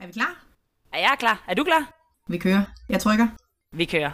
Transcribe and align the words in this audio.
Er 0.00 0.06
vi 0.06 0.12
klar? 0.12 0.44
Er 0.92 0.98
jeg 0.98 1.16
klar? 1.18 1.44
Er 1.48 1.54
du 1.54 1.64
klar? 1.64 1.92
Vi 2.28 2.38
kører. 2.38 2.62
Jeg 2.88 3.00
trykker. 3.00 3.28
Vi 3.72 3.84
kører. 3.84 4.10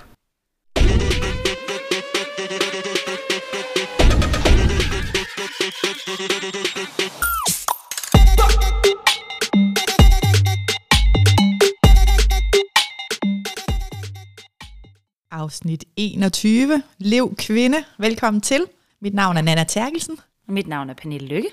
Afsnit 15.31 15.85
21. 15.97 16.83
Lev 16.99 17.35
kvinde. 17.37 17.79
Velkommen 17.99 18.41
til. 18.41 18.67
Mit 19.01 19.15
navn 19.15 19.37
er 19.37 19.43
Nana 19.43 19.65
Terkelsen, 19.65 20.19
Mit 20.49 20.67
navn 20.67 20.91
er 20.91 20.95
Pernille 20.95 21.27
Lykke. 21.29 21.49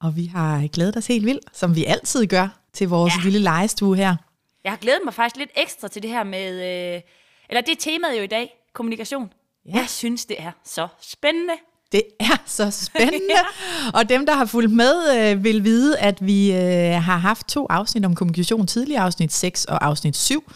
og 0.00 0.16
vi 0.16 0.24
har 0.26 0.66
glædet 0.66 0.96
os 0.96 1.06
helt 1.06 1.26
vildt, 1.26 1.44
som 1.52 1.76
vi 1.76 1.84
altid 1.84 2.26
gør, 2.26 2.59
til 2.72 2.88
vores 2.88 3.12
ja. 3.14 3.18
Ja. 3.18 3.24
lille 3.24 3.38
legestue 3.38 3.96
her. 3.96 4.16
Jeg 4.64 4.72
har 4.72 4.76
glædet 4.76 5.00
mig 5.04 5.14
faktisk 5.14 5.36
lidt 5.36 5.50
ekstra 5.56 5.88
til 5.88 6.02
det 6.02 6.10
her 6.10 6.24
med... 6.24 6.50
Øh, 6.50 7.00
eller 7.48 7.60
det 7.60 7.72
er 7.72 7.76
temaet 7.80 8.18
jo 8.18 8.22
i 8.22 8.26
dag. 8.26 8.54
Kommunikation. 8.72 9.32
Ja. 9.66 9.70
Ja. 9.70 9.78
Jeg 9.78 9.88
synes, 9.88 10.26
det 10.26 10.36
er 10.38 10.52
så 10.64 10.88
spændende. 11.00 11.54
Det 11.92 12.02
er 12.20 12.42
så 12.46 12.70
spændende. 12.70 13.34
Og 13.94 14.08
dem, 14.08 14.26
der 14.26 14.34
har 14.34 14.44
fulgt 14.44 14.72
med, 14.72 14.94
øh, 15.18 15.44
vil 15.44 15.64
vide, 15.64 15.98
at 15.98 16.26
vi 16.26 16.52
øh, 16.52 16.92
har 16.92 17.16
haft 17.16 17.48
to 17.48 17.66
afsnit 17.70 18.04
om 18.04 18.14
kommunikation 18.14 18.66
tidligere, 18.66 19.02
afsnit 19.02 19.32
6 19.32 19.64
og 19.64 19.86
afsnit 19.86 20.16
7. 20.16 20.52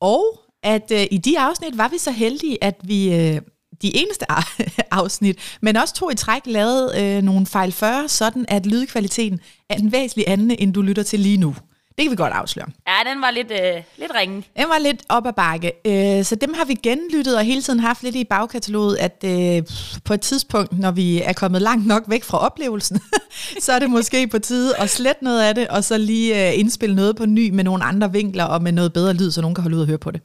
Og 0.00 0.40
at 0.62 0.90
øh, 0.92 1.06
i 1.10 1.18
de 1.18 1.40
afsnit 1.40 1.78
var 1.78 1.88
vi 1.88 1.98
så 1.98 2.10
heldige, 2.10 2.64
at 2.64 2.76
vi 2.82 3.14
øh, 3.14 3.40
de 3.82 3.96
eneste 3.96 4.26
afsnit, 4.90 5.38
men 5.62 5.76
også 5.76 5.94
to 5.94 6.10
i 6.10 6.14
træk, 6.14 6.42
lavede 6.46 7.02
øh, 7.02 7.22
nogle 7.22 7.46
fejl 7.46 7.72
40, 7.72 8.08
sådan 8.08 8.44
at 8.48 8.66
lydkvaliteten 8.66 9.40
er 9.70 9.74
en 9.74 9.92
væsentlig 9.92 10.24
anden, 10.28 10.50
end 10.50 10.74
du 10.74 10.82
lytter 10.82 11.02
til 11.02 11.20
lige 11.20 11.36
nu. 11.36 11.54
Det 11.98 12.04
kan 12.04 12.10
vi 12.10 12.16
godt 12.16 12.32
afsløre. 12.32 12.66
Ja, 12.88 13.10
den 13.10 13.20
var 13.20 13.30
lidt, 13.30 13.50
øh, 13.50 13.82
lidt 13.98 14.12
ringe. 14.14 14.44
Den 14.56 14.68
var 14.68 14.78
lidt 14.78 15.02
op 15.08 15.26
ad 15.26 15.32
bakke, 15.32 15.72
øh, 15.86 16.24
så 16.24 16.34
dem 16.34 16.54
har 16.54 16.64
vi 16.64 16.74
genlyttet 16.74 17.36
og 17.36 17.44
hele 17.44 17.62
tiden 17.62 17.80
haft 17.80 18.02
lidt 18.02 18.14
i 18.14 18.24
bagkataloget, 18.24 18.96
at 18.96 19.24
øh, 19.24 19.62
på 20.04 20.14
et 20.14 20.20
tidspunkt, 20.20 20.78
når 20.78 20.90
vi 20.90 21.22
er 21.22 21.32
kommet 21.32 21.62
langt 21.62 21.86
nok 21.86 22.02
væk 22.06 22.24
fra 22.24 22.38
oplevelsen, 22.38 23.00
så 23.64 23.72
er 23.72 23.78
det 23.78 23.90
måske 23.90 24.28
på 24.28 24.38
tide 24.38 24.76
at 24.76 24.90
slette 24.90 25.24
noget 25.24 25.42
af 25.42 25.54
det, 25.54 25.68
og 25.68 25.84
så 25.84 25.98
lige 25.98 26.48
øh, 26.48 26.58
indspille 26.58 26.96
noget 26.96 27.16
på 27.16 27.26
ny 27.26 27.50
med 27.50 27.64
nogle 27.64 27.84
andre 27.84 28.12
vinkler 28.12 28.44
og 28.44 28.62
med 28.62 28.72
noget 28.72 28.92
bedre 28.92 29.12
lyd, 29.12 29.30
så 29.30 29.40
nogen 29.40 29.54
kan 29.54 29.62
holde 29.62 29.76
ud 29.76 29.82
og 29.82 29.88
høre 29.88 29.98
på 29.98 30.10
det. 30.10 30.20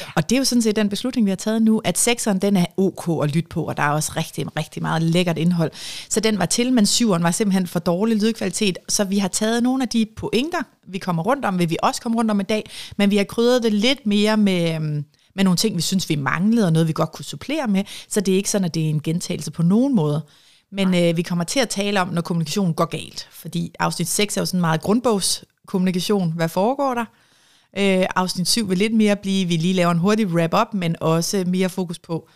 Ja. 0.00 0.06
Og 0.16 0.30
det 0.30 0.36
er 0.36 0.38
jo 0.38 0.44
sådan 0.44 0.62
set 0.62 0.76
den 0.76 0.88
beslutning, 0.88 1.24
vi 1.24 1.30
har 1.30 1.36
taget 1.36 1.62
nu, 1.62 1.80
at 1.84 1.98
sekseren 1.98 2.38
den 2.38 2.56
er 2.56 2.66
ok 2.76 3.24
at 3.24 3.34
lytte 3.34 3.48
på, 3.48 3.62
og 3.62 3.76
der 3.76 3.82
er 3.82 3.90
også 3.90 4.12
rigtig, 4.16 4.56
rigtig 4.56 4.82
meget 4.82 5.02
lækkert 5.02 5.38
indhold. 5.38 5.70
Så 6.08 6.20
den 6.20 6.38
var 6.38 6.46
til, 6.46 6.72
men 6.72 6.86
syveren 6.86 7.22
var 7.22 7.30
simpelthen 7.30 7.66
for 7.66 7.78
dårlig 7.78 8.16
lydkvalitet, 8.16 8.78
så 8.88 9.04
vi 9.04 9.18
har 9.18 9.28
taget 9.28 9.62
nogle 9.62 9.82
af 9.82 9.88
de 9.88 10.06
pointer, 10.16 10.62
vi 10.88 10.98
kommer 10.98 11.22
rundt 11.22 11.44
om, 11.44 11.58
vil 11.58 11.70
vi 11.70 11.76
også 11.82 12.00
komme 12.00 12.18
rundt 12.18 12.30
om 12.30 12.40
i 12.40 12.42
dag, 12.42 12.70
men 12.96 13.10
vi 13.10 13.16
har 13.16 13.24
krydret 13.24 13.62
det 13.62 13.72
lidt 13.72 14.06
mere 14.06 14.36
med, 14.36 14.74
øhm, 14.74 15.04
med 15.34 15.44
nogle 15.44 15.56
ting, 15.56 15.76
vi 15.76 15.82
synes, 15.82 16.08
vi 16.08 16.16
manglede, 16.16 16.66
og 16.66 16.72
noget, 16.72 16.88
vi 16.88 16.92
godt 16.92 17.12
kunne 17.12 17.24
supplere 17.24 17.66
med, 17.66 17.84
så 18.08 18.20
det 18.20 18.32
er 18.32 18.36
ikke 18.36 18.50
sådan, 18.50 18.64
at 18.64 18.74
det 18.74 18.84
er 18.84 18.88
en 18.88 19.02
gentagelse 19.02 19.50
på 19.50 19.62
nogen 19.62 19.94
måde. 19.94 20.24
Men 20.72 20.94
øh, 20.94 21.16
vi 21.16 21.22
kommer 21.22 21.44
til 21.44 21.60
at 21.60 21.68
tale 21.68 22.00
om, 22.00 22.08
når 22.08 22.22
kommunikationen 22.22 22.74
går 22.74 22.84
galt, 22.84 23.28
fordi 23.30 23.74
afsnit 23.78 24.08
6 24.08 24.36
er 24.36 24.40
jo 24.40 24.46
sådan 24.46 24.60
meget 24.60 24.80
grundbogskommunikation. 24.80 26.32
Hvad 26.32 26.48
foregår 26.48 26.94
der? 26.94 27.04
Øh, 27.78 28.06
afsnit 28.16 28.48
7 28.48 28.68
vil 28.68 28.78
lidt 28.78 28.94
mere 28.94 29.16
blive, 29.16 29.48
vi 29.48 29.56
lige 29.56 29.74
laver 29.74 29.90
en 29.90 29.98
hurtig 29.98 30.26
wrap-up, 30.26 30.74
men 30.74 30.96
også 31.00 31.44
mere 31.46 31.68
fokus 31.68 31.98
på, 31.98 32.28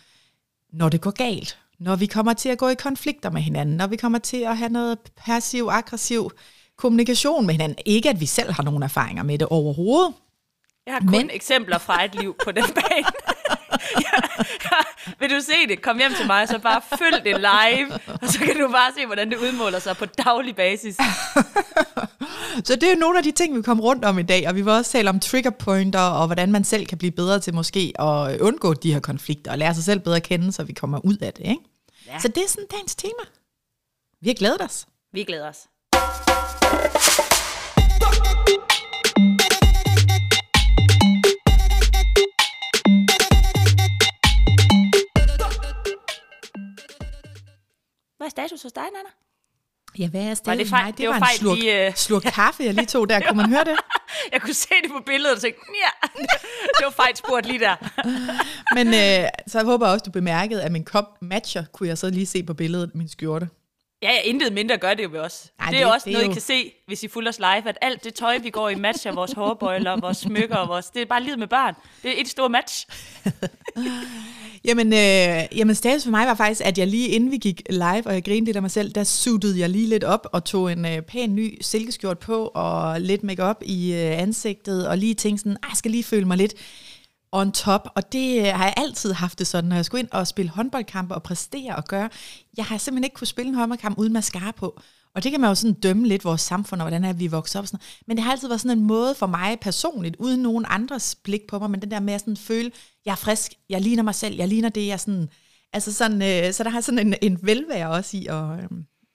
når 0.73 0.89
det 0.89 1.01
går 1.01 1.11
galt. 1.11 1.57
Når 1.79 1.95
vi 1.95 2.05
kommer 2.05 2.33
til 2.33 2.49
at 2.49 2.57
gå 2.57 2.67
i 2.69 2.75
konflikter 2.75 3.29
med 3.29 3.41
hinanden, 3.41 3.77
når 3.77 3.87
vi 3.87 3.95
kommer 3.95 4.19
til 4.19 4.37
at 4.37 4.57
have 4.57 4.69
noget 4.69 4.97
passiv-aggressiv 5.25 6.31
kommunikation 6.77 7.45
med 7.45 7.53
hinanden. 7.53 7.77
Ikke 7.85 8.09
at 8.09 8.19
vi 8.19 8.25
selv 8.25 8.51
har 8.53 8.63
nogen 8.63 8.83
erfaringer 8.83 9.23
med 9.23 9.37
det 9.37 9.47
overhovedet. 9.47 10.13
Jeg 10.85 10.93
har 10.93 10.99
kun 10.99 11.11
Men- 11.11 11.29
eksempler 11.33 11.77
fra 11.77 12.05
et 12.05 12.15
liv 12.15 12.35
på 12.45 12.51
den 12.51 12.63
bane. 12.63 13.05
Vil 15.19 15.29
du 15.29 15.39
se 15.41 15.67
det? 15.69 15.81
Kom 15.81 15.97
hjem 15.97 16.13
til 16.13 16.27
mig, 16.27 16.47
så 16.47 16.59
bare 16.59 16.81
følg 16.97 17.23
det 17.23 17.35
live, 17.39 17.93
og 18.21 18.27
så 18.29 18.39
kan 18.39 18.57
du 18.57 18.67
bare 18.71 18.91
se, 18.97 19.05
hvordan 19.05 19.29
det 19.31 19.37
udmåler 19.37 19.79
sig 19.79 19.97
på 19.97 20.05
daglig 20.05 20.55
basis. 20.55 20.97
Så 22.67 22.75
det 22.75 22.83
er 22.83 22.89
jo 22.89 22.99
nogle 22.99 23.17
af 23.17 23.23
de 23.23 23.31
ting, 23.31 23.57
vi 23.57 23.61
kommer 23.61 23.83
rundt 23.83 24.05
om 24.05 24.19
i 24.19 24.23
dag, 24.23 24.47
og 24.47 24.55
vi 24.55 24.61
vil 24.61 24.71
også 24.71 24.91
tale 24.91 25.09
om 25.09 25.19
trigger 25.19 25.49
pointer, 25.49 25.99
og 25.99 26.25
hvordan 26.25 26.51
man 26.51 26.63
selv 26.63 26.85
kan 26.85 26.97
blive 26.97 27.11
bedre 27.11 27.39
til 27.39 27.53
måske 27.53 27.93
at 27.99 28.41
undgå 28.41 28.73
de 28.73 28.93
her 28.93 28.99
konflikter, 28.99 29.51
og 29.51 29.57
lære 29.57 29.75
sig 29.75 29.83
selv 29.83 29.99
bedre 29.99 30.15
at 30.15 30.23
kende, 30.23 30.51
så 30.51 30.63
vi 30.63 30.73
kommer 30.73 30.99
ud 31.05 31.17
af 31.17 31.33
det. 31.33 31.43
Ikke? 31.45 31.61
Ja. 32.07 32.19
Så 32.19 32.27
det 32.27 32.43
er 32.43 32.47
sådan 32.47 32.67
dagens 32.71 32.95
tema. 32.95 33.23
Vi 34.21 34.29
har 34.29 34.35
glædet 34.35 34.61
os. 34.61 34.87
Vi 35.13 35.23
glæder 35.23 35.49
os. 35.49 35.67
Hvad 48.17 48.27
er 48.27 48.31
status 48.31 48.63
hos 48.63 48.71
dig, 48.71 48.83
Nana? 48.83 49.22
Ja, 49.99 50.07
hvad 50.07 50.21
er 50.21 50.27
Var 50.27 50.33
stedet 50.33 50.59
det 50.59 50.67
fejl? 50.69 50.85
mig? 50.85 50.97
Det 50.97 51.07
var 51.09 51.15
en 51.15 51.21
fejl, 51.21 51.37
slurk, 51.37 51.57
vi, 51.57 51.69
øh, 51.71 51.95
slurk 51.95 52.21
kaffe, 52.21 52.63
jeg 52.63 52.73
lige 52.73 52.85
tog 52.85 53.09
der. 53.09 53.19
Kunne 53.27 53.37
man 53.37 53.49
høre 53.49 53.63
det? 53.63 53.75
Jeg 54.33 54.41
kunne 54.41 54.53
se 54.53 54.69
det 54.83 54.91
på 54.91 54.99
billedet 55.05 55.35
og 55.35 55.41
tænkte, 55.41 55.61
ja, 55.83 56.07
det 56.77 56.85
var 56.85 56.89
fejl 56.91 57.15
spurgt 57.17 57.45
lige 57.45 57.59
der. 57.59 57.75
Men 58.75 58.87
øh, 58.87 59.29
så 59.47 59.57
jeg 59.59 59.65
håber 59.65 59.87
også, 59.87 60.03
du 60.05 60.11
bemærkede, 60.11 60.63
at 60.63 60.71
min 60.71 60.83
kop 60.83 61.05
matcher, 61.21 61.63
kunne 61.73 61.89
jeg 61.89 61.97
så 61.97 62.09
lige 62.09 62.25
se 62.25 62.43
på 62.43 62.53
billedet, 62.53 62.91
min 62.95 63.09
skjorte. 63.09 63.49
Ja, 64.01 64.11
ja, 64.11 64.19
intet 64.21 64.53
mindre 64.53 64.77
gør 64.77 64.93
det 64.93 65.03
jo 65.03 65.21
os. 65.23 65.47
Ej, 65.59 65.65
det 65.69 65.75
er 65.75 65.79
det- 65.79 65.81
jo 65.85 65.89
også 65.93 66.05
det 66.05 66.11
er 66.11 66.13
noget, 66.13 66.25
jo- 66.25 66.31
I 66.31 66.33
kan 66.33 66.41
se, 66.41 66.73
hvis 66.87 67.03
I 67.03 67.07
fulder 67.07 67.29
os 67.29 67.39
live, 67.39 67.69
at 67.69 67.77
alt 67.81 68.03
det 68.03 68.13
tøj, 68.13 68.37
vi 68.37 68.49
går 68.49 68.69
i, 68.69 68.75
matcher 68.75 69.11
vores 69.11 69.31
hårbøjler, 69.31 69.95
vores 69.99 70.17
smykker, 70.17 70.55
og 70.55 70.67
vores, 70.67 70.85
det 70.85 71.01
er 71.01 71.05
bare 71.05 71.23
livet 71.23 71.39
med 71.39 71.47
børn. 71.47 71.75
Det 72.03 72.17
er 72.17 72.21
et 72.21 72.27
stort 72.27 72.51
match. 72.51 72.85
Jamen, 74.65 74.93
øh, 74.93 75.57
jamen 75.57 75.75
status 75.75 76.03
for 76.03 76.11
mig 76.11 76.27
var 76.27 76.35
faktisk, 76.35 76.61
at 76.65 76.77
jeg 76.77 76.87
lige 76.87 77.07
inden 77.07 77.31
vi 77.31 77.37
gik 77.37 77.61
live, 77.69 78.07
og 78.07 78.13
jeg 78.13 78.23
grinede 78.23 78.45
lidt 78.45 78.55
af 78.55 78.61
mig 78.61 78.71
selv, 78.71 78.91
der 78.91 79.03
suttede 79.03 79.59
jeg 79.59 79.69
lige 79.69 79.89
lidt 79.89 80.03
op 80.03 80.27
og 80.31 80.43
tog 80.43 80.71
en 80.71 80.85
øh, 80.85 81.01
pæn 81.01 81.35
ny 81.35 81.57
silkeskjort 81.61 82.19
på, 82.19 82.51
og 82.53 83.01
lidt 83.01 83.23
makeup 83.23 83.57
i 83.61 83.93
øh, 83.93 84.19
ansigtet, 84.21 84.87
og 84.87 84.97
lige 84.97 85.13
tænkte 85.13 85.41
sådan, 85.41 85.57
ah, 85.63 85.69
jeg 85.69 85.77
skal 85.77 85.91
lige 85.91 86.03
føle 86.03 86.25
mig 86.25 86.37
lidt 86.37 86.53
on 87.31 87.51
top. 87.51 87.89
Og 87.95 88.13
det 88.13 88.39
øh, 88.39 88.45
har 88.45 88.63
jeg 88.63 88.73
altid 88.77 89.13
haft 89.13 89.39
det 89.39 89.47
sådan, 89.47 89.69
når 89.69 89.75
jeg 89.75 89.85
skulle 89.85 90.01
ind 90.01 90.09
og 90.11 90.27
spille 90.27 90.51
håndboldkampe 90.51 91.15
og 91.15 91.23
præstere 91.23 91.75
og 91.75 91.85
gøre. 91.85 92.09
Jeg 92.57 92.65
har 92.65 92.77
simpelthen 92.77 93.03
ikke 93.03 93.13
kunne 93.13 93.27
spille 93.27 93.49
en 93.49 93.55
håndboldkamp 93.55 93.97
uden 93.97 94.13
mascara 94.13 94.51
på. 94.51 94.81
Og 95.15 95.23
det 95.23 95.31
kan 95.31 95.41
man 95.41 95.49
jo 95.49 95.55
sådan 95.55 95.73
dømme 95.73 96.07
lidt 96.07 96.25
vores 96.25 96.41
samfund, 96.41 96.81
og 96.81 96.83
hvordan 96.83 97.03
er 97.03 97.13
vi 97.13 97.27
vokset 97.27 97.59
op. 97.59 97.67
Sådan. 97.67 97.79
Men 98.07 98.17
det 98.17 98.23
har 98.23 98.31
altid 98.31 98.47
været 98.47 98.61
sådan 98.61 98.77
en 98.77 98.83
måde 98.83 99.15
for 99.15 99.27
mig 99.27 99.59
personligt, 99.61 100.15
uden 100.19 100.41
nogen 100.41 100.65
andres 100.67 101.15
blik 101.15 101.41
på 101.47 101.59
mig, 101.59 101.71
men 101.71 101.81
den 101.81 101.91
der 101.91 101.99
med 101.99 102.13
at 102.13 102.21
sådan 102.21 102.37
føle, 102.37 102.71
jeg 103.05 103.11
er 103.11 103.15
frisk, 103.15 103.53
jeg 103.69 103.81
ligner 103.81 104.03
mig 104.03 104.15
selv, 104.15 104.35
jeg 104.35 104.47
ligner 104.47 104.69
det, 104.69 104.87
jeg 104.87 104.99
sådan... 104.99 105.29
Altså 105.73 105.93
sådan, 105.93 106.21
øh, 106.21 106.53
så 106.53 106.63
der 106.63 106.69
har 106.69 106.81
sådan 106.81 107.07
en, 107.07 107.15
en 107.21 107.39
velvære 107.41 107.89
også 107.89 108.17
i 108.17 108.25
at, 108.25 108.63
øh, 108.63 108.69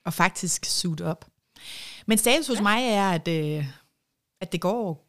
at 0.06 0.14
faktisk 0.14 0.64
suit 0.64 1.00
op. 1.00 1.26
Men 2.06 2.18
status 2.18 2.46
hos 2.46 2.60
mig 2.60 2.88
er, 2.88 3.10
at, 3.10 3.28
øh, 3.28 3.66
at 4.40 4.52
det 4.52 4.60
går 4.60 5.08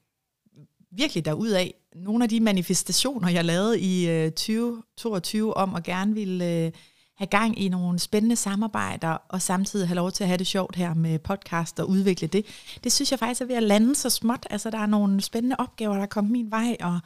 virkelig 0.92 1.26
derudad. 1.26 1.68
Nogle 1.96 2.24
af 2.24 2.30
de 2.30 2.40
manifestationer, 2.40 3.30
jeg 3.30 3.46
lavede 3.46 3.80
i 3.80 4.10
øh, 4.10 4.32
2022 4.32 5.58
om 5.58 5.76
at 5.76 5.84
gerne 5.84 6.14
ville 6.14 6.66
øh, 6.66 6.72
have 7.20 7.28
gang 7.28 7.60
i 7.60 7.70
nogle 7.70 8.00
spændende 8.00 8.36
samarbejder, 8.36 9.18
og 9.30 9.42
samtidig 9.42 9.88
have 9.88 9.96
lov 9.96 10.12
til 10.12 10.24
at 10.24 10.28
have 10.28 10.38
det 10.38 10.48
sjovt 10.48 10.76
her 10.76 10.94
med 10.94 11.20
podcast 11.20 11.80
og 11.80 11.90
udvikle 11.90 12.28
det, 12.28 12.46
det 12.84 12.92
synes 12.92 13.12
jeg 13.12 13.20
faktisk 13.20 13.42
er 13.42 13.46
ved 13.46 13.56
at 13.56 13.64
lande 13.64 13.96
så 13.96 14.10
småt. 14.10 14.48
Altså, 14.50 14.70
der 14.70 14.78
er 14.78 14.86
nogle 14.86 15.22
spændende 15.22 15.56
opgaver, 15.60 15.96
der 15.96 16.02
er 16.02 16.08
kommet 16.08 16.32
min 16.32 16.52
vej, 16.52 16.78
og 16.82 17.00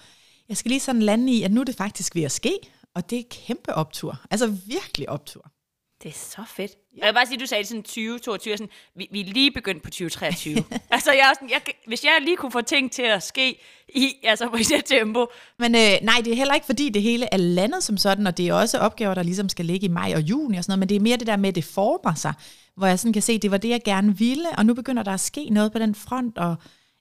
jeg 0.50 0.58
skal 0.58 0.70
lige 0.70 0.80
sådan 0.80 1.02
lande 1.02 1.34
i, 1.34 1.44
at 1.44 1.52
nu 1.52 1.60
er 1.60 1.66
det 1.66 1.76
faktisk 1.76 2.16
ved 2.16 2.24
at 2.24 2.32
ske, 2.32 2.60
og 2.96 3.10
det 3.10 3.20
er 3.20 3.24
kæmpe 3.30 3.74
optur. 3.76 4.20
Altså 4.32 4.48
virkelig 4.48 5.10
optur. 5.10 5.52
Det 6.04 6.10
er 6.10 6.14
så 6.14 6.44
fedt. 6.48 6.72
Ja. 6.72 7.00
Jeg 7.00 7.08
vil 7.08 7.14
bare 7.14 7.26
sige, 7.26 7.40
du 7.40 7.46
sagde 7.46 7.66
sådan 7.66 7.84
20, 7.84 8.20
22, 8.20 8.58
sådan, 8.58 8.70
vi, 8.96 9.08
vi 9.12 9.22
er 9.22 9.26
lige 9.26 9.52
begyndt 9.52 9.84
på 9.84 9.90
2023. 9.90 10.56
altså, 10.90 11.12
jeg 11.12 11.30
er 11.30 11.34
sådan, 11.34 11.50
jeg, 11.50 11.62
hvis 11.88 12.04
jeg 12.04 12.18
lige 12.22 12.38
kunne 12.38 12.52
få 12.52 12.62
ting 12.62 12.92
til 12.92 13.02
at 13.02 13.24
ske 13.24 13.62
i, 13.96 14.14
altså 14.24 14.50
på 14.50 14.58
det 14.58 14.86
tempo, 14.86 15.28
Men 15.60 15.76
øh, 15.76 15.92
nej, 16.02 16.22
det 16.24 16.32
er 16.32 16.36
heller 16.36 16.54
ikke, 16.54 16.66
fordi 16.66 16.90
det 16.90 17.02
hele 17.02 17.28
er 17.32 17.38
landet 17.38 17.84
som 17.84 17.98
sådan, 17.98 18.28
og 18.28 18.38
det 18.38 18.48
er 18.48 18.54
også 18.54 18.78
opgaver, 18.78 19.14
der 19.14 19.24
ligesom 19.24 19.50
skal 19.50 19.66
ligge 19.66 19.86
i 19.86 19.90
maj 19.90 20.14
og 20.16 20.22
juni 20.22 20.58
og 20.58 20.64
sådan 20.64 20.72
noget, 20.72 20.80
men 20.80 20.90
det 20.90 20.96
er 20.96 21.00
mere 21.00 21.18
det 21.18 21.28
der 21.28 21.36
med, 21.36 21.50
at 21.50 21.56
det 21.56 21.64
former 21.66 22.16
sig, 22.16 22.34
hvor 22.76 22.88
jeg 22.88 23.00
sådan 23.00 23.14
kan 23.14 23.22
se, 23.22 23.40
det 23.40 23.52
var 23.52 23.58
det, 23.58 23.70
jeg 23.70 23.82
gerne 23.86 24.18
ville, 24.18 24.50
og 24.58 24.66
nu 24.66 24.74
begynder 24.74 25.04
der 25.04 25.14
at 25.14 25.20
ske 25.20 25.50
noget 25.50 25.72
på 25.72 25.80
den 25.80 25.96
front, 25.96 26.38
og 26.38 26.56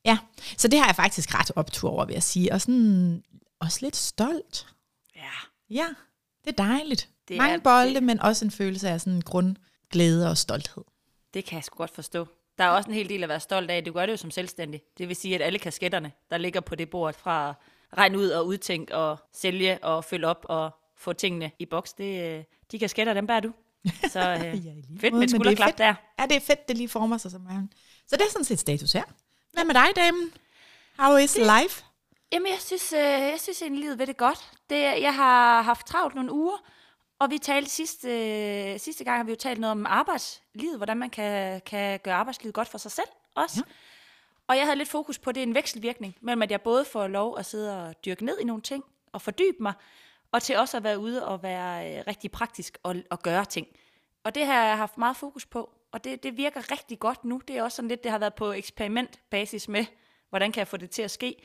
ja, 0.04 0.18
så 0.56 0.68
det 0.68 0.78
har 0.78 0.86
jeg 0.86 0.96
faktisk 0.96 1.34
ret 1.34 1.50
optur 1.56 1.90
over, 1.90 2.04
vil 2.04 2.14
jeg 2.14 2.22
sige, 2.22 2.52
og 2.52 2.60
sådan 2.60 3.22
også 3.60 3.78
lidt 3.82 3.96
stolt. 3.96 4.66
ja, 5.16 5.30
Ja, 5.70 5.86
det 6.44 6.50
er 6.58 6.64
dejligt. 6.64 7.08
Det 7.22 7.28
Det 7.28 7.36
Mange 7.36 7.54
er- 7.54 7.60
bolde, 7.60 7.94
det- 7.94 8.02
men 8.02 8.20
også 8.20 8.44
en 8.44 8.50
følelse 8.50 8.88
af 8.88 9.00
sådan 9.00 9.20
grundglæde 9.20 10.30
og 10.30 10.36
stolthed. 10.38 10.84
det 11.34 11.44
kan 11.44 11.56
jeg 11.56 11.64
sgu 11.64 11.76
godt 11.76 11.90
forstå. 11.94 12.26
Der 12.58 12.64
er 12.64 12.68
også 12.68 12.88
en 12.90 12.94
hel 12.94 13.08
del 13.08 13.22
at 13.22 13.28
være 13.28 13.40
stolt 13.40 13.70
af. 13.70 13.84
Du 13.84 13.92
gør 13.92 14.06
det 14.06 14.12
jo 14.12 14.16
som 14.16 14.30
selvstændig. 14.30 14.82
Det 14.98 15.08
vil 15.08 15.16
sige, 15.16 15.34
at 15.34 15.42
alle 15.42 15.58
kasketterne, 15.58 16.12
der 16.30 16.36
ligger 16.38 16.60
på 16.60 16.74
det 16.74 16.90
bord 16.90 17.14
fra 17.14 17.48
at 17.48 17.54
regne 17.98 18.18
ud 18.18 18.28
og 18.28 18.46
udtænke 18.46 18.94
og 18.96 19.16
sælge 19.32 19.84
og 19.84 20.04
følge 20.04 20.26
op 20.26 20.46
og 20.48 20.70
få 20.96 21.12
tingene 21.12 21.50
i 21.58 21.66
boks, 21.66 21.92
det, 21.92 22.22
øh, 22.38 22.44
de 22.72 22.78
kasketter, 22.78 23.14
dem 23.14 23.26
bærer 23.26 23.40
du. 23.40 23.52
Så 24.10 24.20
øh, 24.34 24.66
Ja, 24.66 24.72
fedt 25.00 25.14
med 25.14 25.20
det 25.20 25.32
er 25.34 25.36
skulderklap 25.36 25.78
der. 25.78 25.94
Ja, 26.18 26.26
det 26.26 26.36
er 26.36 26.40
fedt, 26.40 26.68
det 26.68 26.76
lige 26.76 26.88
former 26.88 27.18
sig 27.18 27.30
som 27.30 27.46
er. 27.46 27.66
Så 28.08 28.16
det 28.16 28.22
er 28.26 28.30
sådan 28.30 28.44
set 28.44 28.58
status 28.58 28.92
her. 28.92 29.02
Hvad 29.52 29.64
med 29.64 29.74
dig, 29.74 29.86
damen? 29.96 30.32
How 30.98 31.16
is 31.16 31.36
life? 31.38 31.84
Jamen, 32.32 32.48
jeg 32.48 32.58
synes, 32.60 32.92
øh, 32.92 32.98
jeg 33.00 33.36
synes 33.40 33.62
egentlig, 33.62 33.80
livet 33.84 33.98
ved 33.98 34.06
det 34.06 34.16
godt. 34.16 34.50
Det, 34.70 34.76
jeg 34.82 35.14
har 35.14 35.62
haft 35.62 35.86
travlt 35.86 36.14
nogle 36.14 36.32
uger, 36.32 36.56
og 37.22 37.30
vi 37.30 37.38
talte 37.38 37.70
sidste, 37.70 38.08
øh, 38.08 38.80
sidste 38.80 39.04
gang, 39.04 39.16
har 39.16 39.24
vi 39.24 39.30
jo 39.30 39.36
talt 39.36 39.60
noget 39.60 39.70
om 39.70 39.86
arbejdslivet, 39.86 40.76
hvordan 40.76 40.96
man 40.96 41.10
kan, 41.10 41.60
kan 41.60 42.00
gøre 42.04 42.14
arbejdslivet 42.14 42.54
godt 42.54 42.68
for 42.68 42.78
sig 42.78 42.90
selv 42.90 43.06
også. 43.34 43.62
Ja. 43.66 43.72
Og 44.48 44.56
jeg 44.56 44.64
havde 44.64 44.78
lidt 44.78 44.88
fokus 44.88 45.18
på, 45.18 45.30
at 45.30 45.34
det 45.34 45.42
er 45.42 45.46
en 45.46 45.54
vekselvirkning, 45.54 46.16
mellem 46.20 46.42
at 46.42 46.50
jeg 46.50 46.62
både 46.62 46.84
får 46.84 47.06
lov 47.06 47.38
at 47.38 47.46
sidde 47.46 47.86
og 47.86 48.04
dyrke 48.04 48.24
ned 48.24 48.38
i 48.38 48.44
nogle 48.44 48.62
ting, 48.62 48.84
og 49.12 49.22
fordybe 49.22 49.56
mig, 49.60 49.72
og 50.32 50.42
til 50.42 50.56
også 50.56 50.76
at 50.76 50.84
være 50.84 50.98
ude 50.98 51.26
og 51.26 51.42
være 51.42 51.98
øh, 51.98 52.04
rigtig 52.06 52.30
praktisk 52.30 52.78
og, 52.82 52.96
og 53.10 53.22
gøre 53.22 53.44
ting. 53.44 53.66
Og 54.24 54.34
det 54.34 54.46
har 54.46 54.64
jeg 54.64 54.76
haft 54.76 54.98
meget 54.98 55.16
fokus 55.16 55.46
på, 55.46 55.70
og 55.92 56.04
det, 56.04 56.22
det 56.22 56.36
virker 56.36 56.72
rigtig 56.72 56.98
godt 56.98 57.24
nu. 57.24 57.42
Det 57.48 57.56
er 57.56 57.62
også 57.62 57.76
sådan 57.76 57.88
lidt, 57.88 58.02
det 58.02 58.10
har 58.10 58.18
været 58.18 58.34
på 58.34 58.52
eksperimentbasis 58.52 59.68
med, 59.68 59.84
hvordan 60.28 60.52
kan 60.52 60.58
jeg 60.58 60.68
få 60.68 60.76
det 60.76 60.90
til 60.90 61.02
at 61.02 61.10
ske. 61.10 61.36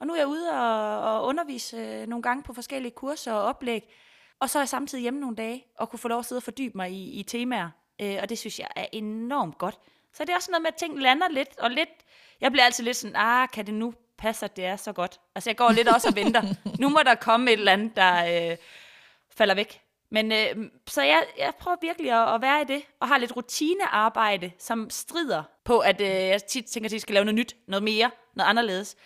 Og 0.00 0.06
nu 0.06 0.12
er 0.12 0.18
jeg 0.18 0.26
ude 0.26 0.50
og, 0.50 1.00
og 1.00 1.26
undervise 1.26 1.76
øh, 1.76 2.06
nogle 2.06 2.22
gange 2.22 2.42
på 2.42 2.52
forskellige 2.52 2.92
kurser 2.92 3.32
og 3.32 3.42
oplæg, 3.42 3.92
og 4.40 4.50
så 4.50 4.58
er 4.58 4.62
jeg 4.62 4.68
samtidig 4.68 5.02
hjemme 5.02 5.20
nogle 5.20 5.36
dage, 5.36 5.64
og 5.78 5.90
kunne 5.90 5.98
få 5.98 6.08
lov 6.08 6.18
at 6.18 6.24
sidde 6.24 6.38
og 6.38 6.42
fordybe 6.42 6.76
mig 6.76 6.92
i, 6.92 7.10
i 7.10 7.22
temaer. 7.22 7.70
Øh, 8.00 8.18
og 8.22 8.28
det 8.28 8.38
synes 8.38 8.58
jeg 8.58 8.68
er 8.76 8.86
enormt 8.92 9.58
godt. 9.58 9.78
Så 10.12 10.24
det 10.24 10.30
er 10.30 10.36
også 10.36 10.50
noget 10.50 10.62
med, 10.62 10.68
at 10.68 10.74
ting 10.74 11.00
lander 11.00 11.28
lidt, 11.28 11.58
og 11.58 11.70
lidt, 11.70 11.88
jeg 12.40 12.52
bliver 12.52 12.64
altid 12.64 12.84
lidt 12.84 12.96
sådan, 12.96 13.16
ah, 13.16 13.48
kan 13.48 13.66
det 13.66 13.74
nu 13.74 13.94
passe, 14.18 14.44
at 14.44 14.56
det 14.56 14.64
er 14.64 14.76
så 14.76 14.92
godt? 14.92 15.20
Altså 15.34 15.50
jeg 15.50 15.56
går 15.56 15.72
lidt 15.72 15.88
også 15.88 16.08
og 16.08 16.16
venter. 16.16 16.42
nu 16.80 16.88
må 16.88 17.00
der 17.04 17.14
komme 17.14 17.50
et 17.52 17.58
eller 17.58 17.72
andet, 17.72 17.96
der 17.96 18.50
øh, 18.50 18.56
falder 19.30 19.54
væk. 19.54 19.80
Men 20.10 20.32
øh, 20.32 20.70
så 20.86 21.02
jeg, 21.02 21.24
jeg 21.38 21.52
prøver 21.58 21.76
virkelig 21.80 22.12
at, 22.12 22.34
at 22.34 22.42
være 22.42 22.62
i 22.62 22.64
det, 22.64 22.82
og 23.00 23.08
har 23.08 23.18
lidt 23.18 23.36
rutinearbejde, 23.36 24.52
som 24.58 24.90
strider 24.90 25.42
på, 25.64 25.78
at 25.78 26.00
øh, 26.00 26.06
jeg 26.08 26.44
tit 26.44 26.64
tænker, 26.64 26.88
at 26.88 26.92
jeg 26.92 27.00
skal 27.00 27.14
lave 27.14 27.24
noget 27.24 27.34
nyt, 27.34 27.56
noget 27.68 27.82
mere, 27.82 28.10
noget 28.34 28.50
anderledes. 28.50 28.96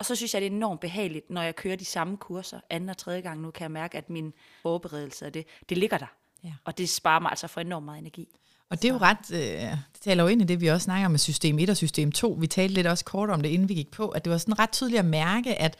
Og 0.00 0.06
så 0.06 0.14
synes 0.14 0.34
jeg, 0.34 0.42
det 0.42 0.46
er 0.46 0.50
enormt 0.50 0.80
behageligt, 0.80 1.30
når 1.30 1.42
jeg 1.42 1.56
kører 1.56 1.76
de 1.76 1.84
samme 1.84 2.16
kurser 2.16 2.60
anden 2.70 2.88
og 2.88 2.96
tredje 2.96 3.20
gang. 3.20 3.40
Nu 3.40 3.50
kan 3.50 3.62
jeg 3.62 3.70
mærke, 3.70 3.98
at 3.98 4.10
min 4.10 4.32
forberedelse 4.62 5.26
af 5.26 5.32
det, 5.32 5.46
det 5.68 5.78
ligger 5.78 5.98
der. 5.98 6.06
Ja. 6.44 6.52
Og 6.64 6.78
det 6.78 6.88
sparer 6.88 7.20
mig 7.20 7.30
altså 7.30 7.46
for 7.46 7.60
enormt 7.60 7.84
meget 7.84 7.98
energi. 7.98 8.28
Og 8.70 8.82
det 8.82 8.88
er 8.88 8.92
jo 8.92 8.98
ret, 8.98 9.32
øh, 9.32 9.70
det 9.70 10.00
taler 10.00 10.22
jo 10.22 10.28
ind 10.28 10.42
i 10.42 10.44
det, 10.44 10.60
vi 10.60 10.66
også 10.66 10.84
snakker 10.84 11.06
om 11.06 11.10
med 11.10 11.18
system 11.18 11.58
1 11.58 11.70
og 11.70 11.76
system 11.76 12.12
2. 12.12 12.36
Vi 12.40 12.46
talte 12.46 12.74
lidt 12.74 12.86
også 12.86 13.04
kort 13.04 13.30
om 13.30 13.42
det, 13.42 13.48
inden 13.48 13.68
vi 13.68 13.74
gik 13.74 13.90
på, 13.90 14.08
at 14.08 14.24
det 14.24 14.30
var 14.30 14.38
sådan 14.38 14.58
ret 14.58 14.70
tydeligt 14.70 14.98
at 14.98 15.04
mærke, 15.04 15.54
at 15.54 15.76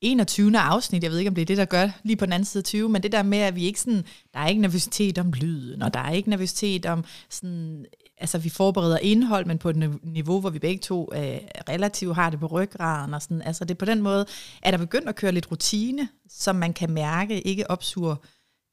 21. 0.00 0.58
afsnit, 0.58 1.02
jeg 1.02 1.10
ved 1.10 1.18
ikke, 1.18 1.28
om 1.28 1.34
det 1.34 1.42
er 1.42 1.46
det, 1.46 1.56
der 1.56 1.64
gør 1.64 1.88
lige 2.02 2.16
på 2.16 2.24
den 2.24 2.32
anden 2.32 2.46
side 2.46 2.62
20, 2.62 2.88
men 2.88 3.02
det 3.02 3.12
der 3.12 3.22
med, 3.22 3.38
at 3.38 3.56
vi 3.56 3.64
ikke 3.64 3.80
sådan, 3.80 4.04
der 4.34 4.40
er 4.40 4.48
ikke 4.48 4.60
nervøsitet 4.60 5.18
om 5.18 5.32
lyden, 5.32 5.82
og 5.82 5.94
der 5.94 6.00
er 6.00 6.12
ikke 6.12 6.30
nervøsitet 6.30 6.86
om 6.86 7.04
sådan, 7.28 7.86
altså 8.22 8.38
vi 8.38 8.48
forbereder 8.48 8.98
indhold, 8.98 9.46
men 9.46 9.58
på 9.58 9.70
et 9.70 10.00
niveau, 10.02 10.40
hvor 10.40 10.50
vi 10.50 10.58
begge 10.58 10.78
to 10.78 11.10
øh, 11.14 11.38
relativt 11.68 12.14
har 12.14 12.30
det 12.30 12.40
på 12.40 12.46
ryggraden, 12.46 13.14
og 13.14 13.22
sådan, 13.22 13.42
altså 13.42 13.64
det 13.64 13.78
på 13.78 13.84
den 13.84 14.02
måde, 14.02 14.26
er 14.62 14.70
der 14.70 14.78
begyndt 14.78 15.08
at 15.08 15.16
køre 15.16 15.32
lidt 15.32 15.50
rutine, 15.50 16.08
som 16.28 16.56
man 16.56 16.72
kan 16.72 16.90
mærke 16.90 17.40
ikke 17.40 17.70
opsuger 17.70 18.16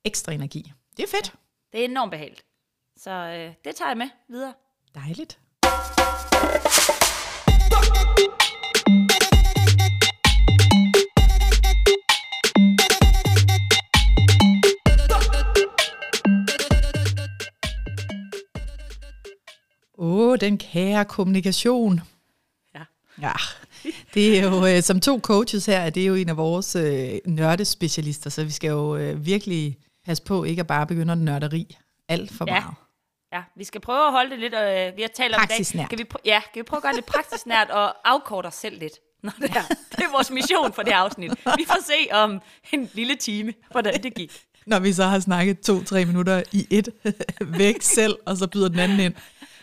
ekstra 0.06 0.32
energi. 0.32 0.72
Det 0.98 1.04
er 1.04 1.08
fedt. 1.08 1.34
Ja, 1.74 1.78
det 1.78 1.86
er 1.86 1.90
enormt 1.90 2.12
behageligt. 2.12 2.46
Så 2.98 3.12
øh, 3.12 3.54
det 3.66 3.76
tager 3.76 3.90
jeg 3.90 3.98
med 3.98 4.10
videre. 4.30 4.54
Dejligt. 4.96 5.40
Åh, 20.00 20.28
oh, 20.30 20.38
den 20.42 20.58
kære 20.58 21.06
kommunikation. 21.06 22.02
Ja. 22.76 22.82
Ja, 23.22 23.32
det 24.14 24.40
er 24.40 24.44
jo, 24.44 24.66
øh, 24.66 24.84
som 24.84 25.00
to 25.00 25.20
coaches 25.24 25.66
her, 25.66 25.90
det 25.90 26.04
er 26.04 26.08
jo 26.08 26.16
en 26.16 26.30
af 26.30 26.38
vores 26.38 26.76
øh, 26.76 27.10
nørdespecialister, 27.26 28.30
så 28.30 28.44
vi 28.44 28.52
skal 28.52 28.68
jo 28.70 28.96
øh, 28.96 29.26
virkelig 29.26 29.78
passe 30.06 30.24
på 30.24 30.44
ikke 30.44 30.60
at 30.60 30.68
bare 30.68 30.88
begynde 30.88 31.12
at 31.12 31.18
nørderi 31.18 31.78
alt 32.08 32.32
for 32.34 32.46
Ja. 32.48 32.52
meget. 32.60 32.74
Ja, 33.34 33.42
vi 33.58 33.64
skal 33.64 33.82
prøve 33.82 34.06
at 34.06 34.12
holde 34.12 34.30
det 34.30 34.40
lidt, 34.40 34.54
øh, 34.54 34.98
vi 34.98 35.02
har 35.02 35.10
talt 35.16 35.36
om 35.36 35.42
i 35.44 35.64
dag. 35.78 35.88
Kan 35.90 35.98
vi, 36.00 36.04
prø- 36.14 36.22
ja, 36.26 36.40
kan 36.54 36.60
vi 36.60 36.64
prøve 36.64 36.78
at 36.78 36.84
gøre 36.84 36.94
det 36.94 37.06
praksisnært 37.06 37.70
og 37.70 38.10
afkorte 38.10 38.48
os 38.48 38.54
selv 38.56 38.80
lidt? 38.80 38.94
Når 39.24 39.34
det, 39.42 39.50
er. 39.56 39.62
det 39.92 40.00
er 40.04 40.12
vores 40.12 40.32
mission 40.32 40.74
for 40.74 40.82
det 40.84 40.92
afsnit. 40.92 41.32
Vi 41.32 41.66
får 41.68 41.84
se 41.86 42.14
om 42.14 42.42
en 42.74 42.90
lille 42.94 43.16
time, 43.16 43.54
hvordan 43.72 44.04
det 44.04 44.14
gik. 44.14 44.32
Når 44.66 44.80
vi 44.80 44.94
så 44.94 45.04
har 45.04 45.20
snakket 45.20 45.60
to-tre 45.60 46.06
minutter 46.06 46.44
i 46.52 46.68
et 46.70 46.90
væk 47.60 47.82
selv, 47.82 48.16
og 48.26 48.38
så 48.38 48.48
byder 48.48 48.68
den 48.70 48.80
anden 48.80 49.00
ind. 49.00 49.14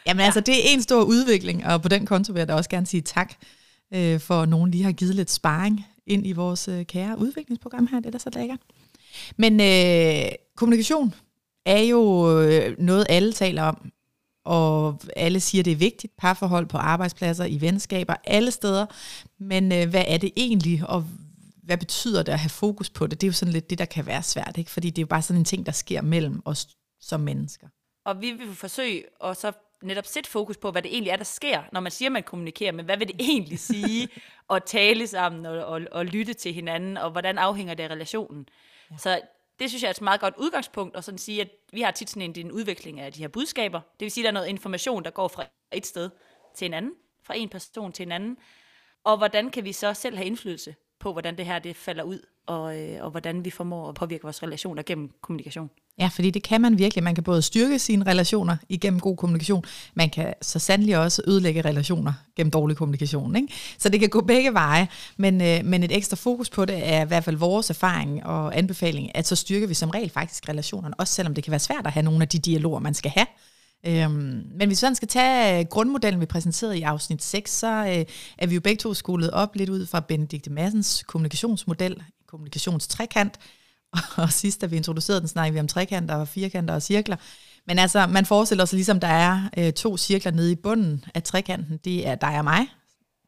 Jamen 0.07 0.21
ja. 0.21 0.25
altså, 0.25 0.41
det 0.41 0.55
er 0.55 0.75
en 0.75 0.83
stor 0.83 1.03
udvikling, 1.03 1.67
og 1.67 1.83
på 1.83 1.89
den 1.89 2.07
konto 2.07 2.33
vil 2.33 2.41
jeg 2.41 2.49
da 2.49 2.55
også 2.55 2.71
gerne 2.71 2.87
sige 2.87 3.01
tak, 3.01 3.35
øh, 3.95 4.21
for 4.21 4.43
at 4.43 4.49
nogen 4.49 4.71
lige 4.71 4.85
har 4.85 4.93
givet 4.93 5.15
lidt 5.15 5.31
sparring 5.31 5.87
ind 6.07 6.27
i 6.27 6.33
vores 6.33 6.69
øh, 6.69 6.85
kære 6.85 7.19
udviklingsprogram 7.19 7.87
her. 7.87 8.01
Det 8.01 8.07
er 8.07 8.11
da 8.11 8.19
så 8.19 8.31
lækkert. 8.35 8.61
Men 9.37 9.61
øh, 9.61 10.33
kommunikation 10.57 11.15
er 11.67 11.81
jo 11.81 12.31
øh, 12.41 12.79
noget, 12.79 13.07
alle 13.09 13.33
taler 13.33 13.63
om, 13.63 13.93
og 14.45 15.01
alle 15.17 15.41
siger, 15.41 15.63
det 15.63 15.73
er 15.73 15.77
vigtigt. 15.77 16.17
Parforhold 16.17 16.67
på 16.67 16.79
arbejdspladser, 16.79 17.45
i 17.45 17.61
venskaber, 17.61 18.15
alle 18.25 18.51
steder. 18.51 18.87
Men 19.39 19.73
øh, 19.73 19.91
hvad 19.91 20.05
er 20.07 20.19
det 20.19 20.31
egentlig, 20.37 20.83
og 20.89 21.05
hvad 21.63 21.79
betyder 21.79 22.23
det 22.23 22.33
at 22.33 22.39
have 22.39 22.51
fokus 22.51 22.91
på 22.91 23.07
det? 23.07 23.21
Det 23.21 23.27
er 23.27 23.29
jo 23.29 23.33
sådan 23.33 23.53
lidt 23.53 23.71
det, 23.71 23.79
der 23.79 23.85
kan 23.85 24.07
være 24.07 24.23
svært, 24.23 24.55
ikke? 24.59 24.71
fordi 24.71 24.91
det 24.91 24.99
er 24.99 25.03
jo 25.03 25.07
bare 25.07 25.23
sådan 25.23 25.41
en 25.41 25.45
ting, 25.45 25.67
der 25.67 25.73
sker 25.73 26.03
mellem 26.03 26.43
os 26.45 26.69
som 27.01 27.21
mennesker. 27.21 27.67
Og 28.05 28.21
vi 28.21 28.31
vil 28.31 28.55
forsøge 28.55 29.05
at 29.25 29.37
så 29.37 29.53
netop 29.83 30.07
sætte 30.07 30.31
fokus 30.31 30.57
på, 30.57 30.71
hvad 30.71 30.83
det 30.83 30.93
egentlig 30.93 31.11
er, 31.11 31.17
der 31.17 31.25
sker, 31.25 31.63
når 31.73 31.81
man 31.81 31.93
siger, 31.93 32.09
at 32.09 32.13
man 32.13 32.23
kommunikerer, 32.23 32.73
men 32.73 32.85
hvad 32.85 32.97
vil 32.97 33.09
det 33.09 33.17
egentlig 33.19 33.59
sige 33.59 34.09
at 34.55 34.65
tale 34.65 35.07
sammen 35.07 35.47
og, 35.47 35.65
og, 35.65 35.81
og 35.93 36.07
lytte 36.07 36.35
til 36.35 36.53
hinanden, 36.53 36.97
og 36.97 37.11
hvordan 37.11 37.39
afhænger 37.39 37.75
det 37.75 37.83
af 37.83 37.89
relationen? 37.89 38.49
Ja. 38.91 38.97
Så 38.97 39.21
det 39.59 39.71
synes 39.71 39.83
jeg 39.83 39.89
er 39.89 39.93
et 39.93 40.01
meget 40.01 40.21
godt 40.21 40.35
udgangspunkt, 40.39 40.97
og 40.97 41.05
sådan 41.05 41.19
sige, 41.19 41.41
at 41.41 41.49
vi 41.73 41.81
har 41.81 41.91
tit 41.91 42.11
sådan 42.11 42.23
en, 42.23 42.47
en 42.47 42.53
udvikling 42.53 43.01
af 43.01 43.13
de 43.13 43.21
her 43.21 43.29
budskaber. 43.29 43.81
Det 43.81 44.05
vil 44.05 44.11
sige, 44.11 44.23
at 44.23 44.25
der 44.25 44.31
er 44.31 44.41
noget 44.41 44.49
information, 44.49 45.05
der 45.05 45.11
går 45.11 45.29
fra 45.29 45.45
et 45.73 45.87
sted 45.87 46.11
til 46.55 46.67
en 46.67 46.75
anden, 46.75 46.93
fra 47.23 47.35
en 47.37 47.49
person 47.49 47.93
til 47.93 48.03
en 48.03 48.13
anden. 48.13 48.37
Og 49.05 49.17
hvordan 49.17 49.51
kan 49.51 49.65
vi 49.65 49.73
så 49.73 49.95
selv 49.95 50.17
have 50.17 50.27
indflydelse 50.27 50.75
på, 51.01 51.13
hvordan 51.13 51.37
det 51.37 51.47
her 51.47 51.59
det 51.59 51.77
falder 51.77 52.03
ud, 52.03 52.19
og, 52.47 52.79
øh, 52.79 53.05
og 53.05 53.11
hvordan 53.11 53.45
vi 53.45 53.51
formår 53.51 53.89
at 53.89 53.95
påvirke 53.95 54.23
vores 54.23 54.43
relationer 54.43 54.83
gennem 54.83 55.11
kommunikation. 55.23 55.71
Ja, 55.99 56.07
fordi 56.07 56.31
det 56.31 56.43
kan 56.43 56.61
man 56.61 56.79
virkelig. 56.79 57.05
Man 57.05 57.15
kan 57.15 57.25
både 57.25 57.43
styrke 57.43 57.79
sine 57.79 58.07
relationer 58.07 58.57
igennem 58.69 59.01
god 59.01 59.17
kommunikation, 59.17 59.65
man 59.95 60.11
kan 60.11 60.35
så 60.43 60.59
sandelig 60.59 60.99
også 60.99 61.23
ødelægge 61.27 61.63
relationer 61.63 62.13
gennem 62.37 62.51
dårlig 62.51 62.77
kommunikation. 62.77 63.37
Ikke? 63.37 63.49
Så 63.79 63.89
det 63.89 64.01
kan 64.01 64.09
gå 64.09 64.21
begge 64.21 64.53
veje, 64.53 64.89
men, 65.17 65.41
øh, 65.41 65.65
men 65.65 65.83
et 65.83 65.97
ekstra 65.97 66.17
fokus 66.17 66.51
på 66.51 66.65
det 66.65 66.89
er 66.89 67.05
i 67.05 67.07
hvert 67.07 67.25
fald 67.25 67.37
vores 67.37 67.71
erfaring 67.71 68.27
og 68.27 68.59
anbefaling, 68.59 69.17
at 69.17 69.27
så 69.27 69.37
styrker 69.37 69.67
vi 69.67 69.75
som 69.75 69.91
regel 69.91 70.11
faktisk 70.11 70.49
relationerne, 70.49 70.95
også 71.01 71.15
selvom 71.15 71.35
det 71.35 71.45
kan 71.45 71.51
være 71.51 71.61
svært 71.61 71.87
at 71.87 71.93
have 71.93 72.05
nogle 72.05 72.23
af 72.23 72.29
de 72.29 72.39
dialoger, 72.39 72.81
man 72.81 72.95
skal 72.95 73.11
have. 73.11 73.27
Øhm, 73.87 74.13
men 74.51 74.67
hvis 74.67 74.69
vi 74.69 74.75
sådan 74.75 74.95
skal 74.95 75.09
tage 75.09 75.61
øh, 75.61 75.67
grundmodellen, 75.67 76.21
vi 76.21 76.27
præsenterede 76.27 76.79
i 76.79 76.83
afsnit 76.83 77.23
6, 77.23 77.51
så 77.59 77.67
øh, 77.67 78.05
er 78.39 78.47
vi 78.47 78.55
jo 78.55 78.61
begge 78.61 78.81
to 78.81 78.95
skolet 78.95 79.31
op 79.31 79.55
lidt 79.55 79.71
ud 79.71 79.87
fra 79.87 80.01
Benedikte 80.01 80.51
Massens 80.51 81.05
kommunikationsmodel, 81.07 82.03
kommunikationstrekant, 82.27 83.39
og 84.17 84.33
sidst, 84.33 84.61
da 84.61 84.67
vi 84.67 84.77
introducerede 84.77 85.21
den, 85.21 85.29
snakkede 85.29 85.55
vi 85.55 85.61
om 85.61 85.69
trekanter 85.69 86.15
og 86.15 86.29
firkanter 86.29 86.75
og 86.75 86.83
cirkler. 86.83 87.17
Men 87.67 87.79
altså, 87.79 88.07
man 88.07 88.27
forestiller 88.27 88.65
sig 88.65 88.77
ligesom, 88.77 89.01
der 89.01 89.09
er 89.09 89.43
øh, 89.59 89.73
to 89.73 89.97
cirkler 89.97 90.33
nede 90.33 90.53
i 90.53 90.55
bunden 90.55 91.05
af 91.15 91.23
trekanten. 91.23 91.77
Det 91.85 92.07
er 92.07 92.15
dig 92.15 92.39
og 92.39 92.45
mig, 92.45 92.67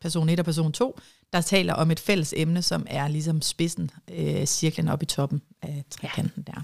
person 0.00 0.28
1 0.28 0.38
og 0.38 0.44
person 0.44 0.72
2, 0.72 0.98
der 1.32 1.40
taler 1.40 1.74
om 1.74 1.90
et 1.90 2.00
fælles 2.00 2.34
emne, 2.36 2.62
som 2.62 2.86
er 2.90 3.08
ligesom 3.08 3.42
spidsen, 3.42 3.90
øh, 4.12 4.46
cirklen 4.46 4.88
oppe 4.88 5.02
i 5.02 5.06
toppen 5.06 5.42
af 5.62 5.84
trekanten 5.90 6.42
der. 6.42 6.62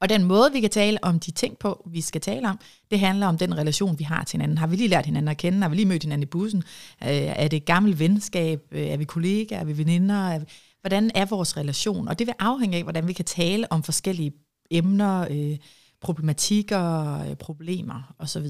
Og 0.00 0.08
den 0.08 0.24
måde, 0.24 0.52
vi 0.52 0.60
kan 0.60 0.70
tale 0.70 1.04
om 1.04 1.20
de 1.20 1.30
ting 1.30 1.58
på, 1.58 1.88
vi 1.90 2.00
skal 2.00 2.20
tale 2.20 2.48
om, 2.48 2.58
det 2.90 3.00
handler 3.00 3.26
om 3.26 3.38
den 3.38 3.58
relation, 3.58 3.98
vi 3.98 4.04
har 4.04 4.24
til 4.24 4.36
hinanden. 4.36 4.58
Har 4.58 4.66
vi 4.66 4.76
lige 4.76 4.88
lært 4.88 5.06
hinanden 5.06 5.28
at 5.28 5.36
kende? 5.36 5.62
Har 5.62 5.68
vi 5.68 5.76
lige 5.76 5.86
mødt 5.86 6.02
hinanden 6.02 6.22
i 6.22 6.26
bussen? 6.26 6.62
Øh, 7.02 7.08
er 7.10 7.48
det 7.48 7.56
et 7.56 7.64
gammelt 7.64 7.98
venskab? 7.98 8.60
Øh, 8.72 8.86
er 8.86 8.96
vi 8.96 9.04
kollegaer? 9.04 9.60
Er 9.60 9.64
vi 9.64 9.78
veninder? 9.78 10.28
Er 10.28 10.38
vi, 10.38 10.44
hvordan 10.80 11.10
er 11.14 11.24
vores 11.24 11.56
relation? 11.56 12.08
Og 12.08 12.18
det 12.18 12.26
vil 12.26 12.34
afhænge 12.38 12.76
af, 12.76 12.82
hvordan 12.82 13.08
vi 13.08 13.12
kan 13.12 13.24
tale 13.24 13.72
om 13.72 13.82
forskellige 13.82 14.32
emner, 14.70 15.26
øh, 15.30 15.56
problematikker, 16.00 17.18
øh, 17.20 17.36
problemer 17.36 18.14
osv. 18.18 18.46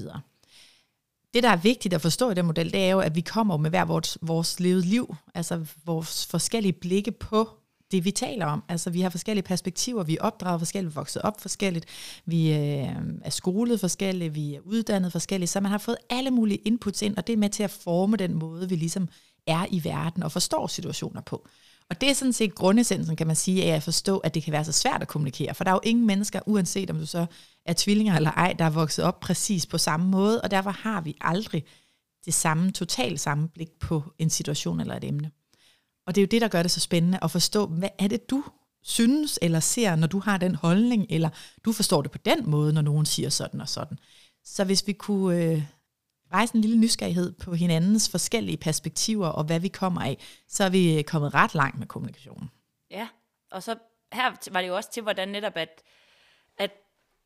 Det, 1.33 1.43
der 1.43 1.49
er 1.49 1.57
vigtigt 1.57 1.93
at 1.93 2.01
forstå 2.01 2.29
i 2.29 2.33
den 2.33 2.45
model, 2.45 2.73
det 2.73 2.85
er 2.85 2.89
jo, 2.89 2.99
at 2.99 3.15
vi 3.15 3.21
kommer 3.21 3.57
med 3.57 3.69
hver 3.69 3.85
vores, 3.85 4.17
vores 4.21 4.59
levede 4.59 4.85
liv, 4.85 5.15
altså 5.35 5.65
vores 5.85 6.25
forskellige 6.25 6.73
blikke 6.73 7.11
på 7.11 7.60
det, 7.91 8.05
vi 8.05 8.11
taler 8.11 8.45
om. 8.45 8.63
Altså, 8.69 8.89
vi 8.89 9.01
har 9.01 9.09
forskellige 9.09 9.43
perspektiver, 9.43 10.03
vi 10.03 10.17
er 10.17 10.21
opdraget 10.21 10.59
forskelligt, 10.59 10.95
vokset 10.95 11.21
op 11.21 11.41
forskelligt, 11.41 11.85
vi 12.25 12.53
øh, 12.53 12.87
er 13.21 13.29
skolet 13.29 13.79
forskelligt, 13.79 14.35
vi 14.35 14.55
er 14.55 14.59
uddannet 14.65 15.11
forskelligt, 15.11 15.51
så 15.51 15.59
man 15.59 15.71
har 15.71 15.77
fået 15.77 15.97
alle 16.09 16.31
mulige 16.31 16.57
inputs 16.57 17.01
ind, 17.01 17.17
og 17.17 17.27
det 17.27 17.33
er 17.33 17.37
med 17.37 17.49
til 17.49 17.63
at 17.63 17.71
forme 17.71 18.17
den 18.17 18.33
måde, 18.33 18.69
vi 18.69 18.75
ligesom 18.75 19.07
er 19.47 19.65
i 19.71 19.83
verden 19.83 20.23
og 20.23 20.31
forstår 20.31 20.67
situationer 20.67 21.21
på. 21.21 21.47
Og 21.89 22.01
det 22.01 22.09
er 22.09 22.13
sådan 22.13 22.33
set 22.33 22.55
grundessensen, 22.55 23.15
kan 23.15 23.27
man 23.27 23.35
sige, 23.35 23.63
af 23.63 23.75
at 23.75 23.83
forstå, 23.83 24.17
at 24.17 24.33
det 24.33 24.43
kan 24.43 24.53
være 24.53 24.65
så 24.65 24.71
svært 24.71 25.01
at 25.01 25.07
kommunikere. 25.07 25.53
For 25.53 25.63
der 25.63 25.71
er 25.71 25.75
jo 25.75 25.79
ingen 25.83 26.07
mennesker, 26.07 26.39
uanset 26.45 26.89
om 26.89 26.97
du 26.97 27.05
så 27.05 27.25
er 27.65 27.73
tvillinger 27.77 28.15
eller 28.15 28.31
ej, 28.31 28.53
der 28.53 28.65
er 28.65 28.69
vokset 28.69 29.05
op 29.05 29.19
præcis 29.19 29.65
på 29.65 29.77
samme 29.77 30.07
måde, 30.07 30.41
og 30.41 30.51
derfor 30.51 30.69
har 30.69 31.01
vi 31.01 31.17
aldrig 31.21 31.63
det 32.25 32.33
samme, 32.33 32.71
totalt 32.71 33.19
samme 33.19 33.47
blik 33.47 33.69
på 33.79 34.03
en 34.19 34.29
situation 34.29 34.79
eller 34.79 34.95
et 34.95 35.03
emne. 35.03 35.31
Og 36.07 36.15
det 36.15 36.21
er 36.21 36.25
jo 36.25 36.27
det, 36.31 36.41
der 36.41 36.47
gør 36.47 36.61
det 36.61 36.71
så 36.71 36.79
spændende 36.79 37.19
at 37.21 37.31
forstå, 37.31 37.65
hvad 37.65 37.89
er 37.99 38.07
det, 38.07 38.29
du 38.29 38.43
synes 38.83 39.39
eller 39.41 39.59
ser, 39.59 39.95
når 39.95 40.07
du 40.07 40.19
har 40.19 40.37
den 40.37 40.55
holdning, 40.55 41.05
eller 41.09 41.29
du 41.65 41.71
forstår 41.71 42.01
det 42.01 42.11
på 42.11 42.17
den 42.17 42.49
måde, 42.49 42.73
når 42.73 42.81
nogen 42.81 43.05
siger 43.05 43.29
sådan 43.29 43.61
og 43.61 43.69
sådan. 43.69 43.99
Så 44.43 44.63
hvis 44.63 44.87
vi 44.87 44.93
kunne 44.93 45.43
øh, 45.43 45.63
rejse 46.33 46.55
en 46.55 46.61
lille 46.61 46.77
nysgerrighed 46.77 47.31
på 47.31 47.53
hinandens 47.53 48.09
forskellige 48.09 48.57
perspektiver 48.57 49.27
og 49.27 49.43
hvad 49.43 49.59
vi 49.59 49.67
kommer 49.67 50.01
af, 50.01 50.17
så 50.47 50.63
er 50.63 50.69
vi 50.69 51.03
kommet 51.07 51.33
ret 51.33 51.55
langt 51.55 51.79
med 51.79 51.87
kommunikationen. 51.87 52.49
Ja, 52.91 53.07
og 53.51 53.63
så 53.63 53.75
her 54.13 54.51
var 54.51 54.61
det 54.61 54.67
jo 54.67 54.75
også 54.75 54.91
til, 54.91 55.03
hvordan 55.03 55.27
netop, 55.27 55.57
at, 55.57 55.83
at 56.57 56.71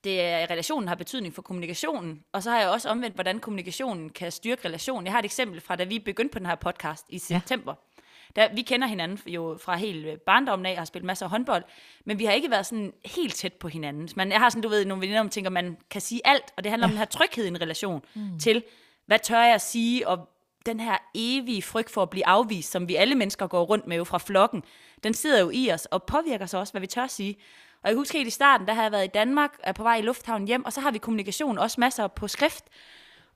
det 0.04 0.20
relationen 0.50 0.88
har 0.88 0.96
betydning 0.96 1.36
for 1.36 1.42
kommunikationen, 1.42 2.24
og 2.34 2.44
så 2.44 2.52
har 2.52 2.60
jeg 2.60 2.70
også 2.70 2.90
omvendt, 2.90 3.16
hvordan 3.16 3.40
kommunikationen 3.40 4.10
kan 4.10 4.32
styrke 4.32 4.66
relationen. 4.66 5.06
Jeg 5.06 5.14
har 5.14 5.20
et 5.20 5.26
eksempel 5.26 5.62
fra, 5.62 5.76
da 5.76 5.84
vi 5.84 6.00
begyndte 6.00 6.34
på 6.34 6.40
den 6.40 6.46
her 6.46 6.56
podcast 6.56 7.06
i 7.10 7.20
september. 7.20 7.74
Ja. 7.74 7.95
Der, 8.36 8.54
vi 8.54 8.62
kender 8.62 8.88
hinanden 8.88 9.20
jo 9.28 9.58
fra 9.62 9.76
helt 9.76 10.22
barndommen 10.22 10.66
af, 10.66 10.72
og 10.72 10.78
har 10.78 10.86
spillet 10.86 11.06
masser 11.06 11.26
af 11.26 11.30
håndbold, 11.30 11.64
men 12.06 12.20
vi 12.20 12.26
har 12.26 12.32
ikke 12.32 12.52
været 12.52 12.66
sådan 12.66 12.94
helt 13.06 13.36
tæt 13.36 13.54
på 13.54 13.68
hinanden. 13.68 14.10
Men 14.16 14.32
jeg 14.32 14.40
har 14.40 14.50
sådan, 14.50 14.62
du 14.62 14.70
ved, 14.70 14.86
nogle 14.86 15.02
veninder, 15.02 15.20
om 15.20 15.30
tænker, 15.30 15.50
man 15.50 15.78
kan 15.92 16.02
sige 16.02 16.22
alt, 16.26 16.54
og 16.58 16.64
det 16.64 16.70
handler 16.70 16.88
ja. 16.88 16.90
om 16.90 16.92
den 16.92 16.98
her 16.98 17.06
tryghed 17.06 17.46
i 17.46 17.48
en 17.48 17.62
relation 17.62 18.02
mm. 18.14 18.40
til, 18.40 18.64
hvad 19.06 19.20
tør 19.20 19.44
jeg 19.44 19.56
at 19.56 19.62
sige, 19.62 20.08
og 20.08 20.30
den 20.66 20.80
her 20.80 20.98
evige 21.16 21.62
frygt 21.62 21.90
for 21.90 22.02
at 22.02 22.10
blive 22.10 22.28
afvist, 22.28 22.72
som 22.72 22.88
vi 22.88 22.96
alle 22.96 23.16
mennesker 23.16 23.48
går 23.48 23.64
rundt 23.64 23.88
med 23.88 23.98
jo 23.98 24.04
fra 24.04 24.18
flokken, 24.18 24.64
den 25.04 25.14
sidder 25.14 25.40
jo 25.40 25.50
i 25.54 25.72
os 25.72 25.86
og 25.86 26.04
påvirker 26.04 26.46
så 26.46 26.58
også, 26.58 26.74
hvad 26.74 26.82
vi 26.82 26.88
tør 26.88 27.04
at 27.04 27.12
sige. 27.12 27.36
Og 27.84 27.90
jeg 27.90 27.98
husker 27.98 28.20
helt 28.20 28.28
i 28.28 28.32
starten, 28.32 28.68
der 28.68 28.74
har 28.74 28.82
jeg 28.82 28.92
været 28.92 29.06
i 29.06 29.12
Danmark, 29.14 29.58
er 29.64 29.72
på 29.72 29.84
vej 29.84 29.96
i 29.96 30.02
lufthavnen 30.02 30.48
hjem, 30.48 30.66
og 30.66 30.74
så 30.74 30.82
har 30.82 30.92
vi 30.92 30.98
kommunikation 30.98 31.58
også 31.58 31.80
masser 31.80 32.08
på 32.08 32.28
skrift. 32.28 32.64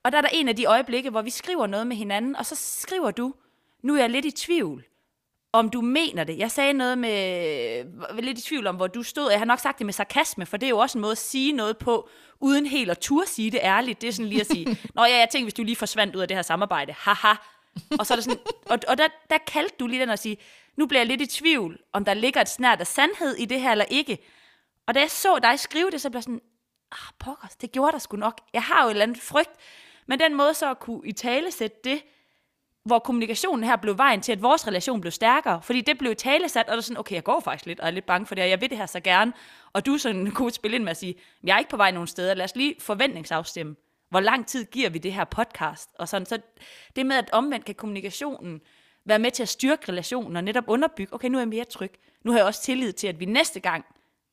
Og 0.04 0.12
der 0.12 0.18
er 0.18 0.22
der 0.22 0.30
en 0.34 0.48
af 0.48 0.56
de 0.56 0.66
øjeblikke, 0.66 1.10
hvor 1.10 1.22
vi 1.22 1.30
skriver 1.30 1.68
noget 1.68 1.88
med 1.88 1.96
hinanden, 1.96 2.36
og 2.36 2.46
så 2.46 2.56
skriver 2.56 3.12
du, 3.12 3.34
nu 3.84 3.96
er 3.96 4.00
jeg 4.00 4.10
lidt 4.10 4.26
i 4.26 4.32
tvivl, 4.32 4.84
om 5.54 5.70
du 5.70 5.82
mener 5.82 6.24
det. 6.24 6.38
Jeg 6.38 6.52
sagde 6.52 6.74
noget 6.74 6.98
med, 6.98 8.14
var 8.14 8.22
lidt 8.22 8.40
i 8.40 8.42
tvivl 8.42 8.68
om, 8.68 8.76
hvor 8.76 8.88
du 8.88 9.04
stod. 9.04 9.32
Jeg 9.32 9.40
har 9.40 9.46
nok 9.46 9.60
sagt 9.60 9.78
det 9.78 9.86
med 9.86 9.94
sarkasme, 9.94 10.46
for 10.46 10.58
det 10.58 10.68
er 10.68 10.70
jo 10.70 10.78
også 10.78 10.98
en 10.98 11.02
måde 11.02 11.12
at 11.12 11.18
sige 11.18 11.52
noget 11.52 11.78
på, 11.78 12.10
uden 12.40 12.66
helt 12.66 12.92
at 12.92 13.00
turde 13.00 13.28
sige 13.28 13.52
det 13.52 13.60
ærligt. 13.64 14.02
Det 14.02 14.08
er 14.08 14.12
sådan 14.12 14.30
lige 14.30 14.42
at 14.42 14.48
sige, 14.48 14.66
nå 14.96 15.04
ja, 15.04 15.18
jeg 15.18 15.28
tænkte, 15.32 15.46
hvis 15.46 15.54
du 15.54 15.64
lige 15.64 15.76
forsvandt 15.76 16.16
ud 16.16 16.22
af 16.22 16.28
det 16.28 16.38
her 16.38 16.42
samarbejde, 16.42 16.94
haha. 16.98 17.34
Og 18.00 18.06
så 18.06 18.14
er 18.14 18.16
der 18.16 18.24
sådan, 18.24 18.40
og, 18.66 18.80
og 18.88 18.98
der, 18.98 19.08
der 19.30 19.38
kaldte 19.38 19.76
du 19.80 19.88
lige 19.88 20.02
den 20.02 20.10
at 20.10 20.20
sige, 20.20 20.38
nu 20.78 20.86
bliver 20.86 21.00
jeg 21.00 21.08
lidt 21.08 21.22
i 21.22 21.26
tvivl, 21.26 21.80
om 21.94 22.06
der 22.06 22.14
ligger 22.14 22.42
et 22.42 22.50
snært 22.50 22.80
af 22.80 22.88
sandhed 22.88 23.36
i 23.36 23.46
det 23.46 23.62
her 23.62 23.72
eller 23.72 23.86
ikke. 23.86 24.18
Og 24.88 24.96
da 24.96 25.00
jeg 25.00 25.12
så 25.12 25.40
dig 25.44 25.60
skrive 25.60 25.92
det, 25.92 26.02
så 26.02 26.10
blev 26.10 26.18
jeg 26.18 26.24
sådan, 26.24 26.42
ah, 26.92 27.14
pokkers, 27.20 27.56
det 27.56 27.72
gjorde 27.72 27.92
der 27.92 28.00
sgu 28.00 28.18
nok. 28.18 28.42
Jeg 28.54 28.64
har 28.64 28.84
jo 28.84 28.88
et 28.88 28.92
eller 28.92 29.04
andet 29.04 29.22
frygt. 29.22 29.52
Men 30.08 30.20
den 30.20 30.36
måde 30.36 30.54
så 30.54 30.72
at 30.72 30.80
kunne 30.80 31.02
i 31.06 31.12
tale 31.12 31.52
sætte 31.52 31.78
det, 31.84 32.02
hvor 32.86 33.00
kommunikationen 33.00 33.64
her 33.64 33.76
blev 33.76 33.98
vejen 33.98 34.22
til, 34.22 34.32
at 34.32 34.42
vores 34.42 34.68
relation 34.68 35.02
blev 35.02 35.12
stærkere. 35.12 35.62
Fordi 35.62 35.82
det 35.82 35.98
blev 35.98 36.16
talesat, 36.16 36.66
og 36.68 36.72
det 36.72 36.78
er 36.78 36.82
sådan, 36.82 37.00
okay, 37.00 37.16
jeg 37.16 37.24
går 37.24 37.40
faktisk 37.40 37.66
lidt, 37.66 37.80
og 37.80 37.88
er 37.88 37.92
lidt 37.92 38.06
bange 38.06 38.26
for 38.26 38.36
det, 38.36 38.44
og 38.44 38.50
jeg 38.50 38.62
vil 38.62 38.70
det 38.70 38.78
her 38.78 38.86
så 38.86 39.00
gerne. 39.00 39.34
Og 39.74 39.86
du 39.86 39.98
sådan 39.98 40.32
kunne 40.32 40.52
spille 40.52 40.76
ind 40.76 40.84
med 40.84 40.92
at 40.92 40.98
sige, 40.98 41.16
jeg 41.44 41.54
er 41.56 41.60
ikke 41.60 41.70
på 41.70 41.78
vej 41.78 41.92
nogen 41.92 42.08
steder, 42.08 42.34
lad 42.34 42.46
os 42.46 42.56
lige 42.56 42.76
forventningsafstemme. 42.80 43.76
Hvor 44.10 44.20
lang 44.20 44.48
tid 44.48 44.66
giver 44.66 44.90
vi 44.90 45.00
det 45.00 45.14
her 45.14 45.24
podcast? 45.24 45.90
Og 46.00 46.08
sådan, 46.08 46.26
så 46.26 46.40
det 46.96 47.06
med, 47.06 47.16
at 47.16 47.30
omvendt 47.32 47.66
kan 47.66 47.76
kommunikationen 47.76 48.62
være 49.06 49.20
med 49.20 49.32
til 49.32 49.44
at 49.44 49.50
styrke 49.50 49.92
relationen 49.92 50.36
og 50.36 50.44
netop 50.44 50.64
underbygge, 50.68 51.14
okay, 51.14 51.28
nu 51.28 51.38
er 51.38 51.42
jeg 51.42 51.48
mere 51.48 51.66
tryg. 51.66 51.92
Nu 52.24 52.32
har 52.32 52.40
jeg 52.40 52.46
også 52.46 52.62
tillid 52.62 52.94
til, 52.94 53.08
at 53.08 53.20
vi 53.20 53.26
næste 53.26 53.60
gang 53.60 53.86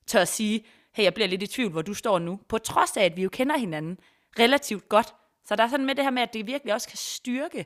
tør 0.07 0.21
at 0.21 0.29
sige, 0.29 0.65
hey, 0.95 1.05
jeg 1.05 1.15
bliver 1.15 1.29
lidt 1.29 1.43
i 1.43 1.47
tvivl, 1.47 1.71
hvor 1.71 1.83
du 1.83 1.95
står 1.95 2.19
nu. 2.19 2.41
På 2.49 2.59
trods 2.59 2.97
af, 2.97 3.05
at 3.05 3.17
vi 3.17 3.23
jo 3.23 3.29
kender 3.29 3.59
hinanden 3.59 3.99
relativt 4.39 4.89
godt. 4.89 5.15
Så 5.45 5.57
der 5.57 5.65
er 5.65 5.69
sådan 5.69 5.87
med 5.87 5.95
det 5.95 6.05
her 6.05 6.11
med, 6.11 6.23
at 6.23 6.35
det 6.35 6.47
virkelig 6.47 6.75
også 6.75 6.89
kan 6.89 6.97
styrke 6.97 7.65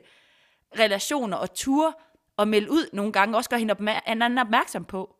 relationer 0.79 1.37
og 1.37 1.53
ture 1.53 1.93
og 2.37 2.47
melde 2.47 2.71
ud 2.71 2.89
nogle 2.93 3.11
gange, 3.11 3.37
også 3.37 3.49
gør 3.49 3.57
hende 3.57 3.73
opmær- 3.73 4.03
anden 4.05 4.37
opmærksom 4.37 4.83
på, 4.85 5.15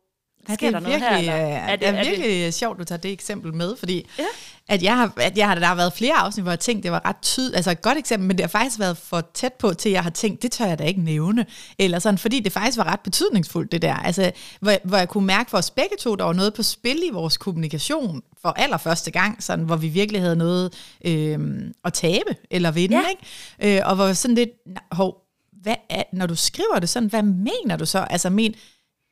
Ja, 0.49 0.55
det 0.55 0.67
er, 0.67 0.71
der 0.71 0.79
noget 0.79 1.01
virkelig, 1.01 1.31
her, 1.31 1.35
er 1.35 1.75
det, 1.75 1.87
er, 1.87 1.91
er 1.91 2.03
virkelig 2.03 2.29
det? 2.29 2.53
sjovt, 2.53 2.79
du 2.79 2.83
tager 2.83 2.99
det 2.99 3.11
eksempel 3.11 3.53
med, 3.53 3.75
fordi 3.75 4.09
ja. 4.19 4.23
at 4.69 4.83
jeg 4.83 4.97
har, 4.97 5.13
at 5.17 5.37
jeg 5.37 5.47
har, 5.47 5.55
der 5.55 5.65
har 5.65 5.75
været 5.75 5.93
flere 5.93 6.13
afsnit, 6.13 6.43
hvor 6.43 6.51
jeg 6.51 6.59
tænkte, 6.59 6.83
det 6.83 6.91
var 6.91 7.01
ret 7.05 7.21
tydeligt, 7.21 7.55
altså 7.55 7.71
et 7.71 7.81
godt 7.81 7.97
eksempel, 7.97 8.27
men 8.27 8.37
det 8.37 8.43
har 8.43 8.47
faktisk 8.47 8.79
været 8.79 8.97
for 8.97 9.21
tæt 9.33 9.53
på, 9.53 9.73
til 9.73 9.91
jeg 9.91 10.03
har 10.03 10.09
tænkt, 10.09 10.43
det 10.43 10.51
tør 10.51 10.65
jeg 10.65 10.79
da 10.79 10.83
ikke 10.83 11.01
nævne, 11.01 11.45
eller 11.79 11.99
sådan, 11.99 12.17
fordi 12.17 12.39
det 12.39 12.51
faktisk 12.51 12.77
var 12.77 12.91
ret 12.91 12.99
betydningsfuldt, 12.99 13.71
det 13.71 13.81
der, 13.81 13.95
altså, 13.95 14.31
hvor, 14.59 14.73
hvor 14.83 14.97
jeg 14.97 15.09
kunne 15.09 15.27
mærke 15.27 15.49
for 15.49 15.57
os 15.57 15.71
begge 15.71 15.95
to, 15.99 16.15
der 16.15 16.23
var 16.23 16.33
noget 16.33 16.53
på 16.53 16.63
spil 16.63 16.99
i 17.03 17.09
vores 17.09 17.37
kommunikation, 17.37 18.21
for 18.41 18.49
allerførste 18.49 19.11
gang, 19.11 19.43
sådan, 19.43 19.65
hvor 19.65 19.75
vi 19.75 19.87
virkelig 19.87 20.21
havde 20.21 20.35
noget 20.35 20.73
øh, 21.05 21.39
at 21.83 21.93
tabe, 21.93 22.35
eller 22.51 22.71
vinde, 22.71 22.97
ja. 22.97 23.03
ikke? 23.09 23.77
Øh, 23.79 23.89
og 23.89 23.95
hvor 23.95 24.13
sådan 24.13 24.35
lidt, 24.35 24.49
hov, 24.91 25.20
hvad 25.61 25.75
er, 25.89 26.03
når 26.13 26.27
du 26.27 26.35
skriver 26.35 26.79
det 26.79 26.89
sådan, 26.89 27.09
hvad 27.09 27.23
mener 27.23 27.77
du 27.77 27.85
så? 27.85 27.99
Altså, 27.99 28.29
men, 28.29 28.55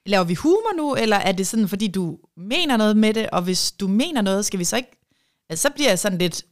laver 0.05 0.23
vi 0.23 0.33
humor 0.33 0.75
nu, 0.75 0.95
eller 0.95 1.17
er 1.17 1.31
det 1.31 1.47
sådan, 1.47 1.69
fordi 1.69 1.87
du 1.87 2.17
mener 2.37 2.77
noget 2.77 2.97
med 2.97 3.13
det, 3.13 3.29
og 3.29 3.41
hvis 3.41 3.71
du 3.71 3.87
mener 3.87 4.21
noget, 4.21 4.45
skal 4.45 4.59
vi 4.59 4.63
så 4.63 4.77
ikke... 4.77 4.91
Altså, 5.49 5.63
så 5.63 5.69
bliver 5.69 5.89
jeg 5.89 5.99
sådan 5.99 6.17
lidt... 6.17 6.43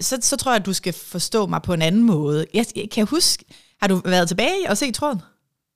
Så, 0.00 0.18
så 0.20 0.36
tror 0.36 0.52
jeg, 0.52 0.60
at 0.60 0.66
du 0.66 0.72
skal 0.72 0.92
forstå 0.92 1.46
mig 1.46 1.62
på 1.62 1.72
en 1.72 1.82
anden 1.82 2.02
måde. 2.02 2.46
Jeg, 2.54 2.66
jeg 2.76 2.90
kan 2.90 3.06
huske... 3.06 3.44
Har 3.80 3.88
du 3.88 4.02
været 4.04 4.28
tilbage 4.28 4.70
og 4.70 4.78
set 4.78 4.94
tråden? 4.94 5.22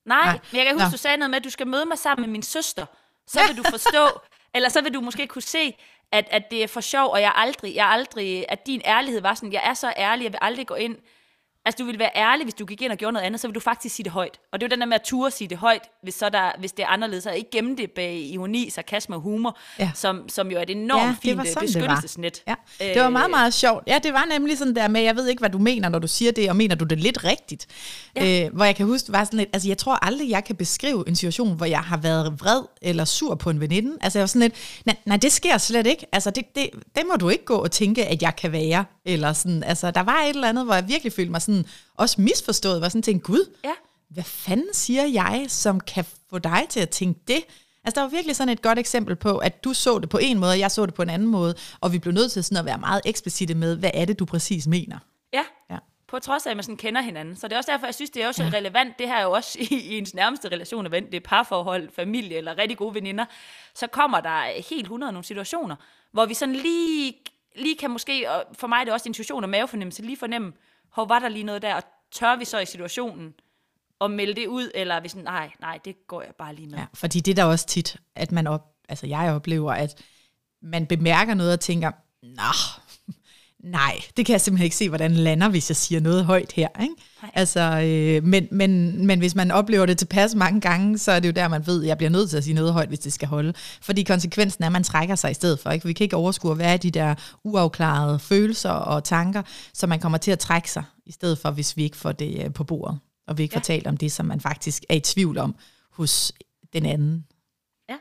Nej, 0.07 0.25
Nej. 0.25 0.39
men 0.53 0.59
jeg 0.59 0.67
kan 0.67 0.75
huske, 0.75 0.85
Nå. 0.85 0.91
du 0.91 0.97
sagde 0.97 1.17
noget 1.17 1.31
med, 1.31 1.37
at 1.37 1.45
du 1.45 1.51
skal 1.51 1.67
møde 1.67 1.85
mig 1.87 1.99
sammen 1.99 2.27
med 2.27 2.33
min 2.33 2.43
søster. 2.43 2.87
Så 3.29 3.41
vil 3.49 3.57
du 3.57 3.63
forstå, 3.71 4.21
eller 4.55 4.69
så 4.69 4.81
vil 4.81 4.95
du 4.95 5.01
måske 5.01 5.27
kunne 5.27 5.43
se, 5.43 5.77
at, 6.13 6.29
at 6.31 6.43
det 6.51 6.63
er 6.63 6.67
for 6.67 6.81
sjov, 6.81 7.11
og 7.11 7.21
jeg 7.21 7.33
aldrig, 7.35 7.75
jeg 7.75 7.87
aldrig, 7.87 8.45
at 8.49 8.67
din 8.67 8.81
ærlighed 8.85 9.21
var 9.21 9.35
sådan, 9.35 9.53
jeg 9.53 9.63
er 9.65 9.75
så 9.75 9.93
ærlig, 9.97 10.25
jeg 10.25 10.33
vil 10.33 10.39
aldrig 10.43 10.67
gå 10.67 10.75
ind 10.75 10.97
Altså, 11.67 11.79
du 11.79 11.85
ville 11.85 11.99
være 11.99 12.11
ærlig, 12.17 12.45
hvis 12.45 12.55
du 12.55 12.65
gik 12.65 12.83
ind 12.83 12.93
og 12.93 12.99
gjorde 12.99 13.13
noget 13.13 13.27
andet, 13.27 13.41
så 13.41 13.49
vil 13.49 13.55
du 13.55 13.61
faktisk 13.61 13.95
sige 13.95 14.05
det 14.05 14.13
højt. 14.13 14.41
Og 14.53 14.61
det 14.61 14.67
er 14.67 14.69
jo 14.69 14.71
den 14.71 14.81
der 14.81 14.87
med 14.87 14.95
at 14.95 15.03
ture 15.03 15.31
sige 15.31 15.49
det 15.49 15.59
højt, 15.59 15.83
hvis, 16.03 16.15
så 16.15 16.29
der, 16.29 16.53
hvis 16.59 16.73
det 16.73 16.83
er 16.83 16.87
anderledes, 16.87 17.27
og 17.27 17.37
ikke 17.37 17.51
gemme 17.51 17.77
det 17.77 17.91
bag 17.91 18.15
ironi, 18.17 18.71
sarkasme 18.71 19.17
og 19.17 19.21
humor, 19.21 19.59
ja. 19.79 19.91
som, 19.95 20.29
som 20.29 20.51
jo 20.51 20.59
er 20.59 20.63
et 20.63 20.71
enormt 20.71 21.03
ja, 21.03 21.15
fint 21.23 21.39
var 21.39 21.45
sådan, 21.45 21.67
beskyttelsesnet. 21.67 22.35
Det 22.35 22.43
var. 22.47 22.65
Ja. 22.81 22.95
det 22.95 23.03
var 23.03 23.09
meget, 23.09 23.31
meget 23.31 23.55
sjovt. 23.55 23.85
Ja, 23.87 23.99
det 24.03 24.13
var 24.13 24.25
nemlig 24.25 24.59
sådan 24.59 24.77
der 24.77 24.89
med, 24.89 25.01
jeg 25.01 25.17
ved 25.17 25.29
ikke, 25.29 25.41
hvad 25.41 25.51
du 25.51 25.59
mener, 25.59 25.89
når 25.89 25.99
du 25.99 26.09
siger 26.09 26.33
det, 26.33 26.51
og 26.51 26.57
mener 26.57 26.75
du 26.75 26.85
det 26.85 27.01
lidt 27.01 27.25
rigtigt. 27.25 27.67
Ja. 28.17 28.45
Øh, 28.45 28.55
hvor 28.55 28.65
jeg 28.65 28.77
kan 28.77 28.87
huske, 28.87 29.13
var 29.13 29.25
sådan 29.25 29.39
lidt, 29.39 29.51
altså 29.53 29.69
jeg 29.69 29.79
tror 29.79 30.05
aldrig, 30.07 30.31
jeg 30.31 30.45
kan 30.45 30.57
beskrive 30.57 31.05
en 31.09 31.17
situation, 31.17 31.57
hvor 31.57 31.67
jeg 31.67 31.81
har 31.81 31.97
været 31.97 32.41
vred 32.41 32.63
eller 32.83 33.05
sur 33.05 33.35
på 33.35 33.51
en 33.51 33.61
veninde. 33.61 33.97
Altså 34.01 34.19
jeg 34.19 34.23
var 34.23 34.27
sådan 34.27 34.43
lidt, 34.43 34.55
nej, 34.85 34.97
nej 35.07 35.17
det 35.17 35.33
sker 35.33 35.59
slet 35.59 35.87
ikke. 35.87 36.07
Altså 36.13 36.31
det, 36.31 36.45
det, 36.55 36.71
det 36.97 37.03
må 37.11 37.17
du 37.17 37.29
ikke 37.29 37.45
gå 37.45 37.57
og 37.57 37.71
tænke, 37.71 38.07
at 38.07 38.23
jeg 38.23 38.37
kan 38.37 38.53
være. 38.53 38.85
Eller 39.07 39.33
sådan, 39.33 39.63
altså 39.63 39.91
der 39.91 40.01
var 40.01 40.23
et 40.23 40.29
eller 40.29 40.49
andet, 40.49 40.65
hvor 40.65 40.75
jeg 40.75 40.89
virkelig 40.89 41.13
følte 41.13 41.31
mig 41.31 41.43
sådan, 41.43 41.54
også 41.95 42.21
misforstået, 42.21 42.81
var 42.81 42.89
sådan 42.89 43.03
tænkt, 43.03 43.25
gud, 43.25 43.51
ja. 43.65 43.73
hvad 44.09 44.25
fanden 44.25 44.75
siger 44.75 45.05
jeg, 45.05 45.47
som 45.49 45.81
kan 45.81 46.05
få 46.31 46.39
dig 46.39 46.67
til 46.69 46.81
at 46.81 46.91
tænke 46.91 47.21
det? 47.29 47.45
Altså, 47.85 48.01
der 48.01 48.01
var 48.01 48.11
virkelig 48.11 48.37
sådan 48.37 48.53
et 48.53 48.63
godt 48.63 48.79
eksempel 48.79 49.17
på, 49.17 49.39
at 49.39 49.65
du 49.65 49.73
så 49.73 49.99
det 49.99 50.09
på 50.09 50.19
en 50.19 50.39
måde, 50.39 50.51
og 50.51 50.59
jeg 50.59 50.71
så 50.71 50.87
det 50.87 50.95
på 50.95 51.03
en 51.03 51.11
anden 51.11 51.29
måde, 51.29 51.55
og 51.81 51.93
vi 51.93 51.99
blev 51.99 52.15
nødt 52.15 52.33
til 52.33 52.45
sådan 52.45 52.59
at 52.59 52.65
være 52.65 52.79
meget 52.79 53.01
eksplicite 53.05 53.55
med, 53.55 53.77
hvad 53.77 53.91
er 53.95 54.05
det, 54.05 54.19
du 54.19 54.25
præcis 54.25 54.67
mener? 54.67 54.99
Ja, 55.33 55.45
ja. 55.71 55.79
på 56.09 56.19
trods 56.19 56.47
af, 56.47 56.51
at 56.51 56.57
man 56.57 56.65
sådan 56.65 56.77
kender 56.77 57.01
hinanden. 57.01 57.37
Så 57.37 57.49
det 57.49 57.53
er 57.53 57.57
også 57.59 57.73
derfor, 57.73 57.87
jeg 57.87 57.95
synes, 57.95 58.11
det 58.11 58.23
er 58.23 58.29
også 58.29 58.43
ja. 58.43 58.51
relevant. 58.53 58.99
Det 58.99 59.09
her 59.09 59.17
er 59.17 59.23
jo 59.23 59.31
også 59.31 59.59
i, 59.61 59.75
i 59.75 59.99
ens 59.99 60.15
nærmeste 60.15 60.49
relation, 60.49 60.85
det 60.85 61.15
er 61.15 61.21
parforhold, 61.21 61.89
familie 61.97 62.37
eller 62.37 62.59
rigtig 62.59 62.79
gode 62.79 62.95
veninder. 62.95 63.25
Så 63.75 63.87
kommer 63.87 64.21
der 64.21 64.63
helt 64.69 64.83
100 64.83 65.13
nogle 65.13 65.25
situationer, 65.25 65.77
hvor 66.13 66.27
vi 66.27 66.35
sådan 66.35 66.55
lige, 66.55 67.15
lige 67.57 67.77
kan 67.77 67.91
måske, 67.91 68.31
og 68.31 68.45
for 68.53 68.67
mig 68.67 68.81
er 68.81 68.85
det 68.85 68.93
også 68.93 69.09
intuition 69.09 69.45
og 69.45 69.51
mavefornemmelse, 69.51 70.03
lige 70.03 70.17
fornemme, 70.17 70.53
hvor 70.95 71.05
var 71.05 71.19
der 71.19 71.29
lige 71.29 71.45
noget 71.45 71.63
der, 71.63 71.75
og 71.75 71.83
tør 72.13 72.37
vi 72.37 72.45
så 72.45 72.59
i 72.59 72.67
situationen 72.67 73.35
at 74.01 74.11
melde 74.11 74.35
det 74.35 74.47
ud, 74.47 74.71
eller 74.75 74.95
er 74.95 75.01
vi 75.01 75.09
sådan, 75.09 75.25
nej, 75.25 75.51
nej, 75.61 75.79
det 75.85 76.07
går 76.07 76.23
jeg 76.23 76.35
bare 76.39 76.55
lige 76.55 76.69
med. 76.69 76.79
Ja, 76.79 76.87
fordi 76.95 77.21
det 77.21 77.31
er 77.31 77.35
der 77.35 77.45
også 77.45 77.67
tit, 77.67 77.97
at 78.17 78.33
man 78.33 78.47
op, 78.47 78.75
altså 78.89 79.07
jeg 79.07 79.35
oplever, 79.35 79.73
at 79.73 80.03
man 80.63 80.87
bemærker 80.87 81.35
noget 81.35 81.53
og 81.53 81.61
tænker, 81.61 81.93
nah, 82.23 82.84
nej, 83.65 84.01
det 84.17 84.27
kan 84.27 84.33
jeg 84.33 84.41
simpelthen 84.41 84.65
ikke 84.65 84.77
se, 84.77 84.89
hvordan 84.89 85.13
lander, 85.13 85.49
hvis 85.49 85.71
jeg 85.71 85.77
siger 85.77 86.01
noget 86.01 86.25
højt 86.25 86.53
her. 86.53 86.69
Ikke? 86.83 86.95
Altså, 87.35 87.61
øh, 87.61 88.25
men, 88.25 88.49
men, 88.51 89.07
men 89.07 89.19
hvis 89.19 89.35
man 89.35 89.51
oplever 89.51 89.87
det 89.87 89.99
tilpas 89.99 90.35
mange 90.35 90.61
gange, 90.61 90.99
så 90.99 91.13
er 91.13 91.21
det 91.21 91.29
jo 91.29 91.33
der, 91.33 91.49
man 91.49 91.67
ved, 91.67 91.83
at 91.83 91.89
jeg 91.89 91.97
bliver 91.97 92.11
nødt 92.11 92.31
til 92.31 92.37
at 92.37 92.45
sige 92.45 92.55
noget 92.55 92.73
højt, 92.73 92.89
hvis 92.89 92.99
det 92.99 93.13
skal 93.13 93.29
holde. 93.29 93.53
Fordi 93.81 94.03
konsekvensen 94.03 94.65
er, 94.65 94.69
at 94.69 94.73
man 94.73 94.85
trækker 94.85 95.15
sig 95.15 95.31
i 95.31 95.35
stedet 95.35 95.59
for. 95.59 95.71
Ikke? 95.71 95.87
Vi 95.87 95.93
kan 95.93 96.05
ikke 96.05 96.17
overskue, 96.17 96.55
hvad 96.55 96.73
er 96.73 96.77
de 96.77 96.91
der 96.91 97.15
uafklarede 97.45 98.19
følelser 98.19 98.71
og 98.71 99.05
tanker, 99.05 99.43
så 99.73 99.87
man 99.87 100.01
kommer 100.01 100.19
til 100.19 100.31
at 100.31 100.39
trække 100.39 100.71
sig, 100.71 100.85
i 101.07 101.13
stedet 101.13 101.39
for, 101.39 101.51
hvis 101.51 101.77
vi 101.77 101.83
ikke 101.83 101.97
får 101.97 102.13
det 102.13 102.45
øh, 102.45 102.53
på 102.53 102.65
bordet, 102.65 102.99
og 103.27 103.39
vi 103.39 103.43
ikke 103.43 103.53
ja. 103.55 103.59
får 103.59 103.63
talt 103.63 103.87
om 103.87 103.97
det, 103.97 104.13
som 104.13 104.27
man 104.27 104.41
faktisk 104.41 104.85
er 104.89 104.95
i 104.95 105.01
tvivl 105.01 105.39
om 105.39 105.57
hos 105.91 106.33
den 106.73 106.87
anden. 106.87 107.27
Ja. 107.89 107.97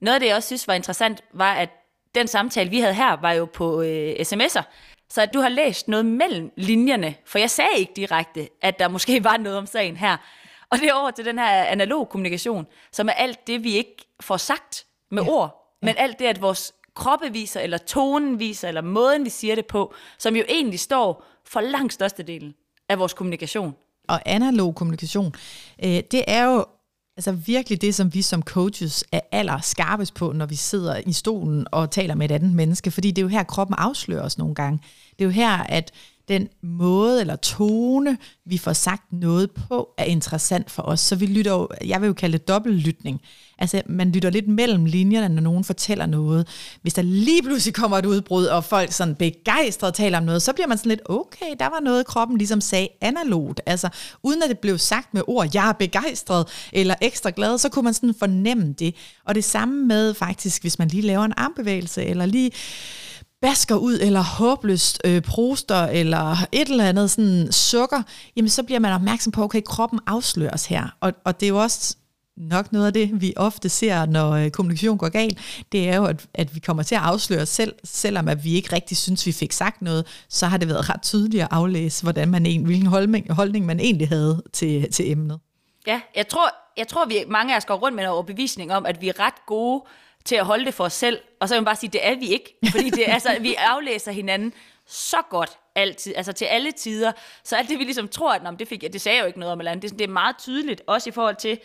Noget 0.00 0.14
af 0.14 0.20
det, 0.20 0.26
jeg 0.26 0.36
også 0.36 0.46
synes 0.46 0.68
var 0.68 0.74
interessant, 0.74 1.20
var, 1.34 1.52
at 1.52 1.68
den 2.14 2.26
samtale, 2.26 2.70
vi 2.70 2.80
havde 2.80 2.94
her, 2.94 3.16
var 3.20 3.32
jo 3.32 3.44
på 3.44 3.82
øh, 3.82 4.12
sms'er. 4.12 4.62
Så 5.10 5.22
at 5.22 5.34
du 5.34 5.40
har 5.40 5.48
læst 5.48 5.88
noget 5.88 6.06
mellem 6.06 6.52
linjerne, 6.56 7.14
for 7.26 7.38
jeg 7.38 7.50
sagde 7.50 7.78
ikke 7.78 7.92
direkte, 7.96 8.48
at 8.62 8.78
der 8.78 8.88
måske 8.88 9.24
var 9.30 9.36
noget 9.36 9.58
om 9.58 9.66
sagen 9.66 9.96
her. 9.96 10.16
Og 10.70 10.78
det 10.78 10.88
er 10.88 10.94
over 10.94 11.10
til 11.10 11.24
den 11.24 11.38
her 11.38 11.64
analog 11.64 12.08
kommunikation, 12.08 12.66
som 12.92 13.08
er 13.08 13.12
alt 13.12 13.46
det, 13.46 13.64
vi 13.64 13.72
ikke 13.72 13.96
får 14.20 14.36
sagt 14.36 14.86
med 15.10 15.22
ja. 15.22 15.30
ord, 15.30 15.76
men 15.82 15.94
ja. 15.94 16.02
alt 16.02 16.18
det, 16.18 16.24
at 16.24 16.42
vores 16.42 16.72
kroppe 16.94 17.32
viser, 17.32 17.60
eller 17.60 17.78
tonen 17.78 18.38
viser, 18.38 18.68
eller 18.68 18.80
måden, 18.80 19.24
vi 19.24 19.30
siger 19.30 19.54
det 19.54 19.66
på, 19.66 19.94
som 20.18 20.36
jo 20.36 20.44
egentlig 20.48 20.80
står 20.80 21.24
for 21.44 21.60
langt 21.60 21.92
størstedelen 21.92 22.54
af 22.88 22.98
vores 22.98 23.14
kommunikation. 23.14 23.74
Og 24.08 24.20
analog 24.26 24.74
kommunikation, 24.74 25.34
øh, 25.84 26.00
det 26.10 26.24
er 26.26 26.44
jo 26.44 26.66
Altså 27.20 27.32
virkelig 27.32 27.80
det, 27.80 27.94
som 27.94 28.14
vi 28.14 28.22
som 28.22 28.42
coaches 28.42 29.04
er 29.12 29.20
aller 29.32 29.60
skarpest 29.60 30.14
på, 30.14 30.32
når 30.32 30.46
vi 30.46 30.54
sidder 30.54 31.00
i 31.06 31.12
stolen 31.12 31.66
og 31.72 31.90
taler 31.90 32.14
med 32.14 32.30
et 32.30 32.34
andet 32.34 32.52
menneske, 32.52 32.90
fordi 32.90 33.10
det 33.10 33.18
er 33.18 33.22
jo 33.22 33.28
her, 33.28 33.42
kroppen 33.42 33.74
afslører 33.78 34.22
os 34.22 34.38
nogle 34.38 34.54
gange. 34.54 34.80
Det 35.18 35.24
er 35.24 35.24
jo 35.24 35.30
her, 35.30 35.56
at 35.56 35.92
den 36.28 36.48
måde 36.62 37.20
eller 37.20 37.36
tone, 37.36 38.18
vi 38.44 38.58
får 38.58 38.72
sagt 38.72 39.12
noget 39.12 39.50
på, 39.50 39.94
er 39.98 40.04
interessant 40.04 40.70
for 40.70 40.82
os. 40.82 41.00
Så 41.00 41.16
vi 41.16 41.26
lytter 41.26 41.52
jo, 41.52 41.68
jeg 41.84 42.00
vil 42.00 42.06
jo 42.06 42.12
kalde 42.12 42.38
det 42.38 42.48
dobbeltlytning. 42.48 43.20
Altså, 43.60 43.82
man 43.86 44.12
lytter 44.12 44.30
lidt 44.30 44.48
mellem 44.48 44.84
linjerne, 44.84 45.34
når 45.34 45.42
nogen 45.42 45.64
fortæller 45.64 46.06
noget. 46.06 46.48
Hvis 46.82 46.94
der 46.94 47.02
lige 47.02 47.42
pludselig 47.42 47.74
kommer 47.74 47.98
et 47.98 48.06
udbrud, 48.06 48.44
og 48.44 48.64
folk 48.64 48.92
sådan 48.92 49.14
begejstret 49.14 49.94
taler 49.94 50.18
om 50.18 50.24
noget, 50.24 50.42
så 50.42 50.52
bliver 50.52 50.66
man 50.66 50.78
sådan 50.78 50.90
lidt, 50.90 51.00
okay, 51.04 51.54
der 51.60 51.66
var 51.66 51.80
noget, 51.80 52.06
kroppen 52.06 52.38
ligesom 52.38 52.60
sagde 52.60 52.88
analogt. 53.00 53.60
Altså, 53.66 53.88
uden 54.22 54.42
at 54.42 54.48
det 54.48 54.58
blev 54.58 54.78
sagt 54.78 55.14
med 55.14 55.22
ord, 55.26 55.48
jeg 55.54 55.68
er 55.68 55.72
begejstret, 55.72 56.46
eller 56.72 56.94
ekstra 57.00 57.30
glad, 57.36 57.58
så 57.58 57.68
kunne 57.68 57.84
man 57.84 57.94
sådan 57.94 58.14
fornemme 58.18 58.72
det. 58.72 58.94
Og 59.24 59.34
det 59.34 59.44
samme 59.44 59.86
med 59.86 60.14
faktisk, 60.14 60.62
hvis 60.62 60.78
man 60.78 60.88
lige 60.88 61.02
laver 61.02 61.24
en 61.24 61.34
armbevægelse, 61.36 62.04
eller 62.04 62.26
lige 62.26 62.50
basker 63.42 63.76
ud, 63.76 63.98
eller 64.00 64.20
håbløst 64.20 65.00
øh, 65.04 65.22
proster, 65.22 65.84
eller 65.84 66.46
et 66.52 66.68
eller 66.68 66.84
andet 66.84 67.10
sådan 67.10 67.52
sukker, 67.52 68.02
jamen 68.36 68.48
så 68.48 68.62
bliver 68.62 68.78
man 68.78 68.92
opmærksom 68.92 69.32
på, 69.32 69.42
okay, 69.42 69.60
kroppen 69.66 70.00
afsløres 70.06 70.66
her. 70.66 70.96
Og, 71.00 71.12
og 71.24 71.40
det 71.40 71.46
er 71.46 71.50
jo 71.50 71.62
også 71.62 71.96
nok 72.40 72.72
noget 72.72 72.86
af 72.86 72.92
det, 72.92 73.20
vi 73.20 73.32
ofte 73.36 73.68
ser, 73.68 74.06
når 74.06 74.30
øh, 74.30 74.50
kommunikation 74.50 74.98
går 74.98 75.08
galt, 75.08 75.64
det 75.72 75.88
er 75.88 75.96
jo, 75.96 76.04
at, 76.04 76.26
at 76.34 76.54
vi 76.54 76.60
kommer 76.60 76.82
til 76.82 76.94
at 76.94 77.00
afsløre 77.00 77.42
os 77.42 77.48
selv, 77.48 77.74
selvom 77.84 78.28
at 78.28 78.44
vi 78.44 78.54
ikke 78.54 78.72
rigtig 78.72 78.96
synes, 78.96 79.26
vi 79.26 79.32
fik 79.32 79.52
sagt 79.52 79.82
noget, 79.82 80.06
så 80.28 80.46
har 80.46 80.56
det 80.56 80.68
været 80.68 80.88
ret 80.88 81.02
tydeligt 81.02 81.42
at 81.42 81.48
aflæse, 81.50 82.02
hvordan 82.02 82.28
man 82.28 82.46
en, 82.46 82.64
hvilken 82.64 82.86
holdning, 82.86 83.32
holdning 83.32 83.66
man 83.66 83.80
egentlig 83.80 84.08
havde 84.08 84.42
til, 84.52 84.92
til 84.92 85.10
emnet. 85.10 85.40
Ja, 85.86 86.00
jeg 86.16 86.28
tror, 86.28 86.54
jeg 86.76 86.88
tror 86.88 87.06
vi 87.06 87.24
mange 87.28 87.52
af 87.52 87.56
os 87.56 87.64
går 87.64 87.74
rundt 87.74 87.96
med 87.96 88.04
en 88.04 88.10
overbevisning 88.10 88.72
om, 88.72 88.86
at 88.86 89.00
vi 89.00 89.08
er 89.08 89.20
ret 89.20 89.46
gode 89.46 89.84
til 90.24 90.36
at 90.36 90.46
holde 90.46 90.64
det 90.64 90.74
for 90.74 90.84
os 90.84 90.92
selv, 90.92 91.18
og 91.40 91.48
så 91.48 91.54
kan 91.54 91.60
man 91.60 91.64
bare 91.64 91.76
sige, 91.76 91.90
det 91.90 92.06
er 92.06 92.18
vi 92.18 92.26
ikke, 92.26 92.58
fordi 92.70 92.90
det, 92.90 93.04
altså, 93.06 93.36
vi 93.40 93.54
aflæser 93.54 94.12
hinanden 94.12 94.52
så 94.86 95.16
godt 95.30 95.50
altid, 95.74 96.12
altså 96.16 96.32
til 96.32 96.44
alle 96.44 96.72
tider, 96.72 97.12
så 97.44 97.56
alt 97.56 97.68
det 97.68 97.78
vi 97.78 97.84
ligesom 97.84 98.08
tror, 98.08 98.32
at 98.32 98.42
det, 98.58 98.68
fik, 98.68 98.84
det 98.92 99.00
sagde 99.00 99.16
jeg 99.16 99.22
jo 99.22 99.26
ikke 99.26 99.38
noget 99.38 99.52
om, 99.52 99.58
eller 99.58 99.70
andet, 99.70 99.90
det, 99.90 99.98
det 99.98 100.04
er 100.04 100.12
meget 100.12 100.36
tydeligt, 100.38 100.82
også 100.86 101.08
i 101.08 101.12
forhold 101.12 101.36
til, 101.36 101.58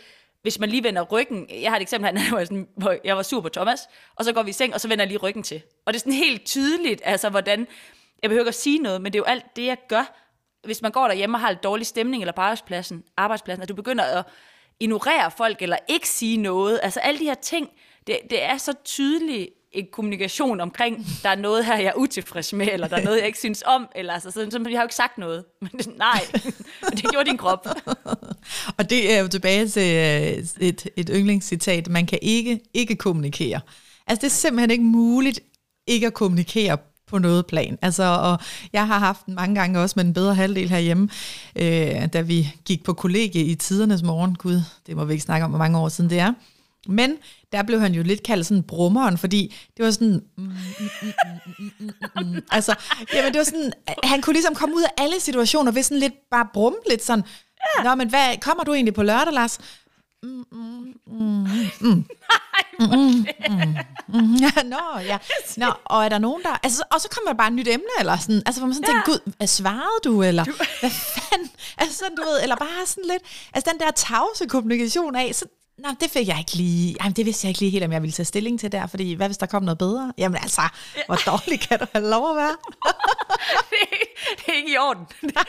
hvis 0.46 0.60
man 0.60 0.70
lige 0.70 0.84
vender 0.84 1.02
ryggen, 1.02 1.48
jeg 1.62 1.72
har 1.72 1.76
et 1.76 1.82
eksempel 1.82 2.18
her, 2.18 2.30
hvor 2.30 2.38
jeg, 2.38 2.48
sådan, 2.48 2.68
hvor 2.78 2.96
jeg 3.04 3.18
var 3.18 3.24
sur 3.24 3.42
på 3.42 3.50
Thomas, 3.50 3.88
og 4.16 4.26
så 4.26 4.34
går 4.34 4.44
vi 4.44 4.50
i 4.50 4.54
seng, 4.54 4.74
og 4.74 4.82
så 4.82 4.88
vender 4.88 5.04
jeg 5.04 5.08
lige 5.08 5.18
ryggen 5.18 5.44
til. 5.44 5.62
Og 5.86 5.94
det 5.94 5.98
er 5.98 6.00
sådan 6.00 6.14
helt 6.14 6.46
tydeligt, 6.46 7.02
altså 7.06 7.30
hvordan, 7.30 7.68
jeg 8.22 8.30
behøver 8.30 8.44
ikke 8.44 8.50
at 8.50 8.56
sige 8.56 8.80
noget, 8.80 9.02
men 9.02 9.14
det 9.14 9.20
er 9.20 9.20
jo 9.20 9.26
alt 9.26 9.46
det, 9.56 9.66
jeg 9.66 9.78
gør, 9.90 10.16
hvis 10.66 10.82
man 10.82 10.92
går 10.92 11.08
derhjemme 11.08 11.38
og 11.38 11.42
har 11.42 11.50
en 11.50 11.58
dårlig 11.64 11.88
stemning, 11.88 12.24
eller 12.24 12.34
på 12.34 12.42
arbejdspladsen, 12.42 13.04
arbejdspladsen, 13.18 13.64
at 13.64 13.70
du 13.70 13.76
begynder 13.76 14.04
at 14.04 14.26
ignorere 14.80 15.32
folk, 15.32 15.62
eller 15.62 15.78
ikke 15.88 16.10
sige 16.10 16.38
noget, 16.38 16.80
altså 16.84 17.00
alle 17.00 17.20
de 17.20 17.26
her 17.26 17.36
ting, 17.36 17.70
det, 18.08 18.20
det 18.30 18.44
er 18.44 18.58
så 18.58 18.74
tydeligt 18.84 19.50
en 19.76 19.86
kommunikation 19.92 20.62
omkring, 20.62 21.08
der 21.24 21.30
er 21.30 21.36
noget 21.36 21.66
her, 21.66 21.78
jeg 21.78 21.88
er 21.88 21.98
utilfreds 21.98 22.54
med, 22.54 22.68
eller 22.74 22.88
der 22.88 22.96
er 22.96 23.04
noget, 23.04 23.18
jeg 23.18 23.28
ikke 23.28 23.40
synes 23.40 23.64
om, 23.66 23.88
eller 23.96 24.14
altså, 24.14 24.32
sådan, 24.32 24.52
så, 24.52 24.58
jeg 24.58 24.78
har 24.78 24.84
jo 24.84 24.86
ikke 24.86 24.96
sagt 24.96 25.18
noget. 25.18 25.46
Men 25.62 25.72
nej, 25.74 25.86
nej, 26.82 26.92
det 26.92 27.06
gjorde 27.12 27.30
din 27.30 27.38
krop. 27.38 27.68
og 28.78 28.90
det 28.90 29.14
er 29.14 29.20
jo 29.20 29.28
tilbage 29.28 29.68
til 29.68 29.96
øh, 29.96 30.68
et, 30.68 30.88
et 30.96 31.10
yndlingscitat, 31.14 31.90
man 31.90 32.06
kan 32.06 32.20
ikke 32.22 32.60
ikke 32.74 32.96
kommunikere. 32.96 33.62
Altså 34.08 34.22
det 34.22 34.28
er 34.28 34.36
simpelthen 34.36 34.72
ikke 34.72 34.84
muligt 34.84 35.40
ikke 35.88 36.08
at 36.08 36.14
kommunikere 36.14 36.78
på 37.08 37.18
noget 37.18 37.46
plan. 37.46 37.78
Altså, 37.82 38.04
og 38.04 38.40
jeg 38.74 38.88
har 38.88 39.00
haft 39.00 39.28
mange 39.28 39.56
gange 39.56 39.80
også 39.80 39.94
med 39.98 40.06
en 40.06 40.14
bedre 40.14 40.36
halvdel 40.36 40.70
herhjemme, 40.70 41.10
øh, 41.56 42.14
da 42.14 42.22
vi 42.22 42.54
gik 42.66 42.84
på 42.84 42.94
kollegie 42.94 43.44
i 43.44 43.56
tidernes 43.56 44.04
morgen. 44.04 44.36
Gud, 44.36 44.62
det 44.88 44.96
må 44.96 45.06
vi 45.06 45.14
ikke 45.14 45.24
snakke 45.24 45.46
om, 45.46 45.52
hvor 45.52 45.60
mange 45.60 45.78
år 45.78 45.90
siden 45.90 46.10
det 46.10 46.20
er. 46.20 46.34
Men 46.88 47.18
der 47.56 47.64
blev 47.64 47.80
han 47.80 47.94
jo 47.94 48.04
lidt 48.04 48.24
kaldt 48.24 48.48
sådan 48.48 48.64
brummeren, 48.64 49.18
fordi 49.18 49.56
det 49.78 49.86
var 49.86 49.92
sådan... 49.92 50.22
Mm, 50.38 50.44
mm, 50.44 51.92
mm. 52.22 52.42
Altså, 52.52 52.76
jamen 53.14 53.34
det 53.34 53.38
var 53.38 53.44
sådan... 53.44 53.74
Han 54.04 54.22
kunne 54.22 54.34
ligesom 54.34 54.56
komme 54.56 54.76
ud 54.76 54.84
af 54.84 55.04
alle 55.04 55.20
situationer 55.20 55.72
ved 55.72 55.84
sådan 55.84 56.00
lidt 56.00 56.14
bare 56.32 56.48
brumme 56.54 56.80
lidt 56.90 57.04
sådan... 57.04 57.24
Ja. 57.78 57.84
Nå, 57.84 57.96
men 57.96 58.10
hvad, 58.10 58.38
kommer 58.42 58.64
du 58.64 58.74
egentlig 58.74 58.94
på 58.94 59.04
lørdag, 59.04 59.34
Lars? 59.34 59.60
Mm, 60.24 60.46
mm, 60.52 60.94
mm, 61.08 61.48
mm. 61.82 62.06
Mm, 62.80 62.88
mm, 62.88 63.76
mm, 64.08 64.36
ja, 64.36 64.64
nå, 64.64 65.00
ja. 65.00 65.18
Nå, 65.58 65.74
og 65.86 66.06
er 66.06 66.10
der 66.10 66.18
nogen, 66.18 66.44
der... 66.44 66.60
Altså, 66.64 66.84
og 66.92 67.02
så 67.02 67.10
kommer 67.10 67.32
der 67.32 67.38
bare 67.38 67.48
et 67.48 67.54
nyt 67.54 67.68
emne, 67.68 67.96
eller 68.00 68.18
sådan... 68.18 68.44
Altså, 68.46 68.62
hvor 68.62 68.68
man 68.68 68.76
sådan 68.76 68.90
ja. 68.90 68.94
tænker, 68.94 69.12
gud, 69.12 69.34
hvad 69.38 69.48
svarede 69.48 70.00
du, 70.04 70.24
eller... 70.24 70.44
Du... 70.44 70.52
Hvad 70.80 70.90
fanden? 70.90 71.52
Altså, 71.78 71.98
sådan, 71.98 72.16
du 72.18 72.24
ved, 72.24 72.44
eller 72.44 72.56
bare 72.56 72.86
sådan 72.86 73.04
lidt... 73.10 73.24
Altså, 73.54 73.72
den 73.72 73.80
der 73.80 73.92
tavse 73.92 74.48
kommunikation 74.48 75.16
af, 75.16 75.36
så 75.36 75.46
Nå, 75.78 75.90
det 76.00 76.12
fik 76.12 76.28
jeg 76.28 76.40
ikke 76.40 76.56
lige. 76.56 76.96
Jamen, 77.02 77.14
det 77.14 77.26
vidste 77.26 77.46
jeg 77.46 77.50
ikke 77.50 77.60
lige 77.60 77.70
helt, 77.72 77.84
om 77.84 77.92
jeg 77.92 78.02
ville 78.02 78.14
tage 78.14 78.26
stilling 78.26 78.60
til 78.60 78.72
der, 78.72 78.88
fordi 78.88 79.14
hvad 79.14 79.28
hvis 79.28 79.38
der 79.38 79.46
kom 79.46 79.64
noget 79.64 79.78
bedre? 79.78 80.14
Jamen 80.18 80.38
altså, 80.42 80.62
hvor 81.06 81.16
dårlig 81.16 81.60
kan 81.60 81.80
du 81.80 81.86
have 81.94 82.10
lov 82.10 82.30
at 82.30 82.36
være? 82.36 82.56
det, 84.38 84.48
er 84.48 84.54
ikke 84.54 84.74
i 84.74 84.78
orden. 84.78 85.06
Nej. 85.36 85.44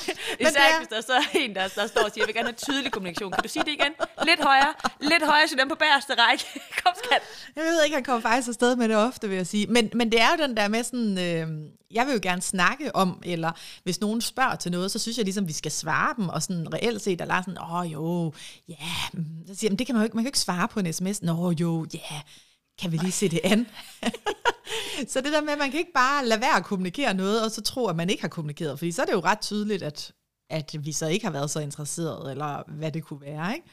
Især 0.40 0.66
ikke, 0.66 0.78
hvis 0.78 0.88
der 0.88 1.00
så 1.00 1.12
er 1.12 1.38
en, 1.38 1.54
der, 1.54 1.68
der 1.68 1.86
står 1.86 2.02
og 2.04 2.10
siger, 2.12 2.22
jeg 2.22 2.26
vil 2.26 2.34
gerne 2.34 2.48
have 2.48 2.72
tydelig 2.72 2.92
kommunikation. 2.92 3.32
Kan 3.32 3.42
du 3.42 3.48
sige 3.48 3.64
det 3.64 3.72
igen? 3.72 3.92
Lidt 4.24 4.40
højere. 4.40 4.72
Lidt 5.00 5.24
højere, 5.26 5.48
så 5.48 5.56
den 5.58 5.68
på 5.68 5.74
bagerste 5.74 6.14
række. 6.14 6.44
Kom, 6.84 6.92
skat. 7.04 7.22
Jeg 7.56 7.64
ved 7.64 7.84
ikke, 7.84 7.94
han 7.94 8.04
kommer 8.04 8.22
faktisk 8.22 8.48
afsted 8.48 8.76
med 8.76 8.88
det 8.88 8.96
ofte, 8.96 9.28
vil 9.28 9.36
jeg 9.36 9.46
sige. 9.46 9.66
Men, 9.66 9.90
men 9.94 10.12
det 10.12 10.20
er 10.20 10.28
jo 10.38 10.46
den 10.46 10.56
der 10.56 10.68
med 10.68 10.82
sådan, 10.82 11.18
øh, 11.18 11.46
jeg 11.90 12.06
vil 12.06 12.12
jo 12.12 12.20
gerne 12.22 12.42
snakke 12.42 12.96
om, 12.96 13.22
eller 13.24 13.52
hvis 13.82 14.00
nogen 14.00 14.20
spørger 14.20 14.56
til 14.56 14.72
noget, 14.72 14.90
så 14.90 14.98
synes 14.98 15.16
jeg 15.16 15.24
ligesom, 15.24 15.48
vi 15.48 15.52
skal 15.52 15.70
svare 15.70 16.14
dem, 16.16 16.28
og 16.28 16.42
sådan 16.42 16.74
reelt 16.74 17.02
set, 17.02 17.18
der 17.18 17.34
er 17.34 17.42
sådan, 17.42 17.58
åh 17.72 17.92
jo, 17.92 18.32
ja, 18.68 18.74
yeah. 18.74 19.26
så 19.46 19.54
siger 19.54 19.70
jeg, 19.70 19.78
det 19.78 19.86
kan 19.86 19.94
man 19.94 20.02
jo 20.02 20.04
ikke, 20.04 20.16
man 20.16 20.24
kan 20.24 20.26
jo 20.26 20.28
ikke 20.28 20.38
svare 20.38 20.68
på 20.68 20.80
en 20.80 20.92
sms, 20.92 21.22
nå 21.22 21.54
jo, 21.60 21.86
ja, 21.94 21.98
yeah. 22.12 22.22
kan 22.80 22.92
vi 22.92 22.96
lige 22.96 23.12
se 23.12 23.28
det 23.28 23.40
an? 23.44 23.66
så 25.12 25.20
det 25.20 25.32
der 25.32 25.40
med, 25.40 25.52
at 25.52 25.58
man 25.58 25.70
kan 25.70 25.80
ikke 25.80 25.92
bare 25.94 26.26
lade 26.26 26.40
være 26.40 26.56
at 26.56 26.64
kommunikere 26.64 27.14
noget, 27.14 27.44
og 27.44 27.50
så 27.50 27.62
tro, 27.62 27.86
at 27.86 27.96
man 27.96 28.10
ikke 28.10 28.22
har 28.22 28.28
kommunikeret, 28.28 28.78
fordi 28.78 28.92
så 28.92 29.02
er 29.02 29.06
det 29.06 29.12
jo 29.12 29.20
ret 29.20 29.40
tydeligt, 29.40 29.82
at, 29.82 30.12
at 30.50 30.74
vi 30.80 30.92
så 30.92 31.06
ikke 31.06 31.26
har 31.26 31.32
været 31.32 31.50
så 31.50 31.60
interesserede, 31.60 32.30
eller 32.30 32.62
hvad 32.68 32.92
det 32.92 33.04
kunne 33.04 33.20
være, 33.20 33.54
ikke? 33.54 33.68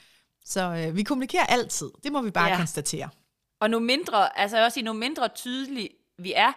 Så 0.45 0.61
øh, 0.61 0.95
vi 0.95 1.03
kommunikerer 1.03 1.45
altid, 1.45 1.89
det 2.03 2.11
må 2.11 2.21
vi 2.21 2.31
bare 2.31 2.49
ja. 2.49 2.57
konstatere. 2.57 3.09
Og 3.61 3.69
nu 3.69 3.79
mindre, 3.79 4.39
altså 4.39 4.65
også 4.65 4.79
i 4.79 4.83
nu 4.83 4.93
mindre 4.93 5.27
tydeligt 5.27 5.89
vi 6.17 6.33
er, 6.35 6.51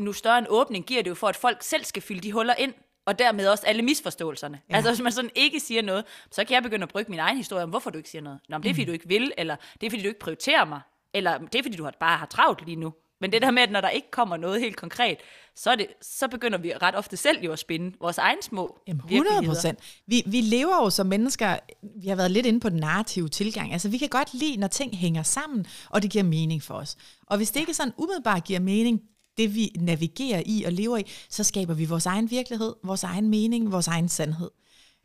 nu 0.00 0.12
større 0.12 0.38
en 0.38 0.46
åbning 0.48 0.84
giver 0.84 1.02
det 1.02 1.10
jo 1.10 1.14
for, 1.14 1.28
at 1.28 1.36
folk 1.36 1.62
selv 1.62 1.84
skal 1.84 2.02
fylde 2.02 2.20
de 2.20 2.32
huller 2.32 2.54
ind, 2.54 2.74
og 3.06 3.18
dermed 3.18 3.48
også 3.48 3.66
alle 3.66 3.82
misforståelserne. 3.82 4.60
Ja. 4.70 4.76
Altså 4.76 4.90
hvis 4.90 5.00
man 5.00 5.12
sådan 5.12 5.30
ikke 5.34 5.60
siger 5.60 5.82
noget, 5.82 6.04
så 6.30 6.44
kan 6.44 6.54
jeg 6.54 6.62
begynde 6.62 6.82
at 6.82 6.88
brygge 6.88 7.10
min 7.10 7.20
egen 7.20 7.36
historie 7.36 7.62
om, 7.62 7.70
hvorfor 7.70 7.90
du 7.90 7.98
ikke 7.98 8.10
siger 8.10 8.22
noget. 8.22 8.40
Nå, 8.48 8.58
men 8.58 8.62
det 8.62 8.70
er 8.70 8.74
fordi, 8.74 8.84
mm. 8.84 8.86
du 8.86 8.92
ikke 8.92 9.08
vil, 9.08 9.32
eller 9.38 9.56
det 9.80 9.86
er 9.86 9.90
fordi, 9.90 10.02
du 10.02 10.08
ikke 10.08 10.20
prioriterer 10.20 10.64
mig, 10.64 10.80
eller 11.14 11.38
det 11.38 11.54
er 11.54 11.62
fordi, 11.62 11.76
du 11.76 11.90
bare 12.00 12.18
har 12.18 12.26
travlt 12.26 12.66
lige 12.66 12.76
nu. 12.76 12.94
Men 13.20 13.32
det 13.32 13.42
der 13.42 13.50
med, 13.50 13.62
at 13.62 13.70
når 13.70 13.80
der 13.80 13.88
ikke 13.88 14.10
kommer 14.10 14.36
noget 14.36 14.60
helt 14.60 14.76
konkret, 14.76 15.18
så, 15.56 15.76
det, 15.76 15.86
så 16.02 16.28
begynder 16.28 16.58
vi 16.58 16.72
ret 16.82 16.94
ofte 16.94 17.16
selv 17.16 17.44
jo 17.44 17.52
at 17.52 17.58
spinde 17.58 17.96
vores 18.00 18.18
egen 18.18 18.42
små 18.42 18.78
Jamen 18.86 19.02
100 19.08 19.46
procent. 19.46 19.78
Vi, 20.06 20.22
vi 20.26 20.40
lever 20.40 20.84
jo 20.84 20.90
som 20.90 21.06
mennesker, 21.06 21.56
vi 22.02 22.08
har 22.08 22.16
været 22.16 22.30
lidt 22.30 22.46
inde 22.46 22.60
på 22.60 22.68
den 22.68 22.78
narrative 22.78 23.28
tilgang. 23.28 23.72
Altså 23.72 23.88
vi 23.88 23.98
kan 23.98 24.08
godt 24.08 24.34
lide, 24.34 24.56
når 24.56 24.68
ting 24.68 24.96
hænger 24.96 25.22
sammen, 25.22 25.66
og 25.90 26.02
det 26.02 26.10
giver 26.10 26.24
mening 26.24 26.62
for 26.62 26.74
os. 26.74 26.96
Og 27.26 27.36
hvis 27.36 27.50
det 27.50 27.60
ikke 27.60 27.74
sådan 27.74 27.92
umiddelbart 27.96 28.44
giver 28.44 28.60
mening, 28.60 29.00
det 29.40 29.54
vi 29.54 29.72
navigerer 29.78 30.42
i 30.46 30.62
og 30.62 30.72
lever 30.72 30.96
i, 30.96 31.04
så 31.30 31.44
skaber 31.44 31.74
vi 31.74 31.84
vores 31.84 32.06
egen 32.06 32.30
virkelighed, 32.30 32.74
vores 32.84 33.04
egen 33.04 33.28
mening, 33.28 33.72
vores 33.72 33.88
egen 33.88 34.08
sandhed. 34.08 34.50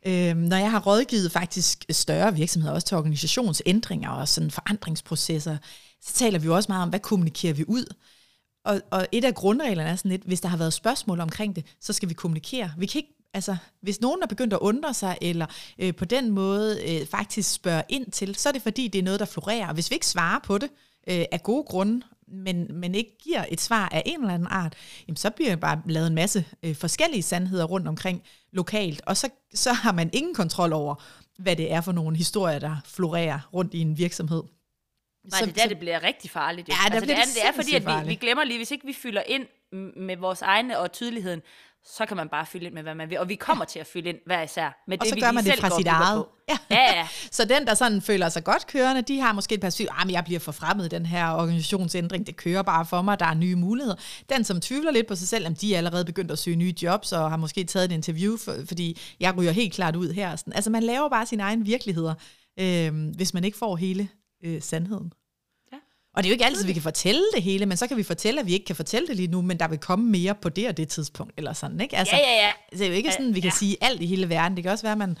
Øhm, 0.06 0.38
når 0.38 0.56
jeg 0.56 0.70
har 0.70 0.80
rådgivet 0.80 1.32
faktisk 1.32 1.84
større 1.90 2.34
virksomheder, 2.34 2.74
også 2.74 2.86
til 2.86 2.96
organisationsændringer 2.96 4.10
og 4.10 4.28
sådan 4.28 4.50
forandringsprocesser, 4.50 5.56
så 6.02 6.14
taler 6.14 6.38
vi 6.38 6.46
jo 6.46 6.54
også 6.54 6.72
meget 6.72 6.82
om, 6.82 6.88
hvad 6.88 7.00
kommunikerer 7.00 7.54
vi 7.54 7.64
ud? 7.68 7.94
Og, 8.64 8.80
og 8.90 9.06
et 9.12 9.24
af 9.24 9.34
grundreglerne 9.34 9.90
er 9.90 9.96
sådan 9.96 10.10
lidt, 10.10 10.22
hvis 10.22 10.40
der 10.40 10.48
har 10.48 10.56
været 10.56 10.72
spørgsmål 10.72 11.20
omkring 11.20 11.56
det, 11.56 11.64
så 11.80 11.92
skal 11.92 12.08
vi 12.08 12.14
kommunikere. 12.14 12.72
Vi 12.78 12.86
kan 12.86 12.98
ikke 12.98 13.12
Altså, 13.34 13.56
hvis 13.82 14.00
nogen 14.00 14.22
er 14.22 14.26
begyndt 14.26 14.52
at 14.52 14.58
undre 14.58 14.94
sig, 14.94 15.18
eller 15.20 15.46
øh, 15.78 15.94
på 15.94 16.04
den 16.04 16.30
måde 16.30 16.80
øh, 16.88 17.06
faktisk 17.06 17.52
spørge 17.52 17.82
ind 17.88 18.10
til, 18.10 18.34
så 18.34 18.48
er 18.48 18.52
det 18.52 18.62
fordi, 18.62 18.88
det 18.88 18.98
er 18.98 19.02
noget, 19.02 19.20
der 19.20 19.26
florerer. 19.26 19.72
Hvis 19.72 19.90
vi 19.90 19.94
ikke 19.94 20.06
svarer 20.06 20.38
på 20.44 20.58
det, 20.58 20.70
øh, 21.08 21.24
af 21.32 21.42
gode 21.42 21.64
grunde, 21.64 22.02
men, 22.28 22.80
men 22.80 22.94
ikke 22.94 23.18
giver 23.18 23.44
et 23.48 23.60
svar 23.60 23.88
af 23.88 24.02
en 24.06 24.20
eller 24.20 24.34
anden 24.34 24.48
art, 24.50 24.74
jamen 25.08 25.16
så 25.16 25.30
bliver 25.30 25.50
der 25.50 25.56
bare 25.56 25.82
lavet 25.86 26.06
en 26.06 26.14
masse 26.14 26.44
øh, 26.62 26.76
forskellige 26.76 27.22
sandheder 27.22 27.64
rundt 27.64 27.88
omkring 27.88 28.22
lokalt, 28.52 29.02
og 29.06 29.16
så, 29.16 29.28
så 29.54 29.72
har 29.72 29.92
man 29.92 30.10
ingen 30.12 30.34
kontrol 30.34 30.72
over, 30.72 30.94
hvad 31.38 31.56
det 31.56 31.72
er 31.72 31.80
for 31.80 31.92
nogle 31.92 32.16
historier, 32.16 32.58
der 32.58 32.76
florerer 32.84 33.48
rundt 33.54 33.74
i 33.74 33.80
en 33.80 33.98
virksomhed. 33.98 34.42
Nej, 35.30 35.40
så, 35.40 35.46
det 35.46 35.56
er 35.56 35.62
der, 35.62 35.68
det 35.68 35.78
bliver 35.78 36.02
rigtig 36.02 36.30
farligt. 36.30 36.68
Jo. 36.68 36.74
Ja, 36.74 36.94
altså, 36.94 37.06
det, 37.06 37.18
er, 37.18 37.24
det 37.34 37.44
er 37.44 37.52
fordi, 37.52 37.74
at 37.74 37.86
vi, 37.86 38.08
vi 38.08 38.14
glemmer 38.14 38.44
lige, 38.44 38.58
hvis 38.58 38.70
ikke 38.70 38.86
vi 38.86 38.92
fylder 38.92 39.22
ind 39.26 39.46
med 39.96 40.16
vores 40.16 40.42
egne 40.42 40.78
og 40.78 40.92
tydeligheden, 40.92 41.42
så 41.88 42.06
kan 42.06 42.16
man 42.16 42.28
bare 42.28 42.46
fylde 42.46 42.66
ind 42.66 42.74
med, 42.74 42.82
hvad 42.82 42.94
man 42.94 43.10
vil. 43.10 43.18
Og 43.18 43.28
vi 43.28 43.34
kommer 43.34 43.64
til 43.64 43.78
at 43.78 43.86
fylde 43.86 44.08
ind 44.08 44.16
hver 44.26 44.42
især 44.42 44.84
med 44.88 44.98
og 44.98 45.04
det, 45.04 45.08
så 45.08 45.14
vi 45.14 45.20
gør 45.20 45.32
man 45.32 45.44
det 45.44 45.58
fra 45.58 45.70
sit 45.70 45.86
eget. 45.86 46.24
Ja. 46.48 46.58
ja, 46.70 46.96
ja. 46.96 47.08
så 47.30 47.44
den, 47.44 47.66
der 47.66 47.74
sådan 47.74 48.02
føler 48.02 48.28
sig 48.28 48.44
godt 48.44 48.66
kørende, 48.66 49.02
de 49.02 49.20
har 49.20 49.32
måske 49.32 49.54
et 49.54 49.60
perspektiv, 49.60 49.88
at 50.02 50.10
jeg 50.10 50.24
bliver 50.24 50.40
for 50.40 50.52
fremmed 50.52 50.88
den 50.88 51.06
her 51.06 51.30
organisationsændring, 51.30 52.26
det 52.26 52.36
kører 52.36 52.62
bare 52.62 52.86
for 52.86 53.02
mig, 53.02 53.20
der 53.20 53.26
er 53.26 53.34
nye 53.34 53.56
muligheder. 53.56 53.96
Den, 54.28 54.44
som 54.44 54.60
tvivler 54.60 54.90
lidt 54.90 55.06
på 55.06 55.14
sig 55.14 55.28
selv, 55.28 55.46
at 55.46 55.60
de 55.60 55.74
er 55.74 55.78
allerede 55.78 56.04
begyndt 56.04 56.30
at 56.30 56.38
søge 56.38 56.56
nye 56.56 56.74
jobs, 56.82 57.12
og 57.12 57.30
har 57.30 57.36
måske 57.36 57.64
taget 57.64 57.84
et 57.84 57.92
interview, 57.92 58.36
for, 58.36 58.54
fordi 58.68 58.98
jeg 59.20 59.36
ryger 59.36 59.52
helt 59.52 59.72
klart 59.72 59.96
ud 59.96 60.12
her. 60.12 60.36
Sådan. 60.36 60.52
Altså 60.52 60.70
man 60.70 60.82
laver 60.82 61.08
bare 61.08 61.26
sine 61.26 61.42
egne 61.42 61.64
virkeligheder, 61.64 62.14
øh, 62.60 63.10
hvis 63.16 63.34
man 63.34 63.44
ikke 63.44 63.58
får 63.58 63.76
hele 63.76 64.08
øh, 64.44 64.62
sandheden. 64.62 65.12
Og 66.16 66.22
det 66.22 66.28
er 66.28 66.30
jo 66.30 66.32
ikke 66.32 66.44
altid, 66.44 66.62
at 66.62 66.68
vi 66.68 66.72
kan 66.72 66.82
fortælle 66.82 67.22
det 67.34 67.42
hele, 67.42 67.66
men 67.66 67.76
så 67.76 67.86
kan 67.86 67.96
vi 67.96 68.02
fortælle, 68.02 68.40
at 68.40 68.46
vi 68.46 68.52
ikke 68.52 68.64
kan 68.66 68.76
fortælle 68.76 69.08
det 69.08 69.16
lige 69.16 69.28
nu, 69.28 69.42
men 69.42 69.58
der 69.60 69.68
vil 69.68 69.78
komme 69.78 70.10
mere 70.10 70.34
på 70.34 70.48
det 70.48 70.68
og 70.68 70.76
det 70.76 70.88
tidspunkt, 70.88 71.32
eller 71.36 71.52
sådan, 71.52 71.80
ikke? 71.80 71.96
Altså, 71.96 72.16
Ja, 72.16 72.20
ja, 72.22 72.46
ja. 72.46 72.52
Det 72.78 72.80
er 72.80 72.86
jo 72.88 72.92
ikke 72.94 73.12
sådan, 73.12 73.34
vi 73.34 73.40
kan 73.40 73.50
Ja. 73.50 73.56
sige 73.58 73.76
alt 73.80 74.02
i 74.02 74.06
hele 74.06 74.28
verden. 74.28 74.56
Det 74.56 74.64
kan 74.64 74.72
også 74.72 74.84
være, 74.84 74.92
at 74.92 74.98
man, 74.98 75.18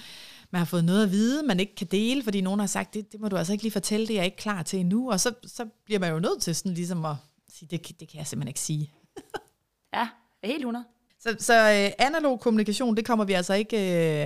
man 0.50 0.58
har 0.58 0.64
fået 0.66 0.84
noget 0.84 1.02
at 1.04 1.10
vide, 1.10 1.42
man 1.42 1.60
ikke 1.60 1.74
kan 1.74 1.86
dele, 1.86 2.22
fordi 2.24 2.40
nogen 2.40 2.60
har 2.60 2.66
sagt, 2.66 2.94
det, 2.94 3.12
det 3.12 3.20
må 3.20 3.28
du 3.28 3.36
altså 3.36 3.52
ikke 3.52 3.64
lige 3.64 3.72
fortælle, 3.72 4.06
det 4.06 4.12
er 4.14 4.18
jeg 4.18 4.24
ikke 4.24 4.36
klar 4.36 4.62
til 4.62 4.78
endnu. 4.78 5.10
Og 5.10 5.20
så, 5.20 5.32
så 5.46 5.66
bliver 5.84 5.98
man 5.98 6.10
jo 6.12 6.18
nødt 6.20 6.42
til 6.42 6.54
sådan 6.54 6.74
ligesom 6.74 7.04
at 7.04 7.14
sige, 7.54 7.68
det, 7.70 7.82
kan- 7.82 7.94
det 8.00 8.08
kan 8.08 8.18
jeg 8.18 8.26
simpelthen 8.26 8.48
ikke 8.48 8.60
sige. 8.60 8.92
Ja, 9.94 10.08
helt 10.44 10.58
100. 10.60 10.84
Så, 11.20 11.36
så 11.38 11.54
øh, 11.72 12.06
analog 12.06 12.40
kommunikation, 12.40 12.96
det 12.96 13.04
kommer 13.06 13.24
vi 13.24 13.32
altså 13.32 13.54
ikke, 13.54 13.76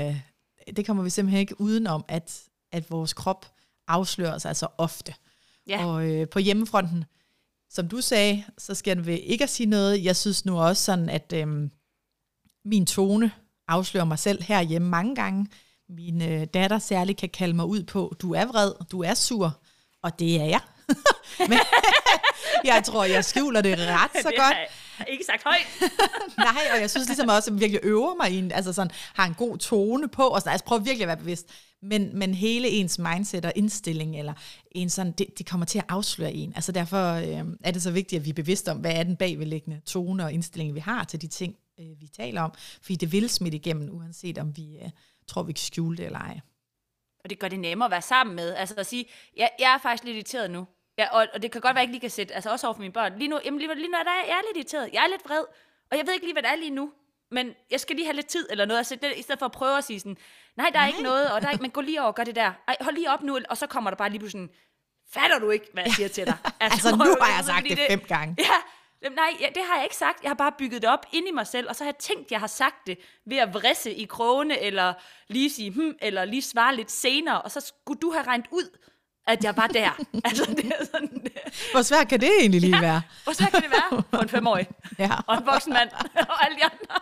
øh, 0.08 0.16
det 0.76 0.86
kommer 0.86 1.02
vi 1.02 1.10
simpelthen 1.10 1.40
ikke 1.40 1.60
udenom, 1.60 2.04
at, 2.08 2.40
at 2.72 2.90
vores 2.90 3.12
krop 3.12 3.46
afslører 3.88 4.38
sig 4.38 4.56
så 4.56 4.66
ofte. 4.78 5.14
Ja. 5.70 5.86
Og 5.86 6.10
øh, 6.10 6.28
på 6.28 6.38
hjemmefronten, 6.38 7.04
som 7.70 7.88
du 7.88 8.00
sagde, 8.00 8.44
så 8.58 8.74
skal 8.74 9.06
ved 9.06 9.18
ikke 9.18 9.44
at 9.44 9.50
sige 9.50 9.66
noget. 9.66 10.04
Jeg 10.04 10.16
synes 10.16 10.44
nu 10.44 10.60
også 10.60 10.84
sådan, 10.84 11.08
at 11.08 11.32
øh, 11.36 11.46
min 12.64 12.86
tone 12.86 13.32
afslører 13.68 14.04
mig 14.04 14.18
selv 14.18 14.42
herhjemme 14.42 14.88
mange 14.88 15.14
gange. 15.14 15.46
Min 15.88 16.22
øh, 16.22 16.46
datter 16.54 16.78
særligt 16.78 17.18
kan 17.18 17.28
kalde 17.28 17.54
mig 17.54 17.64
ud 17.64 17.82
på, 17.82 18.14
du 18.22 18.34
er 18.34 18.46
vred, 18.46 18.72
du 18.92 19.02
er 19.02 19.14
sur, 19.14 19.60
og 20.02 20.18
det 20.18 20.40
er 20.40 20.44
jeg. 20.44 20.60
Men 21.48 21.58
jeg 22.70 22.82
tror, 22.84 23.04
jeg 23.04 23.24
skjuler 23.24 23.60
det 23.60 23.78
ret 23.78 24.10
så 24.22 24.28
det 24.30 24.38
godt. 24.38 24.54
har 24.54 25.04
jeg 25.04 25.08
ikke 25.08 25.24
sagt 25.24 25.44
højt. 25.44 25.92
Nej, 26.36 26.62
og 26.74 26.80
jeg 26.80 26.90
synes 26.90 27.08
ligesom 27.08 27.28
også, 27.28 27.50
at 27.50 27.54
jeg 27.54 27.60
virkelig 27.60 27.80
øver 27.82 28.14
mig 28.14 28.32
i 28.32 28.38
en, 28.38 28.52
altså 28.52 28.72
sådan, 28.72 28.90
har 29.14 29.26
en 29.26 29.34
god 29.34 29.58
tone 29.58 30.08
på, 30.08 30.22
og 30.22 30.40
sådan, 30.40 30.52
altså 30.52 30.64
prøver 30.64 30.82
virkelig 30.82 31.02
at 31.04 31.08
være 31.08 31.16
bevidst. 31.16 31.46
Men, 31.82 32.18
men 32.18 32.34
hele 32.34 32.68
ens 32.68 32.98
mindset 32.98 33.44
og 33.44 33.52
indstilling, 33.56 34.18
eller 34.18 34.34
en 34.72 34.90
sådan, 34.90 35.12
det, 35.12 35.38
det 35.38 35.46
kommer 35.46 35.66
til 35.66 35.78
at 35.78 35.84
afsløre 35.88 36.32
en. 36.32 36.52
Altså 36.54 36.72
derfor 36.72 37.12
øh, 37.12 37.56
er 37.64 37.70
det 37.70 37.82
så 37.82 37.90
vigtigt, 37.90 38.20
at 38.20 38.24
vi 38.24 38.30
er 38.30 38.34
bevidste 38.34 38.70
om, 38.70 38.78
hvad 38.78 38.92
er 38.92 39.02
den 39.02 39.16
bagvedliggende 39.16 39.80
tone 39.86 40.24
og 40.24 40.32
indstilling, 40.32 40.74
vi 40.74 40.80
har 40.80 41.04
til 41.04 41.22
de 41.22 41.26
ting, 41.26 41.56
øh, 41.80 42.00
vi 42.00 42.06
taler 42.06 42.42
om. 42.42 42.52
Fordi 42.82 42.96
det 42.96 43.12
vil 43.12 43.28
smitte 43.28 43.56
igennem, 43.56 43.88
uanset 43.92 44.38
om 44.38 44.56
vi 44.56 44.78
øh, 44.78 44.90
tror, 45.26 45.42
vi 45.42 45.52
kan 45.52 45.58
skjule 45.58 45.96
det 45.96 46.06
eller 46.06 46.18
ej. 46.18 46.40
Og 47.24 47.30
det 47.30 47.38
gør 47.38 47.48
det 47.48 47.60
nemmere 47.60 47.86
at 47.86 47.90
være 47.90 48.02
sammen 48.02 48.36
med. 48.36 48.54
Altså 48.54 48.74
at 48.74 48.86
sige, 48.86 49.04
jeg, 49.36 49.50
jeg 49.58 49.74
er 49.74 49.78
faktisk 49.78 50.04
lidt 50.04 50.14
irriteret 50.14 50.50
nu. 50.50 50.66
Ja, 50.98 51.06
og, 51.16 51.26
og 51.34 51.42
det 51.42 51.50
kan 51.52 51.60
godt 51.60 51.74
være, 51.74 51.82
at 51.82 51.82
jeg 51.82 51.82
ikke 51.82 51.92
lige 51.92 52.00
kan 52.00 52.10
sætte, 52.10 52.34
altså 52.34 52.50
også 52.50 52.66
over 52.66 52.74
for 52.74 52.80
mine 52.80 52.92
børn. 52.92 53.18
Lige 53.18 53.28
nu, 53.28 53.40
jamen 53.44 53.60
lige, 53.60 53.74
lige 53.74 53.88
nu 53.88 53.98
er 53.98 54.02
der, 54.02 54.14
jeg 54.28 54.36
er 54.38 54.42
lidt 54.48 54.56
irriteret. 54.56 54.90
Jeg 54.92 55.02
er 55.04 55.08
lidt 55.08 55.24
vred. 55.24 55.44
Og 55.90 55.98
jeg 55.98 56.06
ved 56.06 56.14
ikke 56.14 56.26
lige, 56.26 56.34
hvad 56.34 56.42
det 56.42 56.50
er 56.50 56.56
lige 56.56 56.70
nu. 56.70 56.92
Men 57.30 57.54
jeg 57.70 57.80
skal 57.80 57.96
lige 57.96 58.06
have 58.06 58.16
lidt 58.16 58.26
tid 58.26 58.46
eller 58.50 58.64
noget. 58.64 58.78
Altså, 58.78 58.96
det, 58.96 59.12
I 59.16 59.22
stedet 59.22 59.38
for 59.38 59.46
at 59.46 59.52
prøve 59.52 59.78
at 59.78 59.84
sige 59.84 60.00
sådan, 60.00 60.16
nej, 60.56 60.70
der 60.72 60.78
er 60.80 60.86
ikke 60.86 61.02
noget, 61.02 61.32
og 61.32 61.40
der 61.40 61.46
er 61.48 61.52
ikke, 61.52 61.62
men 61.62 61.70
gå 61.70 61.80
lige 61.80 62.00
over 62.00 62.08
og 62.08 62.14
gør 62.14 62.24
det 62.24 62.36
der. 62.36 62.52
Ej, 62.68 62.76
hold 62.80 62.94
lige 62.94 63.10
op 63.10 63.22
nu, 63.22 63.38
og 63.50 63.56
så 63.56 63.66
kommer 63.66 63.90
der 63.90 63.96
bare 63.96 64.10
lige 64.10 64.18
pludselig 64.18 64.48
sådan, 64.48 64.56
fatter 65.12 65.38
du 65.38 65.50
ikke, 65.50 65.66
hvad 65.72 65.82
jeg 65.86 65.92
siger 65.92 66.08
til 66.08 66.26
dig? 66.26 66.36
Altså, 66.60 66.90
nu 66.90 66.96
prøv- 67.04 67.16
har 67.20 67.36
jeg 67.36 67.44
sagt 67.44 67.66
det 67.68 67.78
fem 67.90 68.00
gange. 68.08 68.36
Ja, 68.38 68.44
Jamen, 69.02 69.16
nej, 69.16 69.36
ja, 69.40 69.46
det 69.54 69.62
har 69.66 69.74
jeg 69.74 69.84
ikke 69.84 69.96
sagt. 69.96 70.22
Jeg 70.22 70.30
har 70.30 70.34
bare 70.34 70.52
bygget 70.58 70.82
det 70.82 70.90
op 70.90 71.06
ind 71.12 71.28
i 71.28 71.30
mig 71.30 71.46
selv, 71.46 71.68
og 71.68 71.76
så 71.76 71.84
har 71.84 71.90
jeg 71.90 71.98
tænkt, 71.98 72.24
at 72.24 72.30
jeg 72.32 72.40
har 72.40 72.46
sagt 72.46 72.86
det 72.86 72.98
ved 73.26 73.36
at 73.36 73.54
vrisse 73.54 73.94
i 73.94 74.04
krogene, 74.04 74.60
eller 74.60 74.94
lige 75.28 75.50
sige 75.50 75.70
hmm, 75.70 75.96
eller 76.02 76.24
lige 76.24 76.42
svare 76.42 76.76
lidt 76.76 76.90
senere, 76.90 77.42
og 77.42 77.50
så 77.50 77.60
skulle 77.60 78.00
du 78.00 78.10
have 78.12 78.26
regnet 78.26 78.46
ud, 78.50 78.78
at 79.30 79.44
jeg 79.44 79.56
var 79.56 79.66
der. 79.66 79.90
altså, 80.28 80.44
det 80.56 80.64
er 80.66 80.84
sådan. 80.92 81.26
Hvor 81.72 81.82
svært 81.82 82.08
kan 82.08 82.20
det 82.20 82.30
egentlig 82.40 82.60
lige 82.60 82.80
være? 82.80 83.02
Hvor 83.24 83.32
svært 83.32 83.52
kan 83.52 83.62
det 83.62 83.70
være 83.70 84.02
for 84.10 84.18
en 84.18 84.28
femårig? 84.28 84.66
Ja. 84.98 85.10
Og 85.26 85.38
en 85.38 85.46
voksen 85.46 85.72
mand, 85.72 85.88
og 86.14 86.44
alle 86.44 86.56
de 86.56 86.64
andre. 86.64 87.00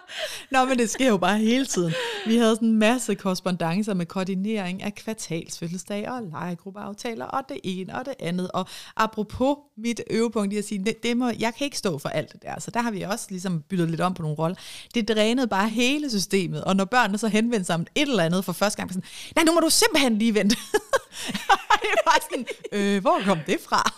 Nå, 0.51 0.65
men 0.65 0.79
det 0.79 0.91
sker 0.91 1.09
jo 1.09 1.17
bare 1.17 1.39
hele 1.39 1.67
tiden. 1.67 1.95
Vi 2.27 2.37
havde 2.37 2.57
sådan 2.57 2.69
en 2.69 2.79
masse 2.79 3.15
korrespondencer 3.15 3.95
med 3.95 4.07
koordinering 4.07 4.83
af 4.83 4.95
kvartalsfødselsdage 4.95 6.13
og 6.13 6.23
legegruppeaftaler 6.23 7.25
og 7.25 7.43
det 7.49 7.61
ene 7.65 7.95
og 7.95 8.05
det 8.05 8.15
andet. 8.21 8.51
Og 8.51 8.69
apropos 8.97 9.57
mit 9.77 10.01
øvepunkt 10.11 10.53
i 10.53 10.57
at 10.57 10.65
sige, 10.65 10.85
det, 10.85 11.03
det 11.03 11.17
må, 11.17 11.31
jeg 11.39 11.55
kan 11.55 11.65
ikke 11.65 11.79
stå 11.79 11.99
for 11.99 12.09
alt 12.09 12.33
det 12.33 12.43
der. 12.43 12.61
Så 12.61 12.71
der 12.71 12.83
har 12.83 12.91
vi 12.91 13.03
også 13.03 13.27
ligesom 13.31 13.63
byttet 13.63 13.91
lidt 13.91 14.01
om 14.01 14.15
på 14.15 14.23
nogle 14.23 14.39
roller. 14.39 14.57
Det 14.95 15.09
drænede 15.09 15.49
bare 15.49 15.69
hele 15.69 16.11
systemet. 16.11 16.65
Og 16.65 16.77
når 16.77 16.85
børnene 16.85 17.19
så 17.19 17.29
henvendte 17.29 17.67
sig 17.67 17.75
om 17.75 17.87
et 17.95 18.09
eller 18.09 18.25
andet 18.25 18.45
for 18.45 18.53
første 18.53 18.77
gang, 18.77 18.91
sådan, 18.93 19.09
nej, 19.37 19.45
nu 19.45 19.53
må 19.53 19.61
du 19.61 19.71
simpelthen 19.71 20.19
lige 20.19 20.35
vente. 20.35 20.57
det 21.83 22.01
var 22.07 22.18
sådan, 22.23 22.47
øh, 22.73 23.01
hvor 23.01 23.21
kom 23.25 23.39
det 23.47 23.61
fra? 23.61 23.93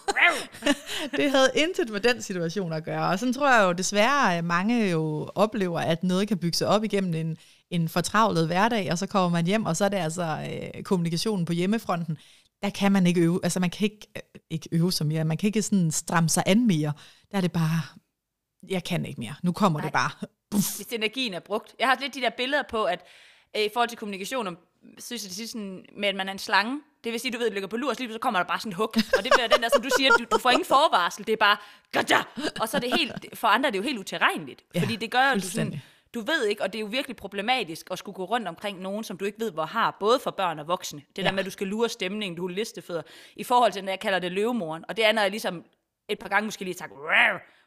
det 1.17 1.31
havde 1.31 1.51
intet 1.55 1.91
med 1.91 2.01
den 2.01 2.23
situation 2.23 2.73
at 2.73 2.85
gøre. 2.85 3.09
Og 3.09 3.19
sådan 3.19 3.33
tror 3.33 3.55
jeg 3.55 3.65
jo 3.65 3.73
desværre, 3.73 4.37
at 4.37 4.45
mange 4.45 4.91
jo 4.91 5.31
oplever, 5.35 5.81
at 5.81 6.05
noget 6.05 6.29
kan 6.29 6.39
bygge 6.39 6.57
sig 6.57 6.69
op 6.69 6.85
igennem 6.85 7.15
en, 7.15 7.37
en 7.71 7.89
fortravlet 7.89 8.47
hverdag, 8.47 8.93
og 8.93 8.99
så 8.99 9.07
kommer 9.07 9.29
man 9.29 9.47
hjem, 9.47 9.67
og 9.67 9.77
så 9.77 9.85
er 9.85 9.89
det 9.89 9.97
altså 9.97 10.49
øh, 10.51 10.83
kommunikationen 10.83 11.45
på 11.45 11.53
hjemmefronten. 11.53 12.19
Der 12.63 12.71
kan 12.71 12.93
man 12.93 13.07
ikke 13.07 13.21
øve, 13.21 13.41
altså 13.43 13.61
man 13.61 13.71
kan 13.71 13.85
ikke, 13.85 14.07
øh, 14.17 14.23
ikke 14.51 14.69
øve 14.73 14.93
sig 14.93 15.07
mere, 15.07 15.25
man 15.25 15.37
kan 15.37 15.47
ikke 15.47 15.63
sådan 15.63 15.91
stramme 15.91 16.29
sig 16.29 16.43
an 16.47 16.67
mere. 16.67 16.93
Der 17.31 17.37
er 17.37 17.41
det 17.41 17.53
bare, 17.53 17.81
jeg 18.69 18.85
kan 18.85 19.07
ikke 19.07 19.21
mere. 19.21 19.35
Nu 19.43 19.53
kommer 19.53 19.79
Nej. 19.79 19.87
det 19.87 19.93
bare. 19.93 20.11
hvis 20.51 20.93
energien 20.93 21.35
er 21.35 21.41
brugt. 21.41 21.75
Jeg 21.79 21.89
har 21.89 21.97
lidt 22.01 22.15
de 22.15 22.21
der 22.21 22.31
billeder 22.37 22.63
på, 22.71 22.85
at 22.85 23.01
øh, 23.57 23.63
i 23.63 23.69
forhold 23.73 23.89
til 23.89 23.99
kommunikation, 23.99 24.47
om, 24.47 24.59
synes 24.99 25.25
jeg, 25.25 25.31
det 25.37 25.51
sådan, 25.51 25.85
med 25.97 26.09
at 26.09 26.15
man 26.15 26.29
er 26.29 26.33
en 26.33 26.39
slange. 26.39 26.83
Det 27.05 27.13
vil 27.13 27.21
sige, 27.21 27.33
du 27.33 27.39
ved, 27.39 27.47
at 27.47 27.51
du 27.51 27.55
ligger 27.55 27.69
på 27.69 27.77
lur, 27.77 27.91
og 27.91 27.97
så 27.97 28.03
lige 28.03 28.13
så 28.13 28.19
kommer 28.19 28.41
der 28.41 28.47
bare 28.47 28.61
sådan 28.61 28.73
en 28.73 28.77
hug. 28.77 28.95
Og 29.19 29.25
det 29.25 29.33
bliver 29.35 29.49
den 29.49 29.63
der, 29.63 29.69
som 29.73 29.83
du 29.83 29.89
siger, 29.99 30.11
du, 30.11 30.25
du 30.33 30.39
får 30.39 30.51
ingen 30.51 30.65
forvarsel. 30.65 31.27
Det 31.27 31.33
er 31.33 31.37
bare, 31.37 31.57
gotcha! 31.93 32.23
Og 32.61 32.69
så 32.69 32.77
er 32.77 32.81
det 32.81 32.97
helt, 32.97 33.39
for 33.39 33.49
andre 33.49 33.67
er 33.67 33.71
det 33.71 33.79
jo 33.79 33.83
helt 33.83 33.99
utilregneligt. 33.99 34.65
Ja, 34.75 34.81
fordi 34.81 34.97
det 34.97 35.11
gør, 35.11 35.21
at 35.21 35.43
du, 35.43 35.49
sådan, 35.49 35.81
du 36.15 36.21
ved 36.21 36.47
ikke, 36.47 36.63
og 36.63 36.73
det 36.73 36.79
er 36.79 36.81
jo 36.81 36.87
virkelig 36.87 37.17
problematisk 37.17 37.89
at 37.91 37.99
skulle 37.99 38.17
gå 38.17 38.25
rundt 38.25 38.49
omkring 38.49 38.81
nogen, 38.81 39.05
som 39.05 39.19
du 39.19 39.25
ikke 39.25 39.41
ved, 39.41 39.51
hvor 39.51 39.65
har, 39.65 39.97
både 40.01 40.19
for 40.19 40.31
børn 40.31 40.59
og 40.59 40.69
voksne. 40.69 41.03
Det 41.17 41.23
ja. 41.23 41.29
der 41.29 41.33
med, 41.33 41.39
at 41.39 41.47
du 41.47 41.51
skal 41.51 41.67
lure 41.67 41.89
stemningen, 41.89 42.37
du 42.37 42.47
er 42.47 42.51
listefødder, 42.51 43.03
i 43.37 43.45
forhold 43.45 43.73
til, 43.73 43.85
når 43.85 43.93
jeg 43.93 44.01
kalder 44.01 44.19
det 44.19 44.33
løvemoren. 44.33 44.85
Og 44.89 44.97
det 44.97 45.05
er, 45.05 45.13
når 45.13 45.23
jeg 45.23 45.31
ligesom 45.31 45.65
et 46.09 46.19
par 46.19 46.29
gange 46.29 46.45
måske 46.45 46.65
lige 46.65 46.75
sagt, 46.75 46.93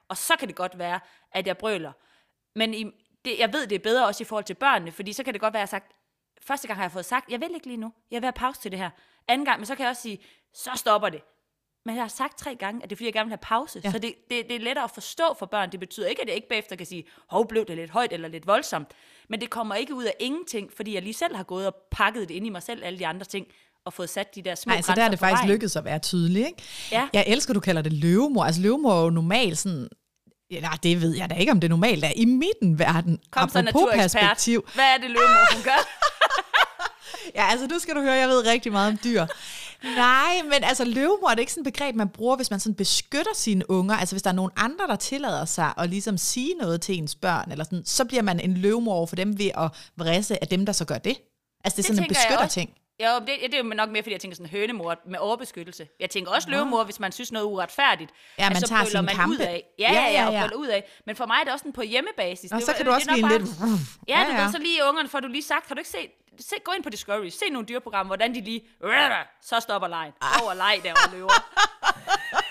og 0.07 0.17
så 0.17 0.35
kan 0.39 0.47
det 0.47 0.55
godt 0.55 0.79
være, 0.79 0.99
at 1.31 1.47
jeg 1.47 1.57
brøler. 1.57 1.91
Men 2.55 2.73
i, 2.73 2.85
det, 3.25 3.39
jeg 3.39 3.53
ved, 3.53 3.67
det 3.67 3.75
er 3.75 3.79
bedre 3.79 4.05
også 4.05 4.23
i 4.23 4.25
forhold 4.25 4.43
til 4.43 4.53
børnene, 4.53 4.91
fordi 4.91 5.13
så 5.13 5.23
kan 5.23 5.33
det 5.33 5.41
godt 5.41 5.53
være, 5.53 5.63
at 5.63 5.71
jeg 5.71 5.79
har 5.79 5.79
sagt, 5.79 5.91
første 6.47 6.67
gang 6.67 6.77
har 6.77 6.83
jeg 6.83 6.91
fået 6.91 7.05
sagt, 7.05 7.31
jeg 7.31 7.39
vil 7.39 7.49
ikke 7.55 7.67
lige 7.67 7.77
nu, 7.77 7.93
jeg 8.11 8.21
vil 8.21 8.25
have 8.25 8.33
pause 8.33 8.61
til 8.61 8.71
det 8.71 8.79
her. 8.79 8.89
Anden 9.27 9.45
gang, 9.45 9.59
men 9.59 9.65
så 9.65 9.75
kan 9.75 9.83
jeg 9.83 9.89
også 9.89 10.01
sige, 10.01 10.19
så 10.53 10.71
stopper 10.75 11.09
det. 11.09 11.21
Men 11.85 11.95
jeg 11.95 12.03
har 12.03 12.07
sagt 12.07 12.37
tre 12.37 12.55
gange, 12.55 12.83
at 12.83 12.89
det 12.89 12.95
er 12.95 12.97
fordi, 12.97 13.05
jeg 13.05 13.13
gerne 13.13 13.25
vil 13.25 13.31
have 13.31 13.37
pause. 13.37 13.81
Ja. 13.83 13.91
Så 13.91 13.99
det, 13.99 14.13
det, 14.29 14.45
det 14.49 14.55
er 14.55 14.59
lettere 14.59 14.83
at 14.83 14.91
forstå 14.91 15.23
for 15.39 15.45
børn. 15.45 15.71
Det 15.71 15.79
betyder 15.79 16.07
ikke, 16.07 16.21
at 16.21 16.27
jeg 16.27 16.35
ikke 16.35 16.49
bagefter 16.49 16.75
kan 16.75 16.85
sige, 16.85 17.03
hov, 17.29 17.47
blev 17.47 17.65
det 17.65 17.75
lidt 17.75 17.91
højt 17.91 18.13
eller 18.13 18.27
lidt 18.27 18.47
voldsomt. 18.47 18.87
Men 19.29 19.41
det 19.41 19.49
kommer 19.49 19.75
ikke 19.75 19.93
ud 19.95 20.03
af 20.03 20.13
ingenting, 20.19 20.71
fordi 20.75 20.93
jeg 20.93 21.01
lige 21.01 21.13
selv 21.13 21.35
har 21.35 21.43
gået 21.43 21.67
og 21.67 21.75
pakket 21.91 22.29
det 22.29 22.35
ind 22.35 22.45
i 22.47 22.49
mig 22.49 22.63
selv, 22.63 22.83
alle 22.83 22.99
de 22.99 23.07
andre 23.07 23.25
ting, 23.25 23.47
og 23.85 23.93
fået 23.93 24.09
sat 24.09 24.35
de 24.35 24.41
der 24.41 24.55
små 24.55 24.71
Nej, 24.71 24.81
så 24.81 24.87
der 24.87 24.91
er 24.91 24.95
grænser 24.95 25.09
det 25.09 25.19
faktisk 25.19 25.39
vejen. 25.39 25.51
lykkedes 25.51 25.75
at 25.75 25.85
være 25.85 25.99
tydelig, 25.99 26.45
ikke? 26.45 26.63
Ja. 26.91 27.09
Jeg 27.13 27.23
elsker, 27.27 27.53
du 27.53 27.59
kalder 27.59 27.81
det 27.81 27.93
løvemor. 27.93 28.43
Altså 28.43 28.61
løvemor 28.61 28.99
er 28.99 29.03
jo 29.03 29.09
normalt 29.09 29.57
sådan, 29.57 29.89
ja, 30.53 30.69
det 30.83 31.01
ved 31.01 31.15
jeg 31.15 31.29
da 31.29 31.35
ikke, 31.35 31.51
om 31.51 31.59
det 31.59 31.69
normalt 31.69 32.03
er. 32.03 32.11
I 32.15 32.25
midten 32.25 32.79
verden, 32.79 33.19
Kom 33.31 33.49
så, 33.49 33.61
perspektiv. 33.93 34.65
Hvad 34.73 34.85
er 34.85 34.97
det, 34.97 35.09
løvemor, 35.09 35.53
hun 35.53 35.63
gør? 35.63 35.87
Ja, 37.35 37.47
altså 37.51 37.67
nu 37.67 37.79
skal 37.79 37.95
du 37.95 38.01
høre, 38.01 38.13
jeg 38.13 38.29
ved 38.29 38.47
rigtig 38.47 38.71
meget 38.71 38.91
om 38.91 38.99
dyr. 39.03 39.25
Nej, 39.83 40.41
men 40.43 40.63
altså 40.63 40.85
løvemor 40.85 41.29
er 41.29 41.35
det 41.35 41.39
ikke 41.39 41.51
sådan 41.51 41.67
et 41.67 41.73
begreb, 41.73 41.95
man 41.95 42.09
bruger, 42.09 42.35
hvis 42.35 42.51
man 42.51 42.59
sådan 42.59 42.75
beskytter 42.75 43.31
sine 43.35 43.69
unger. 43.71 43.95
Altså 43.95 44.15
hvis 44.15 44.21
der 44.23 44.29
er 44.29 44.33
nogen 44.35 44.51
andre, 44.55 44.87
der 44.87 44.95
tillader 44.95 45.45
sig 45.45 45.73
at 45.77 45.89
ligesom 45.89 46.17
sige 46.17 46.53
noget 46.53 46.81
til 46.81 46.97
ens 46.97 47.15
børn, 47.15 47.51
eller 47.51 47.63
sådan, 47.63 47.85
så 47.85 48.05
bliver 48.05 48.23
man 48.23 48.39
en 48.39 48.53
løvemor 48.53 49.05
for 49.05 49.15
dem 49.15 49.39
ved 49.39 49.51
at 49.57 49.71
vrisse 49.97 50.41
af 50.43 50.47
dem, 50.47 50.65
der 50.65 50.73
så 50.73 50.85
gør 50.85 50.97
det. 50.97 51.17
Altså 51.63 51.77
det 51.77 51.83
er 51.83 51.87
sådan 51.87 52.03
en 52.03 52.09
tænker 52.47 52.73
også. 52.99 53.09
Ja, 53.27 53.33
det, 53.33 53.51
det 53.51 53.53
er 53.53 53.57
jo 53.57 53.63
nok 53.63 53.89
mere, 53.89 54.03
fordi 54.03 54.13
jeg 54.13 54.21
tænker 54.21 54.35
sådan 54.35 54.49
hønemor 54.49 54.95
med 55.07 55.19
overbeskyttelse. 55.19 55.87
Jeg 55.99 56.09
tænker 56.09 56.31
også 56.31 56.49
løvemor, 56.49 56.83
hvis 56.83 56.99
man 56.99 57.11
synes 57.11 57.31
noget 57.31 57.45
er 57.45 57.49
uretfærdigt. 57.49 58.11
Ja, 58.39 58.49
man 58.49 58.59
så 58.61 58.67
tager 58.67 58.79
brøler 58.81 58.89
sine 58.89 59.01
man 59.01 59.15
kampe. 59.15 59.33
ud 59.35 59.39
af. 59.39 59.63
Ja, 59.79 59.93
ja, 59.93 60.11
ja, 60.11 60.25
og 60.27 60.33
brøler 60.49 60.55
ud 60.55 60.67
af. 60.67 60.91
Men 61.05 61.15
for 61.15 61.25
mig 61.25 61.35
er 61.39 61.43
det 61.43 61.53
også 61.53 61.63
sådan 61.63 61.73
på 61.73 61.81
hjemmebasis. 61.81 62.51
Og 62.51 62.57
Det 62.57 62.65
så 62.65 62.73
kan 62.73 62.85
du 62.85 62.91
det 62.91 62.95
også 62.95 63.11
er 63.11 63.15
nok 63.17 63.29
blive 63.29 63.39
bare- 63.39 63.69
lidt... 63.69 63.79
Ja, 64.07 64.19
ja, 64.19 64.25
du 64.37 64.41
ved, 64.43 64.51
så 64.51 64.57
lige 64.57 64.79
ungerne 64.89 65.09
får 65.09 65.19
du 65.19 65.27
lige 65.27 65.43
sagt, 65.43 65.67
har 65.67 65.75
du 65.75 65.79
ikke 65.79 65.89
set, 65.89 66.11
se, 66.39 66.55
gå 66.63 66.71
ind 66.71 66.83
på 66.83 66.89
Discovery, 66.89 67.29
se 67.29 67.45
nogle 67.51 67.67
dyreprogrammer, 67.67 68.09
hvordan 68.09 68.35
de 68.35 68.41
lige, 68.41 68.61
så 69.41 69.59
stopper 69.59 69.87
lejen. 69.87 70.13
Ah. 70.21 70.43
Over 70.43 70.53
leg 70.53 70.79
der 70.83 70.91
og 70.93 71.11
løver. 71.13 71.29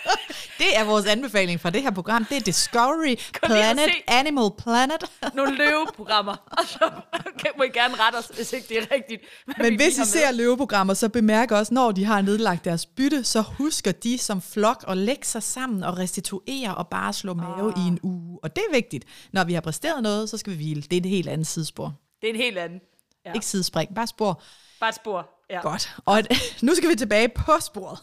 Det 0.63 0.77
er 0.79 0.85
vores 0.85 1.07
anbefaling 1.07 1.61
fra 1.61 1.71
det 1.71 1.83
her 1.83 1.91
program. 1.91 2.25
Det 2.25 2.37
er 2.37 2.41
Discovery 2.41 3.15
Planet. 3.47 3.91
Animal 4.09 4.51
Planet. 4.59 5.05
Nogle 5.35 5.57
løveprogrammer. 5.57 6.37
Og 6.47 6.65
så 6.67 6.91
kan 7.39 7.51
må 7.59 7.63
I 7.63 7.69
gerne 7.69 7.95
rette 7.95 8.17
os, 8.17 8.27
hvis 8.27 8.53
ikke 8.53 8.69
det 8.69 8.79
er 8.79 8.95
rigtigt. 8.95 9.23
Men 9.59 9.77
hvis 9.77 9.97
I 9.97 10.01
med. 10.01 10.07
ser 10.07 10.33
løveprogrammer, 10.33 10.95
så 10.95 11.09
bemærk 11.09 11.51
også, 11.51 11.75
når 11.75 11.93
de 11.93 12.05
har 12.05 12.23
nedlagt 12.23 12.65
deres 12.65 12.87
bytte, 12.87 13.25
så 13.25 13.41
husker 13.41 13.93
de 13.93 14.19
som 14.19 14.43
flok 14.43 14.85
at 14.89 14.97
lægge 14.97 15.27
sig 15.27 15.43
sammen 15.43 15.83
og 15.85 15.99
restituere 15.99 16.75
og 16.75 16.89
bare 16.89 17.13
slå 17.13 17.35
mave 17.35 17.73
i 17.77 17.81
en 17.81 17.99
uge. 18.03 18.39
Og 18.43 18.57
det 18.57 18.65
er 18.71 18.75
vigtigt. 18.75 19.05
Når 19.33 19.45
vi 19.45 19.55
har 19.55 19.61
præsteret 19.61 20.03
noget, 20.03 20.31
så 20.31 20.39
skal 20.39 20.53
vi 20.53 20.57
hvile. 20.57 20.83
Det 20.83 20.93
er 20.93 21.01
et 21.01 21.07
helt 21.07 21.29
andet 21.29 21.47
sidespor. 21.47 21.95
Det 22.21 22.31
er 22.31 22.35
en 22.35 22.41
helt 22.41 22.59
anden. 22.59 22.81
Ja. 23.27 23.33
Ikke 23.33 23.47
sidespring, 23.47 23.95
bare 23.95 24.07
spor. 24.07 24.43
Bare 24.81 24.93
spor. 24.93 25.31
Ja. 25.51 25.61
Godt. 25.61 25.97
Og 26.05 26.23
nu 26.63 26.75
skal 26.75 26.91
vi 26.91 26.95
tilbage 26.95 27.29
på 27.29 27.53
sporet. 27.61 27.99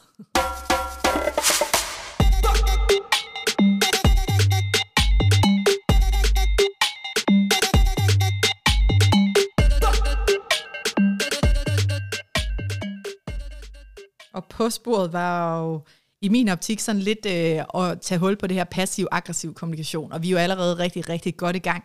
Og 14.39 14.45
på 14.45 14.69
sporet 14.69 15.13
var 15.13 15.60
jo 15.60 15.82
i 16.21 16.30
min 16.30 16.49
optik 16.49 16.80
sådan 16.80 17.02
lidt 17.02 17.25
øh, 17.25 17.84
at 17.84 18.02
tage 18.02 18.19
hul 18.19 18.36
på 18.36 18.47
det 18.47 18.58
her 18.58 18.63
passiv-aggressiv 18.63 19.54
kommunikation, 19.54 20.12
og 20.12 20.21
vi 20.23 20.28
er 20.28 20.32
jo 20.32 20.38
allerede 20.38 20.78
rigtig, 20.78 21.10
rigtig 21.10 21.38
godt 21.38 21.56
i 21.56 21.60
gang. 21.60 21.84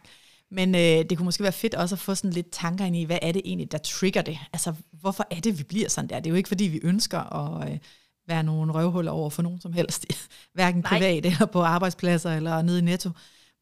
Men 0.50 0.74
øh, 0.74 0.80
det 0.80 1.16
kunne 1.16 1.24
måske 1.24 1.42
være 1.42 1.52
fedt 1.52 1.74
også 1.74 1.94
at 1.94 1.98
få 1.98 2.14
sådan 2.14 2.30
lidt 2.30 2.50
tanker 2.52 2.84
ind 2.84 2.96
i, 2.96 3.04
hvad 3.04 3.18
er 3.22 3.32
det 3.32 3.42
egentlig, 3.44 3.72
der 3.72 3.78
trigger 3.78 4.22
det? 4.22 4.38
Altså, 4.52 4.74
hvorfor 4.92 5.26
er 5.30 5.40
det, 5.40 5.58
vi 5.58 5.62
bliver 5.62 5.88
sådan 5.88 6.08
der? 6.08 6.16
Det 6.20 6.26
er 6.26 6.30
jo 6.30 6.36
ikke, 6.36 6.48
fordi 6.48 6.64
vi 6.64 6.80
ønsker 6.82 7.18
at 7.18 7.70
øh, 7.70 7.78
være 8.28 8.42
nogle 8.42 8.72
røvhuller 8.72 9.12
over 9.12 9.30
for 9.30 9.42
nogen 9.42 9.60
som 9.60 9.72
helst, 9.72 10.06
hverken 10.54 10.80
Nej. 10.80 10.98
privat 10.98 11.26
eller 11.26 11.46
på 11.46 11.62
arbejdspladser 11.62 12.36
eller 12.36 12.62
nede 12.62 12.78
i 12.78 12.82
netto. 12.82 13.10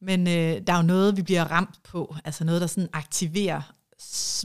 Men 0.01 0.27
øh, 0.27 0.61
der 0.67 0.73
er 0.73 0.77
jo 0.77 0.83
noget, 0.83 1.17
vi 1.17 1.21
bliver 1.21 1.43
ramt 1.43 1.83
på, 1.83 2.15
altså 2.25 2.43
noget, 2.43 2.61
der 2.61 2.67
sådan 2.67 2.89
aktiverer, 2.93 3.61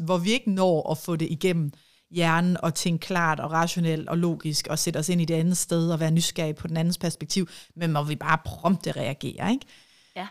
hvor 0.05 0.19
vi 0.19 0.31
ikke 0.31 0.51
når 0.51 0.91
at 0.91 0.99
få 0.99 1.17
det 1.17 1.31
igennem 1.31 1.73
hjernen 2.11 2.57
og 2.63 2.75
tænke 2.75 3.07
klart 3.07 3.41
og 3.41 3.53
rationelt 3.53 4.09
og 4.09 4.19
logisk 4.19 4.67
og 4.67 4.79
sætte 4.79 4.99
os 4.99 5.09
ind 5.09 5.21
i 5.21 5.25
det 5.25 5.35
andet 5.35 5.57
sted 5.57 5.93
og 5.93 6.01
være 6.01 6.11
nysgerrig 6.11 6.57
på 6.57 6.69
den 6.69 6.77
andens 6.77 6.99
perspektiv, 6.99 7.49
men 7.75 7.91
hvor 7.91 8.03
vi 8.03 8.17
bare 8.17 8.39
prompte 8.45 8.93
reagerer, 8.93 9.51
ikke? 9.51 9.67
Ja. 10.17 10.27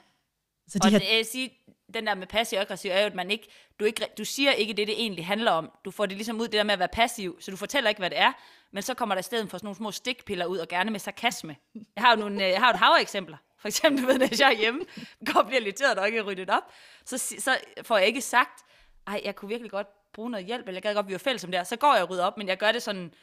Så 0.68 0.80
de 0.80 0.86
og 0.86 0.92
her... 0.92 1.00
det, 1.00 1.08
jeg 1.18 1.26
sige, 1.26 1.52
den 1.94 2.08
der 2.08 2.16
med 2.16 2.28
passiv 2.28 2.58
og 2.58 2.62
aggressiv 2.62 2.92
er 2.92 3.00
jo, 3.00 3.06
at 3.06 3.16
man 3.16 3.32
ikke, 3.32 3.48
du, 3.80 3.86
ikke, 3.86 4.06
du 4.18 4.26
siger 4.26 4.52
ikke 4.52 4.74
det, 4.74 4.88
det 4.88 5.02
egentlig 5.02 5.26
handler 5.26 5.52
om. 5.52 5.72
Du 5.86 5.92
får 5.92 6.06
det 6.06 6.18
ligesom 6.18 6.40
ud, 6.40 6.44
det 6.44 6.54
der 6.54 6.64
med 6.64 6.74
at 6.74 6.80
være 6.80 6.88
passiv, 6.88 7.38
så 7.42 7.52
du 7.52 7.58
fortæller 7.58 7.90
ikke, 7.90 8.00
hvad 8.00 8.10
det 8.10 8.20
er, 8.20 8.32
men 8.72 8.84
så 8.84 8.94
kommer 8.94 9.16
der 9.16 9.20
i 9.20 9.24
stedet 9.24 9.50
for 9.50 9.58
sådan 9.58 9.66
nogle 9.66 9.76
små 9.76 9.92
stikpiller 9.92 10.46
ud, 10.46 10.58
og 10.58 10.68
gerne 10.68 10.92
med 10.92 11.00
sarkasme. 11.00 11.56
Jeg 11.76 12.04
har 12.04 12.12
jo, 12.12 12.20
nogle, 12.20 12.46
øh, 12.46 12.52
jeg 12.52 12.60
har 12.60 12.68
jo 12.68 12.74
et 12.74 12.80
hav 12.80 12.96
eksempler. 13.02 13.38
For 13.60 13.68
eksempel, 13.68 14.06
ved, 14.08 14.18
når 14.18 14.28
jeg 14.40 14.54
er 14.54 14.58
hjemme, 14.58 14.82
går 15.34 15.44
bliver 15.44 15.62
irriteret, 15.62 15.98
og 15.98 16.08
ikke 16.08 16.22
ryddet 16.22 16.50
op, 16.50 16.64
så, 17.06 17.18
så 17.18 17.58
får 17.82 17.98
jeg 17.98 18.08
ikke 18.08 18.22
sagt, 18.22 18.66
ej, 19.08 19.22
jeg 19.26 19.36
kunne 19.36 19.50
virkelig 19.50 19.72
godt 19.72 19.88
bruge 20.18 20.32
noget 20.32 20.46
hjælp, 20.46 20.68
eller 20.68 20.76
jeg 20.76 20.82
gad 20.82 20.96
godt, 20.96 21.08
vi 21.08 21.14
var 21.14 21.18
fælles 21.18 21.44
om 21.44 21.52
det 21.52 21.60
her. 21.60 21.64
Så 21.64 21.76
går 21.76 21.94
jeg 21.94 22.04
og 22.04 22.10
rydder 22.10 22.26
op, 22.26 22.38
men 22.38 22.48
jeg 22.48 22.58
gør 22.58 22.72
det 22.72 22.84
sådan, 22.84 23.14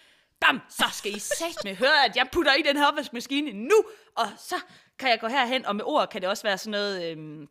bam, 0.41 0.61
så 0.69 0.85
skal 0.93 1.17
I 1.17 1.19
satme 1.19 1.71
med 1.71 1.75
høre, 1.75 2.05
at 2.05 2.17
jeg 2.17 2.29
putter 2.33 2.55
i 2.55 2.63
den 2.63 2.77
her 2.77 2.87
opvaskemaskine 2.87 3.53
nu, 3.53 3.85
og 4.15 4.27
så 4.39 4.55
kan 4.99 5.11
jeg 5.11 5.21
gå 5.21 5.27
herhen, 5.27 5.67
og 5.67 5.77
med 5.77 5.85
ord 5.85 6.09
kan 6.09 6.21
det 6.21 6.29
også 6.29 6.43
være 6.43 6.59
sådan 6.59 6.71
noget, 6.71 7.05
øhm, 7.05 7.49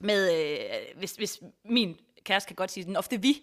med, 0.00 0.20
øh, 0.34 0.98
hvis, 0.98 1.12
hvis 1.12 1.40
min 1.64 1.96
kæreste 2.24 2.46
kan 2.48 2.56
godt 2.56 2.70
sige 2.70 2.84
den 2.84 2.96
ofte 2.96 3.22
vi, 3.22 3.42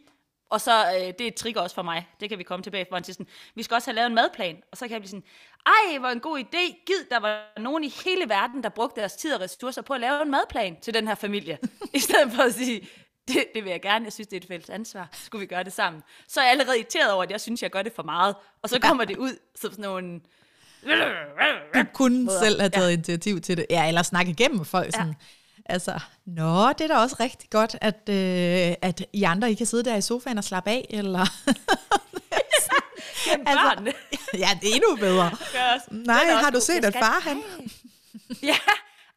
og 0.50 0.62
så, 0.62 0.86
øh, 0.96 1.02
det 1.02 1.22
er 1.22 1.28
et 1.28 1.36
trigger 1.36 1.62
også 1.62 1.76
for 1.76 1.82
mig, 1.82 2.08
det 2.20 2.30
kan 2.30 2.38
vi 2.38 2.44
komme 2.44 2.64
tilbage 2.64 2.86
for, 2.90 3.04
sådan, 3.04 3.28
vi 3.56 3.64
skal 3.64 3.76
også 3.76 3.88
have 3.88 3.96
lavet 3.96 4.08
en 4.08 4.16
madplan, 4.16 4.64
og 4.72 4.78
så 4.78 4.88
kan 4.88 4.94
jeg 4.94 5.02
blive 5.02 5.10
sådan, 5.10 5.26
ej, 5.66 5.98
hvor 5.98 6.10
en 6.10 6.20
god 6.20 6.40
idé, 6.40 6.84
gid, 6.86 7.06
der 7.12 7.20
var 7.20 7.60
nogen 7.60 7.84
i 7.84 7.94
hele 8.06 8.30
verden, 8.30 8.64
der 8.64 8.70
brugte 8.70 9.00
deres 9.00 9.16
tid 9.16 9.34
og 9.34 9.42
ressourcer 9.42 9.82
på 9.82 9.94
at 9.94 10.02
lave 10.02 10.22
en 10.22 10.32
madplan 10.32 10.80
til 10.82 10.94
den 10.94 11.08
her 11.08 11.16
familie, 11.16 11.60
i 11.94 12.00
stedet 12.00 12.32
for 12.32 12.44
at 12.44 12.54
sige, 12.54 12.88
det, 13.28 13.46
det 13.56 13.64
vil 13.64 13.72
jeg 13.72 13.82
gerne, 13.82 14.06
jeg 14.06 14.14
synes, 14.14 14.28
det 14.28 14.38
er 14.38 14.42
et 14.42 14.48
fælles 14.48 14.70
ansvar, 14.70 15.10
skulle 15.14 15.40
vi 15.40 15.46
gøre 15.46 15.64
det 15.64 15.74
sammen. 15.74 16.04
Så 16.28 16.40
er 16.40 16.44
jeg 16.44 16.52
allerede 16.52 16.78
irriteret 16.78 17.12
over, 17.12 17.24
at 17.24 17.32
jeg 17.32 17.42
synes, 17.42 17.64
jeg 17.64 17.72
gør 17.72 17.82
det 17.82 17.94
for 17.96 18.04
meget, 18.04 18.36
og 18.62 18.70
så 18.70 18.80
kommer 18.80 19.06
det 19.06 19.18
ud 19.18 19.38
som 19.56 19.72
sådan 19.72 19.84
nogle... 19.84 20.22
Du 21.74 21.84
kunne 21.94 22.32
selv 22.40 22.60
have 22.60 22.70
taget 22.70 22.88
ja. 22.88 22.94
initiativ 22.94 23.42
til 23.42 23.58
det, 23.58 23.66
ja, 23.70 23.88
eller 23.88 24.04
snakke 24.04 24.32
igennem 24.32 24.66
folk 24.66 24.92
sådan, 24.92 25.08
ja 25.08 25.14
Altså, 25.66 26.00
nå, 26.26 26.70
det 26.70 26.82
er 26.82 26.88
da 26.88 26.98
også 26.98 27.16
rigtig 27.20 27.50
godt, 27.50 27.76
at, 27.82 28.10
øh, 28.10 28.76
at 28.82 29.06
I 29.14 29.24
andre 29.24 29.52
I 29.52 29.54
kan 29.54 29.66
sidde 29.66 29.84
der 29.84 29.96
i 29.96 30.02
sofaen 30.02 30.38
og 30.38 30.44
slappe 30.44 30.70
af, 30.70 30.86
eller... 30.90 31.20
altså, 33.46 33.94
ja, 34.34 34.50
det 34.62 34.70
er 34.70 34.76
endnu 34.76 34.96
bedre. 34.96 35.32
Nej, 35.92 36.24
har 36.24 36.50
du 36.50 36.60
set, 36.60 36.86
at 36.86 36.94
far 36.94 37.20
han... 37.20 37.42
ja, 38.44 38.58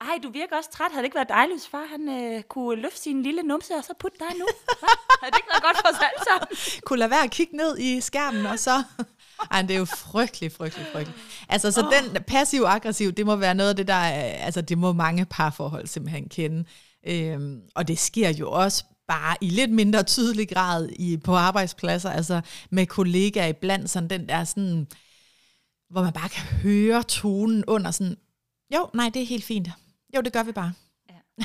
ej, 0.00 0.18
du 0.22 0.30
virker 0.30 0.56
også 0.56 0.70
træt. 0.70 0.90
Havde 0.92 1.02
det 1.02 1.06
ikke 1.06 1.14
været 1.14 1.28
dejligt, 1.28 1.58
hvis 1.58 1.68
far 1.68 1.86
han, 1.90 2.08
øh, 2.08 2.42
kunne 2.42 2.82
løfte 2.82 3.00
sin 3.00 3.22
lille 3.22 3.42
numse 3.42 3.74
og 3.74 3.84
så 3.84 3.94
putte 4.00 4.18
dig 4.18 4.38
nu? 4.38 4.46
Havde 5.20 5.32
det 5.32 5.38
ikke 5.38 5.50
været 5.52 5.62
godt 5.62 5.76
for 5.76 5.88
os 5.92 6.00
alle 6.08 6.22
sammen? 6.28 6.80
kunne 6.86 6.98
lade 6.98 7.10
være 7.10 7.24
at 7.24 7.30
kigge 7.30 7.56
ned 7.56 7.78
i 7.78 8.00
skærmen, 8.00 8.46
og 8.46 8.58
så... 8.58 8.82
Ej, 9.52 9.62
det 9.62 9.70
er 9.70 9.78
jo 9.78 9.84
frygteligt, 9.84 10.56
frygteligt, 10.56 10.92
frygteligt. 10.92 11.20
Altså, 11.48 11.70
så 11.70 11.80
oh. 11.86 11.92
den 11.92 12.22
passiv-aggressiv, 12.22 13.12
det 13.12 13.26
må 13.26 13.36
være 13.36 13.54
noget 13.54 13.70
af 13.70 13.76
det, 13.76 13.88
der 13.88 13.94
altså, 13.94 14.60
det 14.60 14.78
må 14.78 14.92
mange 14.92 15.24
parforhold 15.24 15.86
simpelthen 15.86 16.28
kende. 16.28 16.64
Øhm, 17.06 17.62
og 17.74 17.88
det 17.88 17.98
sker 17.98 18.28
jo 18.28 18.50
også 18.50 18.84
bare 19.08 19.36
i 19.40 19.50
lidt 19.50 19.70
mindre 19.70 20.02
tydelig 20.02 20.48
grad 20.48 20.88
i, 20.88 21.16
på 21.16 21.34
arbejdspladser, 21.34 22.10
altså 22.10 22.40
med 22.70 22.86
kollegaer 22.86 23.46
iblandt, 23.46 23.90
sådan 23.90 24.10
den 24.10 24.28
der 24.28 24.44
sådan, 24.44 24.86
hvor 25.90 26.02
man 26.02 26.12
bare 26.12 26.28
kan 26.28 26.44
høre 26.44 27.02
tonen 27.02 27.64
under 27.64 27.90
sådan, 27.90 28.16
jo, 28.74 28.88
nej, 28.94 29.10
det 29.14 29.22
er 29.22 29.26
helt 29.26 29.44
fint. 29.44 29.68
Jo, 30.16 30.20
det 30.20 30.32
gør 30.32 30.42
vi 30.42 30.52
bare. 30.52 30.72
Ja. 31.10 31.18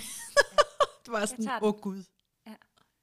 det 1.06 1.12
var 1.12 1.26
sådan, 1.26 1.50
åh 1.50 1.62
oh, 1.62 1.82
gud. 1.82 2.04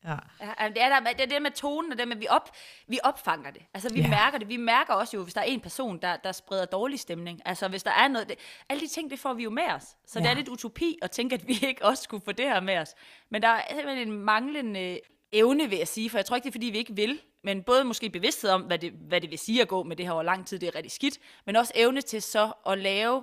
Ja. 0.04 0.16
ja 0.40 0.68
det, 0.68 0.82
er 0.82 0.88
der, 0.88 1.12
det 1.12 1.20
er 1.20 1.26
det 1.26 1.42
med 1.42 1.50
tonen, 1.50 1.92
og 1.92 1.98
det 1.98 2.08
med, 2.08 2.16
at 2.16 2.20
vi, 2.20 2.26
op, 2.28 2.50
vi 2.86 2.98
opfanger 3.02 3.50
det. 3.50 3.62
Altså, 3.74 3.92
vi 3.92 4.00
ja. 4.00 4.08
mærker 4.08 4.38
det. 4.38 4.48
Vi 4.48 4.56
mærker 4.56 4.94
også 4.94 5.16
jo, 5.16 5.22
hvis 5.22 5.34
der 5.34 5.40
er 5.40 5.44
en 5.44 5.60
person, 5.60 5.98
der, 6.02 6.16
der 6.16 6.32
spreder 6.32 6.64
dårlig 6.64 7.00
stemning. 7.00 7.40
Altså, 7.44 7.68
hvis 7.68 7.82
der 7.82 7.90
er 7.90 8.08
noget... 8.08 8.28
Det, 8.28 8.38
alle 8.68 8.80
de 8.80 8.86
ting, 8.86 9.10
det 9.10 9.18
får 9.18 9.34
vi 9.34 9.42
jo 9.42 9.50
med 9.50 9.66
os. 9.74 9.84
Så 10.06 10.18
ja. 10.18 10.20
det 10.20 10.30
er 10.30 10.34
lidt 10.34 10.48
utopi 10.48 10.98
at 11.02 11.10
tænke, 11.10 11.34
at 11.34 11.48
vi 11.48 11.58
ikke 11.68 11.84
også 11.84 12.02
skulle 12.02 12.24
få 12.24 12.32
det 12.32 12.44
her 12.44 12.60
med 12.60 12.78
os. 12.78 12.94
Men 13.30 13.42
der 13.42 13.48
er 13.48 13.62
simpelthen 13.74 14.08
en 14.08 14.18
manglende 14.18 15.00
evne, 15.32 15.68
vil 15.68 15.78
jeg 15.78 15.88
sige. 15.88 16.10
For 16.10 16.18
jeg 16.18 16.26
tror 16.26 16.36
ikke, 16.36 16.44
det 16.44 16.50
er, 16.50 16.54
fordi 16.54 16.66
vi 16.66 16.78
ikke 16.78 16.96
vil. 16.96 17.20
Men 17.44 17.62
både 17.62 17.84
måske 17.84 18.10
bevidsthed 18.10 18.50
om, 18.50 18.62
hvad 18.62 18.78
det, 18.78 18.92
hvad 18.92 19.20
det 19.20 19.30
vil 19.30 19.38
sige 19.38 19.62
at 19.62 19.68
gå 19.68 19.82
med 19.82 19.96
det 19.96 20.06
her 20.06 20.12
over 20.12 20.22
lang 20.22 20.46
tid, 20.46 20.58
det 20.58 20.66
er 20.66 20.74
rigtig 20.74 20.92
skidt. 20.92 21.18
Men 21.46 21.56
også 21.56 21.72
evne 21.74 22.00
til 22.00 22.22
så 22.22 22.52
at 22.66 22.78
lave 22.78 23.22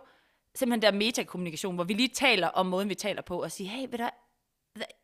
simpelthen 0.58 0.94
der 0.94 0.98
metakommunikation, 0.98 1.76
hvor 1.76 1.84
vi 1.84 1.94
lige 1.94 2.10
taler 2.10 2.48
om 2.48 2.66
måden, 2.66 2.90
vi 2.90 2.96
taler 2.96 3.22
på, 3.22 3.44
og 3.44 3.52
sige, 3.52 3.70
hey, 3.70 3.88
ved 3.92 3.98
du, 3.98 4.10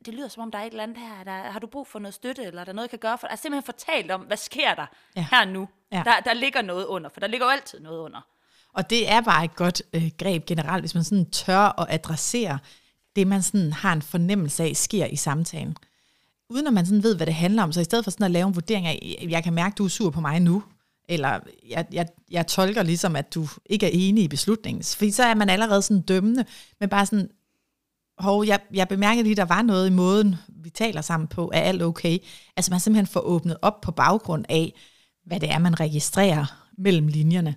det 0.06 0.14
lyder 0.14 0.28
som 0.28 0.44
om, 0.44 0.52
der 0.52 0.60
er 0.60 0.64
et 0.64 0.72
eller 0.72 0.84
andet 0.84 0.98
her, 0.98 1.24
der, 1.24 1.52
har 1.52 1.60
du 1.60 1.68
brug 1.68 1.88
for 1.88 2.00
noget 2.00 2.14
støtte, 2.14 2.44
eller 2.44 2.62
er 2.62 2.66
der 2.66 2.74
noget, 2.74 2.84
jeg 2.84 3.00
kan 3.00 3.10
gøre 3.10 3.18
for 3.18 3.28
Altså 3.28 3.42
simpelthen 3.42 3.66
fortalt 3.66 4.12
om, 4.12 4.22
hvad 4.22 4.38
sker 4.38 4.76
der 4.76 4.86
ja. 5.16 5.26
her 5.32 5.46
nu? 5.46 5.68
Ja. 5.92 6.04
Der, 6.06 6.20
der 6.20 6.34
ligger 6.34 6.62
noget 6.62 6.86
under, 6.86 7.10
for 7.10 7.20
der 7.20 7.28
ligger 7.28 7.46
jo 7.46 7.52
altid 7.52 7.80
noget 7.80 8.00
under. 8.00 8.22
Og 8.74 8.90
det 8.90 9.12
er 9.12 9.22
bare 9.22 9.46
et 9.46 9.56
godt 9.56 9.82
øh, 9.94 10.12
greb 10.18 10.46
generelt, 10.46 10.82
hvis 10.82 10.96
man 10.96 11.04
sådan 11.04 11.30
tør 11.30 11.82
at 11.82 11.88
adressere 11.90 12.60
det, 13.16 13.28
man 13.28 13.42
sådan 13.42 13.74
har 13.74 13.94
en 13.94 14.02
fornemmelse 14.02 14.64
af, 14.64 14.76
sker 14.76 15.06
i 15.06 15.16
samtalen. 15.16 15.78
Uden 16.50 16.68
at 16.68 16.74
man 16.74 16.86
sådan 16.86 17.04
ved, 17.04 17.16
hvad 17.16 17.26
det 17.26 17.36
handler 17.36 17.64
om, 17.64 17.72
så 17.72 17.82
i 17.82 17.84
stedet 17.84 18.04
for 18.04 18.12
sådan 18.12 18.26
at 18.26 18.32
lave 18.32 18.48
en 18.48 18.56
vurdering 18.56 18.88
af, 18.88 19.26
jeg 19.30 19.44
kan 19.44 19.54
mærke, 19.54 19.76
du 19.76 19.86
er 19.86 19.90
sur 19.90 20.10
på 20.10 20.22
mig 20.22 20.40
nu, 20.40 20.64
eller 21.10 21.40
jeg, 21.70 21.86
jeg, 21.92 22.08
jeg 22.32 22.48
tolker 22.48 22.84
ligesom, 22.84 23.16
at 23.16 23.34
du 23.34 23.48
ikke 23.66 23.86
er 23.86 23.92
enig 23.94 24.24
i 24.24 24.28
beslutningen. 24.28 24.84
Fordi 24.84 25.12
så 25.12 25.24
er 25.24 25.36
man 25.36 25.50
allerede 25.50 25.82
sådan 25.82 26.02
dømmende, 26.02 26.46
men 26.80 26.90
bare 26.90 27.06
sådan, 27.06 27.30
hov, 28.18 28.46
jeg, 28.46 28.60
jeg 28.74 28.88
bemærkede 28.88 29.24
lige, 29.24 29.36
der 29.36 29.46
var 29.46 29.62
noget 29.62 29.88
i 29.88 29.94
måden, 29.94 30.36
vi 30.48 30.70
taler 30.70 31.02
sammen 31.02 31.28
på, 31.28 31.52
er 31.54 31.62
alt 31.62 31.82
okay? 31.82 32.18
Altså 32.58 32.72
man 32.72 32.80
simpelthen 32.80 33.08
får 33.08 33.20
åbnet 33.20 33.58
op 33.62 33.82
på 33.82 33.92
baggrund 33.92 34.46
af, 34.50 34.74
hvad 35.26 35.40
det 35.40 35.52
er, 35.52 35.60
man 35.60 35.80
registrerer 35.80 36.46
mellem 36.78 37.08
linjerne. 37.08 37.56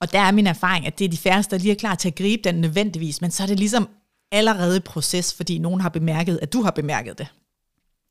Og 0.00 0.12
der 0.12 0.20
er 0.20 0.32
min 0.32 0.46
erfaring, 0.46 0.86
at 0.86 0.98
det 0.98 1.04
er 1.04 1.08
de 1.08 1.16
færreste, 1.16 1.56
der 1.56 1.62
lige 1.62 1.72
er 1.72 1.78
klar 1.78 1.94
til 1.94 2.08
at 2.08 2.14
gribe 2.14 2.42
den 2.44 2.54
nødvendigvis, 2.54 3.20
men 3.20 3.30
så 3.30 3.42
er 3.42 3.46
det 3.46 3.58
ligesom 3.58 3.88
allerede 4.32 4.80
proces, 4.80 5.34
fordi 5.34 5.58
nogen 5.58 5.80
har 5.80 5.88
bemærket, 5.88 6.38
at 6.42 6.52
du 6.52 6.62
har 6.62 6.70
bemærket 6.70 7.18
det. 7.18 7.26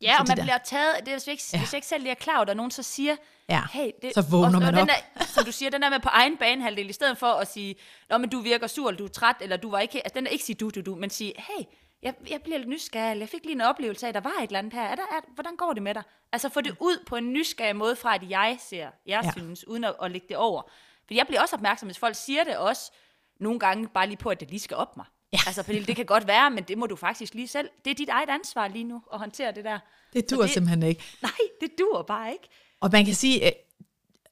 Ja, 0.02 0.20
og 0.20 0.26
man 0.28 0.38
der. 0.38 0.44
bliver 0.44 0.58
taget, 0.58 0.96
det 1.00 1.08
er, 1.08 1.12
hvis, 1.16 1.28
ikke, 1.28 1.44
ja. 1.54 1.58
hvis 1.58 1.74
jeg 1.74 1.78
ikke 1.78 1.88
selv 1.88 2.04
lige 2.04 2.12
er 2.12 2.16
klar 2.16 2.36
over, 2.36 2.46
at 2.46 2.58
nogen 2.58 2.72
så 2.72 2.84
siger, 2.84 3.16
ja. 3.50 3.62
hey, 3.72 3.92
det, 4.02 4.14
så 4.14 4.22
vågner 4.22 4.60
man 4.60 4.76
op. 4.78 4.88
Der, 4.88 5.26
som 5.26 5.46
du 5.46 5.52
siger, 5.52 5.70
den 5.70 5.82
der 5.82 5.90
med 5.90 6.00
på 6.00 6.10
egen 6.10 6.38
banehalvdel, 6.38 6.90
i 6.90 6.94
stedet 6.94 7.18
for 7.18 7.28
at 7.28 7.48
sige, 7.48 7.76
Nå, 8.10 8.18
men 8.18 8.30
du 8.30 8.40
virker 8.40 8.68
sur, 8.68 8.90
eller 8.90 8.98
du 8.98 9.06
er 9.06 9.10
træt, 9.10 9.36
eller 9.42 9.58
du 9.58 9.70
var 9.70 9.80
ikke, 9.80 9.98
altså 10.06 10.14
den 10.16 10.28
er 10.28 10.32
ikke 10.32 10.44
sige 10.44 10.56
du, 10.56 10.70
du, 10.70 10.82
du, 10.82 10.96
men 10.96 11.10
sige, 11.10 11.34
hey, 11.38 11.66
jeg, 12.02 12.14
jeg 12.30 12.42
bliver 12.42 12.58
lidt 12.58 12.70
nysgerrig, 12.70 13.20
jeg 13.20 13.30
fik 13.30 13.44
lige 13.44 13.56
en 13.56 13.62
oplevelse 13.62 14.06
af, 14.06 14.10
at 14.10 14.16
der 14.16 14.22
var 14.22 14.34
et 14.40 14.48
eller 14.48 14.60
andet 14.60 14.74
her, 14.74 14.82
er 14.82 14.96
der, 14.96 15.04
er, 15.04 15.34
hvordan 15.34 15.56
går 15.56 15.74
det 15.74 15.84
med 15.84 15.94
dig? 15.94 16.04
Altså 16.32 16.50
få 16.50 16.62
det 16.62 16.76
ud 16.80 17.04
på 17.08 17.16
en 17.16 17.34
nysgerrig 17.34 17.76
måde 17.76 17.96
fra, 17.96 18.16
at 18.16 18.30
jeg 18.30 18.58
ser, 18.60 18.90
jeg 19.06 19.22
ja. 19.24 19.32
synes, 19.32 19.68
uden 19.68 19.84
at, 19.84 19.96
at 20.02 20.12
lægge 20.12 20.28
det 20.30 20.38
over. 20.38 20.62
For 21.08 21.14
jeg 21.14 21.28
bliver 21.28 21.42
også 21.42 21.56
opmærksom, 21.56 21.88
hvis 21.88 22.00
folk 22.00 22.16
siger 22.16 22.44
det 22.44 22.58
også, 22.58 22.92
nogle 23.40 23.60
gange 23.60 23.88
bare 23.88 24.08
lige 24.08 24.18
på, 24.18 24.30
at 24.30 24.40
det 24.40 24.50
lige 24.50 24.60
skal 24.60 24.78
op 24.78 24.98
mig. 24.98 25.06
Ja. 25.34 25.39
Altså, 25.48 25.63
Pernille, 25.63 25.88
det 25.88 25.96
kan 25.96 26.06
godt 26.06 26.28
være, 26.28 26.52
men 26.52 26.63
det 26.63 26.78
må 26.78 26.86
du 26.86 26.96
faktisk 26.96 27.34
lige 27.34 27.48
selv. 27.48 27.70
Det 27.86 27.91
er 27.91 27.96
dit 27.96 28.10
eget 28.10 28.30
ansvar 28.30 28.67
lige 28.67 28.84
nu 28.84 29.02
at 29.13 29.20
håndtere 29.20 29.52
det 29.56 29.63
der. 29.63 29.80
Det 30.13 30.32
dur 30.32 30.41
det, 30.41 30.52
simpelthen 30.52 30.84
ikke. 30.84 31.04
Nej, 31.22 31.32
det 31.62 31.70
dur 31.80 32.02
bare 32.02 32.32
ikke. 32.32 32.50
Og 32.82 32.89
man 32.91 33.06
kan 33.06 33.15
sige, 33.15 33.46
øh, 33.46 33.52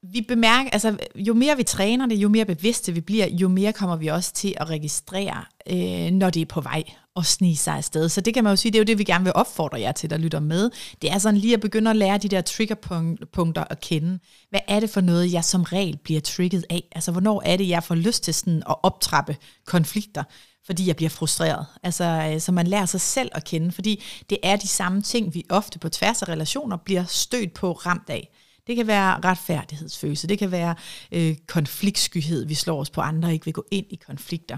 vi 0.02 0.22
bemærker, 0.22 0.70
altså 0.70 0.98
jo 1.16 1.34
mere 1.34 1.58
vi 1.58 1.64
træner 1.64 2.06
det, 2.06 2.16
jo 2.16 2.30
mere 2.30 2.46
bevidste 2.46 2.94
vi 2.94 3.02
bliver, 3.02 3.28
jo 3.28 3.48
mere 3.48 3.74
kommer 3.74 3.96
vi 3.96 4.08
også 4.08 4.34
til 4.34 4.54
at 4.58 4.70
registrere, 4.70 5.46
øh, 5.70 6.12
når 6.12 6.30
det 6.30 6.42
er 6.42 6.46
på 6.46 6.62
vej 6.62 6.84
at 7.20 7.26
snige 7.26 7.58
sig 7.58 7.76
afsted. 7.76 8.10
Så 8.10 8.22
det 8.22 8.34
kan 8.34 8.44
man 8.44 8.52
jo 8.52 8.56
sige, 8.58 8.72
det 8.72 8.78
er 8.78 8.82
jo 8.82 8.86
det, 8.86 8.98
vi 8.98 9.04
gerne 9.04 9.24
vil 9.24 9.34
opfordre 9.36 9.80
jer 9.80 9.92
til, 9.92 10.10
der 10.10 10.18
lytter 10.18 10.40
med. 10.40 10.70
Det 11.02 11.12
er 11.12 11.18
sådan 11.18 11.40
lige 11.40 11.54
at 11.54 11.62
begynde 11.62 11.90
at 11.90 11.96
lære 11.96 12.18
de 12.18 12.30
der 12.30 12.42
triggerpunkter 12.42 13.64
at 13.70 13.82
kende. 13.82 14.20
Hvad 14.50 14.60
er 14.68 14.80
det 14.80 14.90
for 14.90 15.02
noget, 15.02 15.34
jeg 15.34 15.44
som 15.44 15.64
regel 15.64 15.98
bliver 16.04 16.22
trigget 16.22 16.66
af? 16.70 16.84
Altså, 16.92 17.12
hvornår 17.12 17.42
er 17.46 17.58
det, 17.58 17.70
jeg 17.70 17.84
får 17.84 17.96
lyst 17.96 18.24
til 18.24 18.34
sådan 18.34 18.64
at 18.70 18.76
optrappe 18.84 19.38
konflikter? 19.66 20.24
fordi 20.66 20.88
jeg 20.88 20.96
bliver 20.96 21.10
frustreret. 21.10 21.66
Altså, 21.84 22.32
øh, 22.34 22.42
så 22.42 22.52
man 22.52 22.68
lærer 22.68 22.86
sig 22.86 23.02
selv 23.02 23.30
at 23.32 23.44
kende, 23.44 23.72
fordi 23.72 24.04
det 24.30 24.38
er 24.44 24.56
de 24.56 24.68
samme 24.68 25.02
ting, 25.02 25.34
vi 25.34 25.44
ofte 25.50 25.80
på 25.80 25.90
tværs 25.90 26.22
af 26.22 26.30
relationer 26.30 26.78
bliver 26.78 27.04
stødt 27.04 27.54
på 27.54 27.72
ramt 27.72 28.10
af. 28.10 28.30
Det 28.68 28.76
kan 28.76 28.88
være 28.88 29.20
retfærdighedsfølelse, 29.20 30.28
det 30.28 30.40
kan 30.40 30.52
være 30.52 30.76
øh, 31.12 31.36
konfliktskyhed, 31.48 32.46
vi 32.46 32.54
slår 32.54 32.82
os 32.82 32.90
på 32.90 33.02
andre, 33.02 33.34
ikke 33.34 33.46
vil 33.46 33.54
gå 33.54 33.66
ind 33.72 33.86
i 33.90 34.00
konflikter. 34.08 34.58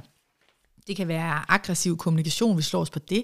Det 0.88 0.96
kan 0.96 1.08
være 1.08 1.52
aggressiv 1.52 1.98
kommunikation, 1.98 2.58
vi 2.58 2.62
slår 2.62 2.82
os 2.82 2.89
på 2.89 3.00
det. 3.00 3.24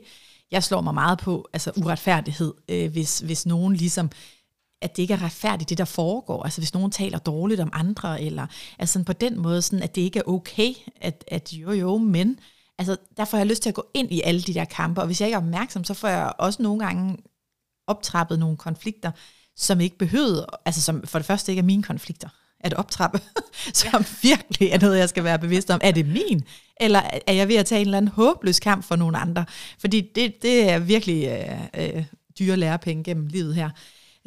Jeg 0.52 0.64
slår 0.64 0.82
mig 0.82 0.94
meget 0.94 1.20
på 1.20 1.48
altså 1.54 1.72
uretfærdighed, 1.78 2.54
øh, 2.70 2.92
hvis, 2.92 3.20
hvis 3.20 3.46
nogen 3.46 3.76
ligesom 3.76 4.10
at 4.82 4.96
det 4.96 5.02
ikke 5.02 5.14
er 5.14 5.24
retfærdigt, 5.24 5.70
det 5.70 5.78
der 5.78 5.86
foregår. 5.86 6.44
Altså 6.44 6.62
hvis 6.62 6.74
nogen 6.74 6.92
taler 6.92 7.20
dårligt 7.20 7.60
om 7.60 7.70
andre, 7.74 8.22
eller 8.22 8.48
altså 8.80 8.94
sådan 8.94 9.06
på 9.06 9.14
den 9.14 9.40
måde, 9.40 9.62
sådan, 9.62 9.84
at 9.84 9.96
det 9.96 10.02
ikke 10.02 10.20
er 10.20 10.28
okay, 10.28 10.74
at, 11.02 11.24
at 11.28 11.54
jo 11.54 11.72
jo, 11.72 11.98
men 11.98 12.40
altså 12.78 12.98
derfor 13.18 13.38
har 13.38 13.42
jeg 13.42 13.48
lyst 13.48 13.62
til 13.62 13.70
at 13.70 13.76
gå 13.76 13.86
ind 13.94 14.12
i 14.12 14.22
alle 14.22 14.42
de 14.42 14.54
der 14.54 14.66
kampe, 14.66 15.02
og 15.02 15.08
hvis 15.08 15.22
jeg 15.22 15.28
ikke 15.28 15.36
er 15.36 15.42
opmærksom, 15.42 15.84
så 15.84 15.94
får 15.94 16.08
jeg 16.08 16.34
også 16.40 16.64
nogle 16.64 16.86
gange 16.86 17.18
optrappet 17.88 18.40
nogle 18.40 18.58
konflikter, 18.58 19.12
som 19.56 19.82
ikke 19.82 19.98
behøvede, 19.98 20.46
altså 20.66 20.82
som 20.82 21.08
for 21.08 21.20
det 21.20 21.26
første 21.26 21.52
ikke 21.52 21.60
er 21.60 21.64
mine 21.64 21.84
konflikter 21.84 22.30
at 22.60 22.74
optrappe, 22.74 23.20
som 23.74 24.06
ja. 24.24 24.30
virkelig 24.30 24.70
er 24.70 24.80
noget, 24.80 25.00
jeg 25.00 25.10
skal 25.10 25.24
være 25.24 25.40
bevidst 25.40 25.70
om. 25.70 25.80
Er 25.84 25.92
det 25.92 26.08
min? 26.08 26.44
Eller 26.80 27.02
er 27.28 27.34
jeg 27.34 27.48
ved 27.48 27.56
at 27.56 27.66
tage 27.66 27.82
en 27.82 27.88
eller 27.88 27.98
anden 27.98 28.12
håbløs 28.12 28.60
kamp 28.60 28.84
for 28.84 28.96
nogle 28.96 29.18
andre? 29.18 29.46
Fordi 29.80 30.12
det, 30.16 30.42
det 30.42 30.70
er 30.70 30.80
virkelig 30.80 31.28
øh, 31.28 31.96
øh, 31.96 32.04
dyre 32.40 32.58
lærepenge 32.58 33.04
gennem 33.04 33.28
livet 33.28 33.56
her. 33.56 33.70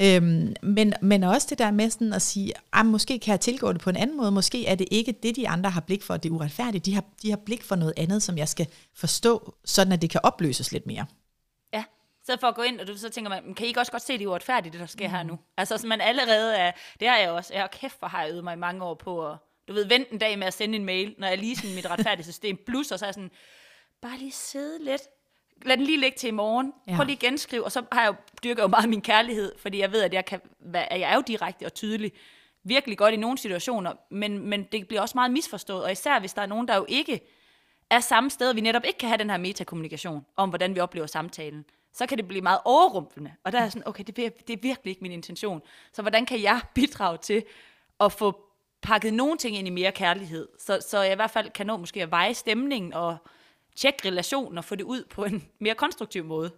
Øhm, 0.01 0.55
men, 0.63 0.95
men 1.03 1.25
også 1.25 1.47
det 1.51 1.59
der 1.59 1.71
med 1.71 1.91
sådan 1.91 2.13
at 2.13 2.23
sige, 2.23 2.53
at 2.73 2.87
måske 2.87 3.19
kan 3.19 3.33
jeg 3.33 3.41
tilgå 3.41 3.73
det 3.73 3.81
på 3.81 3.91
en 3.91 3.97
anden 3.97 4.17
måde, 4.17 4.31
måske 4.31 4.67
er 4.67 4.75
det 4.75 4.89
ikke 4.91 5.15
det, 5.23 5.37
de 5.37 5.49
andre 5.49 5.71
har 5.71 5.81
blik 5.81 6.03
for, 6.03 6.17
det 6.17 6.29
er 6.29 6.35
uretfærdigt. 6.35 6.87
De 6.87 6.95
har, 6.95 7.05
de 7.23 7.31
har 7.31 7.41
blik 7.47 7.65
for 7.65 7.77
noget 7.77 7.95
andet, 7.97 8.23
som 8.23 8.39
jeg 8.39 8.49
skal 8.49 8.67
forstå, 8.95 9.55
sådan 9.65 9.93
at 9.93 10.03
det 10.03 10.11
kan 10.11 10.21
opløses 10.23 10.73
lidt 10.73 10.87
mere. 10.87 11.07
Så 12.25 12.37
for 12.41 12.47
at 12.47 12.55
gå 12.55 12.63
ind, 12.63 12.81
og 12.81 12.87
du 12.87 12.97
så 12.97 13.09
tænker 13.09 13.29
man, 13.29 13.55
kan 13.55 13.67
I 13.67 13.69
ikke 13.69 13.81
også 13.81 13.93
godt 13.93 14.03
se, 14.03 14.13
det 14.13 14.25
er 14.25 14.29
uretfærdigt, 14.29 14.73
det 14.73 14.81
der 14.81 14.87
sker 14.87 15.09
mm. 15.09 15.15
her 15.15 15.23
nu? 15.23 15.39
Altså, 15.57 15.79
så 15.79 15.87
man 15.87 16.01
allerede 16.01 16.57
er, 16.57 16.73
det 17.01 17.09
har 17.09 17.17
jeg 17.17 17.31
også, 17.31 17.55
jeg 17.55 17.63
har 17.63 17.69
kæft 17.69 17.99
for 18.01 18.07
har 18.07 18.23
jeg 18.23 18.31
øvet 18.31 18.45
mig 18.45 18.53
i 18.53 18.57
mange 18.57 18.85
år 18.85 18.95
på 18.95 19.29
at, 19.29 19.37
du 19.69 19.73
ved, 19.73 19.85
vente 19.85 20.13
en 20.13 20.19
dag 20.19 20.39
med 20.39 20.47
at 20.47 20.55
sende 20.55 20.77
en 20.77 20.85
mail, 20.85 21.15
når 21.19 21.29
jeg 21.29 21.39
lige 21.39 21.57
sådan 21.57 21.75
mit 21.75 21.91
retfærdige 21.91 22.25
system 22.25 22.57
plus, 22.67 22.93
og 22.93 22.99
så 22.99 23.05
er 23.05 23.09
jeg 23.09 23.15
sådan, 23.15 23.31
bare 24.03 24.19
lige 24.19 24.33
sidde 24.33 24.85
lidt, 24.85 25.03
lad 25.63 25.77
den 25.77 25.87
lige 25.87 26.01
ligge 26.01 26.19
til 26.19 26.29
i 26.29 26.31
morgen. 26.31 26.73
Ja. 26.89 26.97
Prøv 26.97 27.05
lige 27.05 27.17
at 27.17 27.21
genskrive. 27.21 27.65
Og 27.65 27.73
så 27.73 27.83
har 27.93 28.03
jeg 28.03 28.09
jo, 28.09 28.15
dyrker 28.45 28.63
jo 28.63 28.69
meget 28.69 28.89
min 28.89 29.01
kærlighed, 29.01 29.53
fordi 29.59 29.79
jeg 29.79 29.93
ved, 29.93 30.03
at 30.03 30.15
jeg, 30.15 30.25
kan, 30.25 30.41
at 30.75 31.01
jeg 31.01 31.11
er 31.11 31.15
jo 31.15 31.23
direkte 31.27 31.67
og 31.67 31.75
tydelig. 31.75 32.13
Virkelig 32.65 32.99
godt 32.99 33.15
i 33.15 33.17
nogle 33.17 33.39
situationer, 33.39 33.93
men, 34.11 34.39
men 34.39 34.65
det 34.65 34.89
bliver 34.89 35.01
også 35.01 35.15
meget 35.15 35.31
misforstået. 35.31 35.85
Og 35.85 35.93
især 35.93 36.19
hvis 36.19 36.33
der 36.33 36.43
er 36.43 36.47
nogen, 36.47 36.69
der 36.69 36.77
jo 36.77 36.87
ikke 36.89 37.21
er 37.91 38.01
samme 38.01 38.31
sted, 38.31 38.49
og 38.49 38.57
vi 38.57 38.61
netop 38.61 38.85
ikke 38.85 38.99
kan 38.99 39.09
have 39.09 39.19
den 39.19 39.31
her 39.31 39.37
metakommunikation 39.37 40.27
om, 40.37 40.49
hvordan 40.49 40.75
vi 40.75 40.81
oplever 40.81 41.07
samtalen, 41.07 41.65
så 41.93 42.07
kan 42.07 42.19
det 42.19 42.29
blive 42.29 42.43
meget 42.43 42.59
overrumplende. 42.65 43.33
Og 43.45 43.53
der 43.53 43.59
er 43.59 43.69
sådan, 43.69 43.89
okay, 43.89 44.05
det 44.05 44.19
er, 44.19 44.31
det 44.47 44.53
er 44.53 44.59
virkelig 44.63 44.91
ikke 44.91 45.03
min 45.03 45.13
intention. 45.13 45.63
Så 45.93 46.03
hvordan 46.03 46.27
kan 46.27 46.43
jeg 46.43 46.61
bidrage 46.75 47.19
til 47.19 47.43
at 48.01 48.13
få 48.13 48.41
pakket 48.83 49.15
nogle 49.15 49.39
ting 49.39 49.57
ind 49.57 49.67
i 49.67 49.71
mere 49.71 49.93
kærlighed, 49.93 50.49
så, 50.59 50.79
så 50.89 51.03
jeg 51.03 51.13
i 51.13 51.17
hvert 51.17 51.31
fald 51.31 51.51
kan 51.51 51.67
nå 51.67 51.77
måske 51.77 52.03
at 52.03 52.11
veje 52.11 52.35
stemningen 52.35 52.95
og 52.95 53.17
tjekke 53.77 54.09
relationen 54.09 54.59
og 54.59 54.65
få 54.65 54.75
det 54.75 54.85
ud 54.85 55.05
på 55.11 55.25
en 55.25 55.45
mere 55.61 55.75
konstruktiv 55.75 56.25
måde. 56.25 56.51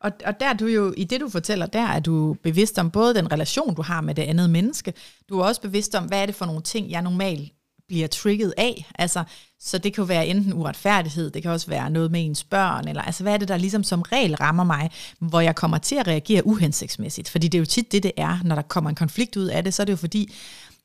Og, 0.00 0.12
og 0.24 0.40
der 0.40 0.46
er 0.46 0.52
du 0.52 0.66
jo, 0.66 0.94
i 0.96 1.04
det 1.04 1.20
du 1.20 1.28
fortæller, 1.28 1.66
der 1.66 1.86
er 1.86 2.00
du 2.00 2.36
bevidst 2.42 2.78
om 2.78 2.90
både 2.90 3.14
den 3.14 3.32
relation, 3.32 3.74
du 3.74 3.82
har 3.82 4.00
med 4.00 4.14
det 4.14 4.22
andet 4.22 4.50
menneske, 4.50 4.94
du 5.28 5.40
er 5.40 5.44
også 5.44 5.60
bevidst 5.60 5.94
om, 5.94 6.04
hvad 6.04 6.22
er 6.22 6.26
det 6.26 6.34
for 6.34 6.46
nogle 6.46 6.62
ting, 6.62 6.90
jeg 6.90 7.02
normalt 7.02 7.52
bliver 7.88 8.06
trigget 8.06 8.54
af. 8.56 8.90
Altså, 8.94 9.24
så 9.60 9.78
det 9.78 9.94
kan 9.94 10.02
jo 10.02 10.06
være 10.06 10.26
enten 10.26 10.52
uretfærdighed, 10.52 11.30
det 11.30 11.42
kan 11.42 11.50
også 11.50 11.66
være 11.66 11.90
noget 11.90 12.10
med 12.10 12.24
ens 12.24 12.44
børn, 12.44 12.88
eller 12.88 13.02
altså, 13.02 13.22
hvad 13.22 13.32
er 13.32 13.36
det, 13.36 13.48
der 13.48 13.56
ligesom 13.56 13.84
som 13.84 14.02
regel 14.02 14.36
rammer 14.36 14.64
mig, 14.64 14.90
hvor 15.18 15.40
jeg 15.40 15.54
kommer 15.54 15.78
til 15.78 15.96
at 15.96 16.06
reagere 16.06 16.46
uhensigtsmæssigt? 16.46 17.28
Fordi 17.28 17.48
det 17.48 17.58
er 17.58 17.60
jo 17.60 17.66
tit 17.66 17.92
det, 17.92 18.02
det 18.02 18.12
er, 18.16 18.38
når 18.44 18.54
der 18.54 18.62
kommer 18.62 18.90
en 18.90 18.96
konflikt 18.96 19.36
ud 19.36 19.46
af 19.46 19.64
det, 19.64 19.74
så 19.74 19.82
er 19.82 19.84
det 19.84 19.92
jo 19.92 19.96
fordi, 19.96 20.32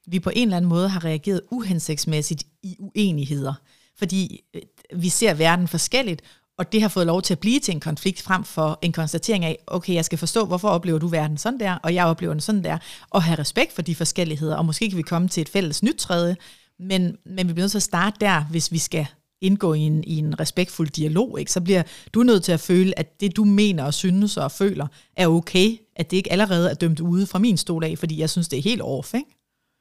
vi 0.08 0.20
på 0.20 0.32
en 0.36 0.48
eller 0.48 0.58
anden 0.58 0.70
måde 0.70 0.90
har 0.90 1.06
reageret 1.06 1.42
uhensigtsmæssigt 1.52 2.44
i 2.64 2.76
uenigheder. 2.80 3.54
Fordi 3.98 4.42
øh, 4.54 4.62
vi 4.96 5.10
ser 5.10 5.34
verden 5.34 5.68
forskelligt, 5.68 6.22
og 6.58 6.72
det 6.72 6.82
har 6.82 6.90
fået 6.90 7.06
lov 7.06 7.22
til 7.22 7.34
at 7.34 7.40
blive 7.40 7.60
til 7.60 7.72
en 7.72 7.80
konflikt 7.80 8.22
frem 8.22 8.44
for 8.44 8.80
en 8.82 8.92
konstatering 8.92 9.46
af, 9.46 9.58
okay, 9.68 9.94
jeg 9.94 10.06
skal 10.06 10.18
forstå, 10.18 10.46
hvorfor 10.46 10.70
oplever 10.70 11.00
du 11.00 11.08
verden 11.08 11.38
sådan 11.38 11.60
der, 11.60 11.74
og 11.74 11.94
jeg 11.94 12.06
oplever 12.06 12.34
den 12.34 12.42
sådan 12.42 12.64
der, 12.64 12.78
og 13.10 13.24
have 13.24 13.40
respekt 13.40 13.74
for 13.74 13.82
de 13.82 13.96
forskelligheder, 13.96 14.56
og 14.56 14.66
måske 14.66 14.90
kan 14.90 14.98
vi 14.98 15.02
komme 15.02 15.28
til 15.28 15.42
et 15.42 15.50
fælles 15.50 15.84
nyt 15.84 15.96
træde, 15.96 16.36
men, 16.80 17.18
men 17.26 17.48
vi 17.48 17.54
bliver 17.54 17.64
nødt 17.64 17.72
til 17.72 17.78
at 17.78 17.84
starte 17.84 18.18
der, 18.22 18.44
hvis 18.44 18.72
vi 18.72 18.78
skal 18.78 19.08
indgå 19.42 19.74
i 19.74 19.80
en, 19.80 20.04
i 20.04 20.18
en 20.18 20.40
respektfuld 20.40 20.90
dialog, 20.90 21.40
ikke? 21.40 21.52
så 21.52 21.62
bliver 21.62 21.84
du 22.14 22.24
nødt 22.24 22.44
til 22.44 22.52
at 22.52 22.60
føle, 22.60 23.00
at 23.00 23.22
det 23.22 23.36
du 23.36 23.44
mener 23.44 23.84
og 23.84 23.94
synes 23.94 24.38
og 24.38 24.52
føler 24.52 24.88
er 25.16 25.28
okay, 25.28 25.78
at 25.96 26.12
det 26.12 26.18
ikke 26.18 26.32
allerede 26.32 26.70
er 26.70 26.74
dømt 26.74 27.00
ude 27.00 27.28
fra 27.28 27.40
min 27.40 27.58
stol 27.58 27.84
af, 27.84 27.98
fordi 27.98 28.20
jeg 28.20 28.30
synes, 28.30 28.48
det 28.48 28.60
er 28.60 28.64
helt 28.64 28.82
off. 28.82 29.14
Ikke? 29.14 29.30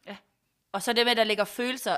Ja, 0.07 0.17
og 0.73 0.83
så 0.83 0.93
det 0.93 1.05
med, 1.05 1.11
at 1.11 1.17
der 1.17 1.25
ligger 1.25 1.45
følelser, 1.45 1.97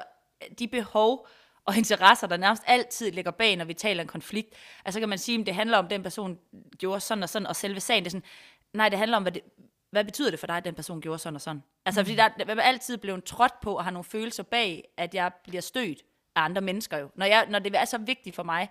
de 0.58 0.68
behov, 0.68 1.26
og 1.64 1.76
interesser, 1.76 2.26
der 2.26 2.36
nærmest 2.36 2.62
altid 2.66 3.12
ligger 3.12 3.30
bag, 3.30 3.56
når 3.56 3.64
vi 3.64 3.74
taler 3.74 4.02
en 4.02 4.08
konflikt. 4.08 4.54
Altså 4.84 5.00
kan 5.00 5.08
man 5.08 5.18
sige, 5.18 5.40
at 5.40 5.46
det 5.46 5.54
handler 5.54 5.78
om, 5.78 5.84
at 5.84 5.90
den 5.90 6.02
person 6.02 6.38
gjorde 6.78 7.00
sådan 7.00 7.22
og 7.22 7.28
sådan, 7.28 7.46
og 7.46 7.56
selve 7.56 7.80
sagen, 7.80 8.04
det 8.04 8.08
er 8.08 8.10
sådan, 8.10 8.26
nej, 8.74 8.88
det 8.88 8.98
handler 8.98 9.16
om, 9.16 9.22
hvad, 9.22 9.32
det, 9.32 9.42
hvad 9.90 10.05
betyder 10.05 10.31
det 10.31 10.40
for 10.40 10.46
dig, 10.46 10.57
at 10.57 10.64
den 10.64 10.74
person 10.74 11.00
gjorde 11.00 11.18
sådan 11.18 11.35
og 11.35 11.40
sådan? 11.40 11.62
Altså, 11.85 12.00
mm. 12.00 12.05
fordi 12.05 12.16
der, 12.16 12.29
der 12.29 12.55
er 12.55 12.62
altid 12.62 12.96
blevet 12.96 13.24
trådt 13.24 13.61
på, 13.62 13.76
og 13.76 13.85
har 13.85 13.90
nogle 13.90 14.05
følelser 14.05 14.42
bag, 14.42 14.88
at 14.96 15.14
jeg 15.14 15.33
bliver 15.44 15.61
stødt 15.61 16.03
af 16.37 16.42
andre 16.42 16.61
mennesker 16.61 16.98
jo. 16.98 17.11
Når, 17.14 17.26
jeg, 17.26 17.46
når 17.50 17.59
det 17.59 17.76
er 17.76 17.85
så 17.85 17.98
vigtigt 17.98 18.37
for 18.37 18.42
mig, 18.42 18.68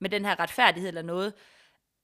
med 0.00 0.10
den 0.10 0.24
her 0.24 0.40
retfærdighed 0.40 0.88
eller 0.88 1.02
noget, 1.02 1.32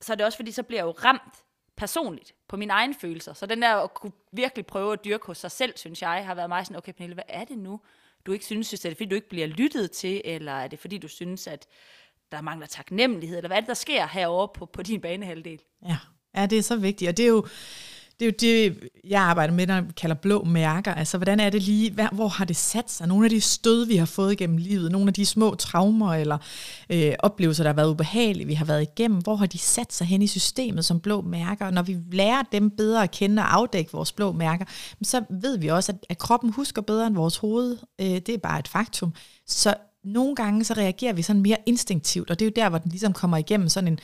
så 0.01 0.13
er 0.13 0.15
det 0.15 0.25
også 0.25 0.37
fordi, 0.37 0.51
så 0.51 0.63
bliver 0.63 0.79
jeg 0.79 0.85
jo 0.85 0.91
ramt 0.91 1.43
personligt 1.77 2.33
på 2.47 2.57
mine 2.57 2.73
egne 2.73 2.93
følelser. 2.93 3.33
Så 3.33 3.45
den 3.45 3.61
der 3.61 3.75
at 3.75 3.93
kunne 3.93 4.11
virkelig 4.31 4.65
prøve 4.65 4.93
at 4.93 5.05
dyrke 5.05 5.27
hos 5.27 5.37
sig 5.37 5.51
selv, 5.51 5.73
synes 5.77 6.01
jeg, 6.01 6.25
har 6.25 6.35
været 6.35 6.49
meget 6.49 6.65
sådan, 6.65 6.77
okay 6.77 6.91
Pernille, 6.91 7.13
hvad 7.13 7.23
er 7.27 7.43
det 7.45 7.57
nu, 7.57 7.81
du 8.25 8.31
ikke 8.31 8.45
synes, 8.45 8.73
er 8.73 8.89
det 8.89 8.97
fordi, 8.97 9.09
du 9.09 9.15
ikke 9.15 9.29
bliver 9.29 9.47
lyttet 9.47 9.91
til, 9.91 10.21
eller 10.25 10.51
er 10.51 10.67
det 10.67 10.79
fordi, 10.79 10.97
du 10.97 11.07
synes, 11.07 11.47
at 11.47 11.67
der 12.31 12.41
mangler 12.41 12.67
taknemmelighed, 12.67 13.37
eller 13.37 13.47
hvad 13.47 13.57
er 13.57 13.61
det, 13.61 13.67
der 13.67 13.73
sker 13.73 14.07
herovre 14.07 14.47
på, 14.47 14.65
på 14.65 14.83
din 14.83 15.01
banehalvdel? 15.01 15.61
Ja. 15.85 15.97
ja, 16.35 16.45
det 16.45 16.57
er 16.57 16.61
så 16.61 16.75
vigtigt, 16.75 17.09
og 17.09 17.17
det 17.17 17.23
er 17.23 17.29
jo, 17.29 17.47
det 18.19 18.25
er 18.25 18.29
jo 18.29 18.33
det, 18.39 18.89
jeg 19.03 19.21
arbejder 19.21 19.53
med, 19.53 19.67
der 19.67 19.83
kalder 19.97 20.15
blå 20.15 20.43
mærker. 20.43 20.93
Altså, 20.93 21.17
hvordan 21.17 21.39
er 21.39 21.49
det 21.49 21.61
lige, 21.61 22.09
hvor 22.11 22.27
har 22.27 22.45
det 22.45 22.55
sat 22.55 22.91
sig? 22.91 23.07
Nogle 23.07 23.25
af 23.25 23.29
de 23.29 23.41
stød, 23.41 23.85
vi 23.85 23.95
har 23.95 24.05
fået 24.05 24.37
gennem 24.37 24.57
livet, 24.57 24.91
nogle 24.91 25.07
af 25.07 25.13
de 25.13 25.25
små 25.25 25.55
traumer 25.55 26.13
eller 26.13 26.37
øh, 26.89 27.13
oplevelser, 27.19 27.63
der 27.63 27.69
har 27.69 27.75
været 27.75 27.89
ubehagelige, 27.89 28.47
vi 28.47 28.53
har 28.53 28.65
været 28.65 28.81
igennem, 28.81 29.21
hvor 29.21 29.35
har 29.35 29.45
de 29.45 29.57
sat 29.57 29.93
sig 29.93 30.07
hen 30.07 30.21
i 30.21 30.27
systemet 30.27 30.85
som 30.85 30.99
blå 30.99 31.21
mærker? 31.21 31.65
Og 31.65 31.73
når 31.73 31.81
vi 31.81 31.97
lærer 32.11 32.43
dem 32.51 32.69
bedre 32.69 33.03
at 33.03 33.11
kende 33.11 33.41
og 33.41 33.53
afdække 33.55 33.91
vores 33.91 34.11
blå 34.11 34.31
mærker, 34.31 34.65
så 35.03 35.23
ved 35.29 35.57
vi 35.57 35.67
også, 35.67 35.91
at, 35.91 35.97
at 36.09 36.17
kroppen 36.17 36.49
husker 36.49 36.81
bedre 36.81 37.07
end 37.07 37.15
vores 37.15 37.37
hoved. 37.37 37.77
Øh, 38.01 38.07
det 38.07 38.29
er 38.29 38.37
bare 38.37 38.59
et 38.59 38.67
faktum. 38.67 39.13
Så 39.47 39.73
nogle 40.03 40.35
gange 40.35 40.63
så 40.63 40.73
reagerer 40.73 41.13
vi 41.13 41.21
sådan 41.21 41.41
mere 41.41 41.57
instinktivt, 41.65 42.31
og 42.31 42.39
det 42.39 42.45
er 42.45 42.49
jo 42.49 42.63
der, 42.63 42.69
hvor 42.69 42.77
den 42.77 42.91
ligesom 42.91 43.13
kommer 43.13 43.37
igennem 43.37 43.69
sådan 43.69 43.87
en 43.87 43.99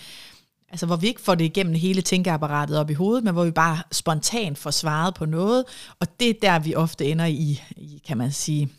Altså 0.71 0.85
hvor 0.85 0.95
vi 0.95 1.07
ikke 1.07 1.21
får 1.21 1.35
det 1.35 1.45
igennem 1.45 1.73
hele 1.73 2.01
tænkeapparatet 2.01 2.77
op 2.77 2.89
i 2.89 2.93
hovedet, 2.93 3.23
men 3.23 3.33
hvor 3.33 3.45
vi 3.45 3.51
bare 3.51 3.83
spontant 3.91 4.57
får 4.57 4.71
svaret 4.71 5.13
på 5.13 5.25
noget, 5.25 5.65
og 5.99 6.19
det 6.19 6.29
er 6.29 6.33
der, 6.41 6.59
vi 6.59 6.75
ofte 6.75 7.05
ender 7.05 7.25
i, 7.25 7.61
i 7.77 8.01
kan 8.07 8.17
man 8.17 8.31
sige, 8.31 8.69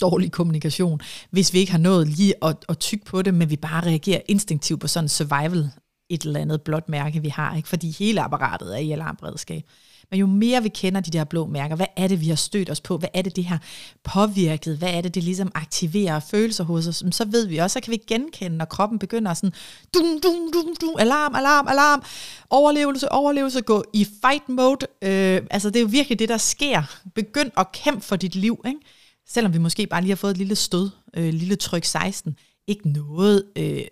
dårlig 0.00 0.32
kommunikation, 0.32 1.00
hvis 1.30 1.52
vi 1.52 1.58
ikke 1.58 1.72
har 1.72 1.78
nået 1.78 2.08
lige 2.08 2.34
at, 2.44 2.56
at 2.68 2.78
tykke 2.78 3.04
på 3.04 3.22
det, 3.22 3.34
men 3.34 3.50
vi 3.50 3.56
bare 3.56 3.86
reagerer 3.86 4.20
instinktivt 4.28 4.80
på 4.80 4.88
sådan 4.88 5.08
survival, 5.08 5.70
et 6.08 6.22
eller 6.22 6.40
andet 6.40 6.62
blåt 6.62 6.88
mærke, 6.88 7.22
vi 7.22 7.28
har, 7.28 7.56
ikke? 7.56 7.68
fordi 7.68 7.90
hele 7.98 8.20
apparatet 8.20 8.74
er 8.74 8.78
i 8.78 8.92
alarmberedskab. 8.92 9.62
Men 10.10 10.20
jo 10.20 10.26
mere 10.26 10.62
vi 10.62 10.68
kender 10.68 11.00
de 11.00 11.10
der 11.10 11.24
blå 11.24 11.46
mærker, 11.46 11.76
hvad 11.76 11.86
er 11.96 12.08
det, 12.08 12.20
vi 12.20 12.28
har 12.28 12.36
stødt 12.36 12.70
os 12.70 12.80
på? 12.80 12.98
Hvad 12.98 13.08
er 13.14 13.22
det, 13.22 13.36
det 13.36 13.44
har 13.44 13.62
påvirket? 14.04 14.78
Hvad 14.78 14.88
er 14.88 15.00
det, 15.00 15.14
det 15.14 15.24
ligesom 15.24 15.52
aktiverer 15.54 16.20
følelser 16.20 16.64
hos 16.64 16.86
os? 16.86 17.04
Så 17.10 17.24
ved 17.24 17.46
vi 17.46 17.56
også, 17.56 17.74
så 17.74 17.80
kan 17.80 17.90
vi 17.90 17.96
genkende, 18.06 18.56
når 18.56 18.64
kroppen 18.64 18.98
begynder 18.98 19.34
sådan, 19.34 19.52
dum, 19.94 20.20
dum, 20.22 20.52
dum, 20.52 20.76
dum, 20.80 20.94
alarm, 20.98 21.34
alarm, 21.34 21.68
alarm, 21.68 22.02
overlevelse, 22.50 23.12
overlevelse, 23.12 23.60
gå 23.60 23.84
i 23.92 24.06
fight 24.24 24.48
mode. 24.48 24.86
Øh, 25.02 25.42
altså 25.50 25.70
det 25.70 25.76
er 25.76 25.80
jo 25.80 25.88
virkelig 25.90 26.18
det, 26.18 26.28
der 26.28 26.36
sker. 26.36 26.82
Begynd 27.14 27.50
at 27.56 27.72
kæmpe 27.72 28.00
for 28.00 28.16
dit 28.16 28.34
liv, 28.34 28.60
ikke? 28.66 28.80
Selvom 29.28 29.52
vi 29.52 29.58
måske 29.58 29.86
bare 29.86 30.00
lige 30.00 30.10
har 30.10 30.16
fået 30.16 30.30
et 30.30 30.36
lille 30.36 30.56
stød, 30.56 30.90
øh, 31.16 31.34
lille 31.34 31.56
tryk 31.56 31.84
16. 31.84 32.36
Ikke 32.66 32.88
noget 32.88 33.44
øh, 33.56 33.84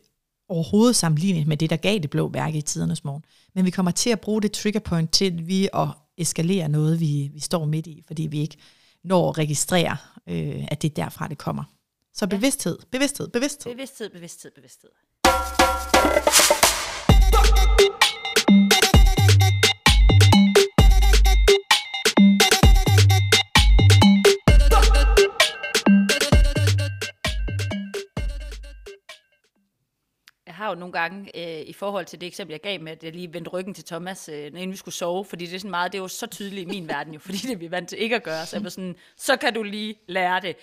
overhovedet 0.48 0.96
sammenlignet 0.96 1.46
med 1.46 1.56
det, 1.56 1.70
der 1.70 1.76
gav 1.76 1.98
det 1.98 2.10
blå 2.10 2.28
mærke 2.28 2.58
i 2.58 2.62
tidernes 2.62 3.04
morgen. 3.04 3.24
Men 3.54 3.64
vi 3.64 3.70
kommer 3.70 3.90
til 3.90 4.10
at 4.10 4.20
bruge 4.20 4.42
det 4.42 4.52
trigger 4.52 4.80
point 4.80 5.12
til 5.12 5.48
vi 5.48 5.68
at 5.74 5.88
eskalere 6.18 6.68
noget, 6.68 7.00
vi, 7.00 7.30
vi 7.34 7.40
står 7.40 7.64
midt 7.64 7.86
i, 7.86 8.02
fordi 8.06 8.22
vi 8.22 8.40
ikke 8.40 8.56
når 9.04 9.28
at 9.28 9.38
registrere, 9.38 9.96
øh, 10.26 10.64
at 10.68 10.82
det 10.82 10.90
er 10.90 10.94
derfra, 10.94 11.28
det 11.28 11.38
kommer. 11.38 11.64
Så 12.14 12.26
bevidsthed, 12.26 12.78
bevidsthed, 12.90 13.28
bevidsthed. 13.28 13.72
Bevidsthed, 13.72 14.10
bevidsthed, 14.10 14.50
bevidsthed. 14.54 14.90
Har 30.64 30.70
jo 30.70 30.80
nogle 30.80 30.92
gange, 30.92 31.38
øh, 31.38 31.66
i 31.66 31.72
forhold 31.72 32.06
til 32.06 32.20
det 32.20 32.26
eksempel, 32.26 32.52
jeg 32.52 32.60
gav 32.60 32.80
med, 32.80 32.92
at 32.92 33.04
jeg 33.04 33.12
lige 33.12 33.32
vendte 33.32 33.50
ryggen 33.50 33.74
til 33.74 33.84
Thomas, 33.84 34.28
øh, 34.28 34.46
inden 34.46 34.70
vi 34.70 34.76
skulle 34.76 34.94
sove, 34.94 35.24
fordi 35.24 35.46
det 35.46 35.54
er 35.54 35.58
sådan 35.58 35.70
meget, 35.70 35.92
det 35.92 35.98
er 35.98 36.02
jo 36.02 36.08
så 36.08 36.26
tydeligt 36.26 36.62
i 36.62 36.70
min 36.70 36.88
verden 36.88 37.14
jo, 37.14 37.20
fordi 37.20 37.38
det 37.38 37.52
er 37.52 37.56
vi 37.56 37.70
vant 37.70 37.88
til 37.88 38.02
ikke 38.02 38.16
at 38.16 38.22
gøre, 38.22 38.46
så 38.46 38.56
jeg 38.56 38.64
var 38.64 38.70
sådan, 38.70 38.96
så 39.16 39.36
kan 39.36 39.54
du 39.54 39.62
lige 39.62 39.96
lære 40.06 40.40
det. 40.40 40.56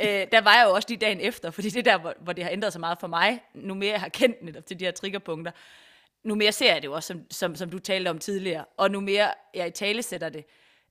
Øh, 0.00 0.26
der 0.32 0.40
var 0.40 0.56
jeg 0.56 0.64
jo 0.68 0.74
også 0.74 0.88
lige 0.88 0.98
dagen 0.98 1.20
efter, 1.20 1.50
fordi 1.50 1.68
det 1.68 1.84
der, 1.84 1.98
hvor, 1.98 2.14
hvor 2.20 2.32
det 2.32 2.44
har 2.44 2.50
ændret 2.50 2.72
sig 2.72 2.80
meget 2.80 2.98
for 3.00 3.06
mig, 3.06 3.40
nu 3.54 3.74
mere 3.74 3.92
jeg 3.92 4.00
har 4.00 4.08
kendt 4.08 4.42
netop 4.42 4.66
til 4.66 4.80
de 4.80 4.84
her 4.84 4.92
triggerpunkter, 4.92 5.52
nu 6.24 6.34
mere 6.34 6.52
ser 6.52 6.72
jeg 6.72 6.82
det 6.82 6.88
jo 6.88 6.92
også, 6.92 7.06
som, 7.06 7.26
som, 7.30 7.56
som 7.56 7.70
du 7.70 7.78
talte 7.78 8.08
om 8.08 8.18
tidligere, 8.18 8.64
og 8.76 8.90
nu 8.90 9.00
mere 9.00 9.30
jeg 9.54 9.66
i 9.66 9.70
tale 9.70 10.02
sætter 10.02 10.28
det, 10.28 10.44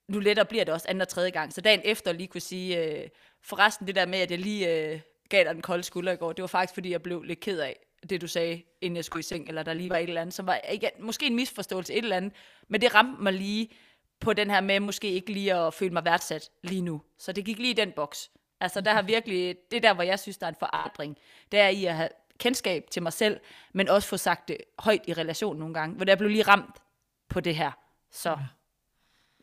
nu 0.07 0.19
lettere 0.19 0.45
bliver 0.45 0.63
det 0.63 0.73
også 0.73 0.85
anden 0.89 1.01
og 1.01 1.07
tredje 1.07 1.29
gang. 1.29 1.53
Så 1.53 1.61
dagen 1.61 1.81
efter 1.83 2.11
lige 2.11 2.27
kunne 2.27 2.41
sige, 2.41 2.83
øh, 2.83 3.09
forresten 3.41 3.87
det 3.87 3.95
der 3.95 4.05
med, 4.05 4.19
at 4.19 4.31
jeg 4.31 4.39
lige 4.39 4.69
øh, 4.69 4.99
gav 5.29 5.43
dig 5.43 5.53
den 5.53 5.61
kolde 5.61 5.83
skulder 5.83 6.11
i 6.11 6.15
går, 6.15 6.33
det 6.33 6.41
var 6.41 6.47
faktisk, 6.47 6.73
fordi 6.73 6.91
jeg 6.91 7.01
blev 7.01 7.23
lidt 7.23 7.39
ked 7.39 7.59
af 7.59 7.79
det, 8.09 8.21
du 8.21 8.27
sagde, 8.27 8.61
inden 8.81 8.95
jeg 8.95 9.05
skulle 9.05 9.19
i 9.19 9.23
seng, 9.23 9.47
eller 9.47 9.63
der 9.63 9.73
lige 9.73 9.89
var 9.89 9.97
et 9.97 10.03
eller 10.03 10.21
andet, 10.21 10.35
som 10.35 10.47
var 10.47 10.55
ikke, 10.55 10.91
måske 10.99 11.25
en 11.27 11.35
misforståelse, 11.35 11.93
et 11.93 12.03
eller 12.03 12.17
andet, 12.17 12.33
men 12.67 12.81
det 12.81 12.95
ramte 12.95 13.23
mig 13.23 13.33
lige 13.33 13.69
på 14.19 14.33
den 14.33 14.49
her 14.49 14.61
med, 14.61 14.79
måske 14.79 15.11
ikke 15.11 15.33
lige 15.33 15.55
at 15.55 15.73
føle 15.73 15.93
mig 15.93 16.05
værdsat 16.05 16.49
lige 16.63 16.81
nu. 16.81 17.01
Så 17.17 17.31
det 17.31 17.45
gik 17.45 17.57
lige 17.57 17.69
i 17.69 17.73
den 17.73 17.91
boks. 17.95 18.31
Altså, 18.59 18.81
der 18.81 18.93
har 18.93 19.01
virkelig, 19.01 19.55
det 19.71 19.83
der, 19.83 19.93
hvor 19.93 20.03
jeg 20.03 20.19
synes, 20.19 20.37
der 20.37 20.45
er 20.45 20.49
en 20.49 20.55
forandring, 20.59 21.17
det 21.51 21.59
er 21.59 21.67
i 21.67 21.85
at 21.85 21.95
have 21.95 22.09
kendskab 22.37 22.83
til 22.91 23.03
mig 23.03 23.13
selv, 23.13 23.39
men 23.73 23.89
også 23.89 24.07
få 24.07 24.17
sagt 24.17 24.47
det 24.47 24.57
højt 24.79 25.01
i 25.07 25.13
relation 25.13 25.57
nogle 25.57 25.73
gange, 25.73 25.95
hvor 25.95 26.05
jeg 26.07 26.17
blev 26.17 26.29
lige 26.29 26.43
ramt 26.43 26.75
på 27.29 27.39
det 27.39 27.55
her. 27.55 27.71
Så, 28.11 28.37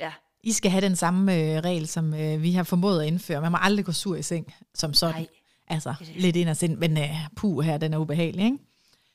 ja. 0.00 0.12
I 0.42 0.52
skal 0.52 0.70
have 0.70 0.80
den 0.80 0.96
samme 0.96 1.34
øh, 1.34 1.58
regel, 1.58 1.88
som 1.88 2.14
øh, 2.14 2.42
vi 2.42 2.52
har 2.52 2.62
formået 2.62 3.00
at 3.00 3.06
indføre. 3.06 3.40
Man 3.40 3.52
må 3.52 3.58
aldrig 3.60 3.84
gå 3.84 3.92
sur 3.92 4.16
i 4.16 4.22
seng, 4.22 4.54
som 4.74 4.94
sådan. 4.94 5.14
Nej. 5.14 5.26
Altså, 5.70 5.94
lidt 6.16 6.36
ind 6.36 6.48
og 6.48 6.56
sind, 6.56 6.76
men 6.76 6.98
øh, 6.98 7.10
puh 7.36 7.64
her, 7.64 7.78
den 7.78 7.94
er 7.94 7.98
ubehagelig, 7.98 8.44
ikke? 8.44 8.58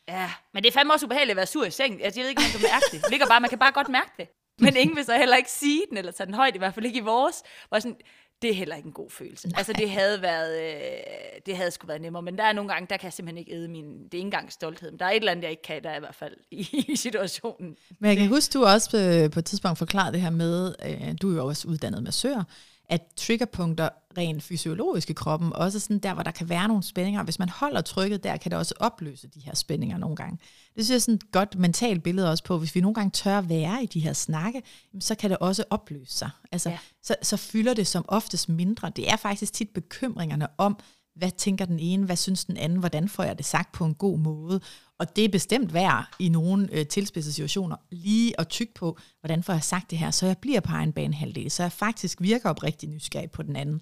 Ja, 0.08 0.32
men 0.53 0.64
det 0.64 0.70
er 0.70 0.74
fandme 0.74 0.93
også 0.93 1.06
ubehageligt 1.06 1.32
at 1.32 1.38
være 1.38 1.45
sur 1.45 1.66
i 1.66 1.72
seng. 1.72 2.03
Altså, 2.03 2.20
jeg 2.20 2.24
ved 2.24 2.30
ikke, 2.30 2.39
om 2.39 2.43
man 2.43 2.51
kan 2.51 2.62
mærke 2.62 2.86
det. 2.91 3.01
Det 3.01 3.12
ligger 3.12 3.28
bare, 3.28 3.41
man 3.41 3.49
kan 3.49 3.60
bare 3.60 3.72
godt 3.72 3.89
mærke 3.89 4.12
det. 4.18 4.28
Men 4.60 4.78
ingen 4.78 4.95
vil 4.95 5.06
så 5.06 5.18
heller 5.18 5.36
ikke 5.36 5.51
sige 5.51 5.82
den, 5.89 5.97
eller 5.97 6.12
tage 6.12 6.28
den 6.28 6.34
højt, 6.34 6.56
i 6.56 6.58
hvert 6.58 6.74
fald 6.74 6.86
ikke 6.86 6.97
i 6.97 7.01
vores. 7.01 7.36
Var 7.72 7.80
sådan, 7.80 7.97
det 8.41 8.49
er 8.49 8.53
heller 8.53 8.76
ikke 8.76 8.88
en 8.88 8.93
god 8.93 9.10
følelse. 9.10 9.47
Nej. 9.47 9.58
Altså, 9.58 9.74
det 9.74 9.89
havde 9.89 10.22
været, 10.22 10.76
øh, 10.76 11.41
det 11.45 11.58
havde 11.58 11.72
sgu 11.72 11.88
været 11.88 12.01
nemmere, 12.01 12.22
men 12.22 12.38
der 12.38 12.43
er 12.43 12.53
nogle 12.53 12.74
gange, 12.74 12.88
der 12.89 12.97
kan 12.97 13.06
jeg 13.06 13.14
simpelthen 13.14 13.38
ikke 13.38 13.53
æde 13.53 13.68
min, 13.68 13.86
det 13.86 14.14
er 14.14 14.18
ikke 14.18 14.20
engang 14.20 14.51
stolthed, 14.51 14.91
men 14.91 14.99
der 14.99 15.06
er 15.06 15.10
et 15.10 15.16
eller 15.16 15.32
andet, 15.32 15.43
jeg 15.43 15.51
ikke 15.51 15.64
kan, 15.64 15.84
der 15.84 15.89
er 15.89 15.97
i 15.97 15.99
hvert 15.99 16.16
fald 16.16 16.34
i, 16.51 16.86
i 16.88 16.95
situationen. 16.95 17.76
Men 17.99 18.10
jeg 18.10 18.18
kan 18.18 18.28
huske, 18.28 18.53
du 18.53 18.66
også 18.66 18.91
på, 18.91 18.97
øh, 18.97 19.32
på 19.32 19.39
et 19.39 19.45
tidspunkt 19.45 19.78
forklarede 19.78 20.14
det 20.14 20.22
her 20.22 20.30
med, 20.30 20.76
øh, 20.86 21.16
du 21.22 21.32
er 21.32 21.36
jo 21.36 21.47
også 21.47 21.68
uddannet 21.68 22.03
massør, 22.03 22.43
at 22.90 23.02
triggerpunkter 23.18 23.90
rent 24.18 24.44
fysiologisk 24.44 25.10
i 25.10 25.14
kroppen, 25.14 25.54
også 25.54 25.80
sådan 25.80 26.00
der, 26.00 26.14
hvor 26.14 26.24
der 26.24 26.32
kan 26.32 26.50
være 26.50 26.68
nogle 26.68 26.84
spændinger. 26.84 27.24
Hvis 27.24 27.40
man 27.40 27.50
holder 27.50 27.82
trykket 27.82 28.24
der, 28.24 28.38
kan 28.38 28.52
det 28.52 28.60
også 28.60 28.74
opløse 28.80 29.28
de 29.28 29.40
her 29.40 29.56
spændinger 29.56 29.98
nogle 29.98 30.16
gange. 30.16 30.40
Det 30.76 30.86
synes 30.86 30.90
jeg 30.90 30.96
er 30.96 31.00
sådan 31.00 31.16
et 31.16 31.32
godt 31.32 31.60
mentalt 31.60 32.04
billede 32.04 32.32
også 32.32 32.44
på, 32.44 32.58
hvis 32.58 32.76
vi 32.76 32.82
nogle 32.82 32.96
gange 32.96 33.12
tør 33.12 33.42
være 33.42 33.84
i 33.84 33.86
de 33.86 34.00
her 34.00 34.14
snakke, 34.14 34.62
så 35.00 35.16
kan 35.16 35.30
det 35.30 35.38
også 35.38 35.64
opløse 35.70 36.14
sig. 36.14 36.30
Altså, 36.52 36.70
ja. 36.70 36.78
så, 37.04 37.16
så 37.22 37.38
fylder 37.38 37.74
det 37.74 37.88
som 37.88 38.06
oftest 38.08 38.50
mindre. 38.50 38.92
Det 38.96 39.12
er 39.12 39.16
faktisk 39.16 39.54
tit 39.54 39.70
bekymringerne 39.70 40.48
om, 40.58 40.80
hvad 41.16 41.32
tænker 41.32 41.66
den 41.66 41.80
ene, 41.80 42.05
hvad 42.05 42.16
synes 42.16 42.45
den 42.45 42.57
anden, 42.57 42.80
hvordan 42.80 43.09
får 43.09 43.24
jeg 43.24 43.38
det 43.38 43.45
sagt 43.45 43.72
på 43.72 43.86
en 43.86 43.95
god 43.95 44.20
måde. 44.20 44.61
Og 44.99 45.16
det 45.16 45.26
er 45.26 45.30
bestemt 45.30 45.74
værd 45.74 46.16
i 46.20 46.30
nogle 46.30 46.70
øh, 46.72 46.88
tilspidsede 46.88 47.34
situationer 47.34 47.76
lige 47.91 48.39
at 48.39 48.47
tykke 48.47 48.74
på, 48.74 48.97
hvordan 49.20 49.43
får 49.43 49.53
jeg 49.53 49.63
sagt 49.63 49.91
det 49.91 49.97
her, 49.97 50.11
så 50.11 50.26
jeg 50.26 50.38
bliver 50.38 50.59
på 50.59 50.72
egen 50.72 50.93
banehalvdel, 50.93 51.51
så 51.51 51.63
jeg 51.63 51.72
faktisk 51.72 52.22
virker 52.22 52.49
oprigtig 52.49 52.89
nysgerrig 52.89 53.32
på 53.32 53.43
den 53.43 53.55
anden. 53.55 53.82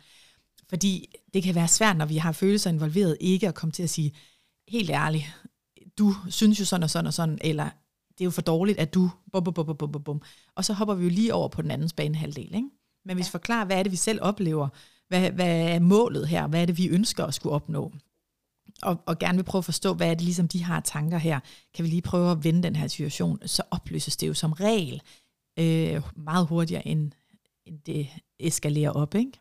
Fordi 0.69 1.05
det 1.33 1.43
kan 1.43 1.55
være 1.55 1.67
svært, 1.67 1.97
når 1.97 2.05
vi 2.05 2.17
har 2.17 2.31
følelser 2.31 2.69
involveret, 2.69 3.17
ikke 3.19 3.47
at 3.47 3.55
komme 3.55 3.71
til 3.71 3.83
at 3.83 3.89
sige, 3.89 4.13
helt 4.67 4.89
ærligt, 4.89 5.25
du 5.97 6.15
synes 6.29 6.59
jo 6.59 6.65
sådan 6.65 6.83
og 6.83 6.89
sådan 6.89 7.07
og 7.07 7.13
sådan, 7.13 7.37
eller 7.41 7.69
det 8.17 8.21
er 8.21 8.25
jo 8.25 8.31
for 8.31 8.41
dårligt, 8.41 8.79
at 8.79 8.93
du 8.93 9.09
bum, 9.31 9.43
bum, 9.43 9.53
bum, 9.53 9.77
bum, 9.77 9.91
bum, 9.91 10.03
bum. 10.03 10.21
Og 10.55 10.65
så 10.65 10.73
hopper 10.73 10.93
vi 10.95 11.03
jo 11.03 11.09
lige 11.09 11.33
over 11.33 11.47
på 11.47 11.61
den 11.61 11.71
andens 11.71 11.93
banehalvdel. 11.93 12.55
Ikke? 12.55 12.69
Men 13.05 13.15
hvis 13.15 13.27
vi 13.27 13.31
forklarer, 13.31 13.65
hvad 13.65 13.79
er 13.79 13.83
det, 13.83 13.91
vi 13.91 13.97
selv 13.97 14.19
oplever, 14.21 14.69
hvad, 15.07 15.31
hvad 15.31 15.69
er 15.69 15.79
målet 15.79 16.27
her, 16.27 16.47
hvad 16.47 16.61
er 16.61 16.65
det, 16.65 16.77
vi 16.77 16.87
ønsker 16.87 17.25
at 17.25 17.33
skulle 17.33 17.55
opnå, 17.55 17.93
og, 18.81 19.03
og 19.05 19.19
gerne 19.19 19.37
vil 19.37 19.43
prøve 19.43 19.59
at 19.59 19.65
forstå, 19.65 19.93
hvad 19.93 20.09
er 20.09 20.13
det 20.13 20.21
ligesom, 20.21 20.47
de 20.47 20.63
har 20.63 20.79
tanker 20.79 21.17
her, 21.17 21.39
kan 21.73 21.83
vi 21.83 21.89
lige 21.89 22.01
prøve 22.01 22.31
at 22.31 22.43
vende 22.43 22.63
den 22.63 22.75
her 22.75 22.87
situation, 22.87 23.47
så 23.47 23.63
opløses 23.71 24.17
det 24.17 24.27
jo 24.27 24.33
som 24.33 24.53
regel 24.53 25.01
øh, 25.59 26.01
meget 26.15 26.47
hurtigere, 26.47 26.87
end, 26.87 27.11
end 27.65 27.79
det 27.79 28.09
eskalerer 28.39 28.91
op, 28.91 29.15
ikke? 29.15 29.31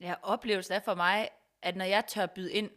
Ja, 0.00 0.14
oplevelsen 0.22 0.74
er 0.74 0.80
for 0.84 0.94
mig, 0.94 1.28
at 1.62 1.76
når 1.76 1.84
jeg 1.84 2.04
tør 2.08 2.26
byde 2.26 2.52
ind 2.52 2.70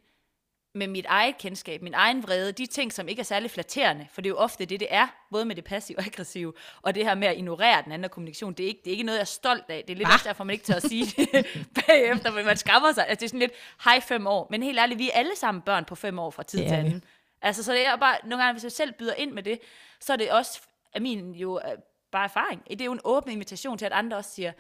med 0.76 0.88
mit 0.88 1.06
eget 1.06 1.38
kendskab, 1.38 1.82
min 1.82 1.94
egen 1.94 2.24
vrede, 2.24 2.52
de 2.52 2.66
ting, 2.66 2.94
som 2.94 3.08
ikke 3.08 3.20
er 3.20 3.24
særlig 3.24 3.52
flatterende, 3.52 4.08
for 4.12 4.22
det 4.22 4.30
er 4.30 4.32
jo 4.32 4.38
ofte 4.38 4.66
det, 4.66 4.80
det 4.80 4.88
er, 4.92 5.08
både 5.32 5.46
med 5.46 5.56
det 5.56 5.64
passive 5.64 5.98
og 5.98 6.06
aggressive, 6.06 6.54
og 6.82 6.96
det 6.96 7.06
her 7.06 7.16
med 7.16 7.28
at 7.28 7.38
ignorere 7.38 7.82
den 7.84 7.92
anden 7.92 8.10
kommunikation, 8.10 8.54
det 8.54 8.64
er 8.64 8.68
ikke, 8.68 8.82
det 8.84 8.88
er 8.88 8.92
ikke 8.92 9.04
noget, 9.04 9.18
jeg 9.18 9.22
er 9.22 9.26
stolt 9.26 9.64
af. 9.70 9.84
Det 9.88 9.94
er 9.94 9.98
lidt 9.98 10.08
Hva? 10.08 10.14
også 10.14 10.28
derfor, 10.28 10.44
man 10.44 10.54
ikke 10.54 10.66
tør 10.66 10.76
at 10.76 10.84
sige 10.84 11.06
det 11.06 11.46
bagefter, 11.88 12.32
men 12.32 12.46
man 12.46 12.58
skammer 12.58 12.92
sig. 12.92 13.08
Altså, 13.08 13.20
det 13.20 13.26
er 13.26 13.30
sådan 13.30 13.40
lidt, 13.40 13.52
hej 13.84 14.00
fem 14.00 14.28
år, 14.28 14.48
men 14.50 14.64
helt 14.64 14.80
ærligt, 14.80 15.00
vi 15.00 15.10
er 15.10 15.14
alle 15.14 15.36
sammen 15.36 15.62
børn 15.62 15.86
på 15.86 15.96
fem 15.96 16.20
år 16.20 16.32
fra 16.32 16.44
tid 16.44 16.60
til 16.60 16.74
anden. 16.74 17.04
Altså, 17.42 17.64
så 17.64 17.74
det 17.74 17.88
er 17.88 17.96
bare, 17.96 18.18
nogle 18.24 18.44
gange, 18.44 18.54
hvis 18.54 18.64
jeg 18.64 18.72
selv 18.72 18.94
byder 18.94 19.14
ind 19.14 19.32
med 19.32 19.44
det, 19.44 19.60
så 20.00 20.14
er 20.14 20.18
det 20.18 20.32
også, 20.32 20.62
af 20.94 21.02
min 21.02 21.36
jo 21.36 21.60
øh, 21.66 21.78
bare 22.12 22.24
erfaring, 22.24 22.64
det 22.70 22.82
er 22.82 22.86
jo 22.86 22.92
en 22.92 23.02
åben 23.04 23.32
invitation 23.32 23.78
til, 23.78 23.86
at 23.86 23.92
andre 23.92 24.18
også 24.18 24.32
siger, 24.32 24.52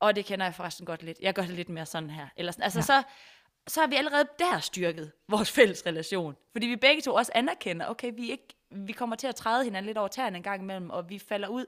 og 0.00 0.16
det 0.16 0.24
kender 0.24 0.46
jeg 0.46 0.54
forresten 0.54 0.86
godt 0.86 1.02
lidt, 1.02 1.18
jeg 1.20 1.34
gør 1.34 1.42
det 1.42 1.50
lidt 1.50 1.68
mere 1.68 1.86
sådan 1.86 2.10
her. 2.10 2.26
Eller 2.36 2.52
sådan. 2.52 2.62
Altså, 2.62 2.78
ja. 2.78 2.82
så, 2.82 3.02
så 3.70 3.80
har 3.80 3.86
vi 3.86 3.96
allerede 3.96 4.28
der 4.38 4.58
styrket 4.58 5.12
vores 5.28 5.50
fælles 5.56 5.86
relation. 5.86 6.36
Fordi 6.52 6.66
vi 6.66 6.76
begge 6.76 7.02
to 7.02 7.14
også 7.14 7.32
anerkender, 7.34 7.86
okay, 7.86 8.12
vi, 8.16 8.30
ikke, 8.30 8.48
vi 8.70 8.92
kommer 8.92 9.16
til 9.16 9.26
at 9.26 9.36
træde 9.36 9.64
hinanden 9.64 9.86
lidt 9.86 9.98
over 9.98 10.08
tæerne 10.08 10.36
en 10.36 10.42
gang 10.42 10.62
imellem, 10.62 10.90
og 10.90 11.10
vi 11.10 11.18
falder 11.18 11.48
ud, 11.48 11.66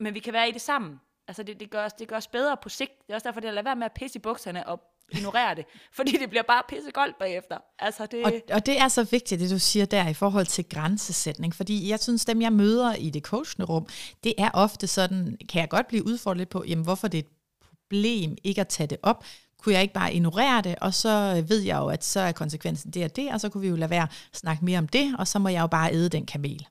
men 0.00 0.14
vi 0.14 0.20
kan 0.20 0.32
være 0.32 0.48
i 0.48 0.52
det 0.52 0.60
sammen. 0.60 1.00
Altså 1.28 1.42
det, 1.42 1.60
det, 1.60 1.70
gør 1.70 1.84
os, 1.84 1.92
det 1.92 2.08
gør 2.08 2.16
os 2.16 2.26
bedre 2.26 2.56
på 2.62 2.68
sigt. 2.68 2.92
Det 3.06 3.10
er 3.12 3.14
også 3.14 3.28
derfor, 3.28 3.40
det 3.40 3.46
er 3.46 3.50
at 3.50 3.54
lade 3.54 3.64
være 3.64 3.76
med 3.76 3.84
at 3.84 3.92
pisse 3.92 4.18
i 4.18 4.20
bukserne 4.20 4.66
og 4.66 4.80
ignorere 5.12 5.54
det. 5.54 5.64
Fordi 5.96 6.12
det 6.12 6.30
bliver 6.30 6.42
bare 6.42 6.62
pissekoldt 6.68 7.18
bagefter. 7.18 7.58
Altså 7.78 8.06
det... 8.06 8.24
Og, 8.24 8.32
og 8.52 8.66
det 8.66 8.78
er 8.78 8.88
så 8.88 9.04
vigtigt, 9.04 9.40
det 9.40 9.50
du 9.50 9.58
siger 9.58 9.86
der 9.86 10.08
i 10.08 10.14
forhold 10.14 10.46
til 10.46 10.68
grænsesætning. 10.68 11.54
Fordi 11.54 11.88
jeg 11.90 12.00
synes, 12.00 12.24
dem 12.24 12.42
jeg 12.42 12.52
møder 12.52 12.94
i 12.94 13.10
det 13.10 13.22
coachende 13.22 13.66
rum, 13.66 13.86
det 14.24 14.34
er 14.38 14.50
ofte 14.54 14.86
sådan, 14.86 15.38
kan 15.48 15.60
jeg 15.60 15.68
godt 15.68 15.88
blive 15.88 16.06
udfordret 16.06 16.38
lidt 16.38 16.48
på, 16.48 16.64
jamen 16.64 16.84
hvorfor 16.84 17.08
det 17.08 17.18
er 17.18 17.22
et 17.22 17.28
problem 17.60 18.36
ikke 18.44 18.60
at 18.60 18.68
tage 18.68 18.86
det 18.86 18.98
op, 19.02 19.24
kunne 19.62 19.74
jeg 19.74 19.82
ikke 19.82 19.94
bare 19.94 20.14
ignorere 20.14 20.62
det, 20.62 20.74
og 20.80 20.94
så 20.94 21.34
øh, 21.38 21.50
ved 21.50 21.60
jeg 21.60 21.76
jo, 21.76 21.86
at 21.86 22.04
så 22.04 22.20
er 22.20 22.32
konsekvensen 22.32 22.90
det 22.90 23.04
og 23.04 23.16
det, 23.16 23.32
og 23.32 23.40
så 23.40 23.48
kunne 23.48 23.60
vi 23.60 23.68
jo 23.68 23.76
lade 23.76 23.90
være 23.90 24.02
at 24.02 24.28
snakke 24.32 24.64
mere 24.64 24.78
om 24.78 24.88
det, 24.88 25.14
og 25.18 25.28
så 25.28 25.38
må 25.38 25.48
jeg 25.48 25.60
jo 25.60 25.66
bare 25.66 25.92
æde 25.92 26.08
den 26.08 26.26
kamel. 26.26 26.66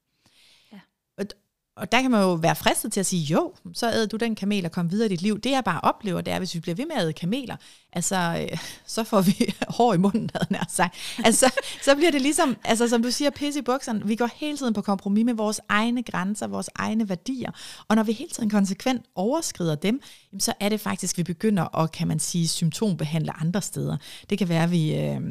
Og, 1.78 1.92
der 1.92 2.02
kan 2.02 2.12
man 2.12 2.22
jo 2.22 2.34
være 2.34 2.56
fristet 2.56 2.92
til 2.92 3.00
at 3.00 3.06
sige, 3.06 3.24
jo, 3.24 3.54
så 3.74 3.92
æder 3.92 4.06
du 4.06 4.18
den 4.18 4.36
kamel 4.36 4.66
og 4.66 4.72
kom 4.72 4.92
videre 4.92 5.06
i 5.06 5.10
dit 5.10 5.22
liv. 5.22 5.40
Det 5.40 5.52
jeg 5.52 5.64
bare 5.64 5.80
oplever, 5.84 6.22
det 6.22 6.32
er, 6.32 6.36
at 6.36 6.42
hvis 6.42 6.56
vi 6.56 6.60
bliver 6.60 6.76
ved 6.76 6.86
med 6.86 6.96
at 6.96 7.04
æde 7.04 7.14
kameler, 7.14 7.56
altså, 7.94 8.48
øh, 8.52 8.58
så 8.86 9.04
får 9.04 9.22
vi 9.22 9.54
hår 9.78 9.94
i 9.94 9.98
munden, 9.98 10.30
havde 10.34 10.54
nær 10.54 10.66
sagt. 10.70 10.96
Altså, 11.24 11.52
så 11.84 11.96
bliver 11.96 12.12
det 12.12 12.22
ligesom, 12.22 12.58
altså, 12.64 12.88
som 12.88 13.04
du 13.04 13.12
siger, 13.12 13.30
pisse 13.30 13.60
i 13.60 13.64
bukserne. 13.64 14.06
Vi 14.06 14.16
går 14.16 14.30
hele 14.36 14.58
tiden 14.58 14.74
på 14.74 14.82
kompromis 14.82 15.26
med 15.26 15.34
vores 15.34 15.62
egne 15.70 16.04
grænser, 16.04 16.48
vores 16.48 16.70
egne 16.76 17.10
værdier. 17.10 17.52
Og 17.88 17.96
når 17.96 18.04
vi 18.04 18.12
hele 18.12 18.30
tiden 18.30 18.50
konsekvent 18.50 19.06
overskrider 19.16 19.76
dem, 19.76 20.02
så 20.40 20.54
er 20.60 20.70
det 20.70 20.82
faktisk, 20.82 21.14
at 21.14 21.18
vi 21.18 21.24
begynder 21.24 21.78
at, 21.78 21.92
kan 21.92 22.08
man 22.08 22.20
sige, 22.20 22.48
symptombehandle 22.48 23.40
andre 23.42 23.62
steder. 23.62 23.98
Det 24.30 24.38
kan 24.38 24.50
være, 24.50 24.64
at 24.64 24.72
vi... 24.72 24.96
Øh, 24.96 25.22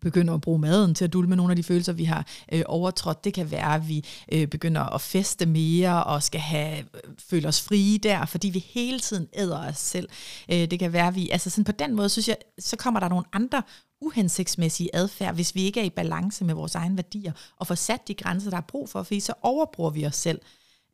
begynder 0.00 0.34
at 0.34 0.40
bruge 0.40 0.58
maden 0.58 0.94
til 0.94 1.04
at 1.04 1.12
dulme 1.12 1.36
nogle 1.36 1.52
af 1.52 1.56
de 1.56 1.62
følelser, 1.62 1.92
vi 1.92 2.04
har 2.04 2.26
øh, 2.52 2.62
overtrådt. 2.66 3.24
Det 3.24 3.34
kan 3.34 3.50
være, 3.50 3.74
at 3.74 3.88
vi 3.88 4.04
øh, 4.32 4.46
begynder 4.46 4.94
at 4.94 5.00
feste 5.00 5.46
mere 5.46 6.04
og 6.04 6.22
skal 6.22 6.40
have 6.40 6.78
øh, 6.78 7.14
føle 7.30 7.48
os 7.48 7.62
frie 7.62 7.98
der, 7.98 8.26
fordi 8.26 8.48
vi 8.48 8.58
hele 8.58 9.00
tiden 9.00 9.28
æder 9.34 9.68
os 9.68 9.78
selv. 9.78 10.08
Øh, 10.52 10.70
det 10.70 10.78
kan 10.78 10.92
være, 10.92 11.06
at 11.06 11.14
vi, 11.14 11.30
altså 11.30 11.50
sådan 11.50 11.64
på 11.64 11.72
den 11.72 11.94
måde, 11.94 12.08
synes 12.08 12.28
jeg, 12.28 12.36
så 12.58 12.76
kommer 12.76 13.00
der 13.00 13.08
nogle 13.08 13.24
andre 13.32 13.62
uhensigtsmæssige 14.00 14.90
adfærd, 14.92 15.34
hvis 15.34 15.54
vi 15.54 15.62
ikke 15.62 15.80
er 15.80 15.84
i 15.84 15.90
balance 15.90 16.44
med 16.44 16.54
vores 16.54 16.74
egne 16.74 16.96
værdier, 16.96 17.32
og 17.56 17.66
får 17.66 17.74
sat 17.74 18.08
de 18.08 18.14
grænser, 18.14 18.50
der 18.50 18.56
er 18.56 18.60
brug 18.68 18.88
for, 18.88 19.02
fordi 19.02 19.20
så 19.20 19.32
overbruger 19.42 19.90
vi 19.90 20.06
os 20.06 20.16
selv. 20.16 20.40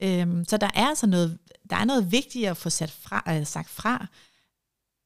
Øhm, 0.02 0.44
så 0.44 0.56
der 0.56 0.70
er 0.74 0.86
altså 0.86 1.06
noget, 1.06 1.38
der 1.70 1.76
er 1.76 1.84
noget 1.84 2.12
vigtigt 2.12 2.48
at 2.48 2.56
få 2.56 2.70
sat 2.70 2.90
fra, 2.90 3.22
øh, 3.28 3.46
sagt 3.46 3.70
fra, 3.70 4.06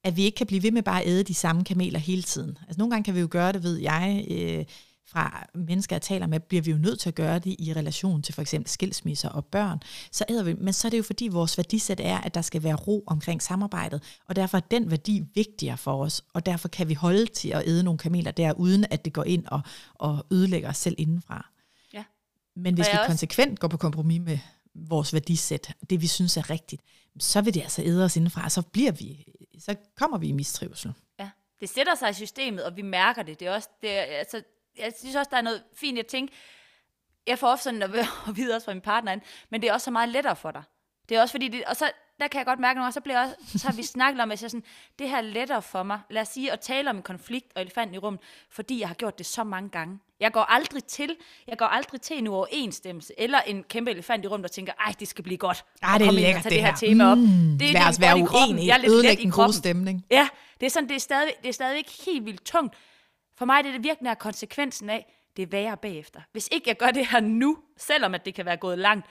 at 0.05 0.17
vi 0.17 0.23
ikke 0.23 0.37
kan 0.37 0.47
blive 0.47 0.63
ved 0.63 0.71
med 0.71 0.83
bare 0.83 1.03
at 1.03 1.09
æde 1.09 1.23
de 1.23 1.35
samme 1.35 1.65
kameler 1.65 1.99
hele 1.99 2.23
tiden. 2.23 2.59
Altså 2.61 2.79
nogle 2.79 2.91
gange 2.91 3.05
kan 3.05 3.15
vi 3.15 3.21
jo 3.21 3.29
gøre 3.31 3.53
det, 3.53 3.63
ved 3.63 3.77
jeg, 3.77 4.27
øh, 4.31 4.65
fra 5.07 5.47
mennesker, 5.55 5.97
jeg 5.97 6.03
taler 6.03 6.27
med, 6.27 6.41
bliver 6.41 6.63
vi 6.63 6.71
jo 6.71 6.77
nødt 6.77 7.01
til 7.01 7.09
at 7.09 7.15
gøre 7.15 7.39
det 7.39 7.57
i 7.59 7.73
relation 7.73 8.23
til 8.23 8.35
for 8.35 8.43
eksempel 8.43 8.71
skilsmisser 8.71 9.29
og 9.29 9.45
børn. 9.45 9.81
Så 10.13 10.25
æder 10.29 10.43
vi, 10.43 10.55
men 10.55 10.73
så 10.73 10.89
er 10.89 10.91
det 10.91 10.99
jo 10.99 11.03
fordi 11.03 11.29
vores 11.29 11.59
værdisæt 11.59 12.01
er, 12.01 12.19
at 12.19 12.35
der 12.35 12.43
skal 12.43 12.63
være 12.63 12.75
ro 12.75 13.05
omkring 13.07 13.43
samarbejdet, 13.43 14.03
og 14.29 14.37
derfor 14.37 14.59
er 14.59 14.63
den 14.71 14.91
værdi 14.91 15.23
vigtigere 15.35 15.77
for 15.77 16.05
os, 16.05 16.25
og 16.35 16.47
derfor 16.47 16.69
kan 16.69 16.89
vi 16.89 16.95
holde 16.95 17.27
til 17.27 17.49
at 17.49 17.63
æde 17.67 17.83
nogle 17.83 17.99
kameler 17.99 18.31
der, 18.31 18.53
uden 18.53 18.87
at 18.91 19.05
det 19.05 19.13
går 19.13 19.25
ind 19.25 19.47
og, 19.47 19.61
og 19.95 20.27
ødelægger 20.31 20.69
os 20.69 20.77
selv 20.77 20.95
indenfra. 20.99 21.51
Ja. 21.93 22.05
Men 22.57 22.75
hvis 22.75 22.87
vi 22.87 22.99
også... 22.99 23.07
konsekvent 23.07 23.61
går 23.61 23.69
på 23.69 23.77
kompromis 23.77 24.21
med 24.21 24.39
vores 24.75 25.13
værdisæt, 25.13 25.75
det 25.91 26.03
vi 26.03 26.07
synes 26.07 26.37
er 26.37 26.51
rigtigt, 26.51 26.83
så 27.19 27.41
vil 27.41 27.55
det 27.55 27.61
altså 27.61 27.83
æde 27.83 28.05
os 28.05 28.17
indenfra, 28.17 28.45
og 28.45 28.53
så 28.53 28.63
bliver 28.63 28.93
vi 28.93 29.25
så 29.61 29.77
kommer 29.97 30.19
vi 30.19 30.29
i 30.29 30.33
mistrivsel. 30.33 30.93
Ja, 31.19 31.31
det 31.61 31.69
sætter 31.69 31.95
sig 31.95 32.11
i 32.11 32.13
systemet, 32.13 32.65
og 32.65 32.77
vi 32.77 32.83
mærker 32.83 33.23
det. 33.23 33.41
Det 33.41 33.49
er 33.49 33.53
også, 33.53 33.69
det 33.83 33.99
er, 33.99 34.03
altså, 34.03 34.43
jeg 34.79 34.93
synes 34.99 35.17
også, 35.17 35.29
der 35.31 35.37
er 35.37 35.43
noget 35.43 35.65
fint 35.75 35.99
at 35.99 36.07
tænke, 36.07 36.33
jeg 37.27 37.39
får 37.39 37.49
ofte 37.49 37.65
sådan 37.65 37.83
at 37.83 37.91
vide 38.37 38.55
også 38.55 38.65
fra 38.65 38.75
min 38.75 38.81
partner, 38.81 39.19
men 39.51 39.63
det 39.63 39.69
er 39.69 39.73
også 39.73 39.85
så 39.85 39.91
meget 39.91 40.09
lettere 40.09 40.37
for 40.37 40.51
dig. 40.51 40.63
Det 41.09 41.17
er 41.17 41.21
også 41.21 41.33
fordi, 41.33 41.49
det, 41.49 41.65
og 41.65 41.77
så 41.77 41.91
der 42.21 42.29
kan 42.29 42.39
jeg 42.39 42.47
godt 42.47 42.59
mærke 42.59 42.75
nogle 42.77 42.85
gange, 42.85 42.93
så, 42.93 43.01
bliver 43.01 43.21
også, 43.21 43.35
så 43.59 43.66
har 43.66 43.75
vi 43.75 43.83
snakket 43.83 44.23
om, 44.23 44.31
at 44.31 44.43
jeg 44.43 44.51
sådan, 44.51 44.64
det 44.99 45.09
her 45.09 45.16
er 45.16 45.21
lettere 45.21 45.62
for 45.62 45.83
mig, 45.83 46.01
lad 46.11 46.23
os 46.23 46.29
sige, 46.29 46.53
at 46.53 46.61
tale 46.61 46.91
om 46.91 46.97
en 46.97 47.03
konflikt 47.03 47.47
og 47.55 47.62
elefanten 47.62 47.95
i 47.95 47.99
rummet, 47.99 48.23
fordi 48.51 48.81
jeg 48.81 48.89
har 48.89 48.95
gjort 48.95 49.18
det 49.18 49.27
så 49.27 49.45
mange 49.45 49.68
gange. 49.68 49.99
Jeg 50.21 50.33
går 50.33 50.41
aldrig 50.41 50.85
til, 50.85 51.16
jeg 51.47 51.59
går 51.59 51.66
aldrig 51.66 52.01
til 52.01 52.18
en 52.18 52.29
uoverensstemmelse, 52.29 53.12
eller 53.18 53.41
en 53.41 53.62
kæmpe 53.62 53.91
elefant 53.91 54.25
i 54.25 54.29
rummet, 54.29 54.45
og 54.45 54.51
tænker, 54.53 54.73
ej, 54.73 54.95
det 55.01 55.09
skal 55.09 55.25
blive 55.25 55.37
godt. 55.39 55.64
Ej, 55.83 55.99
det 55.99 56.05
er 56.05 56.09
og 56.09 56.14
lækkert, 56.14 56.43
tage 56.43 56.55
det 56.55 56.59
det 56.59 56.66
her 56.66 56.75
tema 56.75 57.11
op. 57.11 57.18
Mm, 57.18 57.59
det, 57.59 57.73
lad 57.73 57.81
er 57.81 57.89
os 57.89 58.01
være 58.01 58.16
uenige. 58.16 58.66
Jeg 58.66 58.75
er 58.75 58.79
lidt 58.79 58.93
Ødelægge 58.93 59.23
gode 59.23 59.33
kroppen. 59.33 59.53
stemning. 59.55 60.05
Ja, 60.11 60.29
det 60.61 60.66
er 60.66 60.71
sådan, 60.71 60.89
det 60.89 60.95
er 60.97 61.01
stadig, 61.01 61.33
det 61.43 61.49
er 61.49 61.53
stadigvæk 61.53 61.91
helt 62.07 62.27
vildt 62.27 62.45
tungt. 62.45 62.77
For 63.39 63.45
mig 63.45 63.64
det 63.64 63.68
er 63.68 63.73
det 63.73 63.85
virkelig 63.85 64.11
er 64.11 64.14
konsekvensen 64.14 64.91
af, 64.91 65.14
det 65.37 65.43
er 65.43 65.47
værre 65.47 65.77
bagefter. 65.77 66.21
Hvis 66.33 66.49
ikke 66.53 66.68
jeg 66.68 66.77
gør 66.77 66.91
det 66.91 67.07
her 67.07 67.21
nu, 67.21 67.59
selvom 67.77 68.14
at 68.14 68.25
det 68.25 68.35
kan 68.35 68.45
være 68.47 68.57
gået 68.57 68.79
langt, 68.79 69.07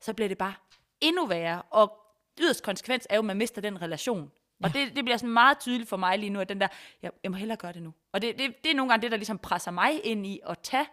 så 0.00 0.12
bliver 0.12 0.28
det 0.28 0.38
bare 0.38 0.54
endnu 1.00 1.26
værre. 1.26 1.62
Og 1.62 1.92
yderst 2.40 2.62
konsekvens 2.62 3.06
er 3.10 3.14
jo, 3.14 3.20
at 3.20 3.24
man 3.24 3.36
mister 3.36 3.60
den 3.60 3.82
relation. 3.82 4.30
Og 4.62 4.74
det, 4.74 4.96
det 4.96 5.04
bliver 5.04 5.16
sådan 5.16 5.32
meget 5.32 5.58
tydeligt 5.58 5.88
for 5.88 5.96
mig 5.96 6.18
lige 6.18 6.30
nu, 6.30 6.40
at 6.40 6.48
den 6.48 6.60
der, 6.60 6.68
jeg, 7.02 7.10
jeg 7.22 7.30
må 7.30 7.36
hellere 7.36 7.56
gøre 7.56 7.72
det 7.72 7.82
nu. 7.82 7.92
Og 8.12 8.22
det, 8.22 8.38
det, 8.38 8.54
det 8.64 8.70
er 8.70 8.74
nogle 8.74 8.90
gange 8.90 9.02
det, 9.02 9.10
der 9.10 9.16
ligesom 9.16 9.38
presser 9.38 9.70
mig 9.70 10.06
ind 10.06 10.26
i 10.26 10.40
at 10.48 10.58
tage 10.62 10.86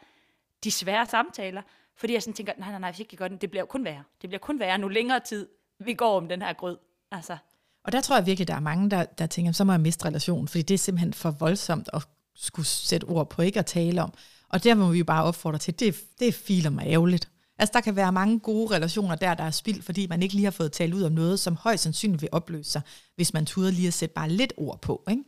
de 0.63 0.71
svære 0.71 1.05
samtaler. 1.05 1.61
Fordi 1.95 2.13
jeg 2.13 2.21
sådan 2.21 2.33
tænker, 2.33 2.53
nej, 2.57 2.69
nej, 2.69 2.79
nej, 2.79 2.91
hvis 2.91 2.99
ikke 2.99 3.09
jeg 3.13 3.17
gør 3.17 3.27
det, 3.27 3.41
det 3.41 3.51
bliver 3.51 3.61
jo 3.61 3.65
kun 3.65 3.85
værre. 3.85 4.03
Det 4.21 4.29
bliver 4.29 4.39
kun 4.39 4.59
værre, 4.59 4.77
nu 4.77 4.87
længere 4.87 5.19
tid 5.19 5.47
vi 5.79 5.93
går 5.93 6.17
om 6.17 6.27
den 6.27 6.41
her 6.41 6.53
grød. 6.53 6.77
Altså, 7.11 7.37
Og 7.83 7.91
der 7.91 8.01
tror 8.01 8.15
jeg 8.15 8.25
virkelig, 8.25 8.47
der 8.47 8.55
er 8.55 8.59
mange, 8.59 8.89
der, 8.89 9.05
der 9.05 9.27
tænker, 9.27 9.51
så 9.51 9.63
må 9.63 9.73
jeg 9.73 9.81
miste 9.81 10.05
relationen, 10.05 10.47
fordi 10.47 10.61
det 10.61 10.73
er 10.73 10.77
simpelthen 10.77 11.13
for 11.13 11.31
voldsomt 11.31 11.89
at 11.93 12.07
skulle 12.35 12.65
sætte 12.65 13.05
ord 13.05 13.29
på, 13.29 13.41
ikke 13.41 13.59
at 13.59 13.65
tale 13.65 14.03
om. 14.03 14.13
Og 14.49 14.63
der 14.63 14.75
må 14.75 14.91
vi 14.91 14.97
jo 14.97 15.05
bare 15.05 15.23
opfordre 15.23 15.57
til, 15.57 15.79
det, 15.79 15.95
det 16.19 16.27
er 16.27 16.31
filer 16.31 16.69
mig 16.69 16.87
ærgerligt. 16.87 17.29
Altså, 17.62 17.74
der 17.74 17.82
kan 17.82 17.95
være 17.95 18.12
mange 18.12 18.39
gode 18.39 18.76
relationer 18.76 19.16
der, 19.16 19.34
der 19.34 19.43
er 19.43 19.51
spildt, 19.51 19.86
fordi 19.86 20.07
man 20.07 20.24
ikke 20.24 20.36
lige 20.36 20.43
har 20.43 20.51
fået 20.51 20.72
talt 20.72 20.93
ud 20.93 21.03
om 21.03 21.12
noget, 21.12 21.39
som 21.39 21.55
højst 21.55 21.84
sandsynligt 21.84 22.22
vil 22.22 22.30
opløse 22.32 22.72
sig, 22.72 22.82
hvis 23.16 23.34
man 23.34 23.45
tuder 23.45 23.72
lige 23.72 23.88
at 23.88 23.93
sætte 23.93 24.16
bare 24.16 24.30
lidt 24.30 24.53
ord 24.57 24.82
på, 24.82 25.03
ikke? 25.09 25.24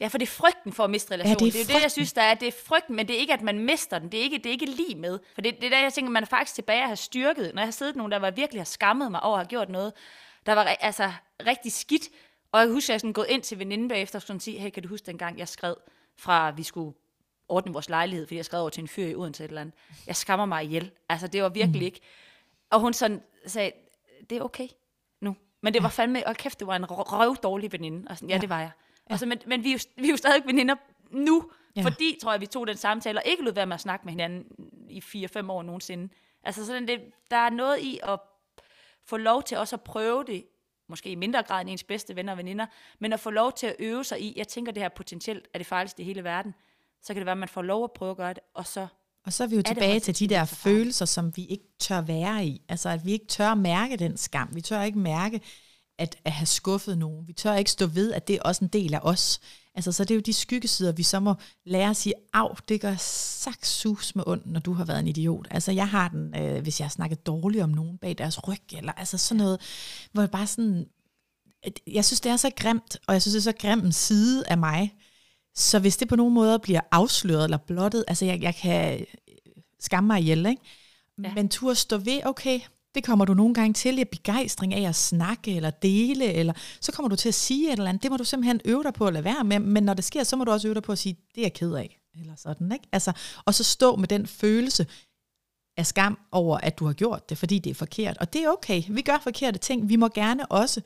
Ja, 0.00 0.06
for 0.06 0.18
det 0.18 0.26
er 0.26 0.30
frygten 0.30 0.72
for 0.72 0.84
at 0.84 0.90
miste 0.90 1.12
relationen. 1.12 1.38
Ja, 1.40 1.44
det 1.44 1.48
er 1.48 1.52
det 1.52 1.70
er 1.70 1.74
jo 1.74 1.78
det, 1.78 1.82
jeg 1.82 1.90
synes, 1.90 2.12
der 2.12 2.22
er. 2.22 2.34
Det 2.34 2.48
er 2.48 2.52
frygten, 2.66 2.96
men 2.96 3.08
det 3.08 3.16
er 3.16 3.20
ikke, 3.20 3.32
at 3.32 3.42
man 3.42 3.58
mister 3.58 3.98
den. 3.98 4.12
Det 4.12 4.20
er 4.20 4.24
ikke, 4.24 4.38
det 4.38 4.46
er 4.46 4.50
ikke 4.50 4.66
lige 4.66 4.94
med. 4.94 5.18
For 5.34 5.40
det, 5.40 5.54
det 5.56 5.64
er 5.64 5.70
der, 5.70 5.82
jeg 5.82 5.92
tænker, 5.92 6.10
man 6.10 6.22
er 6.22 6.26
faktisk 6.26 6.54
tilbage 6.54 6.80
at 6.80 6.86
have 6.86 6.96
styrket. 6.96 7.54
Når 7.54 7.62
jeg 7.62 7.66
har 7.66 7.72
siddet 7.72 7.96
nogen, 7.96 8.12
der 8.12 8.18
var 8.18 8.30
virkelig 8.30 8.60
har 8.60 8.64
skammet 8.64 9.10
mig 9.10 9.22
over 9.22 9.36
at 9.36 9.40
have 9.40 9.48
gjort 9.48 9.68
noget, 9.68 9.92
der 10.46 10.52
var 10.52 10.64
altså 10.64 11.12
rigtig 11.46 11.72
skidt. 11.72 12.08
Og 12.52 12.60
jeg 12.60 12.68
husker, 12.68 12.90
at 12.90 12.94
jeg 12.94 13.00
sådan 13.00 13.12
gået 13.12 13.26
ind 13.28 13.42
til 13.42 13.58
veninden 13.58 13.88
bagefter 13.88 14.18
og 14.18 14.22
sådan 14.22 14.40
sige, 14.40 14.58
hey, 14.58 14.70
kan 14.70 14.82
du 14.82 14.88
huske 14.88 15.06
dengang, 15.06 15.38
jeg 15.38 15.48
skrev 15.48 15.76
fra, 16.18 16.48
at 16.48 16.56
vi 16.56 16.62
skulle 16.62 16.94
ordne 17.48 17.72
vores 17.72 17.88
lejlighed, 17.88 18.26
fordi 18.26 18.36
jeg 18.36 18.44
skrev 18.44 18.60
over 18.60 18.70
til 18.70 18.80
en 18.80 18.88
fyr 18.88 19.06
i 19.06 19.14
Odense 19.14 19.44
et 19.44 19.48
eller 19.48 19.60
andet. 19.60 19.74
Jeg 20.06 20.16
skammer 20.16 20.46
mig 20.46 20.64
ihjel. 20.64 20.90
Altså, 21.08 21.26
det 21.26 21.42
var 21.42 21.48
virkelig 21.48 21.80
mm. 21.80 21.86
ikke. 21.86 22.00
Og 22.70 22.80
hun 22.80 22.92
sådan 22.92 23.22
sagde, 23.46 23.72
det 24.30 24.38
er 24.38 24.42
okay 24.42 24.68
nu. 25.20 25.36
Men 25.60 25.74
det 25.74 25.82
var 25.82 25.88
fandme, 25.88 26.26
og 26.26 26.36
kæft, 26.36 26.58
det 26.58 26.66
var 26.66 26.76
en 26.76 26.90
røv 26.90 27.36
dårlig 27.42 27.72
veninde. 27.72 28.08
Og 28.10 28.16
sådan, 28.16 28.28
ja, 28.28 28.34
Ja. 28.34 28.40
det 28.40 28.48
var 28.48 28.60
jeg. 28.60 28.70
Ja. 29.08 29.14
Og 29.14 29.18
så, 29.18 29.26
men, 29.26 29.38
men 29.46 29.64
vi, 29.64 29.68
er 29.68 29.72
jo, 29.72 29.78
vi 29.96 30.06
er 30.06 30.10
jo 30.10 30.16
stadig 30.16 30.42
veninder 30.46 30.74
nu, 31.10 31.50
Ja. 31.76 31.80
ja. 31.80 31.86
fordi, 31.86 32.18
tror 32.22 32.32
jeg, 32.32 32.40
vi 32.40 32.46
tog 32.46 32.66
den 32.66 32.76
samtale, 32.76 33.18
og 33.18 33.22
ikke 33.26 33.44
lød 33.44 33.52
være 33.52 33.66
med 33.66 33.74
at 33.74 33.80
snakke 33.80 34.04
med 34.04 34.12
hinanden 34.12 34.44
i 34.88 34.98
4-5 34.98 35.50
år 35.50 35.62
nogensinde. 35.62 36.08
Altså, 36.44 36.66
sådan 36.66 36.88
det, 36.88 37.00
der 37.30 37.36
er 37.36 37.50
noget 37.50 37.78
i 37.78 38.00
at 38.02 38.20
få 39.04 39.16
lov 39.16 39.42
til 39.42 39.56
også 39.58 39.76
at 39.76 39.80
prøve 39.82 40.24
det, 40.24 40.44
måske 40.88 41.10
i 41.10 41.14
mindre 41.14 41.42
grad 41.42 41.60
end 41.60 41.70
ens 41.70 41.84
bedste 41.84 42.16
venner 42.16 42.32
og 42.32 42.38
veninder, 42.38 42.66
men 42.98 43.12
at 43.12 43.20
få 43.20 43.30
lov 43.30 43.52
til 43.52 43.66
at 43.66 43.76
øve 43.78 44.04
sig 44.04 44.20
i, 44.20 44.34
jeg 44.36 44.48
tænker, 44.48 44.72
det 44.72 44.82
her 44.82 44.88
potentielt 44.88 45.48
er 45.54 45.58
det 45.58 45.66
farligste 45.66 46.02
i 46.02 46.04
hele 46.04 46.24
verden, 46.24 46.54
så 47.02 47.14
kan 47.14 47.16
det 47.16 47.26
være, 47.26 47.32
at 47.32 47.38
man 47.38 47.48
får 47.48 47.62
lov 47.62 47.84
at 47.84 47.90
prøve 47.92 48.10
at 48.10 48.16
gøre 48.16 48.34
det, 48.34 48.42
og 48.54 48.66
så 48.66 48.86
Og 49.26 49.32
så 49.32 49.44
er 49.44 49.48
vi 49.48 49.54
jo 49.54 49.60
det 49.60 49.66
tilbage 49.66 50.00
til 50.00 50.18
de 50.18 50.26
der 50.26 50.44
følelser, 50.44 51.04
som 51.04 51.36
vi 51.36 51.46
ikke 51.46 51.64
tør 51.78 52.00
være 52.00 52.46
i. 52.46 52.62
Altså 52.68 52.88
at 52.88 53.06
vi 53.06 53.12
ikke 53.12 53.26
tør 53.26 53.54
mærke 53.54 53.96
den 53.96 54.16
skam. 54.16 54.48
Vi 54.52 54.60
tør 54.60 54.82
ikke 54.82 54.98
mærke 54.98 55.40
at, 55.98 56.16
at 56.24 56.32
have 56.32 56.46
skuffet 56.46 56.98
nogen. 56.98 57.28
Vi 57.28 57.32
tør 57.32 57.54
ikke 57.54 57.70
stå 57.70 57.86
ved, 57.86 58.12
at 58.12 58.28
det 58.28 58.36
er 58.36 58.42
også 58.42 58.64
en 58.64 58.68
del 58.68 58.94
af 58.94 59.00
os. 59.02 59.40
Altså 59.74 59.92
så 59.92 60.04
det 60.04 60.10
er 60.10 60.14
jo 60.14 60.20
de 60.20 60.32
skyggesider, 60.32 60.92
vi 60.92 61.02
så 61.02 61.20
må 61.20 61.34
lære 61.64 61.90
at 61.90 61.96
sige, 61.96 62.14
af, 62.34 62.56
det 62.68 62.80
gør 62.80 62.94
sagt 62.96 63.66
sus 63.66 64.16
med 64.16 64.24
ondt, 64.26 64.46
når 64.46 64.60
du 64.60 64.72
har 64.72 64.84
været 64.84 65.00
en 65.00 65.08
idiot. 65.08 65.48
Altså 65.50 65.72
jeg 65.72 65.88
har 65.88 66.08
den, 66.08 66.34
øh, 66.36 66.62
hvis 66.62 66.80
jeg 66.80 66.84
har 66.86 66.90
snakket 66.90 67.26
dårligt 67.26 67.64
om 67.64 67.70
nogen 67.70 67.98
bag 67.98 68.18
deres 68.18 68.48
ryg, 68.48 68.74
eller 68.76 68.92
altså 68.92 69.18
sådan 69.18 69.38
noget, 69.38 69.60
hvor 70.12 70.22
jeg 70.22 70.30
bare 70.30 70.46
sådan, 70.46 70.86
jeg 71.86 72.04
synes, 72.04 72.20
det 72.20 72.32
er 72.32 72.36
så 72.36 72.50
grimt, 72.56 72.96
og 73.06 73.14
jeg 73.14 73.22
synes, 73.22 73.32
det 73.32 73.40
er 73.40 73.52
så 73.52 73.58
grim 73.60 73.78
en 73.78 73.92
side 73.92 74.46
af 74.46 74.58
mig. 74.58 74.94
Så 75.58 75.78
hvis 75.78 75.96
det 75.96 76.08
på 76.08 76.16
nogen 76.16 76.34
måde 76.34 76.58
bliver 76.58 76.80
afsløret 76.90 77.44
eller 77.44 77.56
blottet, 77.56 78.04
altså 78.08 78.24
jeg, 78.24 78.42
jeg 78.42 78.54
kan 78.54 79.06
skamme 79.80 80.06
mig 80.06 80.20
ihjel, 80.20 80.46
ikke? 80.46 80.62
Ja. 81.22 81.34
Men 81.34 81.48
tur 81.48 81.74
stå 81.74 81.96
ved, 81.96 82.26
okay, 82.26 82.60
det 82.94 83.04
kommer 83.04 83.24
du 83.24 83.34
nogle 83.34 83.54
gange 83.54 83.74
til, 83.74 83.98
i 83.98 84.04
begejstring 84.04 84.74
af 84.74 84.88
at 84.88 84.94
snakke 84.94 85.56
eller 85.56 85.70
dele, 85.70 86.32
eller 86.32 86.52
så 86.80 86.92
kommer 86.92 87.08
du 87.08 87.16
til 87.16 87.28
at 87.28 87.34
sige 87.34 87.72
et 87.72 87.72
eller 87.72 87.88
andet, 87.88 88.02
det 88.02 88.10
må 88.10 88.16
du 88.16 88.24
simpelthen 88.24 88.60
øve 88.64 88.82
dig 88.82 88.94
på 88.94 89.06
at 89.06 89.12
lade 89.12 89.24
være 89.24 89.44
med, 89.44 89.58
men 89.58 89.82
når 89.82 89.94
det 89.94 90.04
sker, 90.04 90.24
så 90.24 90.36
må 90.36 90.44
du 90.44 90.50
også 90.50 90.68
øve 90.68 90.74
dig 90.74 90.82
på 90.82 90.92
at 90.92 90.98
sige, 90.98 91.16
det 91.34 91.40
er 91.40 91.44
jeg 91.44 91.52
ked 91.52 91.72
af, 91.72 92.00
eller 92.20 92.36
sådan, 92.36 92.72
ikke? 92.72 92.88
Altså, 92.92 93.12
og 93.44 93.54
så 93.54 93.64
stå 93.64 93.96
med 93.96 94.08
den 94.08 94.26
følelse 94.26 94.86
af 95.76 95.86
skam 95.86 96.18
over, 96.32 96.58
at 96.58 96.78
du 96.78 96.86
har 96.86 96.92
gjort 96.92 97.28
det, 97.28 97.38
fordi 97.38 97.58
det 97.58 97.70
er 97.70 97.74
forkert, 97.74 98.18
og 98.18 98.32
det 98.32 98.44
er 98.44 98.48
okay, 98.48 98.82
vi 98.88 99.02
gør 99.02 99.18
forkerte 99.22 99.58
ting, 99.58 99.88
vi 99.88 99.96
må 99.96 100.08
gerne 100.08 100.46
også, 100.46 100.80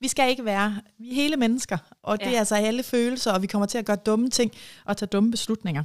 vi 0.00 0.08
skal 0.08 0.30
ikke 0.30 0.44
være, 0.44 0.80
vi 0.98 1.10
er 1.10 1.14
hele 1.14 1.36
mennesker, 1.36 1.78
og 2.02 2.20
det 2.20 2.26
Ja. 2.26 2.34
er 2.34 2.38
altså 2.38 2.54
alle 2.54 2.82
følelser, 2.82 3.32
og 3.32 3.42
vi 3.42 3.46
kommer 3.46 3.66
til 3.66 3.78
at 3.78 3.86
gøre 3.86 3.96
dumme 3.96 4.30
ting, 4.30 4.52
og 4.84 4.96
tage 4.96 5.06
dumme 5.08 5.30
beslutninger. 5.30 5.84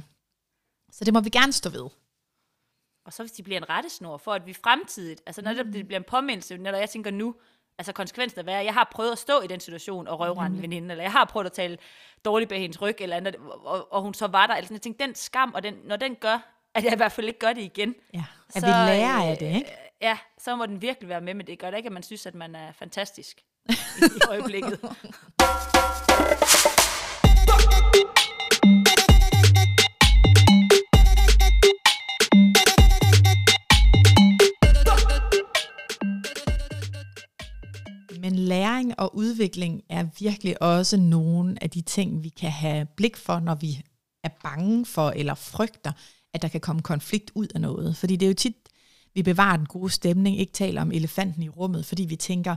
Så 0.92 1.04
det 1.04 1.14
må 1.14 1.20
vi 1.20 1.30
gerne 1.30 1.52
stå 1.52 1.70
ved. 1.70 1.88
Og 3.06 3.12
så 3.12 3.22
hvis 3.22 3.32
de 3.32 3.42
bliver 3.42 3.58
en 3.60 3.70
rettesnor 3.70 4.16
for, 4.16 4.32
at 4.32 4.46
vi 4.46 4.52
fremtidigt, 4.52 5.22
altså 5.26 5.42
når 5.42 5.52
det 5.52 5.70
bliver 5.86 5.96
en 5.96 6.04
påmindelse, 6.08 6.56
når 6.56 6.72
jeg 6.76 6.90
tænker 6.90 7.10
nu, 7.10 7.34
altså 7.78 7.92
konsekvensen 7.92 8.38
af 8.40 8.46
være, 8.46 8.64
jeg 8.64 8.74
har 8.74 8.88
prøvet 8.92 9.12
at 9.12 9.18
stå 9.18 9.40
i 9.40 9.46
den 9.46 9.60
situation 9.60 10.08
og 10.08 10.20
røvrende 10.20 10.56
en 10.56 10.62
veninde, 10.62 10.90
eller 10.90 11.04
jeg 11.04 11.12
har 11.12 11.24
prøvet 11.24 11.46
at 11.46 11.52
tale 11.52 11.78
dårligt 12.24 12.48
bag 12.48 12.60
hendes 12.60 12.82
ryg, 12.82 12.96
eller 13.00 13.16
andet, 13.16 13.36
og, 13.64 13.92
og 13.92 14.02
hun 14.02 14.14
så 14.14 14.26
var 14.26 14.46
der, 14.46 14.54
sådan, 14.62 14.72
jeg 14.74 14.80
tænkte, 14.82 15.06
den 15.06 15.14
skam, 15.14 15.52
og 15.54 15.62
den, 15.62 15.74
når 15.84 15.96
den 15.96 16.14
gør, 16.14 16.66
at 16.74 16.84
jeg 16.84 16.92
i 16.92 16.96
hvert 16.96 17.12
fald 17.12 17.26
ikke 17.26 17.38
gør 17.38 17.52
det 17.52 17.62
igen, 17.62 17.94
Ja, 18.14 18.24
at 18.54 18.60
Så, 18.62 18.66
vi 18.66 18.72
lærer 18.72 19.16
øh, 19.24 19.28
af 19.30 19.36
det, 19.36 19.54
ikke? 19.54 19.70
ja, 20.00 20.18
så 20.38 20.56
må 20.56 20.66
den 20.66 20.82
virkelig 20.82 21.08
være 21.08 21.20
med, 21.20 21.34
men 21.34 21.46
det 21.46 21.58
gør 21.58 21.70
da 21.70 21.76
ikke, 21.76 21.86
at 21.86 21.92
man 21.92 22.02
synes, 22.02 22.26
at 22.26 22.34
man 22.34 22.54
er 22.54 22.72
fantastisk 22.72 23.40
i, 23.68 23.74
øjeblikket. 24.28 24.78
Men 38.20 38.38
læring 38.38 39.00
og 39.00 39.16
udvikling 39.16 39.82
er 39.88 40.06
virkelig 40.18 40.62
også 40.62 40.96
nogle 40.96 41.62
af 41.62 41.70
de 41.70 41.80
ting, 41.80 42.22
vi 42.22 42.28
kan 42.28 42.50
have 42.50 42.86
blik 42.96 43.16
for, 43.16 43.40
når 43.40 43.54
vi 43.54 43.82
er 44.24 44.28
bange 44.42 44.86
for 44.86 45.10
eller 45.10 45.34
frygter, 45.34 45.92
at 46.34 46.42
der 46.42 46.48
kan 46.48 46.60
komme 46.60 46.82
konflikt 46.82 47.30
ud 47.34 47.46
af 47.54 47.60
noget. 47.60 47.96
Fordi 47.96 48.16
det 48.16 48.26
er 48.26 48.30
jo 48.30 48.34
tit, 48.34 48.56
vi 49.14 49.22
bevarer 49.22 49.56
den 49.56 49.66
gode 49.66 49.90
stemning, 49.90 50.38
ikke 50.38 50.52
taler 50.52 50.82
om 50.82 50.92
elefanten 50.92 51.42
i 51.42 51.48
rummet, 51.48 51.86
fordi 51.86 52.04
vi 52.04 52.16
tænker, 52.16 52.56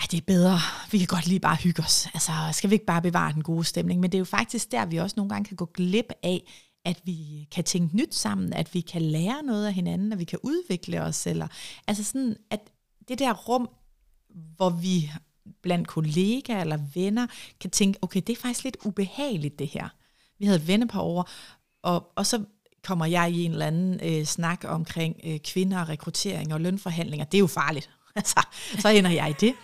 ej, 0.00 0.06
det 0.10 0.16
er 0.16 0.24
bedre, 0.26 0.58
vi 0.90 0.98
kan 0.98 1.06
godt 1.06 1.26
lige 1.26 1.40
bare 1.40 1.56
hygge 1.56 1.82
os. 1.82 2.08
Altså, 2.14 2.32
skal 2.52 2.70
vi 2.70 2.74
ikke 2.74 2.86
bare 2.86 3.02
bevare 3.02 3.32
den 3.32 3.42
gode 3.42 3.64
stemning? 3.64 4.00
Men 4.00 4.12
det 4.12 4.16
er 4.16 4.20
jo 4.20 4.24
faktisk 4.24 4.72
der, 4.72 4.86
vi 4.86 4.96
også 4.96 5.14
nogle 5.16 5.30
gange 5.30 5.48
kan 5.48 5.56
gå 5.56 5.64
glip 5.64 6.12
af, 6.22 6.52
at 6.84 7.00
vi 7.04 7.48
kan 7.52 7.64
tænke 7.64 7.96
nyt 7.96 8.14
sammen, 8.14 8.52
at 8.52 8.74
vi 8.74 8.80
kan 8.80 9.02
lære 9.02 9.42
noget 9.42 9.66
af 9.66 9.72
hinanden, 9.72 10.12
at 10.12 10.18
vi 10.18 10.24
kan 10.24 10.38
udvikle 10.42 11.02
os, 11.02 11.26
eller 11.26 11.48
altså 11.86 12.04
sådan, 12.04 12.36
at 12.50 12.60
det 13.08 13.18
der 13.18 13.32
rum, 13.32 13.68
hvor 14.56 14.70
vi 14.70 15.10
blandt 15.62 15.88
kollegaer 15.88 16.60
eller 16.60 16.78
venner 16.94 17.26
kan 17.60 17.70
tænke, 17.70 17.98
okay, 18.02 18.22
det 18.26 18.32
er 18.32 18.40
faktisk 18.40 18.64
lidt 18.64 18.76
ubehageligt 18.84 19.58
det 19.58 19.68
her. 19.68 19.88
Vi 20.38 20.44
havde 20.44 20.58
et 20.58 20.68
vennepar 20.68 21.00
over, 21.00 21.22
og, 21.82 22.12
og 22.16 22.26
så 22.26 22.44
kommer 22.84 23.06
jeg 23.06 23.30
i 23.30 23.44
en 23.44 23.52
eller 23.52 23.66
anden 23.66 24.00
øh, 24.02 24.24
snak 24.24 24.64
omkring 24.64 25.16
øh, 25.24 25.38
kvinder 25.38 25.80
og 25.80 25.88
rekruttering 25.88 26.54
og 26.54 26.60
lønforhandlinger. 26.60 27.24
Det 27.24 27.38
er 27.38 27.40
jo 27.40 27.46
farligt. 27.46 27.90
Altså, 28.16 28.46
så 28.78 28.88
ender 28.88 29.10
jeg 29.10 29.30
i 29.30 29.32
det. 29.40 29.54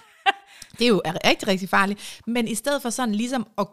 Det 0.78 0.84
er 0.84 0.88
jo 0.88 1.02
rigtig, 1.24 1.48
rigtig 1.48 1.68
farligt. 1.68 2.20
Men 2.26 2.48
i 2.48 2.54
stedet 2.54 2.82
for 2.82 2.90
sådan 2.90 3.14
ligesom 3.14 3.46
at 3.58 3.66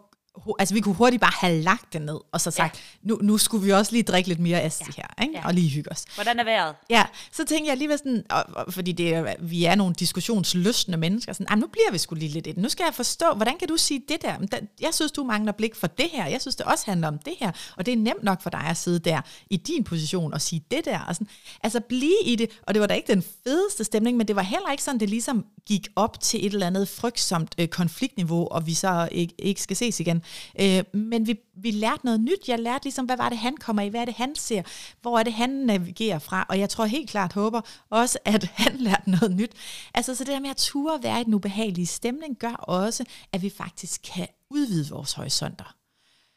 altså 0.58 0.74
vi 0.74 0.80
kunne 0.80 0.94
hurtigt 0.94 1.20
bare 1.20 1.32
have 1.34 1.62
lagt 1.62 1.92
det 1.92 2.02
ned, 2.02 2.18
og 2.32 2.40
så 2.40 2.50
sagt, 2.50 2.74
ja. 2.76 3.08
nu, 3.08 3.18
nu 3.22 3.38
skulle 3.38 3.64
vi 3.64 3.72
også 3.72 3.92
lige 3.92 4.02
drikke 4.02 4.28
lidt 4.28 4.40
mere 4.40 4.60
asti 4.60 4.84
ja. 4.86 4.92
her, 4.96 5.22
ikke? 5.24 5.38
Ja. 5.38 5.46
og 5.46 5.54
lige 5.54 5.68
hygge 5.70 5.92
os. 5.92 6.04
Hvordan 6.14 6.38
er 6.38 6.44
vejret? 6.44 6.74
Ja, 6.90 7.04
så 7.32 7.44
tænkte 7.44 7.64
jeg 7.64 7.72
alligevel 7.72 7.98
sådan, 7.98 8.24
og, 8.30 8.44
og, 8.52 8.72
fordi 8.74 8.92
det, 8.92 9.36
vi 9.40 9.64
er 9.64 9.74
nogle 9.74 9.94
diskussionsløsne 9.94 10.96
mennesker, 10.96 11.32
sådan, 11.32 11.46
"Ej, 11.50 11.56
nu 11.56 11.66
bliver 11.66 11.92
vi 11.92 11.98
skulle 11.98 12.20
lige 12.20 12.32
lidt 12.32 12.46
i 12.46 12.50
det. 12.52 12.62
Nu 12.62 12.68
skal 12.68 12.84
jeg 12.84 12.94
forstå, 12.94 13.26
hvordan 13.36 13.58
kan 13.58 13.68
du 13.68 13.76
sige 13.76 14.02
det 14.08 14.22
der? 14.22 14.58
Jeg 14.80 14.94
synes, 14.94 15.12
du 15.12 15.24
mangler 15.24 15.52
blik 15.52 15.74
for 15.74 15.86
det 15.86 16.06
her. 16.12 16.26
Jeg 16.26 16.40
synes, 16.40 16.56
det 16.56 16.66
også 16.66 16.84
handler 16.86 17.08
om 17.08 17.18
det 17.18 17.34
her. 17.40 17.52
Og 17.76 17.86
det 17.86 17.92
er 17.92 17.96
nemt 17.96 18.22
nok 18.22 18.42
for 18.42 18.50
dig 18.50 18.60
at 18.60 18.76
sidde 18.76 18.98
der 18.98 19.20
i 19.50 19.56
din 19.56 19.84
position 19.84 20.32
og 20.34 20.40
sige 20.40 20.64
det 20.70 20.84
der. 20.84 20.98
Og 21.00 21.14
sådan. 21.14 21.28
Altså 21.62 21.80
blive 21.80 22.22
i 22.24 22.36
det, 22.36 22.50
og 22.62 22.74
det 22.74 22.80
var 22.80 22.86
da 22.86 22.94
ikke 22.94 23.12
den 23.12 23.24
fedeste 23.44 23.84
stemning, 23.84 24.16
men 24.16 24.28
det 24.28 24.36
var 24.36 24.42
heller 24.42 24.70
ikke 24.70 24.82
sådan, 24.82 25.00
det 25.00 25.10
ligesom 25.10 25.44
gik 25.66 25.88
op 25.96 26.20
til 26.20 26.46
et 26.46 26.52
eller 26.52 26.66
andet 26.66 26.88
frygtsomt 26.88 27.54
øh, 27.58 27.68
konfliktniveau, 27.68 28.48
og 28.50 28.66
vi 28.66 28.74
så 28.74 29.08
ikke, 29.12 29.34
ikke 29.38 29.62
skal 29.62 29.76
ses 29.76 30.00
igen. 30.00 30.22
Øh, 30.60 30.84
men 30.92 31.26
vi, 31.26 31.38
vi 31.54 31.70
lærte 31.70 32.04
noget 32.04 32.20
nyt. 32.20 32.48
Jeg 32.48 32.58
lærte 32.58 32.84
ligesom, 32.84 33.06
hvad 33.06 33.16
var 33.16 33.28
det, 33.28 33.38
han 33.38 33.56
kommer 33.56 33.82
i? 33.82 33.88
Hvad 33.88 34.00
er 34.00 34.04
det, 34.04 34.14
han 34.14 34.34
ser? 34.34 34.62
Hvor 35.00 35.18
er 35.18 35.22
det, 35.22 35.32
han 35.32 35.50
navigerer 35.50 36.18
fra? 36.18 36.46
Og 36.48 36.58
jeg 36.58 36.70
tror 36.70 36.84
helt 36.84 37.10
klart, 37.10 37.32
håber 37.32 37.60
også, 37.90 38.18
at 38.24 38.44
han 38.64 38.76
lærte 38.76 39.10
noget 39.10 39.36
nyt. 39.36 39.52
Altså, 39.94 40.14
så 40.14 40.24
det 40.24 40.32
der 40.32 40.40
med 40.40 40.50
at 40.50 40.56
ture 40.56 41.02
være 41.02 41.20
i 41.20 41.24
den 41.24 41.34
ubehagelige 41.34 41.86
stemning, 41.86 42.38
gør 42.38 42.52
også, 42.52 43.04
at 43.32 43.42
vi 43.42 43.50
faktisk 43.50 44.00
kan 44.14 44.28
udvide 44.50 44.90
vores 44.90 45.12
horisonter. 45.12 45.76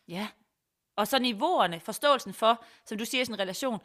Ja. 0.08 0.28
Og 0.98 1.08
så 1.08 1.20
niveauerne, 1.20 1.80
forståelsen 1.80 2.34
for, 2.34 2.64
som 2.86 2.98
du 2.98 3.06
siger 3.06 3.22
i 3.22 3.26
sådan 3.26 3.36
en 3.36 3.40
relation, 3.40 3.80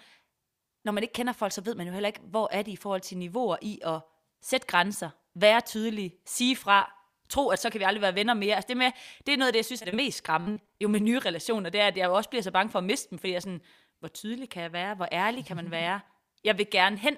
når 0.84 0.92
man 0.92 1.02
ikke 1.02 1.12
kender 1.12 1.32
folk, 1.32 1.52
så 1.52 1.60
ved 1.60 1.74
man 1.74 1.86
jo 1.86 1.92
heller 1.92 2.06
ikke, 2.06 2.20
hvor 2.20 2.48
er 2.52 2.62
de 2.62 2.70
i 2.70 2.76
forhold 2.76 3.00
til 3.00 3.18
niveauer 3.18 3.56
i 3.62 3.78
at 3.82 4.00
sætte 4.42 4.66
grænser, 4.66 5.10
være 5.34 5.60
tydelig, 5.60 6.14
sige 6.26 6.56
fra, 6.56 6.95
tro, 7.28 7.48
at 7.48 7.58
så 7.58 7.70
kan 7.70 7.78
vi 7.78 7.84
aldrig 7.84 8.02
være 8.02 8.14
venner 8.14 8.34
mere. 8.34 8.54
Altså 8.56 8.68
det, 8.68 8.76
med, 8.76 8.90
det 9.26 9.32
er 9.34 9.36
noget 9.36 9.48
af 9.48 9.52
det, 9.52 9.58
jeg 9.58 9.64
synes 9.64 9.80
er 9.82 9.84
det 9.86 9.94
mest 9.94 10.18
skræmmende 10.18 10.58
jo 10.80 10.88
med 10.88 11.00
nye 11.00 11.18
relationer, 11.18 11.70
det 11.70 11.80
er, 11.80 11.86
at 11.86 11.96
jeg 11.96 12.06
jo 12.06 12.14
også 12.14 12.30
bliver 12.30 12.42
så 12.42 12.50
bange 12.50 12.70
for 12.70 12.78
at 12.78 12.84
miste 12.84 13.10
dem, 13.10 13.18
fordi 13.18 13.30
jeg 13.30 13.36
er 13.36 13.40
sådan, 13.40 13.60
hvor 13.98 14.08
tydelig 14.08 14.48
kan 14.48 14.62
jeg 14.62 14.72
være, 14.72 14.94
hvor 14.94 15.08
ærlig 15.12 15.46
kan 15.46 15.56
man 15.56 15.70
være. 15.70 16.00
Jeg 16.44 16.58
vil 16.58 16.66
gerne 16.70 16.98
hen 16.98 17.16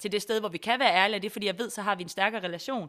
til 0.00 0.12
det 0.12 0.22
sted, 0.22 0.40
hvor 0.40 0.48
vi 0.48 0.58
kan 0.58 0.80
være 0.80 0.94
ærlige, 0.94 1.18
og 1.18 1.22
det 1.22 1.28
er, 1.28 1.32
fordi 1.32 1.46
jeg 1.46 1.58
ved, 1.58 1.70
så 1.70 1.82
har 1.82 1.94
vi 1.94 2.02
en 2.02 2.08
stærkere 2.08 2.42
relation. 2.42 2.88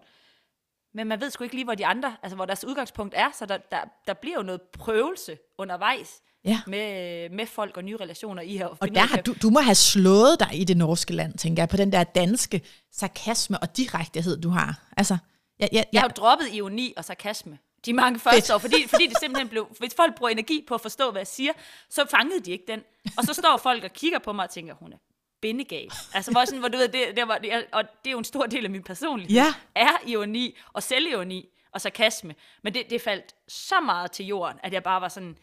Men 0.94 1.08
man 1.08 1.22
ved 1.22 1.30
sgu 1.30 1.44
ikke 1.44 1.56
lige, 1.56 1.66
hvor 1.66 1.76
de 1.76 1.86
andre, 1.86 2.16
altså 2.24 2.36
hvor 2.36 2.46
deres 2.46 2.66
udgangspunkt 2.66 3.14
er, 3.18 3.32
så 3.34 3.46
der, 3.46 3.58
der, 3.58 3.80
der 4.08 4.14
bliver 4.14 4.36
jo 4.38 4.44
noget 4.44 4.62
prøvelse 4.62 5.38
undervejs 5.58 6.22
Ja. 6.46 6.62
med, 6.68 7.30
med 7.30 7.46
folk 7.46 7.78
og 7.78 7.84
nye 7.84 7.98
relationer 7.98 8.42
i 8.42 8.58
her. 8.58 8.66
Og 8.66 8.96
der 8.96 9.02
har 9.02 9.18
du, 9.22 9.36
du 9.42 9.50
må 9.50 9.60
have 9.60 9.76
slået 9.76 10.40
dig 10.40 10.50
i 10.54 10.64
det 10.64 10.78
norske 10.78 11.14
land, 11.14 11.38
tænker 11.38 11.62
jeg, 11.64 11.70
på 11.70 11.78
den 11.78 11.92
der 11.92 12.04
danske 12.04 12.62
sarkasme 12.92 13.60
og 13.60 13.78
direktehed, 13.78 14.42
du 14.42 14.50
har. 14.50 14.90
Altså, 14.98 15.18
ja, 15.60 15.68
ja, 15.72 15.78
Jeg 15.78 15.86
ja. 15.94 16.00
har 16.00 16.08
jo 16.08 16.12
droppet 16.18 16.48
ironi 16.54 16.94
og 16.98 17.06
sarkasme 17.06 17.60
de 17.86 17.94
mange 17.94 18.20
første 18.20 18.54
år, 18.54 18.58
fordi, 18.58 18.88
fordi 18.88 19.08
det 19.08 19.18
simpelthen 19.20 19.50
blev, 19.50 19.68
hvis 19.80 19.94
folk 19.96 20.16
bruger 20.16 20.30
energi 20.30 20.64
på 20.68 20.76
at 20.76 20.82
forstå, 20.82 21.12
hvad 21.12 21.20
jeg 21.20 21.28
siger, 21.28 21.52
så 21.90 22.06
fangede 22.12 22.40
de 22.40 22.52
ikke 22.52 22.64
den. 22.68 22.84
Og 23.18 23.24
så 23.24 23.34
står 23.34 23.58
folk 23.58 23.84
og 23.84 23.94
kigger 23.94 24.20
på 24.20 24.34
mig 24.34 24.44
og 24.44 24.50
tænker, 24.50 24.74
hun 24.74 24.94
er 24.94 24.98
bindegal. 25.42 25.92
Altså, 26.14 26.32
hvor, 26.32 26.46
sådan, 26.46 26.60
hvor 26.60 26.68
du 26.70 26.78
ved, 26.78 26.88
det, 26.88 27.18
det 27.18 27.28
var, 27.28 27.38
det, 27.38 27.66
og 27.72 27.84
det 28.04 28.10
er 28.10 28.12
jo 28.12 28.18
en 28.18 28.24
stor 28.24 28.46
del 28.46 28.66
af 28.66 28.72
min 28.72 28.84
personlighed, 28.84 29.36
Ja. 29.36 29.54
er 29.76 29.92
ironi 30.08 30.58
og 30.74 30.84
selvironi 30.84 31.50
og 31.72 31.82
sarkasme. 31.82 32.36
Men 32.64 32.74
det, 32.74 32.90
det 32.90 33.02
faldt 33.02 33.36
så 33.48 33.80
meget 33.80 34.12
til 34.12 34.26
jorden, 34.26 34.60
at 34.64 34.74
jeg 34.74 34.84
bare 34.84 35.02
var 35.02 35.08
sådan, 35.10 35.38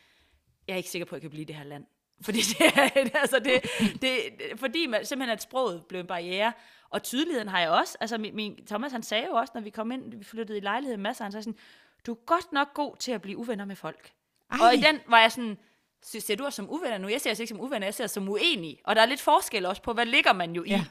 jeg 0.68 0.72
er 0.72 0.76
ikke 0.78 0.90
sikker 0.90 1.06
på, 1.06 1.14
at 1.14 1.16
jeg 1.16 1.20
kan 1.22 1.30
blive 1.30 1.42
i 1.42 1.44
det 1.44 1.56
her 1.56 1.64
land. 1.64 1.84
Fordi 2.22 2.38
det 2.40 3.10
altså 3.14 3.38
det, 3.38 3.62
det, 4.02 4.20
fordi 4.56 4.86
man, 4.86 5.06
simpelthen 5.06 5.32
at 5.32 5.42
sproget 5.42 5.84
blev 5.88 6.00
en 6.00 6.06
barriere, 6.06 6.52
og 6.94 7.02
tydeligheden 7.02 7.48
har 7.48 7.60
jeg 7.60 7.70
også. 7.70 7.96
Altså 8.00 8.18
min, 8.18 8.36
min, 8.36 8.66
Thomas 8.66 8.92
han 8.92 9.02
sagde 9.02 9.26
jo 9.26 9.32
også, 9.32 9.50
når 9.54 9.60
vi 9.60 9.70
kom 9.70 9.92
ind, 9.92 10.14
vi 10.14 10.24
flyttede 10.24 10.58
i 10.58 10.60
lejlighed 10.60 10.96
masser, 10.96 11.24
han 11.24 11.32
sagde 11.32 11.42
sådan, 11.42 11.58
du 12.06 12.12
er 12.12 12.16
godt 12.26 12.52
nok 12.52 12.74
god 12.74 12.96
til 12.96 13.12
at 13.12 13.22
blive 13.22 13.38
uvenner 13.38 13.64
med 13.64 13.76
folk. 13.76 14.12
Ej. 14.50 14.58
Og 14.62 14.74
i 14.74 14.76
den 14.76 15.00
var 15.06 15.20
jeg 15.20 15.32
sådan, 15.32 15.58
"Så 16.02 16.20
ser 16.20 16.36
du 16.36 16.44
os 16.44 16.54
som 16.54 16.70
uvenner 16.70 16.98
nu? 16.98 17.08
Jeg 17.08 17.20
ser 17.20 17.30
os 17.30 17.38
ikke 17.38 17.48
som 17.48 17.60
uvenner, 17.60 17.86
jeg 17.86 17.94
ser 17.94 18.04
os 18.04 18.10
som 18.10 18.28
uenige. 18.28 18.80
Og 18.84 18.96
der 18.96 19.02
er 19.02 19.06
lidt 19.06 19.20
forskel 19.20 19.66
også 19.66 19.82
på, 19.82 19.92
hvad 19.92 20.06
ligger 20.06 20.32
man 20.32 20.54
jo 20.54 20.62
i. 20.64 20.68
Ja. 20.68 20.84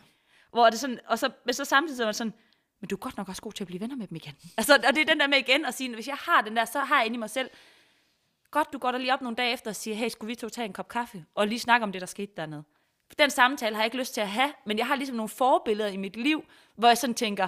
Hvor 0.52 0.70
det 0.70 0.80
sådan, 0.80 1.00
og 1.08 1.20
så, 1.20 1.30
men 1.46 1.54
så 1.54 1.66
samtidig 1.66 1.98
så 1.98 2.04
var 2.04 2.12
det 2.12 2.16
sådan, 2.16 2.34
men 2.82 2.88
du 2.88 2.96
er 2.96 3.00
godt 3.00 3.18
nok 3.18 3.30
også 3.30 3.42
god 3.42 3.52
til 3.54 3.64
at 3.64 3.68
blive 3.68 3.80
venner 3.82 3.96
med 3.96 4.08
dem 4.08 4.16
igen. 4.16 4.34
Altså, 4.58 4.74
og 4.88 4.96
det 4.96 5.02
er 5.02 5.06
den 5.06 5.20
der 5.20 5.28
med 5.28 5.38
igen 5.38 5.66
at 5.66 5.74
sige, 5.74 5.94
hvis 5.96 6.08
jeg 6.08 6.18
har 6.20 6.42
den 6.42 6.56
der, 6.56 6.66
så 6.66 6.80
har 6.80 6.98
jeg 6.98 7.06
inde 7.06 7.16
i 7.16 7.20
mig 7.20 7.30
selv, 7.30 7.50
godt, 8.52 8.74
du 8.74 8.78
går 8.78 8.92
der 8.92 8.98
lige 9.00 9.14
op 9.14 9.22
nogle 9.22 9.36
dage 9.36 9.54
efter 9.54 9.72
og 9.72 9.76
siger, 9.76 9.96
hey, 9.96 10.10
skulle 10.10 10.28
vi 10.28 10.36
to 10.36 10.50
tage 10.50 10.66
en 10.66 10.74
kop 10.74 10.88
kaffe, 10.88 11.26
og 11.36 11.48
lige 11.48 11.60
snakke 11.60 11.84
om 11.84 11.92
det, 11.92 12.02
der 12.02 12.08
skete 12.08 12.32
dernede. 12.38 12.64
Den 13.18 13.30
samtale 13.30 13.76
har 13.76 13.82
jeg 13.82 13.86
ikke 13.86 13.98
lyst 13.98 14.14
til 14.14 14.22
at 14.22 14.30
have, 14.30 14.54
men 14.66 14.78
jeg 14.78 14.88
har 14.88 14.96
ligesom 14.96 15.16
nogle 15.16 15.30
forbilleder 15.30 15.90
i 15.90 15.98
mit 15.98 16.16
liv, 16.16 16.44
hvor 16.76 16.88
jeg 16.88 16.98
sådan 16.98 17.14
tænker, 17.14 17.48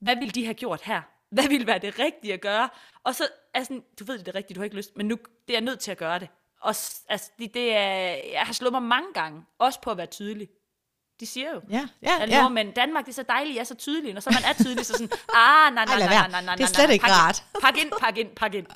hvad 0.00 0.16
ville 0.16 0.30
de 0.30 0.44
have 0.44 0.54
gjort 0.54 0.80
her? 0.82 1.00
Hvad 1.30 1.48
ville 1.48 1.66
være 1.66 1.78
det 1.78 1.98
rigtige 1.98 2.32
at 2.32 2.40
gøre? 2.40 2.68
Og 3.04 3.14
så 3.14 3.28
er 3.54 3.62
sådan, 3.62 3.82
du 3.98 4.04
ved 4.04 4.14
det 4.14 4.20
er 4.20 4.24
det 4.24 4.34
rigtige, 4.34 4.54
du 4.54 4.60
har 4.60 4.64
ikke 4.64 4.76
lyst, 4.76 4.96
men 4.96 5.06
nu 5.08 5.16
det 5.16 5.54
er 5.54 5.58
jeg 5.58 5.60
nødt 5.60 5.80
til 5.80 5.90
at 5.90 5.98
gøre 5.98 6.18
det. 6.18 6.28
Og 6.60 6.74
altså, 7.08 7.30
det, 7.38 7.54
det 7.54 7.76
er, 7.76 7.88
jeg 8.32 8.42
har 8.42 8.52
slået 8.52 8.72
mig 8.72 8.82
mange 8.82 9.08
gange, 9.14 9.44
også 9.58 9.80
på 9.80 9.90
at 9.90 9.96
være 9.96 10.06
tydelig. 10.06 10.48
De 11.20 11.26
siger 11.26 11.50
jo, 11.54 11.60
Ja, 11.70 11.88
ja, 12.02 12.22
at 12.22 12.30
ja. 12.30 12.40
nordmænd, 12.40 12.74
Danmark 12.74 13.04
det 13.04 13.10
er 13.10 13.14
så 13.14 13.22
dejligt, 13.22 13.54
jeg 13.54 13.60
er 13.60 13.64
så 13.64 13.74
tydelig, 13.74 14.14
når 14.14 14.20
så 14.20 14.30
man 14.30 14.50
er 14.50 14.64
tydelig, 14.64 14.86
så 14.86 14.92
sådan, 14.92 15.10
ah, 15.34 15.74
nej, 15.74 15.84
nej, 15.84 15.98
nej, 15.98 16.08
nej, 16.08 16.28
nej, 16.30 16.44
nej, 16.44 16.54
Det 16.54 16.62
er 16.62 16.66
slet 16.66 16.90
ikke 16.90 17.02
pak 17.02 17.10
ind, 17.10 17.16
rart. 17.16 17.44
Pak 17.60 17.78
ind, 17.78 17.92
pak 18.00 18.18
ind, 18.18 18.28
pak 18.36 18.54
ind. 18.54 18.66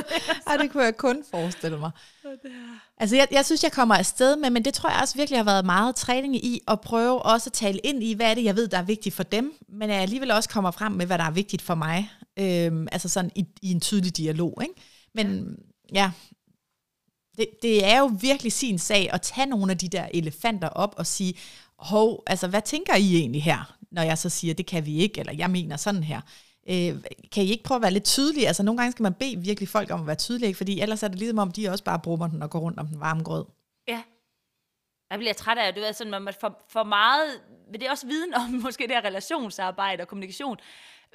Ej, 0.46 0.56
det 0.56 0.72
kunne 0.72 0.84
jeg 0.84 0.96
kun 0.96 1.24
forestille 1.30 1.78
mig. 1.78 1.90
Altså, 2.98 3.16
jeg, 3.16 3.28
jeg 3.30 3.44
synes, 3.44 3.62
jeg 3.62 3.72
kommer 3.72 3.94
afsted 3.94 4.36
med, 4.36 4.50
men 4.50 4.64
det 4.64 4.74
tror 4.74 4.90
jeg 4.90 5.00
også 5.02 5.16
virkelig 5.16 5.38
har 5.38 5.44
været 5.44 5.66
meget 5.66 5.96
træning 5.96 6.36
i, 6.36 6.60
at 6.68 6.80
prøve 6.80 7.22
også 7.22 7.48
at 7.48 7.52
tale 7.52 7.78
ind 7.78 8.02
i, 8.02 8.14
hvad 8.14 8.30
er 8.30 8.34
det, 8.34 8.44
jeg 8.44 8.56
ved, 8.56 8.68
der 8.68 8.78
er 8.78 8.82
vigtigt 8.82 9.14
for 9.14 9.22
dem, 9.22 9.54
men 9.68 9.90
jeg 9.90 9.98
alligevel 9.98 10.30
også 10.30 10.48
kommer 10.48 10.70
frem 10.70 10.92
med, 10.92 11.06
hvad 11.06 11.18
der 11.18 11.24
er 11.24 11.30
vigtigt 11.30 11.62
for 11.62 11.74
mig. 11.74 12.10
Øhm, 12.38 12.88
altså 12.92 13.08
sådan 13.08 13.30
i, 13.34 13.46
i 13.62 13.72
en 13.72 13.80
tydelig 13.80 14.16
dialog, 14.16 14.58
ikke? 14.62 14.74
Men 15.14 15.56
ja, 15.94 16.10
det, 17.36 17.46
det 17.62 17.84
er 17.84 17.98
jo 17.98 18.10
virkelig 18.20 18.52
sin 18.52 18.78
sag 18.78 19.12
at 19.12 19.22
tage 19.22 19.46
nogle 19.46 19.72
af 19.72 19.78
de 19.78 19.88
der 19.88 20.08
elefanter 20.14 20.68
op 20.68 20.94
og 20.96 21.06
sige, 21.06 21.34
hov, 21.78 22.22
altså 22.26 22.48
hvad 22.48 22.62
tænker 22.62 22.94
I 22.94 23.16
egentlig 23.16 23.42
her, 23.42 23.76
når 23.90 24.02
jeg 24.02 24.18
så 24.18 24.28
siger, 24.28 24.54
det 24.54 24.66
kan 24.66 24.86
vi 24.86 24.96
ikke, 24.96 25.20
eller 25.20 25.32
jeg 25.32 25.50
mener 25.50 25.76
sådan 25.76 26.02
her. 26.02 26.20
Øh, 26.68 27.02
kan 27.32 27.44
I 27.44 27.50
ikke 27.50 27.64
prøve 27.64 27.76
at 27.76 27.82
være 27.82 27.90
lidt 27.90 28.04
tydelige? 28.04 28.46
Altså 28.46 28.62
nogle 28.62 28.78
gange 28.78 28.92
skal 28.92 29.02
man 29.02 29.14
bede 29.14 29.36
virkelig 29.36 29.68
folk 29.68 29.90
om 29.90 30.00
at 30.00 30.06
være 30.06 30.16
tydelige, 30.16 30.54
fordi 30.54 30.80
ellers 30.80 31.02
er 31.02 31.08
det 31.08 31.18
ligesom 31.18 31.38
om, 31.38 31.52
de 31.52 31.68
også 31.68 31.84
bare 31.84 31.98
bruger 31.98 32.28
den 32.28 32.42
og 32.42 32.50
går 32.50 32.58
rundt 32.58 32.78
om 32.78 32.86
den 32.86 33.00
varme 33.00 33.22
grød. 33.22 33.44
Ja. 33.88 34.02
Jeg 35.10 35.18
bliver 35.18 35.32
træt 35.32 35.58
af, 35.58 35.68
at 35.68 35.76
du 35.76 35.80
ved, 35.80 35.92
sådan, 35.92 36.22
man 36.22 36.34
for, 36.40 36.64
for 36.68 36.82
meget, 36.84 37.42
men 37.70 37.80
det 37.80 37.86
er 37.86 37.90
også 37.90 38.06
viden 38.06 38.34
om 38.34 38.50
måske 38.64 38.82
det 38.82 38.90
her 38.90 39.04
relationsarbejde 39.04 40.02
og 40.02 40.08
kommunikation, 40.08 40.56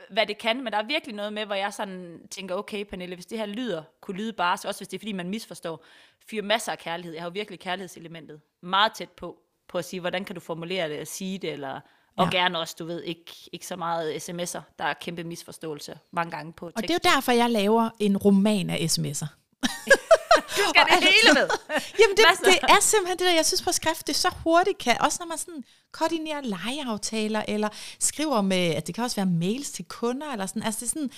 hvad 0.09 0.25
det 0.25 0.37
kan, 0.37 0.63
men 0.63 0.73
der 0.73 0.79
er 0.79 0.85
virkelig 0.85 1.15
noget 1.15 1.33
med, 1.33 1.45
hvor 1.45 1.55
jeg 1.55 1.73
sådan 1.73 2.27
tænker, 2.31 2.55
okay 2.55 2.83
Pernille, 2.83 3.15
hvis 3.15 3.25
det 3.25 3.37
her 3.37 3.45
lyder, 3.45 3.83
kunne 4.01 4.17
lyde 4.17 4.33
bare, 4.33 4.57
så 4.57 4.67
også 4.67 4.79
hvis 4.79 4.87
det 4.87 4.97
er 4.97 4.99
fordi, 4.99 5.11
man 5.11 5.29
misforstår, 5.29 5.83
fyre 6.29 6.41
masser 6.41 6.71
af 6.71 6.77
kærlighed. 6.77 7.13
Jeg 7.13 7.21
har 7.21 7.29
jo 7.29 7.33
virkelig 7.33 7.59
kærlighedselementet 7.59 8.41
meget 8.61 8.93
tæt 8.93 9.09
på, 9.09 9.37
på 9.67 9.77
at 9.77 9.85
sige, 9.85 9.99
hvordan 9.99 10.25
kan 10.25 10.35
du 10.35 10.41
formulere 10.41 10.89
det 10.89 11.01
og 11.01 11.07
sige 11.07 11.37
det, 11.37 11.51
eller, 11.51 11.79
og 12.17 12.25
Ja. 12.33 12.37
gerne 12.37 12.59
også, 12.59 12.75
du 12.79 12.85
ved, 12.85 13.03
ikke, 13.03 13.49
ikke 13.53 13.67
så 13.67 13.75
meget 13.75 14.29
sms'er, 14.29 14.61
der 14.79 14.85
er 14.85 14.93
kæmpe 15.01 15.23
misforståelse 15.23 15.99
mange 16.13 16.31
gange 16.31 16.53
på 16.53 16.65
Og 16.65 16.73
tekst. 16.75 16.87
det 16.87 17.05
er 17.05 17.09
jo 17.11 17.15
derfor, 17.15 17.31
jeg 17.31 17.49
laver 17.49 17.89
en 17.99 18.17
roman 18.17 18.69
af 18.69 18.75
sms'er. 18.77 19.27
du 20.57 20.63
skal 20.69 20.85
det 20.89 21.03
hele 21.03 21.33
med. 21.33 21.47
Jamen 21.99 22.17
det, 22.17 22.25
Masser. 22.29 22.45
det 22.45 22.59
er 22.69 22.79
simpelthen 22.81 23.17
det 23.19 23.25
der, 23.27 23.33
jeg 23.33 23.45
synes 23.45 23.61
på 23.61 23.71
skrift, 23.71 24.07
det 24.07 24.15
så 24.15 24.29
hurtigt 24.43 24.77
kan, 24.77 24.97
også 25.01 25.17
når 25.21 25.27
man 25.27 25.37
sådan 25.37 25.63
koordinerer 25.91 26.41
lejeaftaler, 26.41 27.43
eller 27.47 27.69
skriver 27.99 28.41
med, 28.41 28.57
at 28.75 28.87
det 28.87 28.95
kan 28.95 29.03
også 29.03 29.15
være 29.15 29.25
mails 29.25 29.71
til 29.71 29.85
kunder, 29.85 30.31
eller 30.31 30.45
sådan, 30.45 30.63
altså 30.63 30.79
det 30.79 30.85
er 30.85 30.89
sådan, 30.89 31.11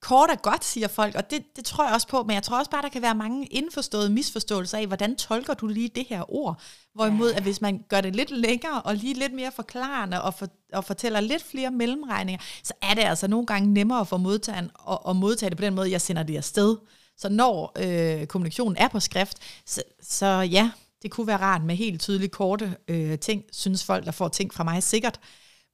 kort 0.00 0.30
og 0.30 0.42
godt, 0.42 0.64
siger 0.64 0.88
folk, 0.88 1.14
og 1.14 1.30
det, 1.30 1.42
det 1.56 1.64
tror 1.64 1.84
jeg 1.84 1.94
også 1.94 2.08
på, 2.08 2.22
men 2.22 2.34
jeg 2.34 2.42
tror 2.42 2.58
også 2.58 2.70
bare, 2.70 2.82
der 2.82 2.88
kan 2.88 3.02
være 3.02 3.14
mange 3.14 3.46
indforståede 3.46 4.10
misforståelser 4.10 4.78
af, 4.78 4.86
hvordan 4.86 5.16
tolker 5.16 5.54
du 5.54 5.66
lige 5.66 5.90
det 5.94 6.06
her 6.08 6.34
ord, 6.34 6.60
hvorimod, 6.94 7.32
at 7.32 7.42
hvis 7.42 7.60
man 7.60 7.84
gør 7.88 8.00
det 8.00 8.16
lidt 8.16 8.30
længere, 8.30 8.82
og 8.82 8.94
lige 8.94 9.14
lidt 9.14 9.32
mere 9.32 9.52
forklarende, 9.52 10.22
og, 10.22 10.34
for, 10.34 10.46
og 10.72 10.84
fortæller 10.84 11.20
lidt 11.20 11.42
flere 11.42 11.70
mellemregninger, 11.70 12.42
så 12.62 12.72
er 12.82 12.94
det 12.94 13.02
altså 13.02 13.28
nogle 13.28 13.46
gange 13.46 13.72
nemmere 13.72 14.06
for 14.06 14.16
modtageren 14.16 14.70
at, 14.90 14.98
at 15.08 15.16
modtage 15.16 15.50
det 15.50 15.58
på 15.58 15.64
den 15.64 15.74
måde, 15.74 15.90
jeg 15.90 16.00
sender 16.00 16.22
det 16.22 16.36
afsted. 16.36 16.76
Så 17.16 17.28
når 17.28 17.72
øh, 17.78 18.26
kommunikationen 18.26 18.76
er 18.76 18.88
på 18.88 19.00
skrift, 19.00 19.38
så, 19.66 19.82
så 20.02 20.26
ja, 20.26 20.70
det 21.02 21.10
kunne 21.10 21.26
være 21.26 21.36
rart 21.36 21.64
med 21.64 21.76
helt 21.76 22.00
tydelige 22.00 22.28
korte 22.28 22.76
øh, 22.88 23.18
ting, 23.18 23.44
synes 23.52 23.84
folk, 23.84 24.04
der 24.04 24.12
får 24.12 24.28
ting 24.28 24.54
fra 24.54 24.64
mig 24.64 24.82
sikkert. 24.82 25.20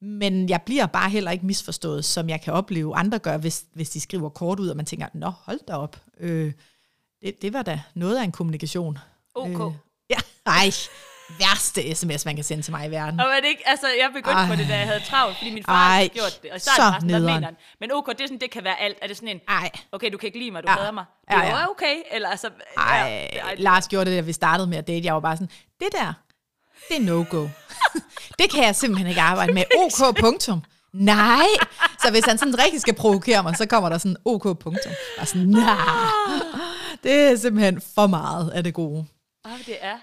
Men 0.02 0.48
jeg 0.48 0.62
bliver 0.62 0.86
bare 0.86 1.10
heller 1.10 1.30
ikke 1.30 1.46
misforstået, 1.46 2.04
som 2.04 2.28
jeg 2.28 2.40
kan 2.40 2.52
opleve 2.52 2.96
andre 2.96 3.18
gør, 3.18 3.36
hvis, 3.36 3.64
hvis 3.72 3.90
de 3.90 4.00
skriver 4.00 4.28
kort 4.28 4.60
ud, 4.60 4.68
og 4.68 4.76
man 4.76 4.86
tænker, 4.86 5.06
nå, 5.14 5.30
hold 5.30 5.60
da 5.68 5.72
op. 5.72 5.96
Øh, 6.20 6.52
det, 7.22 7.42
det 7.42 7.52
var 7.52 7.62
da 7.62 7.82
noget 7.94 8.18
af 8.18 8.24
en 8.24 8.32
kommunikation. 8.32 8.98
OK. 9.34 9.48
Øh, 9.48 9.76
ja, 10.10 10.16
ej, 10.46 10.70
værste 11.38 11.94
sms, 11.94 12.24
man 12.24 12.34
kan 12.34 12.44
sende 12.44 12.62
til 12.62 12.72
mig 12.72 12.86
i 12.86 12.90
verden. 12.90 13.20
Og 13.20 13.26
var 13.26 13.40
det 13.40 13.48
ikke, 13.48 13.68
altså, 13.68 13.86
jeg 13.86 14.08
begyndte 14.14 14.40
Ej. 14.40 14.48
på 14.48 14.56
det, 14.56 14.68
da 14.68 14.78
jeg 14.78 14.86
havde 14.86 15.00
travlt, 15.00 15.36
fordi 15.36 15.54
min 15.54 15.64
far 15.64 15.88
Ej, 15.88 15.96
havde 15.96 16.08
gjort 16.08 16.42
det. 16.42 16.50
Og 16.50 16.56
i 16.56 16.60
starten 16.60 16.76
så 16.76 16.82
var 16.82 17.00
sådan, 17.00 17.22
nederen. 17.22 17.56
Men 17.80 17.92
okay, 17.92 18.12
det, 18.12 18.20
er 18.20 18.26
sådan, 18.26 18.40
det 18.40 18.50
kan 18.50 18.64
være 18.64 18.80
alt. 18.80 18.98
Er 19.02 19.06
det 19.06 19.16
sådan 19.16 19.28
en, 19.28 19.40
Ej, 19.48 19.70
okay, 19.92 20.12
du 20.12 20.18
kan 20.18 20.26
ikke 20.26 20.38
lide 20.38 20.50
mig, 20.50 20.62
du 20.62 20.68
hader 20.68 20.90
mig. 20.90 21.04
Det 21.28 21.36
er 21.36 21.44
ja. 21.44 21.70
okay. 21.70 21.96
Eller 22.10 22.28
altså, 22.28 22.50
ej, 22.76 23.30
ja, 23.32 23.54
Lars 23.54 23.88
gjorde 23.88 24.10
det, 24.10 24.16
da 24.16 24.20
vi 24.20 24.32
startede 24.32 24.68
med 24.68 24.78
at 24.78 24.86
date. 24.86 25.06
Jeg 25.06 25.14
var 25.14 25.20
bare 25.20 25.36
sådan, 25.36 25.50
det 25.80 25.88
der, 25.92 26.12
det 26.88 26.96
er 26.96 27.00
no-go. 27.00 27.48
det 28.38 28.50
kan 28.50 28.64
jeg 28.64 28.76
simpelthen 28.76 29.08
ikke 29.08 29.20
arbejde 29.20 29.52
med. 29.52 29.62
OK, 29.78 30.16
punktum. 30.20 30.62
Nej. 30.92 31.46
Så 32.02 32.10
hvis 32.10 32.24
han 32.24 32.38
sådan 32.38 32.58
rigtig 32.58 32.80
skal 32.80 32.94
provokere 32.94 33.42
mig, 33.42 33.56
så 33.56 33.66
kommer 33.66 33.88
der 33.88 33.98
sådan 33.98 34.16
OK, 34.24 34.42
punktum. 34.42 34.92
Og 35.18 35.28
sådan, 35.28 35.46
nej. 35.46 35.76
Det 37.02 37.12
er 37.12 37.36
simpelthen 37.36 37.80
for 37.94 38.06
meget 38.06 38.50
af 38.50 38.64
det 38.64 38.74
gode. 38.74 39.06
Åh, 39.44 39.58
det 39.66 39.76
er. 39.80 39.98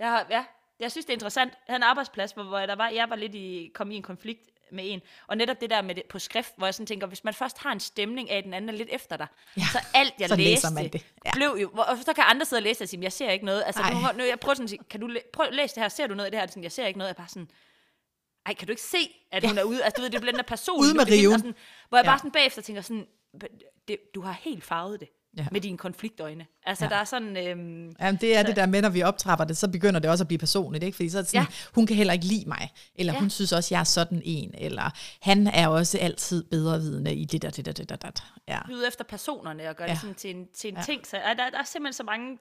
Jeg, 0.00 0.08
har, 0.08 0.26
ja, 0.30 0.44
jeg 0.80 0.90
synes, 0.90 1.04
det 1.04 1.10
er 1.10 1.16
interessant. 1.16 1.52
Jeg 1.52 1.72
havde 1.72 1.76
en 1.76 1.82
arbejdsplads, 1.82 2.32
hvor, 2.32 2.42
hvor 2.42 2.58
der 2.58 2.76
var, 2.76 2.88
jeg 2.88 3.10
var 3.10 3.16
lidt 3.16 3.34
i, 3.34 3.70
kom 3.74 3.90
i 3.90 3.96
en 3.96 4.02
konflikt 4.02 4.40
med 4.72 4.84
en. 4.92 5.00
Og 5.26 5.36
netop 5.36 5.60
det 5.60 5.70
der 5.70 5.82
med 5.82 5.94
det 5.94 6.02
på 6.10 6.18
skrift, 6.18 6.52
hvor 6.56 6.66
jeg 6.66 6.74
sådan 6.74 6.86
tænker, 6.86 7.06
hvis 7.06 7.24
man 7.24 7.34
først 7.34 7.58
har 7.58 7.72
en 7.72 7.80
stemning 7.80 8.30
af, 8.30 8.36
at 8.38 8.44
den 8.44 8.54
anden 8.54 8.68
er 8.68 8.74
lidt 8.74 8.88
efter 8.92 9.16
dig, 9.16 9.26
Ja, 9.56 9.60
ja, 9.62 9.66
så 9.72 9.78
alt 9.94 10.14
jeg 10.20 10.28
så 10.28 10.36
læser 10.36 10.70
læste, 10.82 10.98
det. 10.98 11.06
Ja. 11.24 11.30
blev 11.34 11.58
jo, 11.62 11.70
og 11.74 11.96
så 12.04 12.12
kan 12.12 12.24
andre 12.26 12.46
sidde 12.46 12.60
og 12.60 12.62
læse 12.64 12.84
og 12.84 12.88
sige, 12.88 13.02
jeg 13.02 13.12
ser 13.12 13.30
ikke 13.30 13.44
noget. 13.44 13.62
Altså, 13.66 13.82
nu, 13.92 14.18
nu, 14.18 14.24
jeg 14.24 14.40
prøver 14.40 14.54
sådan 14.54 14.64
at 14.64 14.70
sige, 14.70 14.80
kan 14.90 15.00
du 15.00 15.06
læ- 15.06 15.20
prøv 15.32 15.46
at 15.46 15.54
læse 15.54 15.74
det 15.74 15.82
her, 15.82 15.88
ser 15.88 16.06
du 16.06 16.14
noget 16.14 16.24
af 16.26 16.30
det 16.32 16.40
her? 16.40 16.46
Sådan, 16.46 16.62
jeg 16.62 16.72
ser 16.72 16.86
ikke 16.86 16.98
noget. 16.98 17.08
Jeg 17.08 17.14
er 17.14 17.18
bare 17.22 17.28
sådan, 17.28 17.48
ej, 18.46 18.54
kan 18.54 18.66
du 18.66 18.72
ikke 18.72 18.82
se, 18.82 18.98
at 19.32 19.46
hun 19.48 19.58
er 19.58 19.62
ude? 19.62 19.84
Altså, 19.84 19.96
du 19.96 20.02
ved, 20.02 20.10
det 20.10 20.20
bliver 20.20 20.32
den 20.32 20.38
der 20.38 20.46
person. 20.48 20.80
Ude 20.80 20.94
med 20.94 21.08
riven. 21.10 21.38
Sådan, 21.38 21.54
hvor 21.88 21.98
jeg 21.98 22.04
Ja. 22.04 22.10
bare 22.10 22.18
sådan 22.18 22.30
bagefter 22.30 22.62
tænker 22.62 22.82
sådan, 22.82 23.06
det, 23.88 23.98
du 24.14 24.20
har 24.20 24.32
helt 24.32 24.64
farvet 24.64 25.00
det. 25.00 25.08
Ja. 25.38 25.46
med 25.52 25.60
dine 25.60 25.78
konfliktøjne. 25.78 26.46
Altså, 26.66 26.84
ja. 26.84 26.88
der 26.88 26.96
er 26.96 27.04
sådan... 27.04 27.36
Øhm, 27.36 27.96
Jamen, 28.00 28.20
det 28.20 28.36
er 28.36 28.40
så, 28.40 28.46
det 28.46 28.56
der 28.56 28.66
med, 28.66 28.82
når 28.82 28.88
vi 28.88 29.02
optrapper 29.02 29.44
det, 29.44 29.56
så 29.56 29.68
begynder 29.68 30.00
det 30.00 30.10
også 30.10 30.24
at 30.24 30.28
blive 30.28 30.38
personligt, 30.38 30.84
ikke? 30.84 30.96
Fordi 30.96 31.08
så 31.08 31.18
er 31.18 31.22
det 31.22 31.30
sådan, 31.30 31.42
ja. 31.42 31.54
hun 31.74 31.86
kan 31.86 31.96
heller 31.96 32.12
ikke 32.12 32.26
lide 32.26 32.48
mig, 32.48 32.72
eller 32.94 33.12
ja. 33.12 33.18
hun 33.18 33.30
synes 33.30 33.52
også, 33.52 33.74
jeg 33.74 33.80
er 33.80 33.84
sådan 33.84 34.22
en, 34.24 34.54
eller 34.58 34.90
han 35.20 35.46
er 35.46 35.68
også 35.68 35.98
altid 35.98 36.44
bedre 36.44 36.80
vidende 36.80 37.14
i 37.14 37.24
det 37.24 37.42
der, 37.42 37.50
det 37.50 37.64
der, 37.64 37.72
det 37.72 37.88
der, 37.88 37.96
det 37.96 38.16
der. 38.16 38.40
Ja. 38.48 38.60
Ud 38.72 38.84
efter 38.88 39.04
personerne 39.04 39.68
og 39.68 39.76
gøre 39.76 39.88
ja. 39.88 39.92
det 39.92 40.00
sådan 40.00 40.14
til 40.14 40.30
en, 40.30 40.48
til 40.54 40.68
en 40.68 40.76
ja. 40.76 40.82
ting. 40.82 41.06
Så 41.06 41.16
der, 41.16 41.50
der 41.50 41.58
er 41.58 41.64
simpelthen 41.64 41.92
så 41.92 42.02
mange 42.02 42.38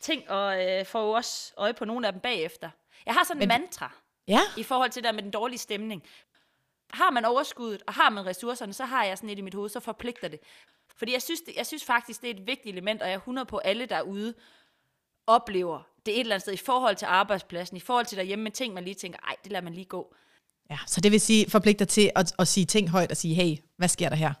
ting, 0.00 0.30
og 0.30 0.64
øh, 0.64 0.86
får 0.86 1.16
også 1.16 1.52
øje 1.56 1.74
på 1.74 1.84
nogle 1.84 2.06
af 2.06 2.12
dem 2.12 2.20
bagefter. 2.20 2.70
Jeg 3.06 3.14
har 3.14 3.24
sådan 3.24 3.42
en 3.42 3.48
mantra 3.48 3.92
ja. 4.28 4.40
i 4.56 4.62
forhold 4.62 4.90
til 4.90 5.02
det 5.02 5.08
der 5.08 5.12
med 5.12 5.22
den 5.22 5.30
dårlige 5.30 5.58
stemning. 5.58 6.02
Har 6.90 7.10
man 7.10 7.24
overskuddet, 7.24 7.82
og 7.86 7.94
har 7.94 8.10
man 8.10 8.26
ressourcerne, 8.26 8.72
så 8.72 8.84
har 8.84 9.04
jeg 9.04 9.18
sådan 9.18 9.30
et 9.30 9.38
i 9.38 9.42
mit 9.42 9.54
hoved, 9.54 9.68
så 9.68 9.80
forpligter 9.80 10.28
det. 10.28 10.40
Fordi 10.96 11.12
jeg 11.12 11.22
synes, 11.22 11.40
det, 11.40 11.56
jeg 11.56 11.66
synes 11.66 11.84
faktisk, 11.84 12.22
det 12.22 12.30
er 12.30 12.34
et 12.34 12.46
vigtigt 12.46 12.72
element, 12.72 13.02
og 13.02 13.08
jeg 13.08 13.14
er 13.14 13.18
100 13.18 13.46
på 13.46 13.58
alle 13.58 13.86
derude 13.86 14.34
oplever 15.26 15.82
det 16.06 16.14
et 16.14 16.20
eller 16.20 16.34
andet 16.34 16.42
sted 16.42 16.52
i 16.52 16.56
forhold 16.56 16.96
til 16.96 17.06
arbejdspladsen, 17.06 17.76
i 17.76 17.80
forhold 17.80 18.06
til 18.06 18.18
derhjemme 18.18 18.42
med 18.42 18.50
ting, 18.50 18.74
man 18.74 18.84
lige 18.84 18.94
tænker, 18.94 19.18
ej, 19.18 19.36
det 19.44 19.52
lader 19.52 19.64
man 19.64 19.74
lige 19.74 19.84
gå. 19.84 20.14
Ja, 20.70 20.78
så 20.86 21.00
det 21.00 21.12
vil 21.12 21.20
sige, 21.20 21.50
forpligter 21.50 21.84
til 21.84 22.10
at, 22.16 22.32
at 22.38 22.48
sige 22.48 22.66
ting 22.66 22.90
højt 22.90 23.10
og 23.10 23.16
sige, 23.16 23.34
hey, 23.34 23.56
hvad 23.76 23.88
sker 23.88 24.08
der 24.08 24.16
her? 24.16 24.32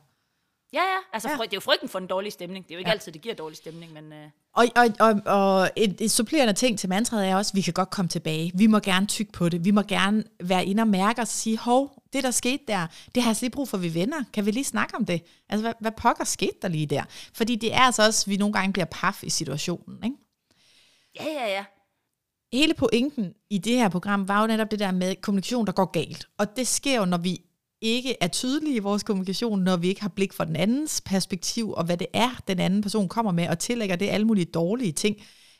Ja, 0.72 0.80
ja. 0.80 0.98
Altså, 1.12 1.28
ja. 1.28 1.34
det 1.34 1.42
er 1.42 1.48
jo 1.54 1.60
frygten 1.60 1.88
for 1.88 1.98
en 1.98 2.06
dårlig 2.06 2.32
stemning. 2.32 2.64
Det 2.64 2.70
er 2.70 2.74
jo 2.74 2.78
ikke 2.78 2.88
ja. 2.88 2.92
altid, 2.92 3.12
det 3.12 3.20
giver 3.22 3.34
dårlig 3.34 3.56
stemning, 3.56 3.92
men... 3.92 4.12
Uh... 4.12 4.30
Og, 4.54 4.66
og, 4.76 4.88
og, 5.00 5.20
og 5.26 5.70
et, 5.76 6.00
et 6.00 6.10
supplerende 6.10 6.52
ting 6.52 6.78
til 6.78 6.88
mantraet 6.88 7.28
er 7.28 7.36
også, 7.36 7.50
at 7.50 7.56
vi 7.56 7.60
kan 7.60 7.72
godt 7.72 7.90
komme 7.90 8.08
tilbage. 8.08 8.52
Vi 8.54 8.66
må 8.66 8.78
gerne 8.78 9.06
tykke 9.06 9.32
på 9.32 9.48
det. 9.48 9.64
Vi 9.64 9.70
må 9.70 9.82
gerne 9.82 10.24
være 10.40 10.66
inde 10.66 10.80
og 10.80 10.88
mærke 10.88 11.20
og 11.20 11.28
sige, 11.28 11.58
hov, 11.58 12.02
det 12.12 12.24
der 12.24 12.30
skete 12.30 12.62
der, 12.68 12.86
det 13.14 13.22
har 13.22 13.30
jeg 13.30 13.36
lige 13.40 13.50
brug 13.50 13.68
for, 13.68 13.76
at 13.76 13.82
vi 13.82 13.94
venner. 13.94 14.24
Kan 14.32 14.46
vi 14.46 14.50
lige 14.50 14.64
snakke 14.64 14.96
om 14.96 15.04
det? 15.04 15.22
Altså, 15.48 15.62
hvad, 15.62 15.74
hvad 15.80 15.92
pokker 15.92 16.24
skete 16.24 16.56
der 16.62 16.68
lige 16.68 16.86
der? 16.86 17.02
Fordi 17.34 17.56
det 17.56 17.74
er 17.74 17.80
altså 17.80 18.06
også, 18.06 18.24
at 18.26 18.30
vi 18.30 18.36
nogle 18.36 18.52
gange 18.52 18.72
bliver 18.72 18.86
paf 18.86 19.22
i 19.22 19.30
situationen, 19.30 20.04
ikke? 20.04 20.16
Ja, 21.20 21.24
ja, 21.24 21.48
ja. 21.48 21.64
Hele 22.52 22.74
pointen 22.74 23.34
i 23.50 23.58
det 23.58 23.72
her 23.72 23.88
program 23.88 24.28
var 24.28 24.40
jo 24.40 24.46
netop 24.46 24.70
det 24.70 24.78
der 24.78 24.92
med 24.92 25.16
kommunikation, 25.16 25.66
der 25.66 25.72
går 25.72 25.84
galt. 25.84 26.28
Og 26.38 26.56
det 26.56 26.66
sker 26.66 26.96
jo, 26.96 27.04
når 27.04 27.18
vi 27.18 27.40
ikke 27.82 28.16
er 28.20 28.28
tydelige 28.28 28.76
i 28.76 28.78
vores 28.78 29.02
kommunikation, 29.02 29.62
når 29.62 29.76
vi 29.76 29.88
ikke 29.88 30.00
har 30.00 30.08
blik 30.08 30.32
for 30.32 30.44
den 30.44 30.56
andens 30.56 31.00
perspektiv, 31.00 31.72
og 31.72 31.84
hvad 31.84 31.96
det 31.96 32.06
er, 32.14 32.42
den 32.48 32.58
anden 32.58 32.82
person 32.82 33.08
kommer 33.08 33.32
med, 33.32 33.48
og 33.48 33.58
tillægger 33.58 33.96
det 33.96 34.08
alle 34.08 34.26
mulige 34.26 34.44
dårlige 34.44 34.92
ting, 34.92 35.16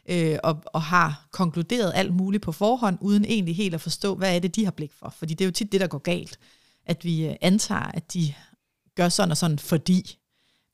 øh, 0.09 0.39
og, 0.43 0.63
og 0.67 0.83
har 0.83 1.29
konkluderet 1.31 1.93
alt 1.95 2.15
muligt 2.15 2.43
på 2.43 2.53
forhånd, 2.53 2.99
uden 3.01 3.25
egentlig 3.25 3.57
helt 3.57 3.75
at 3.75 3.81
forstå, 3.81 4.15
hvad 4.15 4.37
er 4.37 4.39
det, 4.39 4.57
de 4.57 4.65
har 4.65 4.71
blik 4.71 4.93
for. 4.93 5.15
Fordi 5.19 5.35
det 5.35 5.45
er 5.45 5.47
jo 5.47 5.53
tit 5.53 5.73
det, 5.73 5.81
der 5.81 5.87
går 5.87 5.99
galt, 5.99 6.39
at 6.87 7.05
vi 7.05 7.27
øh, 7.27 7.35
antager, 7.41 7.91
at 7.95 8.13
de 8.15 8.35
gør 8.97 9.09
sådan 9.09 9.31
og 9.31 9.37
sådan, 9.37 9.59
fordi, 9.59 10.19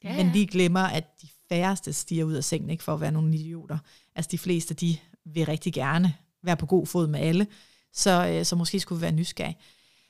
ja, 0.04 0.10
ja. 0.10 0.24
men 0.24 0.34
de 0.34 0.46
glemmer, 0.46 0.80
at 0.80 1.04
de 1.22 1.28
færreste 1.48 1.92
stiger 1.92 2.24
ud 2.24 2.34
af 2.34 2.44
sengen, 2.44 2.70
ikke 2.70 2.84
for 2.84 2.94
at 2.94 3.00
være 3.00 3.12
nogle 3.12 3.34
idioter. 3.34 3.78
Altså 4.14 4.28
de 4.30 4.38
fleste, 4.38 4.74
de 4.74 4.96
vil 5.24 5.46
rigtig 5.46 5.72
gerne 5.72 6.14
være 6.42 6.56
på 6.56 6.66
god 6.66 6.86
fod 6.86 7.06
med 7.06 7.20
alle, 7.20 7.46
så, 7.92 8.28
øh, 8.28 8.44
så 8.44 8.56
måske 8.56 8.80
skulle 8.80 8.98
vi 8.98 9.02
være 9.02 9.12
nysgerrige. 9.12 9.58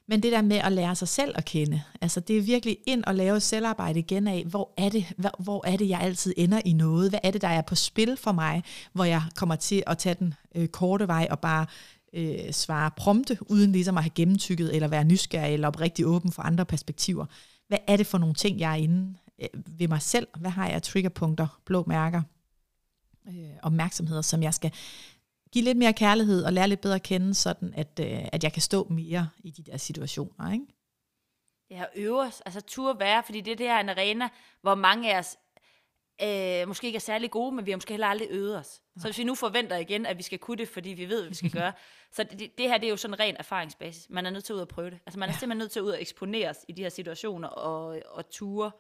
Men 0.08 0.22
det 0.22 0.32
der 0.32 0.42
med 0.42 0.56
at 0.56 0.72
lære 0.72 0.94
sig 0.94 1.08
selv 1.08 1.32
at 1.36 1.44
kende, 1.44 1.82
altså 2.00 2.20
det 2.20 2.38
er 2.38 2.42
virkelig 2.42 2.78
ind 2.86 3.04
og 3.04 3.14
lave 3.14 3.40
selvarbejde 3.40 3.98
igen 3.98 4.28
af, 4.28 4.44
hvor 4.44 4.74
er 4.76 4.88
det, 4.88 5.12
hvor, 5.16 5.42
hvor 5.42 5.66
er 5.66 5.76
det 5.76 5.88
jeg 5.88 6.00
altid 6.00 6.34
ender 6.36 6.60
i 6.64 6.72
noget? 6.72 7.10
Hvad 7.10 7.20
er 7.22 7.30
det, 7.30 7.42
der 7.42 7.48
er 7.48 7.62
på 7.62 7.74
spil 7.74 8.16
for 8.16 8.32
mig, 8.32 8.64
hvor 8.92 9.04
jeg 9.04 9.22
kommer 9.36 9.56
til 9.56 9.82
at 9.86 9.98
tage 9.98 10.14
den 10.14 10.34
øh, 10.54 10.68
korte 10.68 11.08
vej 11.08 11.26
og 11.30 11.40
bare 11.40 11.66
øh, 12.12 12.52
svare 12.52 12.90
prompte, 12.96 13.38
uden 13.40 13.72
ligesom 13.72 13.96
at 13.96 14.02
have 14.02 14.10
gennemtykket, 14.14 14.74
eller 14.74 14.88
være 14.88 15.04
nysgerrig, 15.04 15.54
eller 15.54 15.68
oprigtig 15.68 16.06
åben 16.06 16.32
for 16.32 16.42
andre 16.42 16.64
perspektiver. 16.64 17.26
Hvad 17.68 17.78
er 17.86 17.96
det 17.96 18.06
for 18.06 18.18
nogle 18.18 18.34
ting, 18.34 18.60
jeg 18.60 18.70
er 18.70 18.76
inde 18.76 19.14
øh, 19.42 19.48
ved 19.78 19.88
mig 19.88 20.02
selv? 20.02 20.26
Hvad 20.38 20.50
har 20.50 20.68
jeg 20.68 20.82
triggerpunkter, 20.82 21.60
blå 21.64 21.84
mærker, 21.86 22.22
øh, 23.28 23.50
opmærksomheder, 23.62 24.22
som 24.22 24.42
jeg 24.42 24.54
skal 24.54 24.72
give 25.52 25.64
lidt 25.64 25.78
mere 25.78 25.92
kærlighed 25.92 26.44
og 26.44 26.52
lære 26.52 26.68
lidt 26.68 26.80
bedre 26.80 26.94
at 26.94 27.02
kende, 27.02 27.34
sådan 27.34 27.74
at, 27.76 28.00
øh, 28.00 28.28
at 28.32 28.44
jeg 28.44 28.52
kan 28.52 28.62
stå 28.62 28.86
mere 28.90 29.28
i 29.44 29.50
de 29.50 29.62
der 29.62 29.76
situationer. 29.76 30.52
Ikke? 30.52 30.66
Ja, 31.70 31.84
øve 31.96 32.20
os, 32.20 32.40
altså 32.40 32.60
turde 32.60 33.00
være, 33.00 33.22
fordi 33.22 33.40
det, 33.40 33.58
det 33.58 33.66
er 33.66 33.78
en 33.78 33.88
arena, 33.88 34.28
hvor 34.62 34.74
mange 34.74 35.14
af 35.14 35.18
os 35.18 35.36
øh, 36.22 36.68
måske 36.68 36.86
ikke 36.86 36.96
er 36.96 37.00
særlig 37.00 37.30
gode, 37.30 37.54
men 37.54 37.66
vi 37.66 37.70
har 37.70 37.76
måske 37.76 37.92
heller 37.92 38.06
aldrig 38.06 38.28
øvet 38.30 38.56
os. 38.56 38.82
Så 38.96 39.04
hvis 39.04 39.18
vi 39.18 39.24
nu 39.24 39.34
forventer 39.34 39.76
igen, 39.76 40.06
at 40.06 40.18
vi 40.18 40.22
skal 40.22 40.38
kunne 40.38 40.56
det, 40.56 40.68
fordi 40.68 40.90
vi 40.90 41.08
ved, 41.08 41.20
hvad 41.20 41.28
vi 41.28 41.34
skal 41.34 41.50
gøre, 41.60 41.72
så 42.12 42.22
det, 42.22 42.58
det 42.58 42.68
her 42.68 42.78
det 42.78 42.86
er 42.86 42.90
jo 42.90 42.96
sådan 42.96 43.14
en 43.14 43.20
ren 43.20 43.36
erfaringsbasis. 43.38 44.06
Man 44.10 44.26
er 44.26 44.30
nødt 44.30 44.44
til 44.44 44.52
at 44.52 44.56
ud 44.56 44.60
og 44.60 44.68
prøve 44.68 44.90
det. 44.90 44.98
Altså 45.06 45.18
man 45.18 45.28
er 45.28 45.32
ja. 45.32 45.38
simpelthen 45.38 45.58
nødt 45.58 45.70
til 45.70 45.80
at 45.80 45.84
ud 45.84 45.90
og 45.90 46.00
eksponeres 46.00 46.64
i 46.68 46.72
de 46.72 46.82
her 46.82 46.88
situationer 46.88 47.48
og, 47.48 48.02
og 48.10 48.30
ture 48.30 48.70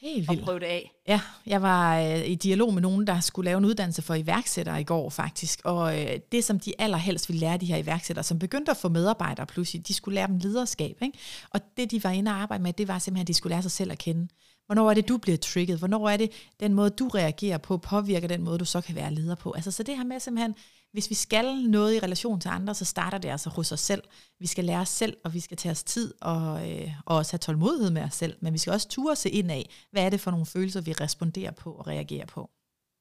Helt 0.00 0.28
vildt. 0.28 0.40
Og 0.40 0.46
prøve 0.46 0.60
det 0.60 0.66
af. 0.66 0.92
Ja, 1.08 1.20
jeg 1.46 1.62
var 1.62 2.00
øh, 2.00 2.28
i 2.28 2.34
dialog 2.34 2.74
med 2.74 2.82
nogen, 2.82 3.06
der 3.06 3.20
skulle 3.20 3.44
lave 3.44 3.58
en 3.58 3.64
uddannelse 3.64 4.02
for 4.02 4.14
iværksættere 4.14 4.80
i 4.80 4.84
går 4.84 5.10
faktisk. 5.10 5.60
Og 5.64 6.00
øh, 6.00 6.18
det, 6.32 6.44
som 6.44 6.60
de 6.60 6.72
allerhelst 6.78 7.28
ville 7.28 7.40
lære 7.40 7.56
de 7.56 7.66
her 7.66 7.76
iværksættere, 7.76 8.24
som 8.24 8.38
begyndte 8.38 8.70
at 8.70 8.76
få 8.76 8.88
medarbejdere 8.88 9.46
pludselig, 9.46 9.88
de 9.88 9.94
skulle 9.94 10.14
lære 10.14 10.26
dem 10.26 10.38
lederskab. 10.38 10.96
Ikke? 11.02 11.18
Og 11.50 11.60
det, 11.76 11.90
de 11.90 12.04
var 12.04 12.10
inde 12.10 12.30
og 12.30 12.36
arbejde 12.36 12.62
med, 12.62 12.72
det 12.72 12.88
var 12.88 12.98
simpelthen, 12.98 13.24
at 13.24 13.28
de 13.28 13.34
skulle 13.34 13.54
lære 13.54 13.62
sig 13.62 13.72
selv 13.72 13.92
at 13.92 13.98
kende. 13.98 14.28
Hvornår 14.66 14.90
er 14.90 14.94
det, 14.94 15.08
du 15.08 15.16
bliver 15.16 15.38
trigget? 15.38 15.78
Hvornår 15.78 16.08
er 16.08 16.16
det, 16.16 16.30
den 16.60 16.74
måde, 16.74 16.90
du 16.90 17.08
reagerer 17.08 17.58
på, 17.58 17.76
påvirker 17.76 18.28
den 18.28 18.42
måde, 18.42 18.58
du 18.58 18.64
så 18.64 18.80
kan 18.80 18.94
være 18.94 19.14
leder 19.14 19.34
på? 19.34 19.52
Altså, 19.52 19.70
så 19.70 19.82
det 19.82 19.96
her 19.96 20.04
med 20.04 20.20
simpelthen 20.20 20.54
hvis 20.92 21.10
vi 21.10 21.14
skal 21.14 21.54
noget 21.54 21.94
i 21.94 21.98
relation 21.98 22.40
til 22.40 22.48
andre, 22.48 22.74
så 22.74 22.84
starter 22.84 23.18
det 23.18 23.28
altså 23.28 23.50
hos 23.50 23.72
os 23.72 23.80
selv. 23.80 24.02
Vi 24.38 24.46
skal 24.46 24.64
lære 24.64 24.80
os 24.80 24.88
selv, 24.88 25.16
og 25.24 25.34
vi 25.34 25.40
skal 25.40 25.56
tage 25.56 25.70
os 25.72 25.84
tid 25.84 26.14
og, 26.20 26.70
øh, 26.70 26.92
og 27.06 27.16
også 27.16 27.32
have 27.32 27.38
tålmodighed 27.38 27.90
med 27.90 28.02
os 28.02 28.14
selv. 28.14 28.36
Men 28.40 28.52
vi 28.52 28.58
skal 28.58 28.72
også 28.72 28.88
ture 28.88 29.16
se 29.16 29.30
ind 29.30 29.50
af, 29.50 29.70
hvad 29.90 30.04
er 30.04 30.10
det 30.10 30.20
for 30.20 30.30
nogle 30.30 30.46
følelser, 30.46 30.80
vi 30.80 30.92
responderer 30.92 31.50
på 31.50 31.72
og 31.72 31.86
reagerer 31.86 32.26
på. 32.26 32.50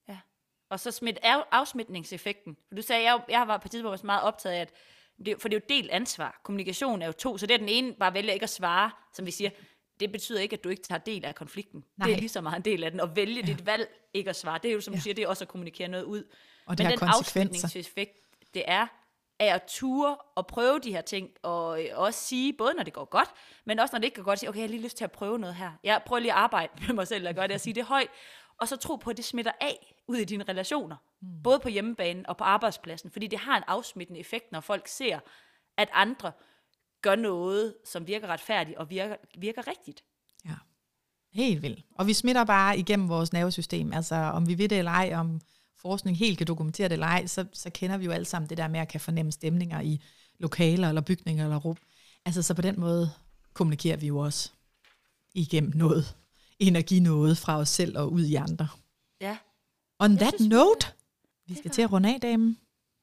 Ja, 0.09 0.17
og 0.69 0.79
så 0.79 0.91
smidt 0.91 1.19
af, 1.23 1.43
afsmitningseffekten. 1.51 2.57
For 2.67 2.75
du 2.75 2.81
sagde, 2.81 3.03
jeg, 3.03 3.21
jeg 3.29 3.47
var 3.47 3.57
på 3.57 3.67
tidspunkt 3.67 4.03
meget 4.03 4.21
optaget 4.21 4.55
af, 4.55 4.61
at 4.61 4.73
det, 5.25 5.35
for 5.41 5.47
det 5.47 5.55
er 5.55 5.59
jo 5.59 5.75
delt 5.75 5.91
ansvar. 5.91 6.41
Kommunikation 6.43 7.01
er 7.01 7.05
jo 7.05 7.11
to, 7.11 7.37
så 7.37 7.45
det 7.45 7.53
er 7.53 7.57
den 7.57 7.69
ene 7.69 7.93
bare 7.93 8.13
vælger 8.13 8.33
ikke 8.33 8.43
at 8.43 8.49
svare, 8.49 8.91
som 9.13 9.25
vi 9.25 9.31
siger, 9.31 9.49
det 9.99 10.11
betyder 10.11 10.39
ikke, 10.39 10.53
at 10.53 10.63
du 10.63 10.69
ikke 10.69 10.83
tager 10.83 10.99
del 10.99 11.25
af 11.25 11.35
konflikten. 11.35 11.83
Nej. 11.97 12.07
Det 12.07 12.15
er 12.15 12.19
lige 12.19 12.29
så 12.29 12.41
meget 12.41 12.55
en 12.55 12.65
del 12.65 12.83
af 12.83 12.91
den. 12.91 12.99
Og 12.99 13.15
vælge 13.15 13.41
ja. 13.41 13.45
dit 13.45 13.65
valg 13.65 13.89
ikke 14.13 14.29
at 14.29 14.35
svare, 14.35 14.59
det 14.63 14.69
er 14.69 14.73
jo, 14.73 14.81
som 14.81 14.93
ja. 14.93 14.97
du 14.97 15.01
siger, 15.01 15.13
det 15.13 15.23
er 15.23 15.27
også 15.27 15.43
at 15.43 15.47
kommunikere 15.47 15.87
noget 15.87 16.03
ud. 16.03 16.23
Og 16.67 16.77
det 16.77 16.85
Men 16.85 16.99
den 16.99 17.07
afslutningseffekt, 17.07 18.11
det 18.53 18.63
er, 18.67 18.87
af 19.39 19.53
at 19.55 19.63
ture 19.67 20.15
og 20.35 20.47
prøve 20.47 20.79
de 20.79 20.91
her 20.91 21.01
ting, 21.01 21.29
og 21.43 21.83
øh, 21.83 21.89
også 21.93 22.19
sige, 22.19 22.53
både 22.53 22.73
når 22.73 22.83
det 22.83 22.93
går 22.93 23.05
godt, 23.05 23.29
men 23.65 23.79
også 23.79 23.95
når 23.95 23.99
det 23.99 24.05
ikke 24.05 24.15
går 24.15 24.23
godt, 24.23 24.39
sige, 24.39 24.49
okay, 24.49 24.59
jeg 24.59 24.63
har 24.63 24.69
lige 24.69 24.83
lyst 24.83 24.97
til 24.97 25.03
at 25.03 25.11
prøve 25.11 25.39
noget 25.39 25.55
her. 25.55 25.71
Jeg 25.83 26.01
prøver 26.05 26.19
lige 26.19 26.31
at 26.31 26.37
arbejde 26.37 26.71
med 26.87 26.95
mig 26.95 27.07
selv, 27.07 27.27
og 27.27 27.35
gøre 27.35 27.47
det, 27.47 27.53
og 27.53 27.61
sige 27.61 27.73
det 27.73 27.85
højt, 27.85 28.07
og 28.59 28.67
så 28.67 28.75
tro 28.75 28.95
på, 28.95 29.09
at 29.09 29.17
det 29.17 29.25
smitter 29.25 29.51
af 29.61 29.95
ud 30.07 30.17
i 30.17 30.25
dine 30.25 30.43
relationer, 30.43 30.95
mm. 31.21 31.43
både 31.43 31.59
på 31.59 31.69
hjemmebanen 31.69 32.27
og 32.27 32.37
på 32.37 32.43
arbejdspladsen, 32.43 33.11
fordi 33.11 33.27
det 33.27 33.39
har 33.39 33.57
en 33.57 33.63
afsmittende 33.67 34.19
effekt, 34.19 34.51
når 34.51 34.59
folk 34.59 34.87
ser, 34.87 35.19
at 35.77 35.89
andre 35.93 36.31
gør 37.01 37.15
noget, 37.15 37.75
som 37.85 38.07
virker 38.07 38.27
retfærdigt 38.27 38.77
og 38.77 38.89
virker, 38.89 39.15
virker 39.37 39.67
rigtigt. 39.67 40.03
Ja, 40.45 40.55
helt 41.33 41.61
vildt. 41.61 41.85
Og 41.95 42.07
vi 42.07 42.13
smitter 42.13 42.45
bare 42.45 42.77
igennem 42.77 43.09
vores 43.09 43.33
nervesystem, 43.33 43.93
altså 43.93 44.15
om 44.15 44.47
vi 44.47 44.57
ved 44.57 44.69
det 44.69 44.77
eller 44.77 44.91
ej, 44.91 45.13
om 45.15 45.41
forskning 45.81 46.17
helt 46.17 46.37
kan 46.37 46.47
dokumentere 46.47 46.89
det 46.89 46.93
eller 46.93 47.07
ej, 47.07 47.27
så, 47.27 47.45
så 47.53 47.69
kender 47.69 47.97
vi 47.97 48.05
jo 48.05 48.11
alle 48.11 48.25
sammen 48.25 48.49
det 48.49 48.57
der 48.57 48.67
med 48.67 48.79
at 48.79 48.87
kan 48.87 49.01
fornemme 49.01 49.31
stemninger 49.31 49.81
i 49.81 50.01
lokaler 50.39 50.89
eller 50.89 51.01
bygninger 51.01 51.43
eller 51.43 51.57
rum. 51.57 51.77
Altså 52.25 52.41
så 52.41 52.53
på 52.53 52.61
den 52.61 52.79
måde 52.79 53.11
kommunikerer 53.53 53.97
vi 53.97 54.07
jo 54.07 54.17
også 54.17 54.51
igennem 55.33 55.71
noget, 55.75 56.15
energi 56.59 56.99
noget 56.99 57.37
fra 57.37 57.57
os 57.57 57.69
selv 57.69 57.97
og 57.97 58.11
ud 58.11 58.23
i 58.23 58.35
andre. 58.35 58.67
Ja. 59.21 59.37
On 59.99 60.11
jeg 60.11 60.19
that 60.19 60.33
synes, 60.35 60.49
note, 60.49 60.87
vi 61.47 61.55
skal 61.55 61.71
til 61.71 61.81
at 61.81 61.91
runde 61.91 62.13
af, 62.13 62.21
damen. 62.21 62.57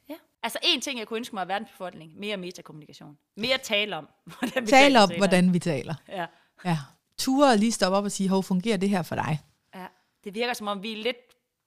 Ja. 0.09 0.15
Altså 0.43 0.59
en 0.63 0.81
ting, 0.81 0.99
jeg 0.99 1.07
kunne 1.07 1.17
ønske 1.17 1.35
mig 1.35 1.43
af 1.43 1.49
verdensbefolkningen, 1.49 2.21
mere 2.21 2.37
metakommunikation. 2.37 3.19
Mere 3.37 3.59
tale 3.59 3.97
om, 3.97 4.09
hvordan 4.39 4.63
vi 4.63 4.71
tale 4.71 5.03
om, 5.03 5.11
hvordan 5.19 5.53
vi 5.53 5.59
taler. 5.59 5.95
Ja. 6.09 6.27
ja. 6.65 6.79
Ture 7.19 7.57
lige 7.57 7.73
stoppe 7.73 7.99
op 7.99 8.05
og 8.05 8.13
sige, 8.13 8.29
hov, 8.29 8.43
fungerer 8.43 8.77
det 8.77 8.89
her 8.89 9.03
for 9.03 9.15
dig? 9.15 9.41
Ja. 9.75 9.87
Det 10.25 10.35
virker 10.35 10.55
som 10.55 10.67
om, 10.67 10.83
vi 10.83 10.93
er 10.93 11.03
lidt 11.03 11.17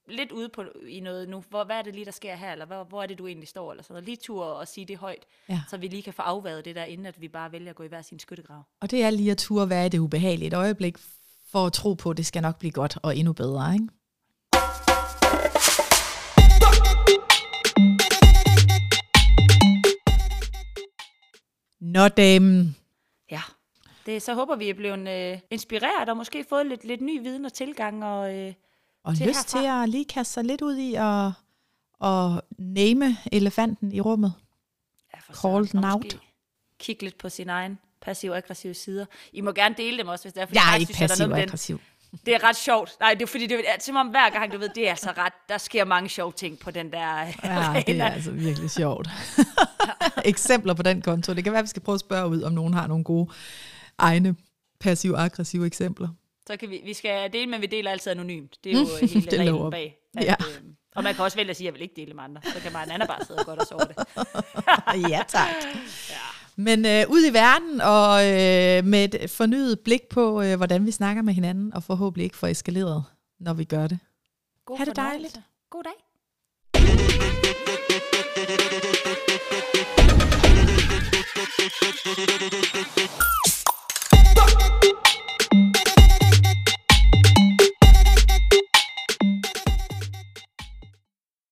lidt 0.08 0.32
ude 0.32 0.48
på, 0.48 0.64
i 0.88 1.00
noget 1.00 1.28
nu. 1.28 1.44
Hvor, 1.50 1.64
hvad 1.64 1.76
er 1.76 1.82
det 1.82 1.94
lige, 1.94 2.04
der 2.04 2.10
sker 2.10 2.34
her? 2.34 2.52
Eller 2.52 2.66
hvor, 2.66 2.84
hvor 2.84 3.02
er 3.02 3.06
det, 3.06 3.18
du 3.18 3.26
egentlig 3.26 3.48
står? 3.48 3.70
Eller 3.70 3.82
sådan 3.82 3.94
noget. 3.94 4.04
Lige 4.04 4.16
tur 4.16 4.44
og 4.44 4.68
sige 4.68 4.86
det 4.86 4.96
højt, 4.96 5.26
ja. 5.48 5.60
så 5.70 5.76
vi 5.76 5.88
lige 5.88 6.02
kan 6.02 6.12
få 6.12 6.22
afværet 6.22 6.64
det 6.64 6.76
der, 6.76 6.84
inden 6.84 7.06
at 7.06 7.20
vi 7.20 7.28
bare 7.28 7.52
vælger 7.52 7.70
at 7.70 7.76
gå 7.76 7.82
i 7.82 7.88
hver 7.88 8.02
sin 8.02 8.18
skyttegrav. 8.18 8.62
Og 8.80 8.90
det 8.90 9.02
er 9.02 9.10
lige 9.10 9.30
at 9.30 9.38
ture 9.38 9.68
være 9.68 9.86
i 9.86 9.88
det 9.88 9.98
ubehagelige 9.98 10.46
et 10.46 10.54
øjeblik, 10.54 10.98
for 11.50 11.66
at 11.66 11.72
tro 11.72 11.94
på, 11.94 12.10
at 12.10 12.16
det 12.16 12.26
skal 12.26 12.42
nok 12.42 12.58
blive 12.58 12.72
godt 12.72 12.98
og 13.02 13.16
endnu 13.16 13.32
bedre, 13.32 13.74
ikke? 13.74 13.88
Nå, 21.80 22.08
damen. 22.08 22.76
Ja, 23.30 23.42
det, 24.06 24.22
så 24.22 24.34
håber 24.34 24.56
vi 24.56 24.70
er 24.70 24.74
blevet 24.74 25.08
øh, 25.08 25.38
inspireret 25.50 26.08
og 26.08 26.16
måske 26.16 26.44
fået 26.48 26.66
lidt, 26.66 26.84
lidt 26.84 27.00
ny 27.00 27.22
viden 27.22 27.44
og 27.44 27.52
tilgang 27.52 28.04
og... 28.04 28.34
Øh, 28.34 28.54
og 29.04 29.16
til 29.16 29.26
lyst 29.26 29.52
herfra. 29.52 29.60
til 29.60 29.82
at 29.82 29.88
lige 29.88 30.04
kaste 30.04 30.32
sig 30.32 30.44
lidt 30.44 30.62
ud 30.62 30.76
i 30.76 30.94
at, 30.94 31.26
at 32.08 32.40
name 32.58 33.16
elefanten 33.32 33.92
i 33.92 34.00
rummet. 34.00 34.32
Ja, 35.14 35.34
Call 35.34 35.72
den 35.72 35.84
out. 35.84 36.18
Kig 36.78 37.02
lidt 37.02 37.18
på 37.18 37.28
sin 37.28 37.48
egen 37.48 37.78
passiv-aggressive 38.00 38.74
sider. 38.74 39.06
I 39.32 39.40
må 39.40 39.52
gerne 39.52 39.74
dele 39.78 39.98
dem 39.98 40.08
også, 40.08 40.24
hvis 40.24 40.32
det 40.32 40.42
er, 40.42 40.46
fordi 40.46 40.58
jeg 40.58 40.74
er 40.74 40.78
ikke 40.78 40.92
passiv-aggressiv. 40.92 41.80
Det 42.26 42.34
er 42.34 42.44
ret 42.44 42.56
sjovt. 42.56 42.96
Nej, 43.00 43.14
det 43.14 43.22
er 43.22 43.26
fordi, 43.26 43.46
det 43.46 43.60
er, 43.66 43.72
som 43.80 43.96
om 43.96 44.06
hver 44.06 44.30
gang, 44.30 44.52
du 44.52 44.58
ved, 44.58 44.68
det 44.74 44.86
er 44.86 44.90
altså 44.90 45.12
ret, 45.16 45.32
der 45.48 45.58
sker 45.58 45.84
mange 45.84 46.08
sjove 46.08 46.32
ting 46.32 46.58
på 46.58 46.70
den 46.70 46.92
der 46.92 46.98
Ja, 47.44 47.82
det 47.86 48.00
er 48.00 48.06
altså 48.06 48.30
virkelig 48.30 48.70
sjovt. 48.70 49.08
Eksempler 50.24 50.74
på 50.74 50.82
den 50.82 51.02
konto. 51.02 51.32
Det 51.32 51.44
kan 51.44 51.52
være, 51.52 51.62
vi 51.62 51.68
skal 51.68 51.82
prøve 51.82 51.94
at 51.94 52.00
spørge 52.00 52.28
ud, 52.28 52.42
om 52.42 52.52
nogen 52.52 52.74
har 52.74 52.86
nogle 52.86 53.04
gode 53.04 53.30
egne 53.98 54.36
passiv-aggressive 54.80 55.66
eksempler. 55.66 56.08
Så 56.48 56.56
kan 56.56 56.70
vi, 56.70 56.80
vi 56.84 56.94
skal 56.94 57.32
dele, 57.32 57.46
men 57.50 57.60
vi 57.60 57.66
deler 57.66 57.90
altid 57.90 58.10
anonymt. 58.10 58.56
Det 58.64 58.72
er 58.72 58.78
jo 58.78 58.84
mm. 58.84 59.08
hele 59.14 59.26
det 59.30 59.40
reglen 59.40 59.70
bag. 59.70 59.98
At, 60.16 60.24
ja. 60.24 60.34
øh, 60.40 60.62
og 60.96 61.02
man 61.04 61.14
kan 61.14 61.24
også 61.24 61.36
vælge 61.36 61.50
at 61.50 61.56
sige, 61.56 61.68
at 61.68 61.72
jeg 61.72 61.74
vil 61.74 61.82
ikke 61.82 61.94
dele 61.96 62.14
med 62.14 62.24
andre. 62.24 62.40
Så 62.44 62.60
kan 62.62 62.72
bare 62.72 62.84
en 62.84 62.90
anden 62.90 63.08
bare 63.08 63.24
sidde 63.24 63.40
og 63.40 63.46
godt 63.46 63.60
og 63.60 63.66
sove 63.66 63.80
det. 63.80 63.96
ja, 65.12 65.22
tak. 65.28 65.48
Ja. 66.10 66.14
Men 66.56 66.86
øh, 66.86 67.04
ud 67.08 67.30
i 67.30 67.32
verden 67.32 67.80
og 67.80 68.24
øh, 68.24 68.84
med 68.84 69.14
et 69.14 69.30
fornyet 69.30 69.80
blik 69.80 70.02
på, 70.10 70.42
øh, 70.42 70.56
hvordan 70.56 70.86
vi 70.86 70.90
snakker 70.90 71.22
med 71.22 71.34
hinanden, 71.34 71.74
og 71.74 71.82
forhåbentlig 71.82 72.24
ikke 72.24 72.36
får 72.36 72.46
eskaleret, 72.46 73.04
når 73.40 73.54
vi 73.54 73.64
gør 73.64 73.86
det. 73.86 73.98
God 74.64 74.78
ha' 74.78 74.84
det 74.84 74.96
dejligt. 74.96 75.40
God 75.70 75.82
dag. 75.82 75.92